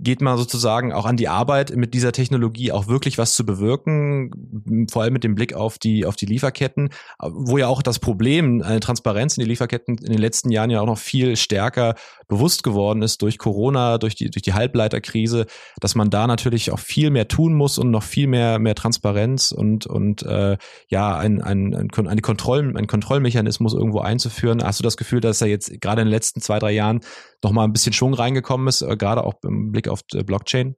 geht 0.00 0.20
man 0.20 0.36
sozusagen 0.36 0.92
auch 0.92 1.06
an 1.06 1.16
die 1.16 1.28
Arbeit, 1.28 1.74
mit 1.76 1.94
dieser 1.94 2.12
Technologie 2.12 2.72
auch 2.72 2.88
wirklich 2.88 3.16
was 3.16 3.34
zu 3.34 3.46
bewirken, 3.46 4.88
vor 4.90 5.02
allem 5.02 5.12
mit 5.12 5.22
dem 5.22 5.36
Blick 5.36 5.54
auf 5.54 5.78
die, 5.78 6.04
auf 6.04 6.16
die 6.16 6.26
Lieferketten, 6.26 6.90
wo 7.20 7.58
ja 7.58 7.68
auch 7.68 7.80
das 7.80 8.00
Problem, 8.00 8.60
eine 8.62 8.80
Transparenz 8.80 9.36
in 9.36 9.44
die 9.44 9.48
Lieferketten 9.48 9.98
in 9.98 10.10
den 10.10 10.18
letzten 10.18 10.50
Jahren 10.50 10.70
ja 10.70 10.80
auch 10.80 10.86
noch 10.86 10.98
viel 10.98 11.36
stärker 11.36 11.94
bewusst 12.28 12.62
geworden 12.62 13.02
ist 13.02 13.22
durch 13.22 13.38
Corona, 13.38 13.98
durch 13.98 14.14
die, 14.14 14.30
durch 14.30 14.42
die 14.42 14.54
Halbleiterkrise, 14.54 15.46
dass 15.80 15.94
man 15.94 16.10
da 16.10 16.26
natürlich 16.26 16.72
auch 16.72 16.78
viel 16.78 17.10
mehr 17.10 17.28
tun 17.28 17.54
muss 17.54 17.78
und 17.78 17.90
noch 17.90 18.02
viel 18.02 18.26
mehr, 18.26 18.58
mehr 18.58 18.74
Transparenz 18.74 19.52
und, 19.52 19.86
und 19.86 20.22
äh, 20.22 20.56
ja, 20.88 21.16
ein, 21.16 21.42
ein, 21.42 21.74
ein, 21.74 22.06
eine 22.06 22.20
Kontroll, 22.20 22.76
ein 22.76 22.86
Kontrollmechanismus 22.86 23.74
irgendwo 23.74 24.00
einzuführen. 24.00 24.62
Hast 24.62 24.80
du 24.80 24.84
das 24.84 24.96
Gefühl, 24.96 25.20
dass 25.20 25.38
da 25.38 25.46
jetzt 25.46 25.80
gerade 25.80 26.02
in 26.02 26.06
den 26.06 26.12
letzten 26.12 26.40
zwei, 26.40 26.58
drei 26.58 26.72
Jahren 26.72 27.00
noch 27.42 27.52
mal 27.52 27.64
ein 27.64 27.72
bisschen 27.72 27.92
Schwung 27.92 28.14
reingekommen 28.14 28.68
ist, 28.68 28.82
äh, 28.82 28.96
gerade 28.96 29.24
auch 29.24 29.34
im 29.42 29.72
Blick 29.72 29.88
auf 29.88 30.00
äh, 30.14 30.22
Blockchain? 30.22 30.76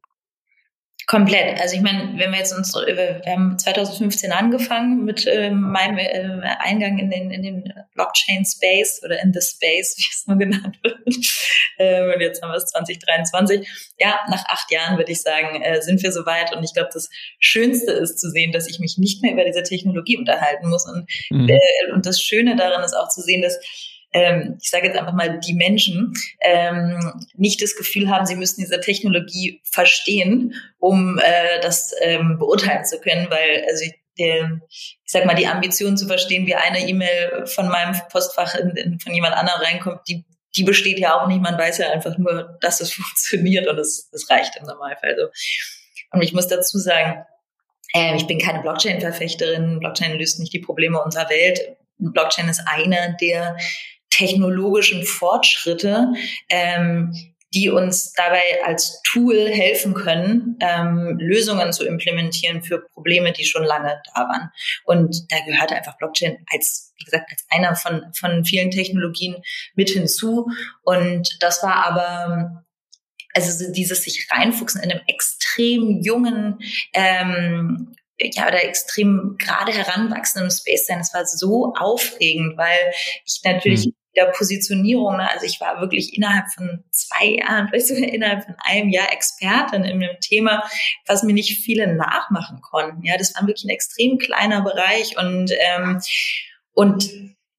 Komplett. 1.06 1.60
Also 1.60 1.76
ich 1.76 1.82
meine, 1.82 2.18
wenn 2.18 2.32
wir 2.32 2.38
jetzt 2.38 2.52
uns, 2.52 2.74
wir 2.74 3.22
haben 3.26 3.56
2015 3.56 4.32
angefangen 4.32 5.04
mit 5.04 5.24
äh, 5.24 5.52
meinem 5.52 5.98
äh, 5.98 6.40
Eingang 6.58 6.98
in 6.98 7.10
den, 7.10 7.30
in 7.30 7.42
den 7.42 7.72
Blockchain-Space 7.94 9.02
oder 9.04 9.22
in 9.22 9.32
the 9.32 9.40
Space, 9.40 9.94
wie 9.96 10.04
es 10.10 10.26
nur 10.26 10.36
genannt 10.36 10.78
wird. 10.82 10.98
Äh, 11.78 12.12
und 12.12 12.20
jetzt 12.20 12.42
haben 12.42 12.50
wir 12.50 12.56
es 12.56 12.66
2023. 12.66 13.68
Ja, 14.00 14.18
nach 14.30 14.46
acht 14.46 14.72
Jahren 14.72 14.96
würde 14.96 15.12
ich 15.12 15.22
sagen, 15.22 15.62
äh, 15.62 15.80
sind 15.80 16.02
wir 16.02 16.10
soweit. 16.10 16.56
Und 16.56 16.64
ich 16.64 16.74
glaube, 16.74 16.90
das 16.92 17.08
Schönste 17.38 17.92
ist 17.92 18.18
zu 18.18 18.28
sehen, 18.30 18.50
dass 18.50 18.66
ich 18.66 18.80
mich 18.80 18.98
nicht 18.98 19.22
mehr 19.22 19.34
über 19.34 19.44
diese 19.44 19.62
Technologie 19.62 20.16
unterhalten 20.16 20.68
muss. 20.68 20.86
Und, 20.86 21.08
mhm. 21.30 21.48
äh, 21.48 21.92
und 21.92 22.04
das 22.04 22.20
Schöne 22.20 22.56
daran 22.56 22.82
ist 22.82 22.94
auch 22.94 23.08
zu 23.08 23.20
sehen, 23.20 23.42
dass 23.42 23.60
ähm, 24.12 24.58
ich 24.62 24.70
sage 24.70 24.86
jetzt 24.86 24.98
einfach 24.98 25.12
mal, 25.12 25.40
die 25.40 25.54
Menschen 25.54 26.14
ähm, 26.40 27.24
nicht 27.34 27.60
das 27.62 27.76
Gefühl 27.76 28.08
haben, 28.08 28.26
sie 28.26 28.36
müssen 28.36 28.60
diese 28.60 28.80
Technologie 28.80 29.60
verstehen, 29.70 30.54
um 30.78 31.18
äh, 31.18 31.60
das 31.60 31.92
ähm, 32.00 32.38
beurteilen 32.38 32.84
zu 32.84 32.98
können, 33.00 33.28
weil 33.30 33.64
also 33.68 33.84
ich, 33.84 33.94
der, 34.18 34.60
ich 34.72 34.98
sag 35.04 35.26
mal, 35.26 35.34
die 35.34 35.46
Ambition 35.46 35.96
zu 35.96 36.06
verstehen, 36.06 36.46
wie 36.46 36.54
eine 36.54 36.88
E-Mail 36.88 37.46
von 37.46 37.68
meinem 37.68 37.94
Postfach 38.10 38.54
in, 38.54 38.70
in, 38.70 38.98
von 38.98 39.12
jemand 39.12 39.34
anderem 39.34 39.60
reinkommt, 39.60 40.00
die 40.08 40.24
die 40.56 40.64
besteht 40.64 40.98
ja 40.98 41.20
auch 41.20 41.26
nicht. 41.26 41.42
Man 41.42 41.58
weiß 41.58 41.78
ja 41.78 41.90
einfach 41.90 42.16
nur, 42.18 42.56
dass 42.60 42.80
es 42.80 42.92
funktioniert 42.94 43.68
und 43.68 43.78
es, 43.78 44.08
es 44.12 44.30
reicht 44.30 44.56
im 44.56 44.64
Normalfall 44.64 45.16
so. 45.18 45.28
Und 46.12 46.22
ich 46.22 46.32
muss 46.32 46.48
dazu 46.48 46.78
sagen, 46.78 47.24
äh, 47.94 48.16
ich 48.16 48.26
bin 48.26 48.38
keine 48.38 48.62
Blockchain-Verfechterin. 48.62 49.80
Blockchain 49.80 50.18
löst 50.18 50.40
nicht 50.40 50.52
die 50.52 50.60
Probleme 50.60 51.02
unserer 51.02 51.28
Welt. 51.28 51.76
Blockchain 51.98 52.48
ist 52.48 52.62
einer 52.66 53.14
der 53.20 53.56
technologischen 54.16 55.04
Fortschritte, 55.04 56.12
ähm, 56.48 57.12
die 57.54 57.70
uns 57.70 58.12
dabei 58.12 58.42
als 58.64 59.00
Tool 59.02 59.48
helfen 59.48 59.94
können, 59.94 60.58
ähm, 60.60 61.16
Lösungen 61.18 61.72
zu 61.72 61.86
implementieren 61.86 62.62
für 62.62 62.80
Probleme, 62.92 63.32
die 63.32 63.44
schon 63.44 63.64
lange 63.64 64.02
da 64.14 64.20
waren. 64.22 64.50
Und 64.84 65.30
da 65.30 65.38
gehört 65.46 65.72
einfach 65.72 65.96
Blockchain 65.96 66.38
als, 66.52 66.92
wie 66.98 67.04
gesagt, 67.04 67.30
als 67.30 67.46
einer 67.48 67.74
von, 67.76 68.02
von 68.14 68.44
vielen 68.44 68.70
Technologien 68.70 69.36
mit 69.74 69.90
hinzu. 69.90 70.48
Und 70.82 71.36
das 71.40 71.62
war 71.62 71.86
aber 71.86 72.64
also 73.32 73.72
dieses 73.72 74.02
sich 74.02 74.26
reinfuchsen 74.30 74.82
in 74.82 74.90
einem 74.90 75.02
extrem 75.06 76.00
jungen 76.02 76.58
ähm, 76.94 77.94
ja, 78.18 78.48
oder 78.48 78.64
extrem 78.64 79.36
gerade 79.38 79.72
heranwachsenden 79.72 80.50
Space 80.50 80.86
sein. 80.86 81.00
Es 81.00 81.12
war 81.12 81.26
so 81.26 81.74
aufregend, 81.78 82.56
weil 82.56 82.92
ich 83.24 83.40
natürlich 83.44 83.86
mhm 83.86 83.95
der 84.16 84.26
Positionierung. 84.26 85.16
Ne? 85.16 85.30
Also 85.30 85.46
ich 85.46 85.60
war 85.60 85.80
wirklich 85.80 86.16
innerhalb 86.16 86.46
von 86.52 86.84
zwei 86.90 87.36
Jahren, 87.38 87.68
vielleicht 87.70 87.88
sogar 87.88 88.08
innerhalb 88.08 88.44
von 88.44 88.56
einem 88.64 88.90
Jahr 88.90 89.12
Expertin 89.12 89.84
in 89.84 90.02
einem 90.02 90.20
Thema, 90.20 90.62
was 91.06 91.22
mir 91.22 91.34
nicht 91.34 91.62
viele 91.62 91.94
nachmachen 91.94 92.60
konnten. 92.60 93.04
Ja, 93.04 93.16
das 93.16 93.34
war 93.34 93.46
wirklich 93.46 93.64
ein 93.64 93.70
extrem 93.70 94.18
kleiner 94.18 94.62
Bereich 94.62 95.16
und 95.18 95.52
ähm, 95.52 96.00
und 96.72 97.10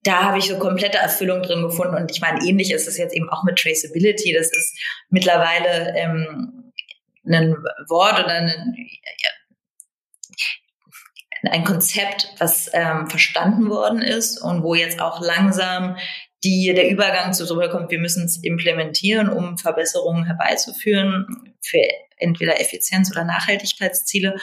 da 0.04 0.22
habe 0.22 0.38
ich 0.38 0.46
so 0.46 0.58
komplette 0.58 0.98
Erfüllung 0.98 1.42
drin 1.42 1.62
gefunden. 1.62 1.96
Und 1.96 2.10
ich 2.10 2.20
meine, 2.20 2.40
ähnlich 2.44 2.70
ist 2.72 2.86
es 2.86 2.96
jetzt 2.96 3.14
eben 3.14 3.28
auch 3.28 3.42
mit 3.42 3.58
Traceability. 3.58 4.32
Das 4.32 4.46
ist 4.46 4.78
mittlerweile 5.10 5.92
ähm, 5.96 6.72
ein 7.26 7.54
Wort 7.88 8.18
oder 8.24 8.34
ein, 8.34 8.74
ein 11.42 11.64
Konzept, 11.64 12.32
was 12.38 12.70
ähm, 12.72 13.08
verstanden 13.08 13.68
worden 13.68 14.00
ist 14.00 14.38
und 14.40 14.62
wo 14.62 14.74
jetzt 14.74 15.00
auch 15.00 15.20
langsam 15.20 15.96
die 16.44 16.72
der 16.74 16.88
Übergang 16.88 17.32
zu 17.32 17.44
so 17.44 17.58
kommt, 17.68 17.90
wir 17.90 17.98
müssen 17.98 18.24
es 18.24 18.42
implementieren, 18.42 19.28
um 19.28 19.58
Verbesserungen 19.58 20.24
herbeizuführen 20.24 21.26
für 21.60 21.82
entweder 22.20 22.60
Effizienz- 22.60 23.10
oder 23.10 23.24
Nachhaltigkeitsziele. 23.24 24.36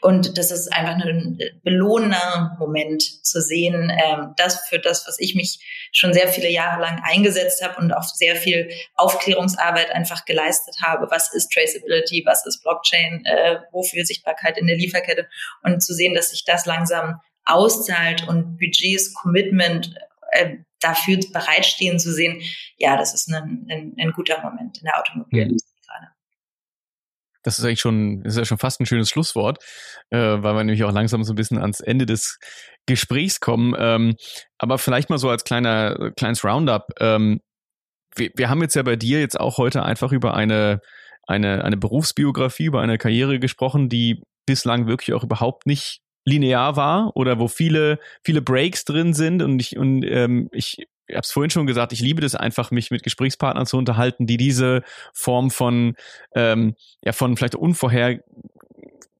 Und 0.00 0.38
das 0.38 0.50
ist 0.50 0.72
einfach 0.72 0.94
ein 1.04 1.38
belohnender 1.62 2.56
Moment 2.58 3.02
zu 3.02 3.40
sehen, 3.40 3.90
ähm, 3.90 4.34
das 4.36 4.66
für 4.68 4.78
das, 4.78 5.06
was 5.06 5.18
ich 5.18 5.34
mich 5.34 5.58
schon 5.92 6.12
sehr 6.12 6.28
viele 6.28 6.50
Jahre 6.50 6.80
lang 6.80 7.00
eingesetzt 7.04 7.62
habe 7.62 7.80
und 7.80 7.92
auch 7.92 8.02
sehr 8.02 8.36
viel 8.36 8.70
Aufklärungsarbeit 8.94 9.90
einfach 9.90 10.24
geleistet 10.24 10.76
habe. 10.82 11.06
Was 11.10 11.32
ist 11.32 11.50
Traceability? 11.52 12.22
Was 12.26 12.46
ist 12.46 12.62
Blockchain? 12.62 13.24
Äh, 13.24 13.58
wofür 13.72 14.04
Sichtbarkeit 14.04 14.58
in 14.58 14.66
der 14.66 14.76
Lieferkette? 14.76 15.28
Und 15.62 15.82
zu 15.82 15.94
sehen, 15.94 16.14
dass 16.14 16.30
sich 16.30 16.44
das 16.44 16.66
langsam 16.66 17.20
auszahlt 17.44 18.28
und 18.28 18.58
Budgets, 18.58 19.14
Commitment 19.14 19.94
äh, 20.32 20.56
dafür 20.80 21.18
bereitstehen 21.32 21.98
zu 21.98 22.12
sehen, 22.12 22.40
ja, 22.76 22.96
das 22.96 23.14
ist 23.14 23.28
ein, 23.32 23.66
ein, 23.70 23.94
ein 23.98 24.12
guter 24.12 24.40
Moment 24.42 24.78
in 24.78 24.84
der 24.84 24.98
Automobilindustrie 24.98 25.74
ja. 25.86 25.92
gerade. 25.92 26.12
Das 27.42 27.58
ist 27.58 27.64
eigentlich 27.64 27.80
schon, 27.80 28.22
ist 28.24 28.36
ja 28.36 28.44
schon 28.44 28.58
fast 28.58 28.80
ein 28.80 28.86
schönes 28.86 29.10
Schlusswort, 29.10 29.62
äh, 30.10 30.18
weil 30.18 30.54
wir 30.54 30.64
nämlich 30.64 30.84
auch 30.84 30.92
langsam 30.92 31.24
so 31.24 31.32
ein 31.32 31.36
bisschen 31.36 31.58
ans 31.58 31.80
Ende 31.80 32.06
des 32.06 32.38
Gesprächs 32.86 33.40
kommen. 33.40 33.74
Ähm, 33.78 34.16
aber 34.58 34.78
vielleicht 34.78 35.10
mal 35.10 35.18
so 35.18 35.30
als 35.30 35.44
kleiner, 35.44 36.12
kleines 36.16 36.44
Roundup. 36.44 36.86
Ähm, 37.00 37.40
wir, 38.16 38.30
wir 38.34 38.48
haben 38.48 38.62
jetzt 38.62 38.74
ja 38.74 38.82
bei 38.82 38.96
dir 38.96 39.20
jetzt 39.20 39.38
auch 39.38 39.58
heute 39.58 39.82
einfach 39.82 40.12
über 40.12 40.34
eine, 40.34 40.80
eine, 41.26 41.64
eine 41.64 41.76
Berufsbiografie, 41.76 42.66
über 42.66 42.80
eine 42.80 42.98
Karriere 42.98 43.38
gesprochen, 43.38 43.88
die 43.88 44.22
bislang 44.46 44.86
wirklich 44.86 45.14
auch 45.14 45.24
überhaupt 45.24 45.66
nicht 45.66 46.00
linear 46.28 46.76
war 46.76 47.16
oder 47.16 47.38
wo 47.38 47.48
viele, 47.48 47.98
viele 48.22 48.42
Breaks 48.42 48.84
drin 48.84 49.14
sind 49.14 49.42
und 49.42 49.60
ich, 49.60 49.76
und 49.76 50.04
ähm, 50.04 50.48
ich 50.52 50.86
ich 51.08 51.14
habe 51.14 51.24
es 51.24 51.32
vorhin 51.32 51.50
schon 51.50 51.66
gesagt, 51.66 51.92
ich 51.92 52.00
liebe 52.00 52.20
das 52.20 52.34
einfach, 52.34 52.70
mich 52.70 52.90
mit 52.90 53.02
Gesprächspartnern 53.02 53.64
zu 53.64 53.78
unterhalten, 53.78 54.26
die 54.26 54.36
diese 54.36 54.82
Form 55.14 55.50
von, 55.50 55.96
ähm, 56.34 56.74
ja, 57.02 57.12
von 57.12 57.36
vielleicht 57.36 57.54
unvorher 57.54 58.20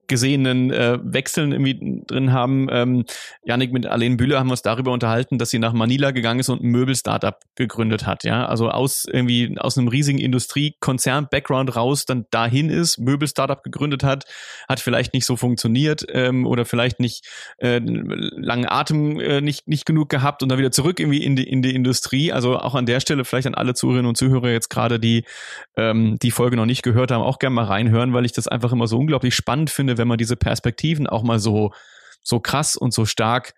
gesehenen 0.08 0.72
äh, 0.72 0.98
Wechseln 1.02 1.52
irgendwie 1.52 2.02
drin 2.06 2.32
haben. 2.32 2.68
Ähm, 2.70 3.04
Janik 3.44 3.72
mit 3.72 3.86
Alain 3.86 4.16
Bühler 4.16 4.38
haben 4.38 4.48
wir 4.48 4.52
uns 4.52 4.62
darüber 4.62 4.92
unterhalten, 4.92 5.38
dass 5.38 5.50
sie 5.50 5.58
nach 5.58 5.72
Manila 5.72 6.10
gegangen 6.10 6.40
ist 6.40 6.48
und 6.48 6.62
ein 6.62 6.70
Möbel-Startup 6.70 7.36
gegründet 7.54 8.06
hat. 8.06 8.24
Ja, 8.24 8.46
also 8.46 8.70
aus 8.70 9.04
irgendwie 9.04 9.56
aus 9.58 9.76
einem 9.76 9.88
riesigen 9.88 10.18
Industriekonzern-Background 10.18 11.76
raus 11.76 12.06
dann 12.06 12.24
dahin 12.30 12.70
ist, 12.70 12.98
Möbel-Startup 12.98 13.62
gegründet 13.62 14.02
hat, 14.02 14.24
hat 14.68 14.80
vielleicht 14.80 15.12
nicht 15.12 15.26
so 15.26 15.36
funktioniert 15.36 16.06
ähm, 16.10 16.46
oder 16.46 16.64
vielleicht 16.64 17.00
nicht 17.00 17.26
äh, 17.58 17.78
langen 17.78 18.66
Atem 18.66 19.20
äh, 19.20 19.40
nicht 19.40 19.68
nicht 19.68 19.84
genug 19.84 20.08
gehabt 20.08 20.42
und 20.42 20.48
dann 20.48 20.58
wieder 20.58 20.70
zurück 20.70 20.98
irgendwie 21.00 21.22
in 21.22 21.36
die 21.36 21.48
in 21.48 21.62
die 21.62 21.74
Industrie. 21.74 22.32
Also 22.32 22.58
auch 22.58 22.74
an 22.74 22.86
der 22.86 23.00
Stelle 23.00 23.24
vielleicht 23.24 23.46
an 23.46 23.54
alle 23.54 23.74
Zuhörerinnen 23.74 24.08
und 24.08 24.16
Zuhörer 24.16 24.50
jetzt 24.50 24.70
gerade 24.70 24.98
die 24.98 25.24
ähm, 25.76 26.16
die 26.22 26.30
Folge 26.30 26.56
noch 26.56 26.66
nicht 26.66 26.82
gehört 26.82 27.10
haben, 27.10 27.22
auch 27.22 27.38
gerne 27.38 27.54
mal 27.54 27.64
reinhören, 27.64 28.14
weil 28.14 28.24
ich 28.24 28.32
das 28.32 28.48
einfach 28.48 28.72
immer 28.72 28.86
so 28.86 28.98
unglaublich 28.98 29.34
spannend 29.34 29.68
finde 29.68 29.97
wenn 29.98 30.08
man 30.08 30.18
diese 30.18 30.36
Perspektiven 30.36 31.06
auch 31.06 31.22
mal 31.22 31.38
so, 31.38 31.72
so 32.22 32.40
krass 32.40 32.76
und 32.76 32.94
so 32.94 33.04
stark 33.04 33.54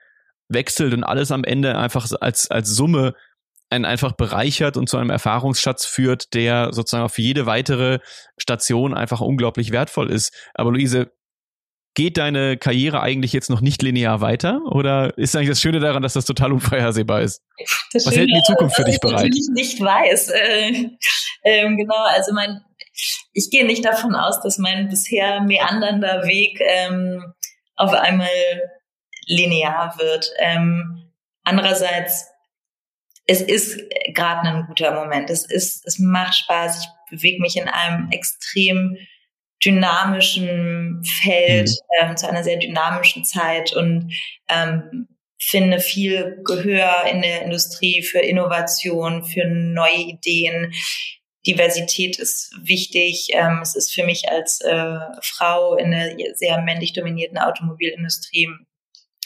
wechselt 0.48 0.92
und 0.92 1.04
alles 1.04 1.30
am 1.30 1.44
Ende 1.44 1.78
einfach 1.78 2.10
als, 2.20 2.50
als 2.50 2.68
Summe 2.68 3.14
einen 3.70 3.84
einfach 3.84 4.12
bereichert 4.12 4.76
und 4.76 4.88
zu 4.88 4.96
einem 4.96 5.10
Erfahrungsschatz 5.10 5.86
führt, 5.86 6.34
der 6.34 6.72
sozusagen 6.72 7.04
auf 7.04 7.18
jede 7.18 7.46
weitere 7.46 8.00
Station 8.36 8.94
einfach 8.94 9.20
unglaublich 9.20 9.70
wertvoll 9.70 10.10
ist. 10.10 10.34
Aber 10.54 10.72
Luise, 10.72 11.12
geht 11.94 12.18
deine 12.18 12.56
Karriere 12.56 13.00
eigentlich 13.00 13.32
jetzt 13.32 13.50
noch 13.50 13.60
nicht 13.60 13.82
linear 13.82 14.20
weiter? 14.20 14.60
Oder 14.66 15.16
ist 15.18 15.34
eigentlich 15.34 15.50
das 15.50 15.60
Schöne 15.60 15.80
daran, 15.80 16.02
dass 16.02 16.14
das 16.14 16.24
total 16.24 16.52
unvorhersehbar 16.52 17.22
ist? 17.22 17.42
Das 17.92 18.06
Was 18.06 18.14
Schöne, 18.14 18.26
hält 18.26 18.36
die 18.36 18.42
Zukunft 18.46 18.76
für 18.76 18.84
dich 18.84 19.00
bereit? 19.00 19.32
Ich 19.34 19.48
nicht 19.52 19.80
weiß. 19.80 20.30
Äh, 20.30 20.88
äh, 21.42 21.76
genau, 21.76 22.04
also 22.08 22.32
mein 22.32 22.60
ich 23.32 23.50
gehe 23.50 23.66
nicht 23.66 23.84
davon 23.84 24.14
aus, 24.14 24.40
dass 24.42 24.58
mein 24.58 24.88
bisher 24.88 25.40
meandernder 25.42 26.24
Weg 26.24 26.60
ähm, 26.60 27.32
auf 27.76 27.92
einmal 27.92 28.28
linear 29.26 29.96
wird. 29.98 30.30
Ähm, 30.38 31.10
andererseits 31.44 32.26
es 33.30 33.40
ist 33.40 33.80
gerade 34.12 34.48
ein 34.48 34.66
guter 34.66 34.92
Moment. 34.92 35.30
Es 35.30 35.48
ist, 35.48 35.86
es 35.86 36.00
macht 36.00 36.34
Spaß. 36.34 36.80
Ich 36.80 37.16
bewege 37.16 37.40
mich 37.40 37.56
in 37.56 37.68
einem 37.68 38.10
extrem 38.10 38.96
dynamischen 39.64 41.04
Feld 41.04 41.68
mhm. 41.68 42.08
ähm, 42.08 42.16
zu 42.16 42.28
einer 42.28 42.42
sehr 42.42 42.56
dynamischen 42.56 43.24
Zeit 43.24 43.72
und 43.72 44.12
ähm, 44.48 45.06
finde 45.38 45.78
viel 45.78 46.40
Gehör 46.44 47.04
in 47.10 47.22
der 47.22 47.42
Industrie 47.42 48.02
für 48.02 48.18
Innovation, 48.18 49.24
für 49.24 49.46
neue 49.46 49.96
Ideen. 49.96 50.72
Diversität 51.46 52.18
ist 52.18 52.54
wichtig. 52.62 53.28
Ähm, 53.32 53.60
es 53.62 53.74
ist 53.74 53.92
für 53.92 54.04
mich 54.04 54.30
als 54.30 54.60
äh, 54.60 54.98
Frau 55.22 55.74
in 55.76 55.90
der 55.90 56.14
sehr 56.34 56.60
männlich 56.60 56.92
dominierten 56.92 57.38
Automobilindustrie 57.38 58.48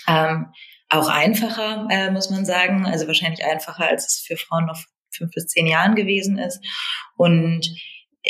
ähm, 0.07 0.47
auch 0.91 1.09
einfacher, 1.09 1.89
äh, 1.91 2.11
muss 2.11 2.31
man 2.31 2.45
sagen. 2.45 2.87
Also 2.87 3.07
wahrscheinlich 3.07 3.45
einfacher, 3.45 3.89
als 3.89 4.07
es 4.07 4.21
für 4.21 4.37
Frauen 4.37 4.67
noch 4.67 4.79
fünf 5.11 5.33
bis 5.33 5.47
zehn 5.47 5.67
Jahren 5.67 5.95
gewesen 5.95 6.39
ist. 6.39 6.61
Und 7.17 7.69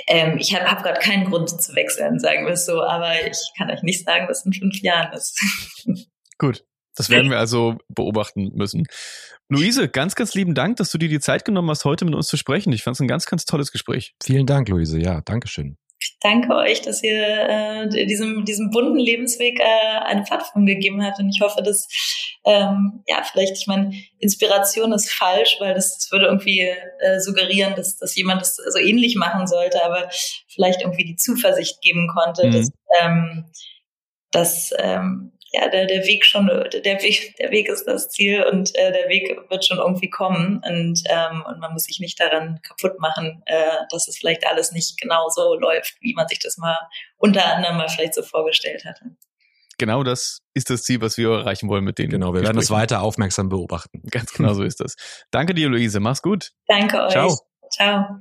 ähm, 0.06 0.38
ich 0.38 0.54
habe 0.54 0.64
hab, 0.64 0.78
hab 0.78 0.82
gerade 0.82 1.00
keinen 1.00 1.30
Grund 1.30 1.48
zu 1.50 1.74
wechseln, 1.74 2.18
sagen 2.18 2.46
wir 2.46 2.54
es 2.54 2.66
so, 2.66 2.82
aber 2.82 3.26
ich 3.26 3.38
kann 3.56 3.70
euch 3.70 3.82
nicht 3.82 4.04
sagen, 4.04 4.26
was 4.28 4.44
in 4.44 4.52
fünf 4.52 4.80
Jahren 4.82 5.12
ist. 5.12 5.38
Gut, 6.38 6.64
das 6.96 7.10
werden 7.10 7.30
wir 7.30 7.38
also 7.38 7.76
beobachten 7.88 8.52
müssen. 8.54 8.86
Luise, 9.48 9.88
ganz, 9.88 10.14
ganz 10.14 10.34
lieben 10.34 10.54
Dank, 10.54 10.76
dass 10.76 10.90
du 10.90 10.98
dir 10.98 11.08
die 11.08 11.20
Zeit 11.20 11.44
genommen 11.44 11.70
hast, 11.70 11.84
heute 11.84 12.04
mit 12.04 12.14
uns 12.14 12.28
zu 12.28 12.36
sprechen. 12.36 12.72
Ich 12.72 12.82
fand 12.82 12.96
es 12.96 13.00
ein 13.00 13.08
ganz, 13.08 13.26
ganz 13.26 13.44
tolles 13.44 13.72
Gespräch. 13.72 14.14
Vielen 14.22 14.46
Dank, 14.46 14.68
Luise. 14.68 14.98
Ja, 14.98 15.20
Dankeschön. 15.20 15.76
Ich 16.00 16.16
danke 16.20 16.54
euch, 16.54 16.82
dass 16.82 17.02
ihr 17.02 17.18
äh, 17.18 18.06
diesem, 18.06 18.44
diesem 18.44 18.70
bunten 18.70 18.98
Lebensweg 18.98 19.58
äh, 19.58 19.98
eine 20.04 20.22
Plattform 20.22 20.66
gegeben 20.66 21.02
habt. 21.02 21.18
Und 21.18 21.30
ich 21.30 21.40
hoffe, 21.40 21.62
dass, 21.62 21.88
ähm, 22.44 23.02
ja, 23.06 23.22
vielleicht, 23.22 23.56
ich 23.56 23.66
meine, 23.66 23.94
Inspiration 24.18 24.92
ist 24.92 25.10
falsch, 25.10 25.56
weil 25.60 25.74
das, 25.74 25.96
das 25.96 26.12
würde 26.12 26.26
irgendwie 26.26 26.60
äh, 26.60 27.20
suggerieren, 27.20 27.74
dass, 27.74 27.96
dass 27.96 28.14
jemand 28.16 28.42
das 28.42 28.56
so 28.56 28.78
ähnlich 28.78 29.16
machen 29.16 29.46
sollte, 29.46 29.82
aber 29.84 30.10
vielleicht 30.48 30.82
irgendwie 30.82 31.04
die 31.04 31.16
Zuversicht 31.16 31.80
geben 31.80 32.08
konnte, 32.08 32.48
mhm. 32.48 32.52
dass, 32.52 32.70
ähm, 33.00 33.44
dass 34.30 34.70
ähm, 34.78 35.32
ja, 35.54 35.68
der, 35.68 35.86
der 35.86 36.04
Weg 36.04 36.24
schon, 36.24 36.46
der 36.46 37.02
Weg, 37.02 37.36
der 37.38 37.50
Weg 37.50 37.68
ist 37.68 37.84
das 37.84 38.08
Ziel 38.08 38.42
und 38.44 38.74
äh, 38.74 38.92
der 38.92 39.08
Weg 39.08 39.36
wird 39.48 39.64
schon 39.64 39.78
irgendwie 39.78 40.10
kommen 40.10 40.60
und, 40.66 41.02
ähm, 41.06 41.44
und 41.46 41.60
man 41.60 41.72
muss 41.72 41.84
sich 41.84 42.00
nicht 42.00 42.18
daran 42.18 42.60
kaputt 42.62 42.98
machen, 42.98 43.42
äh, 43.46 43.76
dass 43.90 44.08
es 44.08 44.18
vielleicht 44.18 44.46
alles 44.46 44.72
nicht 44.72 45.00
genau 45.00 45.28
so 45.28 45.54
läuft, 45.54 45.96
wie 46.00 46.14
man 46.14 46.26
sich 46.26 46.40
das 46.40 46.56
mal 46.56 46.76
unter 47.18 47.46
anderem 47.46 47.76
mal 47.76 47.88
vielleicht 47.88 48.14
so 48.14 48.22
vorgestellt 48.22 48.84
hatte. 48.84 49.16
Genau 49.78 50.02
das 50.02 50.40
ist 50.54 50.70
das 50.70 50.82
Ziel, 50.82 51.00
was 51.00 51.16
wir 51.18 51.30
erreichen 51.30 51.68
wollen 51.68 51.84
mit 51.84 51.98
denen. 51.98 52.10
Genau, 52.10 52.34
wir 52.34 52.42
werden 52.42 52.56
das 52.56 52.70
weiter 52.70 53.02
aufmerksam 53.02 53.48
beobachten. 53.48 54.02
Ganz 54.10 54.32
genau 54.32 54.54
so 54.54 54.62
ist 54.62 54.80
das. 54.80 54.96
Danke 55.30 55.54
dir, 55.54 55.68
Luise. 55.68 56.00
Mach's 56.00 56.22
gut. 56.22 56.52
Danke 56.66 57.02
euch. 57.02 57.12
Ciao. 57.12 57.36
Ciao. 57.70 58.20